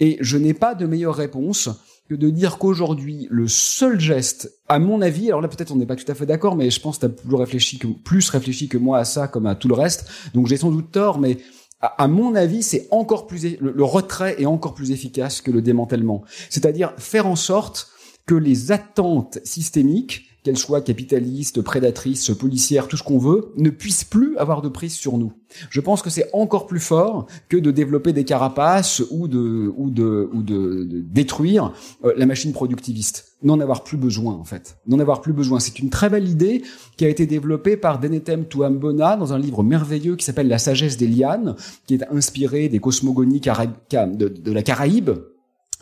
Et 0.00 0.16
je 0.20 0.38
n'ai 0.38 0.54
pas 0.54 0.74
de 0.74 0.86
meilleure 0.86 1.14
réponse 1.14 1.68
que 2.08 2.14
de 2.14 2.30
dire 2.30 2.58
qu'aujourd'hui, 2.58 3.28
le 3.30 3.48
seul 3.48 4.00
geste, 4.00 4.60
à 4.68 4.78
mon 4.78 5.02
avis, 5.02 5.28
alors 5.28 5.42
là 5.42 5.48
peut-être 5.48 5.72
on 5.72 5.76
n'est 5.76 5.86
pas 5.86 5.94
tout 5.94 6.10
à 6.10 6.14
fait 6.14 6.26
d'accord, 6.26 6.56
mais 6.56 6.70
je 6.70 6.80
pense 6.80 6.96
que 6.96 7.06
tu 7.06 7.12
as 7.12 7.14
plus 7.14 7.36
réfléchi 7.36 7.78
que, 7.78 7.86
plus 7.86 8.28
réfléchi 8.30 8.68
que 8.68 8.78
moi 8.78 8.98
à 8.98 9.04
ça 9.04 9.28
comme 9.28 9.46
à 9.46 9.54
tout 9.54 9.68
le 9.68 9.74
reste, 9.74 10.10
donc 10.34 10.46
j'ai 10.46 10.56
sans 10.56 10.70
doute 10.70 10.90
tort, 10.90 11.20
mais 11.20 11.36
à 11.82 12.06
mon 12.06 12.34
avis, 12.36 12.62
c'est 12.62 12.86
encore 12.90 13.26
plus 13.26 13.58
le, 13.60 13.84
retrait 13.84 14.40
est 14.40 14.46
encore 14.46 14.74
plus 14.74 14.92
efficace 14.92 15.40
que 15.40 15.50
le 15.50 15.60
démantèlement. 15.60 16.22
C'est-à-dire 16.48 16.94
faire 16.96 17.26
en 17.26 17.36
sorte 17.36 17.88
que 18.26 18.36
les 18.36 18.70
attentes 18.70 19.40
systémiques, 19.44 20.31
qu'elles 20.42 20.58
soient 20.58 20.80
capitalistes, 20.80 21.62
prédatrices, 21.62 22.30
policières, 22.30 22.88
tout 22.88 22.96
ce 22.96 23.02
qu'on 23.02 23.18
veut, 23.18 23.52
ne 23.56 23.70
puissent 23.70 24.04
plus 24.04 24.36
avoir 24.38 24.60
de 24.62 24.68
prise 24.68 24.94
sur 24.94 25.18
nous. 25.18 25.32
Je 25.70 25.80
pense 25.80 26.02
que 26.02 26.10
c'est 26.10 26.28
encore 26.32 26.66
plus 26.66 26.80
fort 26.80 27.26
que 27.48 27.56
de 27.56 27.70
développer 27.70 28.12
des 28.12 28.24
carapaces 28.24 29.02
ou 29.10 29.28
de 29.28 29.72
ou 29.76 29.90
de 29.90 30.28
ou 30.32 30.42
de, 30.42 30.88
détruire 30.90 31.72
euh, 32.04 32.12
la 32.16 32.26
machine 32.26 32.52
productiviste. 32.52 33.28
N'en 33.42 33.58
avoir 33.60 33.82
plus 33.82 33.96
besoin 33.96 34.34
en 34.34 34.44
fait. 34.44 34.78
N'en 34.86 34.98
avoir 34.98 35.20
plus 35.20 35.32
besoin. 35.32 35.60
C'est 35.60 35.78
une 35.78 35.90
très 35.90 36.08
belle 36.08 36.28
idée 36.28 36.62
qui 36.96 37.04
a 37.04 37.08
été 37.08 37.26
développée 37.26 37.76
par 37.76 37.98
Denetem 37.98 38.46
Tuambona 38.46 39.16
dans 39.16 39.32
un 39.32 39.38
livre 39.38 39.62
merveilleux 39.62 40.16
qui 40.16 40.24
s'appelle 40.24 40.48
La 40.48 40.58
sagesse 40.58 40.96
des 40.96 41.08
lianes, 41.08 41.56
qui 41.86 41.94
est 41.94 42.04
inspiré 42.10 42.68
des 42.68 42.78
cosmogonies 42.78 43.40
de, 43.40 44.28
de 44.28 44.52
la 44.52 44.62
Caraïbe 44.62 45.10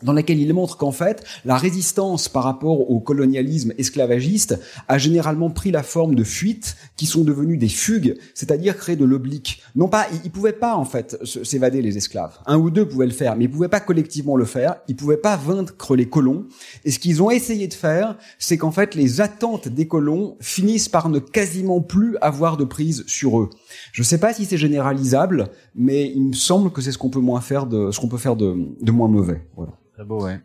dans 0.03 0.13
laquelle 0.13 0.39
il 0.39 0.53
montre 0.53 0.77
qu'en 0.77 0.91
fait, 0.91 1.23
la 1.45 1.57
résistance 1.57 2.29
par 2.29 2.43
rapport 2.43 2.89
au 2.89 2.99
colonialisme 2.99 3.73
esclavagiste 3.77 4.59
a 4.87 4.97
généralement 4.97 5.49
pris 5.49 5.71
la 5.71 5.83
forme 5.83 6.15
de 6.15 6.23
fuites 6.23 6.75
qui 6.97 7.05
sont 7.05 7.23
devenues 7.23 7.57
des 7.57 7.69
fugues, 7.69 8.17
c'est-à-dire 8.33 8.77
créer 8.77 8.95
de 8.95 9.05
l'oblique. 9.05 9.61
Non 9.75 9.87
pas, 9.87 10.07
ils, 10.23 10.31
pouvaient 10.31 10.53
pas 10.53 10.75
en 10.75 10.85
fait 10.85 11.17
s'évader 11.25 11.81
les 11.81 11.97
esclaves. 11.97 12.37
Un 12.45 12.57
ou 12.57 12.69
deux 12.69 12.87
pouvaient 12.87 13.05
le 13.05 13.11
faire, 13.11 13.35
mais 13.35 13.45
ils 13.45 13.51
pouvaient 13.51 13.67
pas 13.67 13.79
collectivement 13.79 14.35
le 14.35 14.45
faire. 14.45 14.75
Ils 14.87 14.95
pouvaient 14.95 15.17
pas 15.17 15.37
vaincre 15.37 15.95
les 15.95 16.07
colons. 16.07 16.45
Et 16.85 16.91
ce 16.91 16.99
qu'ils 16.99 17.21
ont 17.21 17.31
essayé 17.31 17.67
de 17.67 17.73
faire, 17.73 18.17
c'est 18.39 18.57
qu'en 18.57 18.71
fait, 18.71 18.95
les 18.95 19.21
attentes 19.21 19.67
des 19.67 19.87
colons 19.87 20.37
finissent 20.39 20.89
par 20.89 21.09
ne 21.09 21.19
quasiment 21.19 21.81
plus 21.81 22.17
avoir 22.21 22.57
de 22.57 22.65
prise 22.65 23.03
sur 23.07 23.39
eux. 23.39 23.49
Je 23.91 24.03
sais 24.03 24.17
pas 24.17 24.33
si 24.33 24.45
c'est 24.45 24.57
généralisable, 24.57 25.49
mais 25.75 26.09
il 26.09 26.29
me 26.29 26.33
semble 26.33 26.71
que 26.71 26.81
c'est 26.81 26.91
ce 26.91 26.97
qu'on 26.97 27.09
peut 27.09 27.19
moins 27.19 27.41
faire 27.41 27.65
de, 27.65 27.91
ce 27.91 27.99
qu'on 27.99 28.07
peut 28.07 28.17
faire 28.17 28.35
de, 28.35 28.55
de 28.81 28.91
moins 28.91 29.07
mauvais. 29.07 29.41
Voilà. 29.55 29.73
Très 30.01 30.07
beau, 30.07 30.23
ouais. 30.23 30.39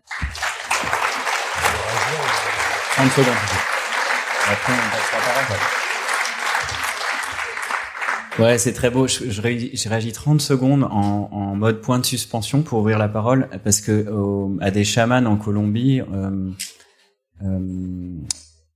30 2.94 3.10
secondes. 3.10 3.34
Après, 4.50 4.72
on 8.38 8.42
Ouais, 8.42 8.58
c'est 8.58 8.74
très 8.74 8.90
beau. 8.90 9.06
Je, 9.06 9.30
je, 9.30 9.40
réagis 9.40 10.12
30 10.12 10.42
secondes 10.42 10.84
en, 10.84 11.54
mode 11.54 11.80
point 11.80 11.98
de 11.98 12.04
suspension 12.04 12.60
pour 12.60 12.80
ouvrir 12.80 12.98
la 12.98 13.08
parole 13.08 13.48
parce 13.64 13.80
que 13.80 14.06
à 14.60 14.70
des 14.70 14.84
chamans 14.84 15.24
en 15.24 15.38
Colombie, 15.38 16.02
euh, 16.02 16.50
euh, 17.42 18.18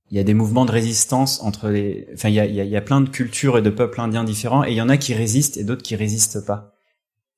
il 0.09 0.17
y 0.17 0.19
a 0.19 0.23
des 0.23 0.33
mouvements 0.33 0.65
de 0.65 0.71
résistance 0.71 1.43
entre 1.43 1.69
les. 1.69 2.07
Enfin, 2.15 2.29
il 2.29 2.33
y 2.33 2.39
a, 2.39 2.45
y 2.47 2.75
a 2.75 2.81
plein 2.81 3.01
de 3.01 3.09
cultures 3.09 3.59
et 3.59 3.61
de 3.61 3.69
peuples 3.69 4.01
indiens 4.01 4.23
différents 4.23 4.63
et 4.63 4.71
il 4.71 4.77
y 4.77 4.81
en 4.81 4.89
a 4.89 4.97
qui 4.97 5.13
résistent 5.13 5.57
et 5.57 5.63
d'autres 5.63 5.83
qui 5.83 5.95
résistent 5.95 6.43
pas. 6.43 6.73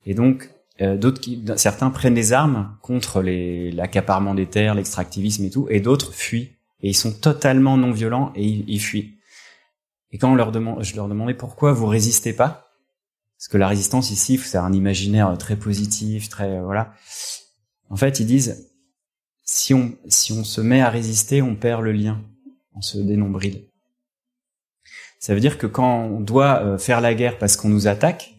Et 0.05 0.13
donc, 0.13 0.49
euh, 0.83 0.97
d'autres 0.97 1.21
certains 1.57 1.89
prennent 1.89 2.13
des 2.13 2.33
armes 2.33 2.77
contre 2.81 3.21
l'accaparement 3.21 4.35
des 4.35 4.47
terres, 4.47 4.75
l'extractivisme 4.75 5.45
et 5.45 5.49
tout, 5.49 5.67
et 5.69 5.79
d'autres 5.79 6.13
fuient. 6.13 6.51
Et 6.81 6.89
ils 6.89 6.95
sont 6.95 7.13
totalement 7.13 7.77
non 7.77 7.91
violents 7.91 8.33
et 8.35 8.45
ils, 8.45 8.79
fuient. 8.79 9.17
Et 10.11 10.17
quand 10.17 10.31
on 10.31 10.35
leur 10.35 10.51
demande, 10.51 10.83
je 10.83 10.95
leur 10.95 11.07
demandais 11.07 11.33
pourquoi 11.33 11.71
vous 11.71 11.85
résistez 11.85 12.33
pas, 12.33 12.71
parce 13.37 13.47
que 13.47 13.57
la 13.57 13.67
résistance 13.67 14.11
ici, 14.11 14.37
c'est 14.37 14.57
un 14.57 14.73
imaginaire 14.73 15.37
très 15.37 15.55
positif, 15.55 16.29
très 16.29 16.57
euh, 16.57 16.63
voilà. 16.63 16.93
En 17.89 17.95
fait, 17.95 18.19
ils 18.19 18.25
disent 18.25 18.69
si 19.43 19.73
on 19.73 19.93
si 20.07 20.33
on 20.33 20.43
se 20.43 20.61
met 20.61 20.81
à 20.81 20.89
résister, 20.89 21.41
on 21.41 21.55
perd 21.55 21.81
le 21.81 21.93
lien, 21.93 22.21
on 22.75 22.81
se 22.81 22.97
dénombrille. 22.97 23.69
Ça 25.19 25.33
veut 25.33 25.39
dire 25.39 25.57
que 25.57 25.67
quand 25.67 26.03
on 26.03 26.19
doit 26.19 26.61
euh, 26.63 26.77
faire 26.77 26.99
la 26.99 27.13
guerre 27.13 27.37
parce 27.37 27.55
qu'on 27.55 27.69
nous 27.69 27.87
attaque, 27.87 28.32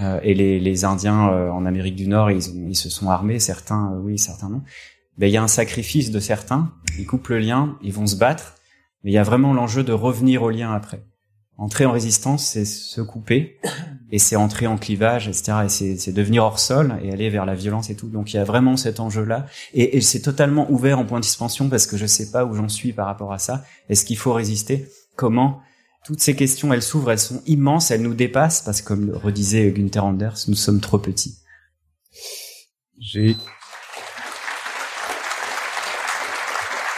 euh, 0.00 0.20
et 0.22 0.34
les, 0.34 0.60
les 0.60 0.84
Indiens 0.84 1.30
euh, 1.30 1.50
en 1.50 1.66
Amérique 1.66 1.96
du 1.96 2.06
Nord, 2.06 2.30
ils, 2.30 2.68
ils 2.68 2.76
se 2.76 2.90
sont 2.90 3.08
armés, 3.10 3.38
certains 3.38 3.92
euh, 3.92 3.98
oui, 4.00 4.18
certains 4.18 4.48
non. 4.48 4.62
Ben 5.18 5.28
il 5.28 5.32
y 5.32 5.36
a 5.36 5.42
un 5.42 5.48
sacrifice 5.48 6.10
de 6.10 6.20
certains, 6.20 6.72
ils 6.98 7.06
coupent 7.06 7.28
le 7.28 7.38
lien, 7.38 7.78
ils 7.82 7.92
vont 7.92 8.06
se 8.06 8.16
battre, 8.16 8.54
mais 9.02 9.10
il 9.10 9.14
y 9.14 9.18
a 9.18 9.22
vraiment 9.22 9.54
l'enjeu 9.54 9.82
de 9.82 9.92
revenir 9.92 10.42
au 10.42 10.50
lien 10.50 10.72
après. 10.72 11.04
Entrer 11.58 11.86
en 11.86 11.92
résistance, 11.92 12.44
c'est 12.44 12.66
se 12.66 13.00
couper, 13.00 13.58
et 14.10 14.18
c'est 14.18 14.36
entrer 14.36 14.66
en 14.66 14.76
clivage, 14.76 15.26
etc. 15.26 15.52
Et 15.64 15.96
c'est 15.96 16.12
devenir 16.12 16.44
hors 16.44 16.58
sol 16.58 16.98
et 17.02 17.10
aller 17.10 17.30
vers 17.30 17.46
la 17.46 17.54
violence 17.54 17.88
et 17.88 17.96
tout. 17.96 18.08
Donc 18.08 18.34
il 18.34 18.36
y 18.36 18.38
a 18.38 18.44
vraiment 18.44 18.76
cet 18.76 19.00
enjeu-là, 19.00 19.46
et, 19.72 19.96
et 19.96 20.02
c'est 20.02 20.20
totalement 20.20 20.70
ouvert 20.70 20.98
en 20.98 21.06
point 21.06 21.18
de 21.18 21.24
suspension 21.24 21.70
parce 21.70 21.86
que 21.86 21.96
je 21.96 22.04
sais 22.04 22.30
pas 22.30 22.44
où 22.44 22.54
j'en 22.54 22.68
suis 22.68 22.92
par 22.92 23.06
rapport 23.06 23.32
à 23.32 23.38
ça. 23.38 23.64
Est-ce 23.88 24.04
qu'il 24.04 24.18
faut 24.18 24.34
résister? 24.34 24.86
Comment? 25.16 25.62
Toutes 26.06 26.20
ces 26.20 26.36
questions, 26.36 26.72
elles 26.72 26.82
s'ouvrent, 26.82 27.10
elles 27.10 27.18
sont 27.18 27.42
immenses, 27.46 27.90
elles 27.90 28.02
nous 28.02 28.14
dépassent 28.14 28.62
parce 28.62 28.80
que 28.80 28.86
comme 28.86 29.06
le 29.06 29.16
redisait 29.16 29.72
Günther 29.72 30.04
Anders, 30.04 30.36
nous 30.46 30.54
sommes 30.54 30.80
trop 30.80 30.98
petits. 30.98 31.38
J'ai 33.00 33.36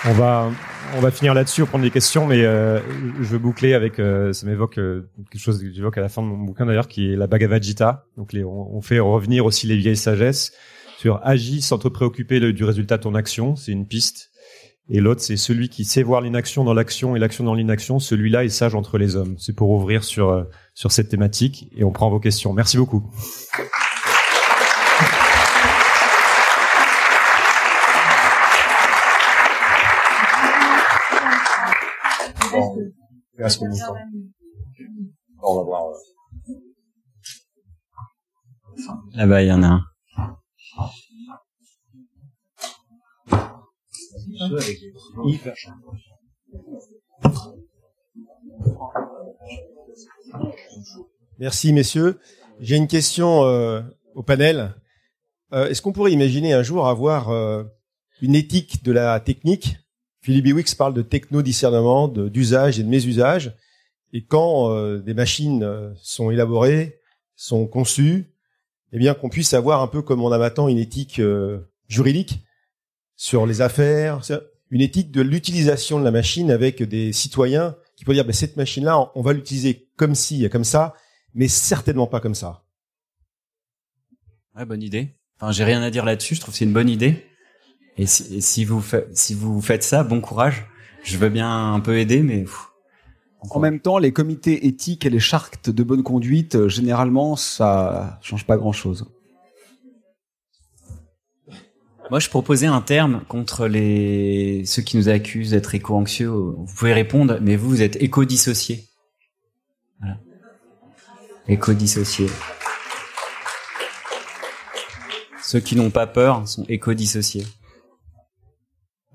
On 0.05 0.13
va 0.13 0.51
on 0.97 1.01
va 1.01 1.11
finir 1.11 1.35
là-dessus, 1.35 1.65
prendre 1.65 1.85
des 1.85 1.91
questions, 1.91 2.27
mais 2.27 2.45
euh, 2.45 2.81
je 3.19 3.25
veux 3.25 3.39
boucler 3.39 3.75
avec 3.75 3.99
euh, 3.99 4.33
ça 4.33 4.47
m'évoque 4.47 4.79
euh, 4.79 5.11
quelque 5.31 5.41
chose 5.41 5.61
que 5.61 5.71
j'évoque 5.71 5.99
à 5.99 6.01
la 6.01 6.09
fin 6.09 6.23
de 6.23 6.27
mon 6.27 6.39
bouquin 6.39 6.65
d'ailleurs, 6.67 6.89
qui 6.89 7.13
est 7.13 7.17
la 7.17 7.27
Bhagavad 7.27 7.63
Gita. 7.63 8.07
Donc 8.17 8.33
les, 8.33 8.45
on, 8.45 8.81
fait 8.81 8.99
revenir 8.99 9.45
aussi 9.45 9.67
les 9.67 9.77
vieilles 9.77 9.97
sagesses 9.97 10.53
sur 10.99 11.21
agis 11.25 11.63
sans 11.63 11.79
te 11.79 11.89
préoccuper 11.89 12.41
du 12.53 12.65
résultat 12.65 12.97
de 12.97 13.03
ton 13.03 13.15
action, 13.15 13.57
c'est 13.57 13.73
une 13.73 13.87
piste. 13.87 14.31
Et 14.91 15.01
l'autre, 15.01 15.21
c'est 15.21 15.37
celui 15.37 15.69
qui 15.69 15.85
sait 15.85 16.03
voir 16.03 16.23
l'inaction 16.23 16.65
dans 16.65 16.73
l'action 16.73 17.15
et 17.15 17.19
l'action 17.19 17.45
dans 17.45 17.53
l'inaction. 17.53 17.99
Celui-là 17.99 18.45
est 18.45 18.49
sage 18.49 18.75
entre 18.75 18.97
les 18.97 19.17
hommes. 19.17 19.37
C'est 19.39 19.53
pour 19.53 19.69
ouvrir 19.71 20.03
sur 20.03 20.31
euh, 20.31 20.45
sur 20.73 20.93
cette 20.93 21.11
thématique 21.11 21.71
et 21.77 21.85
on 21.85 21.93
prend 21.93 22.09
vos 22.09 22.21
questions. 22.21 22.55
Merci 22.55 22.79
beaucoup. 22.79 23.05
On 35.43 35.57
va 35.57 35.63
voir. 35.65 35.85
Là-bas, 39.15 39.43
il 39.43 39.49
y 39.49 39.53
en 39.53 39.63
a 39.63 39.67
un. 39.67 39.85
Merci 51.39 51.73
messieurs. 51.73 52.19
J'ai 52.61 52.77
une 52.77 52.89
question 52.89 53.45
euh, 53.45 53.83
au 54.15 54.23
panel. 54.23 54.75
Euh, 55.53 55.69
Est-ce 55.69 55.81
qu'on 55.83 55.93
pourrait 55.93 56.13
imaginer 56.13 56.53
un 56.53 56.63
jour 56.63 56.89
avoir 56.89 57.31
euh, 57.31 57.65
une 58.21 58.35
éthique 58.35 58.83
de 58.85 58.93
la 58.93 59.19
technique? 59.21 59.77
Philippe 60.21 60.45
Biwix 60.45 60.75
parle 60.75 60.95
de 60.95 61.03
techno-discernement, 61.03 62.09
d'usage 62.09 62.79
et 62.79 62.83
de 62.83 62.89
mésusage. 62.89 63.57
Et 64.13 64.25
quand 64.25 64.71
euh, 64.71 64.99
des 64.99 65.15
machines 65.15 65.95
sont 65.97 66.31
élaborées, 66.31 67.01
sont 67.37 67.67
conçues, 67.67 68.35
eh 68.93 68.99
bien 68.99 69.15
qu'on 69.15 69.29
puisse 69.29 69.55
avoir 69.55 69.83
un 69.83 69.87
peu 69.87 70.03
comme 70.03 70.23
on 70.23 70.33
a 70.33 70.39
maintenant 70.39 70.69
une 70.69 70.79
éthique 70.79 71.21
euh, 71.21 71.61
juridique 71.87 72.41
sur 73.19 73.47
les 73.47 73.61
affaires, 73.61 74.21
une 74.71 74.81
éthique 74.81 75.11
de 75.11 75.21
l'utilisation 75.21 75.99
de 75.99 76.05
la 76.05 76.13
machine 76.13 76.53
avec 76.53 76.83
des 76.85 77.13
citoyens 77.13 77.75
qui 77.97 78.05
peuvent 78.05 78.15
dire 78.15 78.25
ben, 78.25 78.33
cette 78.33 78.57
machine-là, 78.57 79.11
on 79.17 79.23
va 79.23 79.33
l'utiliser 79.33 79.89
comme 79.97 80.15
ci 80.15 80.45
et 80.45 80.49
comme 80.49 80.63
ça, 80.65 80.95
mais 81.35 81.49
certainement 81.49 82.07
pas 82.07 82.21
comme 82.21 82.37
ça. 82.37 82.63
Ouais, 84.57 84.65
bonne 84.65 84.83
idée. 84.83 85.17
Enfin, 85.41 85.51
j'ai 85.51 85.65
rien 85.65 85.83
à 85.83 85.91
dire 85.91 86.05
là-dessus. 86.05 86.37
Je 86.37 86.41
trouve 86.41 86.53
que 86.55 86.59
c'est 86.59 86.65
une 86.65 86.73
bonne 86.73 86.89
idée. 86.89 87.27
Et 87.97 88.07
si, 88.07 88.37
et 88.37 88.41
si 88.41 88.65
vous 88.65 88.81
fa- 88.81 89.03
si 89.13 89.35
vous 89.35 89.61
faites 89.61 89.83
ça, 89.83 90.05
bon 90.05 90.21
courage. 90.21 90.67
Je 91.03 91.17
veux 91.19 91.29
bien 91.29 91.75
un 91.75 91.81
peu 91.81 91.99
aider, 91.99 92.23
mais 92.23 92.43
pff, 92.43 92.69
En 93.51 93.59
même 93.59 93.81
temps, 93.81 93.99
les 93.99 94.13
comités 94.13 94.67
éthiques 94.69 95.07
et 95.07 95.11
les 95.11 95.21
chartes 95.21 95.71
de 95.71 95.83
bonne 95.83 96.05
conduite, 96.05 96.55
euh, 96.55 96.69
généralement, 96.69 97.35
ça 97.35 98.19
change 98.23 98.45
pas 98.47 98.57
grand-chose. 98.57 99.07
Moi, 102.11 102.21
je 102.21 102.31
proposais 102.31 102.67
un 102.67 102.81
terme 102.81 103.21
contre 103.29 103.67
les 103.67 104.65
ceux 104.65 104.81
qui 104.81 104.97
nous 104.97 105.11
accusent 105.11 105.51
d'être 105.51 105.75
éco-anxieux. 105.75 106.31
Vous 106.31 106.67
pouvez 106.75 106.95
répondre, 106.95 107.39
mais 107.43 107.57
vous, 107.57 107.69
vous 107.69 107.83
êtes 107.83 107.97
éco-dissocié. 107.97 108.87
Voilà. 110.01 110.17
Éco-dissocié. 111.49 112.29
Ceux 115.43 115.61
qui 115.61 115.77
n'ont 115.77 115.91
pas 115.91 116.07
peur 116.07 116.49
sont 116.49 116.65
éco-dissociés. 116.69 117.47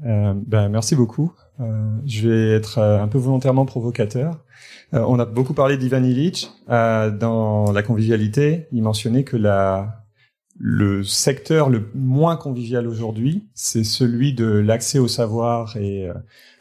Euh, 0.05 0.33
ben, 0.35 0.69
merci 0.69 0.95
beaucoup. 0.95 1.33
Euh, 1.59 1.97
je 2.05 2.29
vais 2.29 2.55
être 2.55 2.77
euh, 2.77 3.01
un 3.01 3.07
peu 3.07 3.17
volontairement 3.17 3.65
provocateur. 3.65 4.39
On 4.91 5.17
a 5.17 5.25
beaucoup 5.25 5.55
parlé 5.55 5.75
d'Ivan 5.77 6.03
Illich. 6.03 6.51
Dans 6.67 7.71
la 7.71 7.81
convivialité, 7.81 8.67
il 8.71 8.83
mentionnait 8.83 9.23
que 9.23 9.35
la, 9.35 10.02
le 10.59 11.03
secteur 11.03 11.69
le 11.69 11.89
moins 11.95 12.37
convivial 12.37 12.87
aujourd'hui, 12.87 13.49
c'est 13.53 13.83
celui 13.83 14.33
de 14.33 14.45
l'accès 14.45 14.99
au 14.99 15.07
savoir 15.07 15.77
et 15.77 16.07
euh, 16.07 16.13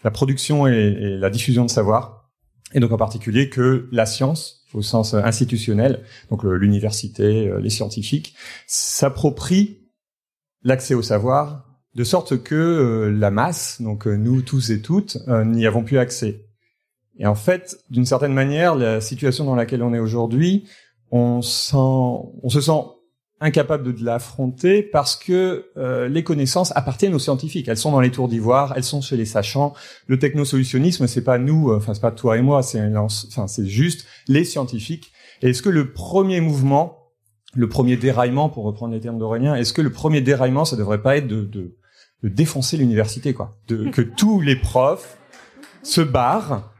la 0.03 0.11
production 0.11 0.67
et, 0.67 1.17
la 1.19 1.31
diffusion 1.31 1.65
de 1.65 1.71
savoir. 1.71 2.31
Et 2.73 2.81
donc 2.81 2.93
en 2.93 2.97
particulier 2.97 3.51
que 3.51 3.89
la 3.93 4.07
science, 4.07 4.65
au 4.73 4.83
sens 4.83 5.15
euh, 5.15 5.23
institutionnel, 5.23 6.05
donc 6.31 6.45
l'université, 6.45 7.49
euh, 7.49 7.61
les 7.61 7.71
scientifiques, 7.71 8.35
s'approprient 8.67 9.79
l'accès 10.63 10.95
au 10.95 11.03
savoir 11.03 11.69
de 11.95 12.05
sorte 12.05 12.43
que 12.43 13.15
la 13.15 13.31
masse, 13.31 13.83
donc 13.83 14.07
nous 14.07 14.41
tous 14.41 14.71
et 14.71 14.81
toutes, 14.81 15.19
n'y 15.29 15.67
avons 15.67 15.85
plus 15.85 15.99
accès. 15.99 16.47
Et 17.19 17.27
en 17.27 17.35
fait, 17.35 17.77
d'une 17.91 18.07
certaine 18.07 18.33
manière, 18.33 18.75
la 18.75 19.03
situation 19.03 19.45
dans 19.45 19.55
laquelle 19.55 19.83
on 19.83 19.93
est 19.93 19.99
aujourd'hui, 19.99 20.65
on, 21.11 21.41
on 21.75 22.49
se 22.49 22.61
sent 22.63 22.81
incapable 23.43 23.93
de, 23.93 24.05
l'affronter 24.05 24.83
parce 24.83 25.17
que 25.17 25.67
euh, 25.77 26.09
les 26.09 26.25
connaissances 26.25 26.75
appartiennent 26.77 27.15
aux 27.15 27.19
scientifiques. 27.19 27.69
Elles 27.69 27.77
sont 27.77 27.93
dans 27.93 28.01
les 28.01 28.11
tours 28.11 28.29
d'ivoire, 28.29 28.73
elles 28.77 28.85
sont 28.85 29.01
chez 29.01 29.17
les 29.17 29.27
sachants. 29.27 29.75
Le 30.07 30.19
technosolutionnisme, 30.19 31.07
c'est 31.07 31.25
pas 31.25 31.39
nous, 31.39 31.71
euh, 31.71 31.77
enfin 31.77 31.93
c'est 31.93 32.01
pas 32.01 32.13
toi 32.13 32.39
et 32.39 32.43
moi, 32.43 32.63
c'est 32.63 32.81
enfin 32.97 33.47
c'est 33.47 33.67
juste 33.67 34.07
les 34.29 34.45
scientifiques. 34.45 35.13
Est-ce 35.43 35.61
que 35.61 35.69
le 35.69 35.93
premier 35.93 36.41
mouvement, 36.41 37.11
le 37.55 37.69
premier 37.69 37.97
déraillement, 37.97 38.49
pour 38.49 38.65
reprendre 38.65 38.95
les 38.95 39.01
termes 39.01 39.19
d'Aurélien, 39.19 39.55
est-ce 39.57 39.73
que 39.73 39.83
le 39.83 39.91
premier 39.91 40.21
déraillement, 40.21 40.65
ça 40.65 40.77
devrait 40.77 41.03
pas 41.03 41.17
être 41.17 41.27
de, 41.27 41.43
de, 41.43 41.77
de 42.23 42.29
défoncer 42.29 42.77
l'université, 42.77 43.35
quoi, 43.35 43.57
de 43.69 43.91
que 43.91 44.03
tous 44.03 44.41
les 44.41 44.57
profs 44.57 45.19
se 45.83 46.01
barrent 46.01 46.72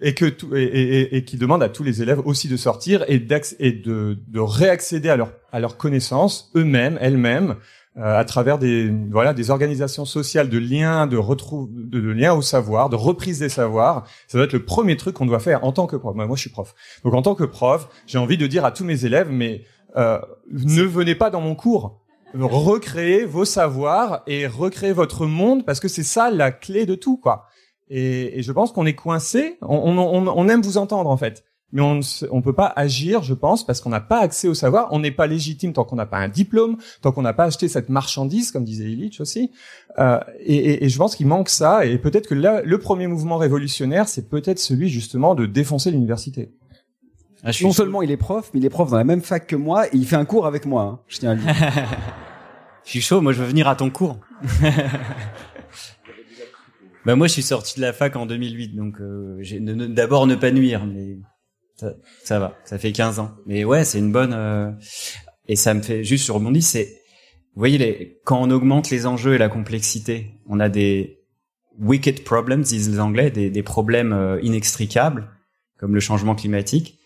et 0.00 0.14
que 0.14 0.24
tout, 0.26 0.54
et, 0.56 0.62
et, 0.64 1.16
et- 1.16 1.24
qui 1.24 1.36
demandent 1.36 1.62
à 1.62 1.68
tous 1.68 1.82
les 1.82 2.02
élèves 2.02 2.20
aussi 2.24 2.48
de 2.48 2.56
sortir 2.56 3.04
et, 3.08 3.24
et 3.60 3.72
de, 3.72 4.18
de 4.26 4.40
réaccéder 4.40 5.08
à 5.08 5.16
leur 5.16 5.32
à 5.52 5.60
leurs 5.60 5.76
connaissances 5.76 6.50
eux-mêmes, 6.56 6.98
elles-mêmes, 7.00 7.56
euh, 7.96 8.18
à 8.18 8.24
travers 8.24 8.58
des 8.58 8.92
voilà 9.10 9.32
des 9.32 9.50
organisations 9.50 10.04
sociales 10.04 10.48
de 10.50 10.58
liens, 10.58 11.06
de 11.06 11.16
retrouve 11.16 11.68
de, 11.72 11.98
liens 12.10 12.34
au 12.34 12.42
savoir, 12.42 12.90
de 12.90 12.96
reprise 12.96 13.38
des 13.38 13.48
savoirs. 13.48 14.04
Ça 14.28 14.36
doit 14.38 14.44
être 14.46 14.52
le 14.52 14.64
premier 14.64 14.96
truc 14.96 15.14
qu'on 15.14 15.26
doit 15.26 15.40
faire 15.40 15.64
en 15.64 15.72
tant 15.72 15.86
que 15.86 15.96
prof. 15.96 16.14
Moi, 16.14 16.26
moi, 16.26 16.36
je 16.36 16.40
suis 16.42 16.50
prof. 16.50 16.74
Donc, 17.04 17.14
en 17.14 17.22
tant 17.22 17.34
que 17.34 17.44
prof, 17.44 17.88
j'ai 18.06 18.18
envie 18.18 18.36
de 18.36 18.46
dire 18.46 18.64
à 18.64 18.70
tous 18.72 18.84
mes 18.84 19.04
élèves, 19.04 19.28
mais 19.30 19.62
euh, 19.96 20.18
ne 20.50 20.82
venez 20.82 21.14
pas 21.14 21.30
dans 21.30 21.40
mon 21.40 21.54
cours. 21.54 22.02
Recréez 22.34 23.24
vos 23.24 23.44
savoirs 23.46 24.22
et 24.26 24.46
recréez 24.46 24.92
votre 24.92 25.24
monde 25.26 25.64
parce 25.64 25.80
que 25.80 25.88
c'est 25.88 26.02
ça 26.02 26.30
la 26.30 26.50
clé 26.50 26.84
de 26.84 26.94
tout, 26.94 27.16
quoi. 27.16 27.46
Et, 27.88 28.38
et 28.38 28.42
je 28.42 28.52
pense 28.52 28.72
qu'on 28.72 28.86
est 28.86 28.94
coincé. 28.94 29.58
On, 29.62 29.76
on, 29.76 29.98
on, 29.98 30.26
on 30.28 30.48
aime 30.48 30.62
vous 30.62 30.76
entendre 30.76 31.08
en 31.10 31.16
fait, 31.16 31.44
mais 31.72 31.82
on 31.82 31.94
ne 31.96 32.02
se- 32.02 32.26
on 32.32 32.42
peut 32.42 32.52
pas 32.52 32.72
agir, 32.74 33.22
je 33.22 33.32
pense, 33.34 33.64
parce 33.64 33.80
qu'on 33.80 33.90
n'a 33.90 34.00
pas 34.00 34.18
accès 34.20 34.48
au 34.48 34.54
savoir. 34.54 34.88
On 34.90 34.98
n'est 34.98 35.10
pas 35.12 35.26
légitime 35.26 35.72
tant 35.72 35.84
qu'on 35.84 35.96
n'a 35.96 36.06
pas 36.06 36.18
un 36.18 36.28
diplôme, 36.28 36.76
tant 37.02 37.12
qu'on 37.12 37.22
n'a 37.22 37.32
pas 37.32 37.44
acheté 37.44 37.68
cette 37.68 37.88
marchandise, 37.88 38.50
comme 38.50 38.64
disait 38.64 38.90
Illich 38.90 39.20
aussi. 39.20 39.50
Euh, 39.98 40.18
et, 40.40 40.56
et, 40.56 40.84
et 40.84 40.88
je 40.88 40.98
pense 40.98 41.14
qu'il 41.16 41.26
manque 41.28 41.48
ça. 41.48 41.86
Et 41.86 41.98
peut-être 41.98 42.26
que 42.26 42.34
là, 42.34 42.60
le 42.64 42.78
premier 42.78 43.06
mouvement 43.06 43.36
révolutionnaire, 43.36 44.08
c'est 44.08 44.28
peut-être 44.28 44.58
celui 44.58 44.88
justement 44.88 45.34
de 45.36 45.46
défoncer 45.46 45.90
l'université. 45.92 46.50
non 47.62 47.72
seulement 47.72 48.02
il 48.02 48.10
est 48.10 48.16
prof, 48.16 48.50
mais 48.52 48.58
il 48.60 48.66
est 48.66 48.70
prof 48.70 48.90
dans 48.90 48.96
la 48.96 49.04
même 49.04 49.20
fac 49.22 49.46
que 49.46 49.54
moi 49.56 49.86
et 49.86 49.90
il 49.92 50.06
fait 50.06 50.16
un 50.16 50.24
cours 50.24 50.46
avec 50.46 50.66
moi. 50.66 50.82
hein. 50.82 51.00
Je 51.06 51.18
tiens 51.18 51.30
à 51.30 51.34
le 51.34 51.40
dire. 51.42 51.54
Je 52.84 52.90
suis 52.92 53.00
chaud, 53.00 53.20
moi 53.20 53.32
je 53.32 53.40
veux 53.42 53.48
venir 53.48 53.66
à 53.68 53.74
ton 53.74 53.90
cours. 53.90 54.16
bah 57.06 57.16
moi 57.16 57.28
je 57.28 57.32
suis 57.32 57.42
sorti 57.42 57.76
de 57.76 57.82
la 57.82 57.92
fac 57.92 58.16
en 58.16 58.26
2008, 58.26 58.74
donc 58.74 59.00
euh, 59.00 59.40
d'abord 59.88 60.26
ne 60.26 60.34
pas 60.34 60.50
nuire, 60.50 60.84
mais 60.84 61.18
ça, 61.76 61.94
ça 62.24 62.38
va, 62.40 62.58
ça 62.64 62.78
fait 62.78 62.92
15 62.92 63.20
ans. 63.20 63.30
Mais 63.46 63.64
ouais, 63.64 63.84
c'est 63.84 64.00
une 64.00 64.10
bonne 64.10 64.34
euh, 64.34 64.70
et 65.46 65.54
ça 65.54 65.72
me 65.72 65.82
fait 65.82 66.02
juste 66.02 66.24
sur 66.24 66.34
rebondir, 66.34 66.62
c'est 66.62 67.00
vous 67.54 67.60
voyez 67.60 67.78
les 67.78 68.20
quand 68.24 68.42
on 68.42 68.50
augmente 68.50 68.90
les 68.90 69.06
enjeux 69.06 69.34
et 69.34 69.38
la 69.38 69.48
complexité, 69.48 70.34
on 70.48 70.58
a 70.58 70.68
des 70.68 71.22
wicked 71.78 72.24
problems 72.24 72.62
disent 72.62 72.90
les 72.90 72.98
Anglais, 72.98 73.30
des, 73.30 73.50
des 73.50 73.62
problèmes 73.62 74.12
euh, 74.12 74.40
inextricables 74.42 75.30
comme 75.78 75.94
le 75.94 76.00
changement 76.00 76.34
climatique. 76.34 76.98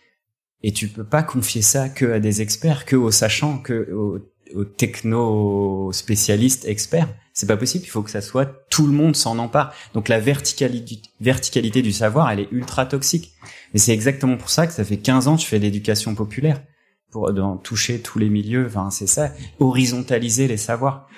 Et 0.62 0.72
tu 0.72 0.88
peux 0.88 1.04
pas 1.04 1.22
confier 1.22 1.62
ça 1.62 1.88
que 1.88 2.12
à 2.12 2.20
des 2.20 2.42
experts, 2.42 2.84
que 2.84 2.96
aux 2.96 3.10
sachants, 3.10 3.58
que 3.58 3.92
aux, 3.92 4.18
aux 4.54 4.64
techno 4.64 5.92
spécialistes 5.92 6.64
experts. 6.66 7.08
C'est 7.32 7.46
pas 7.46 7.56
possible. 7.56 7.84
Il 7.84 7.88
faut 7.88 8.02
que 8.02 8.10
ça 8.10 8.20
soit 8.20 8.46
tout 8.70 8.86
le 8.86 8.92
monde 8.92 9.16
s'en 9.16 9.38
empare. 9.38 9.72
Donc 9.94 10.08
la 10.08 10.20
verticalité, 10.20 11.00
verticalité 11.20 11.82
du 11.82 11.92
savoir, 11.92 12.30
elle 12.30 12.40
est 12.40 12.48
ultra 12.52 12.86
toxique. 12.86 13.32
Et 13.74 13.78
c'est 13.78 13.92
exactement 13.92 14.36
pour 14.36 14.50
ça 14.50 14.66
que 14.66 14.72
ça 14.72 14.84
fait 14.84 14.98
15 14.98 15.28
ans 15.28 15.36
que 15.36 15.42
je 15.42 15.46
fais 15.46 15.58
l'éducation 15.58 16.14
populaire 16.14 16.60
pour 17.10 17.32
dans, 17.32 17.56
toucher 17.56 18.00
tous 18.00 18.18
les 18.18 18.28
milieux. 18.28 18.66
Enfin, 18.66 18.90
c'est 18.90 19.06
ça, 19.06 19.32
horizontaliser 19.58 20.48
les 20.48 20.56
savoirs. 20.56 21.08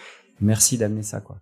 Merci 0.40 0.78
d'amener 0.78 1.02
ça, 1.02 1.20
quoi. 1.20 1.38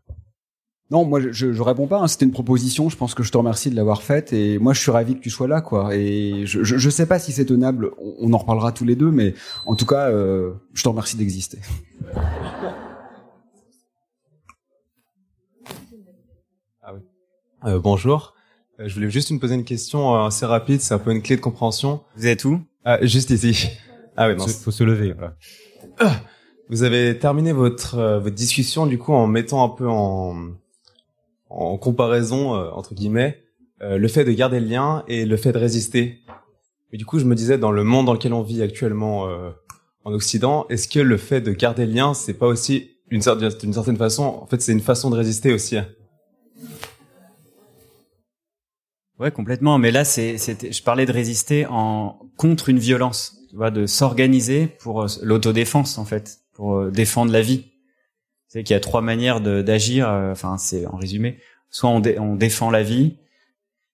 Non, 0.90 1.04
moi 1.04 1.20
je, 1.20 1.30
je, 1.30 1.52
je 1.52 1.62
réponds 1.62 1.86
pas. 1.86 2.00
hein. 2.00 2.08
C'était 2.08 2.24
une 2.24 2.32
proposition. 2.32 2.88
Je 2.88 2.96
pense 2.96 3.14
que 3.14 3.22
je 3.22 3.30
te 3.30 3.38
remercie 3.38 3.70
de 3.70 3.76
l'avoir 3.76 4.02
faite 4.02 4.32
et 4.32 4.58
moi 4.58 4.72
je 4.72 4.80
suis 4.80 4.90
ravi 4.90 5.14
que 5.14 5.20
tu 5.20 5.30
sois 5.30 5.46
là, 5.46 5.60
quoi. 5.60 5.94
Et 5.94 6.46
je, 6.46 6.64
je, 6.64 6.78
je 6.78 6.90
sais 6.90 7.06
pas 7.06 7.18
si 7.20 7.30
c'est 7.32 7.44
tenable. 7.44 7.90
On, 7.98 8.14
on 8.20 8.32
en 8.32 8.38
reparlera 8.38 8.72
tous 8.72 8.84
les 8.84 8.96
deux, 8.96 9.10
mais 9.10 9.34
en 9.66 9.76
tout 9.76 9.86
cas, 9.86 10.10
euh, 10.10 10.52
je 10.74 10.82
te 10.82 10.88
remercie 10.88 11.16
d'exister. 11.16 11.58
Euh, 17.64 17.78
bonjour. 17.78 18.34
Euh, 18.78 18.88
je 18.88 18.94
voulais 18.94 19.10
juste 19.10 19.30
me 19.30 19.38
poser 19.38 19.54
une 19.54 19.64
question 19.64 20.14
euh, 20.14 20.26
assez 20.26 20.46
rapide. 20.46 20.80
C'est 20.80 20.94
un 20.94 20.98
peu 20.98 21.12
une 21.12 21.22
clé 21.22 21.36
de 21.36 21.40
compréhension. 21.40 22.00
Vous 22.16 22.26
êtes 22.26 22.44
où? 22.44 22.60
Ah, 22.84 23.04
Juste 23.04 23.30
ici. 23.30 23.68
Ah 24.16 24.28
oui, 24.28 24.36
non. 24.36 24.46
Il 24.46 24.52
faut 24.52 24.70
se 24.70 24.82
lever. 24.84 25.12
Voilà. 25.12 25.36
Vous 26.70 26.82
avez 26.82 27.18
terminé 27.18 27.52
votre 27.52 27.98
euh, 27.98 28.18
votre 28.20 28.34
discussion 28.36 28.86
du 28.86 28.96
coup 28.96 29.12
en 29.12 29.26
mettant 29.26 29.64
un 29.64 29.68
peu 29.68 29.88
en 29.88 30.34
en 31.50 31.76
comparaison 31.76 32.54
euh, 32.54 32.70
entre 32.72 32.94
guillemets 32.94 33.42
euh, 33.82 33.98
le 33.98 34.08
fait 34.08 34.24
de 34.24 34.32
garder 34.32 34.60
le 34.60 34.66
lien 34.66 35.04
et 35.08 35.26
le 35.26 35.36
fait 35.36 35.52
de 35.52 35.58
résister. 35.58 36.20
Et 36.92 36.96
du 36.96 37.04
coup, 37.04 37.18
je 37.18 37.24
me 37.24 37.34
disais 37.34 37.58
dans 37.58 37.70
le 37.70 37.84
monde 37.84 38.06
dans 38.06 38.14
lequel 38.14 38.32
on 38.32 38.42
vit 38.42 38.62
actuellement 38.62 39.28
en 40.04 40.12
Occident, 40.12 40.66
est-ce 40.70 40.88
que 40.88 40.98
le 40.98 41.16
fait 41.16 41.40
de 41.40 41.52
garder 41.52 41.86
le 41.86 41.92
lien, 41.92 42.14
c'est 42.14 42.34
pas 42.34 42.48
aussi 42.48 42.90
une 43.10 43.22
certaine 43.22 43.72
certaine 43.72 43.96
façon, 43.96 44.24
en 44.24 44.46
fait, 44.46 44.60
c'est 44.60 44.72
une 44.72 44.80
façon 44.80 45.08
de 45.08 45.16
résister 45.16 45.52
aussi. 45.52 45.76
hein 45.76 45.86
Ouais, 49.20 49.30
complètement. 49.30 49.76
Mais 49.76 49.90
là, 49.90 50.06
c'est, 50.06 50.38
je 50.38 50.82
parlais 50.82 51.04
de 51.04 51.12
résister 51.12 51.66
en 51.66 52.18
contre 52.38 52.70
une 52.70 52.78
violence, 52.78 53.36
tu 53.50 53.56
vois, 53.56 53.70
de 53.70 53.84
s'organiser 53.84 54.66
pour 54.66 55.02
euh, 55.02 55.06
l'autodéfense 55.22 55.98
en 55.98 56.06
fait, 56.06 56.38
pour 56.54 56.78
euh, 56.78 56.90
défendre 56.90 57.30
la 57.30 57.42
vie. 57.42 57.69
C'est 58.52 58.64
qu'il 58.64 58.74
y 58.74 58.76
a 58.76 58.80
trois 58.80 59.00
manières 59.00 59.40
d'agir. 59.40 60.10
euh, 60.10 60.32
Enfin, 60.32 60.58
c'est 60.58 60.84
en 60.86 60.96
résumé. 60.96 61.38
Soit 61.70 61.88
on, 61.88 62.00
dé- 62.00 62.18
on 62.18 62.34
défend 62.34 62.70
la 62.70 62.82
vie, 62.82 63.16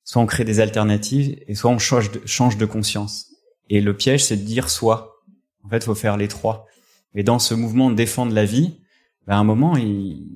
soit 0.03 0.23
on 0.23 0.27
crée 0.27 0.45
des 0.45 0.61
alternatives, 0.61 1.39
et 1.47 1.55
soit 1.55 1.71
on 1.71 1.79
change 1.79 2.11
de, 2.57 2.65
conscience. 2.65 3.27
Et 3.69 3.83
le 3.83 3.95
piège, 3.95 4.25
c'est 4.25 4.39
de 4.39 4.45
dire 4.45 4.71
soit. 4.71 5.23
En 5.63 5.69
fait, 5.69 5.85
faut 5.85 5.95
faire 5.95 6.17
les 6.17 6.27
trois. 6.29 6.67
Et 7.15 7.23
dans 7.23 7.39
ce 7.39 7.53
mouvement 7.53 7.91
de 7.91 7.97
défendre 7.97 8.33
la 8.33 8.47
vie, 8.47 8.81
ben, 9.27 9.35
à 9.35 9.39
un 9.39 9.45
moment, 9.45 9.77
il, 9.77 10.27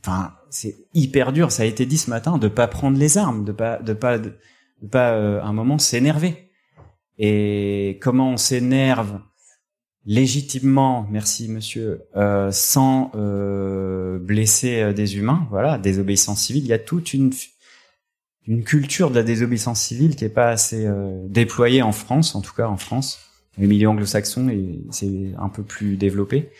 enfin, 0.00 0.32
c'est 0.48 0.76
hyper 0.94 1.32
dur. 1.32 1.50
Ça 1.50 1.64
a 1.64 1.66
été 1.66 1.86
dit 1.86 1.98
ce 1.98 2.08
matin 2.08 2.38
de 2.38 2.46
pas 2.46 2.68
prendre 2.68 2.96
les 2.96 3.18
armes, 3.18 3.44
de 3.44 3.50
pas, 3.50 3.78
de 3.78 3.94
pas, 3.94 4.18
pas, 4.92 5.10
euh, 5.14 5.40
à 5.40 5.46
un 5.46 5.52
moment 5.52 5.78
s'énerver. 5.78 6.52
Et 7.18 7.98
comment 8.00 8.30
on 8.30 8.36
s'énerve 8.36 9.18
légitimement, 10.06 11.06
merci 11.10 11.48
monsieur, 11.48 12.02
euh, 12.16 12.50
sans 12.52 13.10
euh, 13.16 14.18
blesser 14.18 14.80
euh, 14.80 14.92
des 14.92 15.16
humains, 15.16 15.46
voilà, 15.50 15.78
désobéissance 15.78 16.40
civile. 16.40 16.64
Il 16.64 16.68
y 16.68 16.72
a 16.72 16.78
toute 16.78 17.12
une 17.12 17.32
une 18.48 18.62
culture 18.62 19.10
de 19.10 19.16
la 19.16 19.24
désobéissance 19.24 19.80
civile 19.80 20.14
qui 20.14 20.24
est 20.24 20.28
pas 20.28 20.50
assez 20.50 20.86
euh, 20.86 21.26
déployée 21.28 21.82
en 21.82 21.90
France, 21.90 22.36
en 22.36 22.40
tout 22.40 22.54
cas 22.54 22.68
en 22.68 22.76
France. 22.76 23.18
Les 23.58 23.66
milieux 23.66 23.88
anglo-saxons, 23.88 24.48
c'est 24.90 25.32
un 25.36 25.48
peu 25.48 25.64
plus 25.64 25.96
développé. 25.96 26.50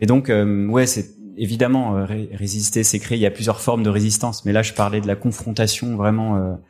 Et 0.00 0.06
donc, 0.06 0.30
euh, 0.30 0.66
ouais, 0.68 0.86
c'est 0.86 1.10
évidemment 1.36 1.96
euh, 1.96 2.04
ré- 2.04 2.28
résister, 2.32 2.84
c'est 2.84 3.00
créer. 3.00 3.18
Il 3.18 3.20
y 3.20 3.26
a 3.26 3.32
plusieurs 3.32 3.60
formes 3.60 3.82
de 3.82 3.90
résistance, 3.90 4.44
mais 4.44 4.52
là, 4.52 4.62
je 4.62 4.74
parlais 4.74 5.00
de 5.00 5.08
la 5.08 5.16
confrontation 5.16 5.96
vraiment 5.96 6.60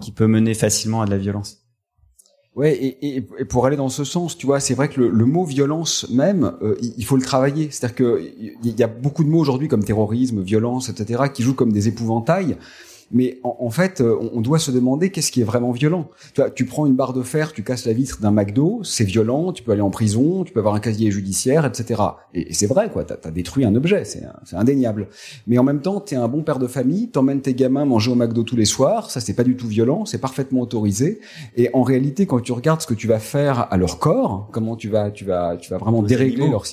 qui 0.00 0.12
peut 0.12 0.26
mener 0.26 0.52
facilement 0.52 1.00
à 1.00 1.06
de 1.06 1.10
la 1.10 1.18
violence. 1.18 1.61
Ouais, 2.54 2.74
et, 2.74 3.16
et, 3.16 3.24
et 3.38 3.44
pour 3.46 3.64
aller 3.64 3.76
dans 3.76 3.88
ce 3.88 4.04
sens, 4.04 4.36
tu 4.36 4.44
vois, 4.44 4.60
c'est 4.60 4.74
vrai 4.74 4.90
que 4.90 5.00
le, 5.00 5.08
le 5.08 5.24
mot 5.24 5.44
violence 5.44 6.06
même, 6.10 6.52
euh, 6.62 6.76
il, 6.82 6.92
il 6.98 7.04
faut 7.06 7.16
le 7.16 7.22
travailler. 7.22 7.68
C'est-à-dire 7.70 7.94
que 7.96 8.22
il 8.62 8.78
y 8.78 8.82
a 8.82 8.88
beaucoup 8.88 9.24
de 9.24 9.30
mots 9.30 9.38
aujourd'hui 9.40 9.68
comme 9.68 9.84
terrorisme, 9.84 10.42
violence, 10.42 10.90
etc., 10.90 11.24
qui 11.32 11.42
jouent 11.42 11.54
comme 11.54 11.72
des 11.72 11.88
épouvantails. 11.88 12.58
Mais 13.12 13.38
en, 13.42 13.56
en 13.60 13.70
fait, 13.70 14.00
euh, 14.00 14.16
on, 14.20 14.38
on 14.38 14.40
doit 14.40 14.58
se 14.58 14.70
demander 14.70 15.10
qu'est-ce 15.10 15.30
qui 15.30 15.40
est 15.40 15.44
vraiment 15.44 15.72
violent. 15.72 16.08
Tu 16.34 16.40
vois, 16.40 16.50
tu 16.50 16.64
prends 16.64 16.86
une 16.86 16.94
barre 16.94 17.12
de 17.12 17.22
fer, 17.22 17.52
tu 17.52 17.62
casses 17.62 17.86
la 17.86 17.92
vitre 17.92 18.20
d'un 18.20 18.30
McDo, 18.30 18.80
c'est 18.82 19.04
violent, 19.04 19.52
tu 19.52 19.62
peux 19.62 19.72
aller 19.72 19.80
en 19.82 19.90
prison, 19.90 20.44
tu 20.44 20.52
peux 20.52 20.60
avoir 20.60 20.74
un 20.74 20.80
casier 20.80 21.10
judiciaire, 21.10 21.64
etc. 21.66 22.02
Et, 22.34 22.50
et 22.50 22.54
c'est 22.54 22.66
vrai, 22.66 22.90
quoi. 22.90 23.04
T'as 23.04 23.16
as 23.24 23.30
détruit 23.30 23.64
un 23.64 23.74
objet, 23.74 24.04
c'est 24.04 24.22
indéniable. 24.52 25.08
Mais 25.46 25.58
en 25.58 25.64
même 25.64 25.80
temps, 25.80 26.00
t'es 26.00 26.16
un 26.16 26.28
bon 26.28 26.42
père 26.42 26.58
de 26.58 26.66
famille, 26.66 27.08
t'emmènes 27.08 27.40
tes 27.40 27.54
gamins 27.54 27.84
manger 27.84 28.10
au 28.10 28.14
McDo 28.14 28.42
tous 28.42 28.56
les 28.56 28.64
soirs, 28.64 29.10
ça 29.10 29.20
c'est 29.20 29.34
pas 29.34 29.44
du 29.44 29.56
tout 29.56 29.66
violent, 29.68 30.04
c'est 30.04 30.18
parfaitement 30.18 30.60
autorisé. 30.60 31.20
Et 31.56 31.70
en 31.74 31.82
réalité, 31.82 32.26
quand 32.26 32.40
tu 32.40 32.52
regardes 32.52 32.80
ce 32.80 32.86
que 32.86 32.94
tu 32.94 33.06
vas 33.06 33.18
faire 33.18 33.68
à 33.70 33.76
leur 33.76 33.98
corps, 33.98 34.48
comment 34.52 34.76
tu 34.76 34.88
vas, 34.88 35.10
tu 35.10 35.24
vas, 35.24 35.56
tu 35.56 35.70
vas 35.70 35.78
vraiment 35.78 36.02
dérégler 36.02 36.48
leur, 36.48 36.64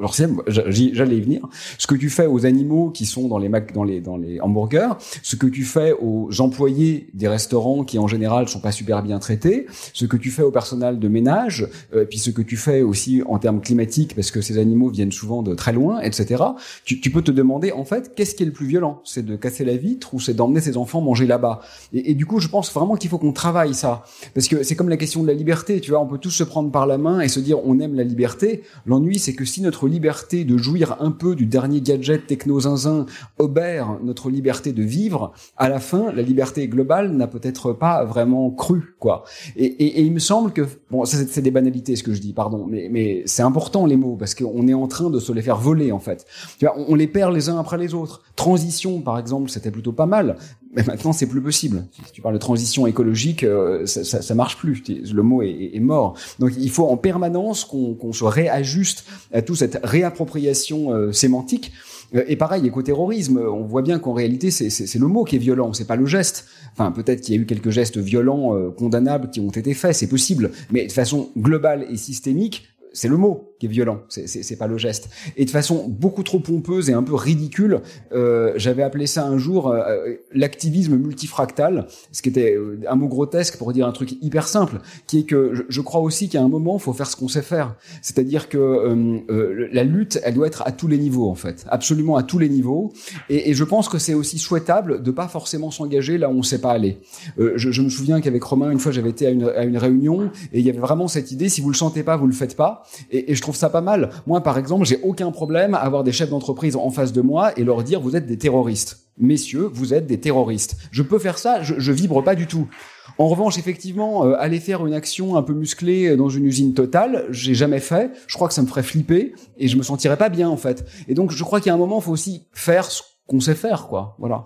leur 0.00 0.14
système. 0.14 0.42
J'allais 0.46 1.16
y 1.16 1.20
venir. 1.20 1.40
Ce 1.78 1.86
que 1.86 1.94
tu 1.94 2.10
fais 2.10 2.26
aux 2.26 2.46
animaux 2.46 2.90
qui 2.90 3.06
sont 3.06 3.28
dans 3.28 3.38
les 3.38 3.48
Mac, 3.48 3.72
dans 3.72 3.84
les, 3.84 4.00
dans 4.00 4.16
les 4.16 4.40
hamburgers, 4.40 4.94
ce 5.22 5.36
que 5.36 5.46
tu 5.46 5.64
fais 5.64 5.77
aux 6.00 6.28
employés 6.40 7.08
des 7.14 7.28
restaurants 7.28 7.84
qui 7.84 7.98
en 7.98 8.06
général 8.06 8.48
sont 8.48 8.60
pas 8.60 8.72
super 8.72 9.02
bien 9.02 9.18
traités, 9.18 9.66
ce 9.92 10.04
que 10.06 10.16
tu 10.16 10.30
fais 10.30 10.42
au 10.42 10.50
personnel 10.50 10.98
de 10.98 11.08
ménage, 11.08 11.68
euh, 11.94 12.04
puis 12.04 12.18
ce 12.18 12.30
que 12.30 12.42
tu 12.42 12.56
fais 12.56 12.82
aussi 12.82 13.22
en 13.26 13.38
termes 13.38 13.60
climatiques 13.60 14.14
parce 14.14 14.30
que 14.30 14.40
ces 14.40 14.58
animaux 14.58 14.90
viennent 14.90 15.12
souvent 15.12 15.42
de 15.42 15.54
très 15.54 15.72
loin, 15.72 16.00
etc. 16.00 16.42
Tu, 16.84 17.00
tu 17.00 17.10
peux 17.10 17.22
te 17.22 17.30
demander 17.30 17.72
en 17.72 17.84
fait 17.84 18.14
qu'est-ce 18.14 18.34
qui 18.34 18.42
est 18.42 18.46
le 18.46 18.52
plus 18.52 18.66
violent? 18.66 19.00
C'est 19.04 19.24
de 19.24 19.36
casser 19.36 19.64
la 19.64 19.76
vitre 19.76 20.14
ou 20.14 20.20
c'est 20.20 20.34
d'emmener 20.34 20.60
ses 20.60 20.76
enfants 20.76 21.00
manger 21.00 21.26
là-bas? 21.26 21.60
Et, 21.92 22.10
et 22.10 22.14
du 22.14 22.26
coup, 22.26 22.40
je 22.40 22.48
pense 22.48 22.72
vraiment 22.72 22.96
qu'il 22.96 23.10
faut 23.10 23.18
qu'on 23.18 23.32
travaille 23.32 23.74
ça 23.74 24.04
parce 24.34 24.48
que 24.48 24.62
c'est 24.62 24.76
comme 24.76 24.88
la 24.88 24.96
question 24.96 25.22
de 25.22 25.28
la 25.28 25.34
liberté. 25.34 25.80
Tu 25.80 25.90
vois, 25.90 26.00
on 26.00 26.06
peut 26.06 26.18
tous 26.18 26.30
se 26.30 26.44
prendre 26.44 26.70
par 26.70 26.86
la 26.86 26.98
main 26.98 27.20
et 27.20 27.28
se 27.28 27.40
dire 27.40 27.58
on 27.64 27.78
aime 27.80 27.94
la 27.94 28.04
liberté. 28.04 28.62
L'ennui, 28.86 29.18
c'est 29.18 29.34
que 29.34 29.44
si 29.44 29.62
notre 29.62 29.88
liberté 29.88 30.44
de 30.44 30.56
jouir 30.56 30.96
un 31.00 31.10
peu 31.10 31.34
du 31.34 31.46
dernier 31.46 31.80
gadget 31.80 32.26
techno 32.26 32.60
zinzin 32.60 33.06
obère 33.38 33.98
notre 34.02 34.30
liberté 34.30 34.72
de 34.72 34.82
vivre, 34.82 35.32
à 35.56 35.67
la 35.68 35.80
fin, 35.80 36.12
la 36.12 36.22
liberté 36.22 36.68
globale 36.68 37.12
n'a 37.12 37.26
peut-être 37.26 37.72
pas 37.72 38.04
vraiment 38.04 38.50
cru, 38.50 38.94
quoi. 38.98 39.24
Et, 39.56 39.64
et, 39.66 40.00
et 40.00 40.02
il 40.02 40.12
me 40.12 40.18
semble 40.18 40.52
que 40.52 40.62
bon, 40.90 41.04
ça 41.04 41.18
c'est 41.28 41.42
des 41.42 41.50
banalités 41.50 41.96
ce 41.96 42.02
que 42.02 42.14
je 42.14 42.20
dis, 42.20 42.32
pardon, 42.32 42.66
mais 42.68 42.88
mais 42.90 43.22
c'est 43.26 43.42
important 43.42 43.86
les 43.86 43.96
mots 43.96 44.16
parce 44.16 44.34
qu'on 44.34 44.66
est 44.68 44.74
en 44.74 44.86
train 44.86 45.10
de 45.10 45.18
se 45.20 45.32
les 45.32 45.42
faire 45.42 45.58
voler 45.58 45.92
en 45.92 45.98
fait. 46.00 46.26
Tu 46.58 46.64
vois, 46.66 46.74
on, 46.88 46.94
les 46.94 47.06
perd 47.06 47.34
les 47.34 47.48
uns 47.48 47.58
après 47.58 47.78
les 47.78 47.94
autres. 47.94 48.22
Transition, 48.36 49.00
par 49.00 49.18
exemple, 49.18 49.50
c'était 49.50 49.70
plutôt 49.70 49.92
pas 49.92 50.06
mal, 50.06 50.36
mais 50.74 50.82
maintenant 50.84 51.12
c'est 51.12 51.26
plus 51.26 51.42
possible. 51.42 51.84
Si 52.06 52.12
tu 52.12 52.22
parles 52.22 52.34
de 52.34 52.38
transition 52.38 52.86
écologique, 52.86 53.42
euh, 53.44 53.84
ça, 53.86 54.04
ça, 54.04 54.22
ça 54.22 54.34
marche 54.34 54.56
plus. 54.56 54.82
Le 54.88 55.22
mot 55.22 55.42
est, 55.42 55.70
est- 55.74 55.80
mort. 55.80 56.14
Donc 56.38 56.52
il 56.58 56.70
faut 56.70 56.86
en 56.88 56.96
permanence 56.96 57.64
qu'on 57.64 57.94
qu'on 57.94 58.12
se 58.12 58.24
réajuste 58.24 59.04
à 59.32 59.42
toute 59.42 59.56
cette 59.56 59.80
réappropriation 59.84 60.92
euh, 60.92 61.12
sémantique. 61.12 61.72
Euh, 62.14 62.24
Et 62.26 62.36
pareil, 62.36 62.66
éco-terrorisme, 62.66 63.38
on 63.38 63.64
voit 63.64 63.82
bien 63.82 63.98
qu'en 63.98 64.12
réalité, 64.12 64.50
c'est- 64.50 64.94
le 64.98 65.06
mot 65.06 65.24
qui 65.24 65.36
est 65.36 65.40
violent, 65.40 65.72
c'est 65.72 65.86
pas 65.86 65.96
le 65.96 66.06
geste. 66.06 66.46
Enfin, 66.72 66.90
peut-être 66.92 67.20
qu'il 67.20 67.34
y 67.34 67.38
a 67.38 67.40
eu 67.40 67.46
quelques 67.46 67.70
gestes 67.70 67.98
violents, 67.98 68.56
euh, 68.56 68.70
condamnables, 68.70 69.30
qui 69.30 69.40
ont 69.40 69.50
été 69.50 69.74
faits, 69.74 69.94
c'est 69.94 70.06
possible. 70.08 70.50
Mais 70.70 70.86
de 70.86 70.92
façon 70.92 71.30
globale 71.36 71.86
et 71.90 71.96
systémique, 71.96 72.68
c'est 72.92 73.08
le 73.08 73.16
mot 73.16 73.47
qui 73.58 73.66
est 73.66 73.68
violent, 73.68 74.00
c'est- 74.08 74.56
pas 74.58 74.66
le 74.66 74.78
geste. 74.78 75.08
Et 75.36 75.44
de 75.44 75.50
façon 75.50 75.86
beaucoup 75.88 76.24
trop 76.24 76.40
pompeuse 76.40 76.90
et 76.90 76.92
un 76.92 77.02
peu 77.02 77.14
ridicule, 77.14 77.80
euh, 78.12 78.52
j'avais 78.56 78.82
appelé 78.82 79.06
ça 79.06 79.24
un 79.24 79.38
jour 79.38 79.68
euh, 79.68 79.82
euh, 79.88 80.16
l'activisme 80.32 80.96
multifractal, 80.96 81.86
ce 82.12 82.22
qui 82.22 82.28
était 82.28 82.54
euh, 82.54 82.80
un 82.88 82.94
mot 82.96 83.08
grotesque 83.08 83.56
pour 83.56 83.72
dire 83.72 83.86
un 83.86 83.92
truc 83.92 84.12
hyper 84.22 84.48
simple, 84.48 84.80
qui 85.06 85.20
est 85.20 85.22
que 85.24 85.66
je, 85.68 85.80
crois 85.80 86.00
aussi 86.00 86.28
qu'à 86.28 86.42
un 86.42 86.48
moment, 86.48 86.78
faut 86.78 86.92
faire 86.92 87.08
ce 87.08 87.16
qu'on 87.16 87.28
sait 87.28 87.42
faire. 87.42 87.76
C'est-à-dire 88.02 88.48
que 88.48 88.58
euh, 88.58 89.18
euh, 89.30 89.68
la 89.72 89.84
lutte, 89.84 90.20
elle 90.24 90.34
doit 90.34 90.46
être 90.46 90.62
à 90.66 90.72
tous 90.72 90.88
les 90.88 90.98
niveaux, 90.98 91.30
en 91.30 91.34
fait, 91.34 91.64
absolument 91.68 92.16
à 92.16 92.22
tous 92.22 92.38
les 92.38 92.48
niveaux. 92.48 92.92
Et, 93.28 93.54
je 93.54 93.64
pense 93.64 93.88
que 93.88 93.98
c'est 93.98 94.14
aussi 94.14 94.38
souhaitable 94.38 95.02
de 95.02 95.10
pas 95.10 95.26
forcément 95.26 95.70
s'engager 95.70 96.18
là 96.18 96.28
où 96.28 96.32
on 96.32 96.42
sait 96.42 96.60
pas 96.60 96.70
aller. 96.72 96.98
Je, 97.38 97.72
je 97.72 97.82
me 97.82 97.88
souviens 97.88 98.20
qu'avec 98.20 98.42
Romain, 98.42 98.70
une 98.70 98.78
fois, 98.78 98.92
j'avais 98.92 99.10
été 99.10 99.26
à 99.26 99.30
une, 99.30 99.76
réunion 99.78 100.30
et 100.52 100.60
il 100.60 100.66
y 100.66 100.70
avait 100.70 100.78
vraiment 100.78 101.08
cette 101.08 101.32
idée 101.32 101.48
si 101.48 101.60
vous 101.60 101.70
le 101.70 101.76
sentez 101.76 102.02
pas, 102.02 102.16
vous 102.16 102.26
le 102.26 102.32
faites 102.32 102.56
pas. 102.56 102.84
Et 103.10 103.34
je 103.34 103.42
trouve 103.48 103.56
ça 103.56 103.70
pas 103.70 103.80
mal. 103.80 104.10
Moi, 104.26 104.42
par 104.42 104.58
exemple, 104.58 104.84
j'ai 104.84 105.00
aucun 105.02 105.30
problème 105.30 105.74
à 105.74 105.78
avoir 105.78 106.04
des 106.04 106.12
chefs 106.12 106.28
d'entreprise 106.28 106.76
en 106.76 106.90
face 106.90 107.14
de 107.14 107.22
moi 107.22 107.58
et 107.58 107.64
leur 107.64 107.82
dire 107.82 108.00
vous 108.00 108.14
êtes 108.14 108.26
des 108.26 108.36
terroristes. 108.36 108.98
Messieurs, 109.16 109.70
vous 109.72 109.94
êtes 109.94 110.06
des 110.06 110.20
terroristes. 110.20 110.76
Je 110.90 111.02
peux 111.02 111.18
faire 111.18 111.38
ça, 111.38 111.62
je, 111.62 111.92
vibre 111.92 112.22
pas 112.22 112.34
du 112.34 112.46
tout. 112.46 112.68
En 113.16 113.26
revanche, 113.26 113.58
effectivement, 113.58 114.26
euh, 114.26 114.36
aller 114.38 114.60
faire 114.60 114.86
une 114.86 114.92
action 114.92 115.36
un 115.36 115.42
peu 115.42 115.54
musclée 115.54 116.14
dans 116.14 116.28
une 116.28 116.44
usine 116.44 116.74
totale, 116.74 117.24
j'ai 117.30 117.54
jamais 117.54 117.80
fait. 117.80 118.12
Je 118.26 118.34
crois 118.34 118.48
que 118.48 118.54
ça 118.54 118.60
me 118.60 118.66
ferait 118.66 118.82
flipper 118.82 119.34
et 119.56 119.66
je 119.66 119.76
me 119.78 119.82
sentirais 119.82 120.18
pas 120.18 120.28
bien 120.28 120.50
en 120.50 120.58
fait. 120.58 120.84
Et 121.08 121.14
donc, 121.14 121.32
je 121.32 121.42
crois 121.42 121.60
qu'il 121.60 121.68
y 121.68 121.70
a 121.70 121.74
un 121.74 121.78
moment, 121.78 122.00
il 122.00 122.04
faut 122.04 122.12
aussi 122.12 122.46
faire 122.52 122.90
ce 122.90 123.02
qu'on 123.26 123.40
sait 123.40 123.54
faire, 123.54 123.88
quoi. 123.88 124.14
Voilà. 124.18 124.44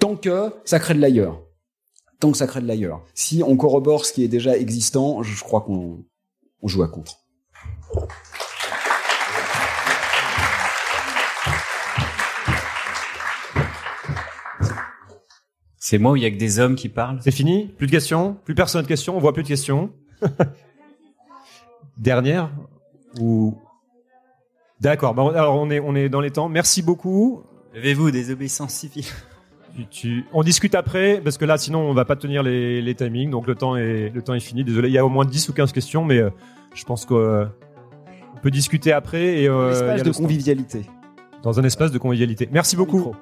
Tant 0.00 0.16
que 0.16 0.50
ça 0.64 0.80
crée 0.80 0.94
de 0.94 1.00
l'ailleurs. 1.00 1.40
Tant 2.18 2.32
que 2.32 2.36
ça 2.36 2.48
crée 2.48 2.60
de 2.60 2.66
l'ailleurs. 2.66 3.04
Si 3.14 3.42
on 3.46 3.56
corrobore 3.56 4.04
ce 4.04 4.12
qui 4.12 4.24
est 4.24 4.28
déjà 4.28 4.58
existant, 4.58 5.22
je 5.22 5.40
crois 5.42 5.60
qu'on 5.60 6.04
on 6.62 6.68
joue 6.68 6.82
à 6.82 6.88
contre. 6.88 7.20
C'est 15.78 15.98
moi 15.98 16.12
où 16.12 16.16
il 16.16 16.22
y 16.22 16.26
a 16.26 16.30
que 16.30 16.36
des 16.36 16.58
hommes 16.60 16.74
qui 16.74 16.88
parlent. 16.88 17.18
C'est 17.22 17.30
fini? 17.30 17.66
Plus 17.78 17.86
de 17.86 17.92
questions? 17.92 18.36
Plus 18.44 18.54
personne 18.54 18.82
de 18.82 18.86
questions? 18.86 19.16
On 19.16 19.20
voit 19.20 19.32
plus 19.32 19.42
de 19.42 19.48
questions? 19.48 19.90
Dernière 21.98 22.50
Ou? 23.18 23.56
D'accord. 24.80 25.14
Bon, 25.14 25.28
alors 25.28 25.56
on 25.60 25.70
est 25.70 25.80
on 25.80 25.94
est 25.94 26.08
dans 26.08 26.20
les 26.20 26.30
temps. 26.30 26.48
Merci 26.48 26.82
beaucoup. 26.82 27.42
Levez-vous, 27.74 28.10
désobéissance 28.10 28.72
civile. 28.72 29.04
Tu, 29.76 29.86
tu- 29.86 30.24
On 30.32 30.42
discute 30.42 30.74
après 30.74 31.20
parce 31.22 31.38
que 31.38 31.44
là 31.44 31.56
sinon 31.56 31.80
on 31.80 31.94
va 31.94 32.04
pas 32.04 32.16
tenir 32.16 32.42
les, 32.42 32.82
les 32.82 32.94
timings 32.94 33.30
donc 33.30 33.46
le 33.46 33.54
temps 33.54 33.76
est 33.76 34.10
le 34.10 34.22
temps 34.22 34.34
est 34.34 34.40
fini. 34.40 34.64
Désolé, 34.64 34.88
il 34.88 34.92
y 34.94 34.98
a 34.98 35.04
au 35.04 35.08
moins 35.08 35.24
10 35.24 35.48
ou 35.48 35.52
15 35.52 35.72
questions 35.72 36.04
mais 36.04 36.18
euh, 36.18 36.30
je 36.74 36.84
pense 36.84 37.04
qu'on 37.06 37.16
euh, 37.18 37.44
on 38.40 38.42
peut 38.42 38.50
discuter 38.50 38.90
après 38.90 39.42
et 39.42 39.48
euh, 39.48 39.70
espace 39.70 40.02
de 40.02 40.12
convivialité. 40.12 40.86
Dans 41.42 41.60
un 41.60 41.64
espace 41.64 41.92
de 41.92 41.98
convivialité. 41.98 42.48
Merci 42.50 42.74
beaucoup. 42.74 43.14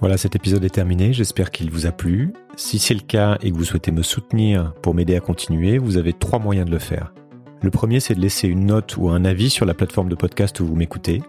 Voilà, 0.00 0.18
cet 0.18 0.36
épisode 0.36 0.62
est 0.64 0.74
terminé. 0.74 1.14
J'espère 1.14 1.50
qu'il 1.50 1.70
vous 1.70 1.86
a 1.86 1.92
plu. 1.92 2.34
Si 2.56 2.78
c'est 2.78 2.92
le 2.92 3.00
cas 3.00 3.38
et 3.40 3.50
que 3.50 3.56
vous 3.56 3.64
souhaitez 3.64 3.90
me 3.90 4.02
soutenir 4.02 4.74
pour 4.82 4.92
m'aider 4.92 5.16
à 5.16 5.20
continuer, 5.20 5.78
vous 5.78 5.96
avez 5.96 6.12
trois 6.12 6.38
moyens 6.38 6.66
de 6.66 6.72
le 6.72 6.78
faire. 6.78 7.14
Le 7.62 7.70
premier, 7.70 8.00
c'est 8.00 8.14
de 8.14 8.20
laisser 8.20 8.48
une 8.48 8.66
note 8.66 8.98
ou 8.98 9.08
un 9.08 9.24
avis 9.24 9.48
sur 9.48 9.64
la 9.64 9.72
plateforme 9.72 10.10
de 10.10 10.14
podcast 10.14 10.60
où 10.60 10.66
vous 10.66 10.76
m'écoutez. 10.76 11.22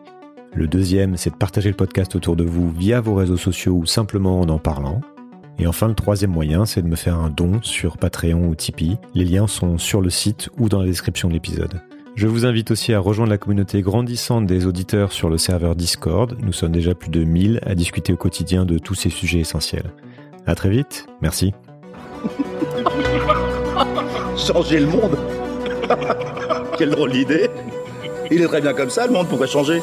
Le 0.53 0.68
deuxième, 0.68 1.15
c'est 1.15 1.30
de 1.30 1.38
partager 1.38 1.69
le 1.69 1.76
podcast 1.77 2.15
autour 2.15 2.35
de 2.35 2.43
vous 2.43 2.69
via 2.69 2.99
vos 2.99 3.15
réseaux 3.15 3.38
sociaux 3.38 3.76
ou 3.76 3.85
simplement 3.85 4.41
en 4.41 4.49
en 4.49 4.60
parlant. 4.60 4.99
Et 5.57 5.68
enfin, 5.68 5.88
le 5.88 5.94
troisième 5.94 6.32
moyen, 6.32 6.65
c'est 6.65 6.82
de 6.82 6.88
me 6.88 6.95
faire 6.95 7.15
un 7.15 7.30
don 7.30 7.60
sur 7.61 7.98
Patreon 7.98 8.48
ou 8.48 8.56
Tipeee. 8.56 8.98
Les 9.14 9.26
liens 9.26 9.48
sont 9.48 9.77
sur 9.77 10.02
le 10.02 10.10
site 10.10 10.49
ou 10.57 10.69
dans 10.69 10.80
la 10.80 10.86
description 10.86 11.27
de 11.27 11.34
l'épisode. 11.34 11.82
Je 12.15 12.27
vous 12.27 12.45
invite 12.45 12.72
aussi 12.72 12.94
à 12.94 12.99
rejoindre 12.99 13.32
la 13.32 13.38
communauté 13.38 13.82
grandissante 13.82 14.45
des 14.45 14.65
auditeurs 14.65 15.11
sur 15.11 15.30
le 15.30 15.38
serveur 15.38 15.76
Discord. 15.76 16.38
Nous 16.40 16.53
sommes 16.53 16.72
déjà 16.72 16.95
plus 16.95 17.10
de 17.10 17.23
1000 17.23 17.60
à 17.65 17.76
discuter 17.76 18.14
au 18.14 18.18
quotidien 18.18 18.65
de 18.65 18.77
tous 18.77 18.95
ces 18.95 19.10
sujets 19.10 19.40
essentiels. 19.40 19.91
À 20.45 20.56
très 20.56 20.69
vite. 20.69 21.07
Merci. 21.22 21.53
Changer 24.38 24.80
le 24.80 24.88
monde 24.88 25.18
Quelle 26.77 26.90
drôle 26.90 27.11
d'idée 27.11 27.49
Il 28.32 28.41
est 28.41 28.48
très 28.48 28.61
bien 28.61 28.73
comme 28.73 28.90
ça, 28.90 29.07
le 29.07 29.14
monde 29.14 29.27
pourrait 29.27 29.48
changer. 29.48 29.82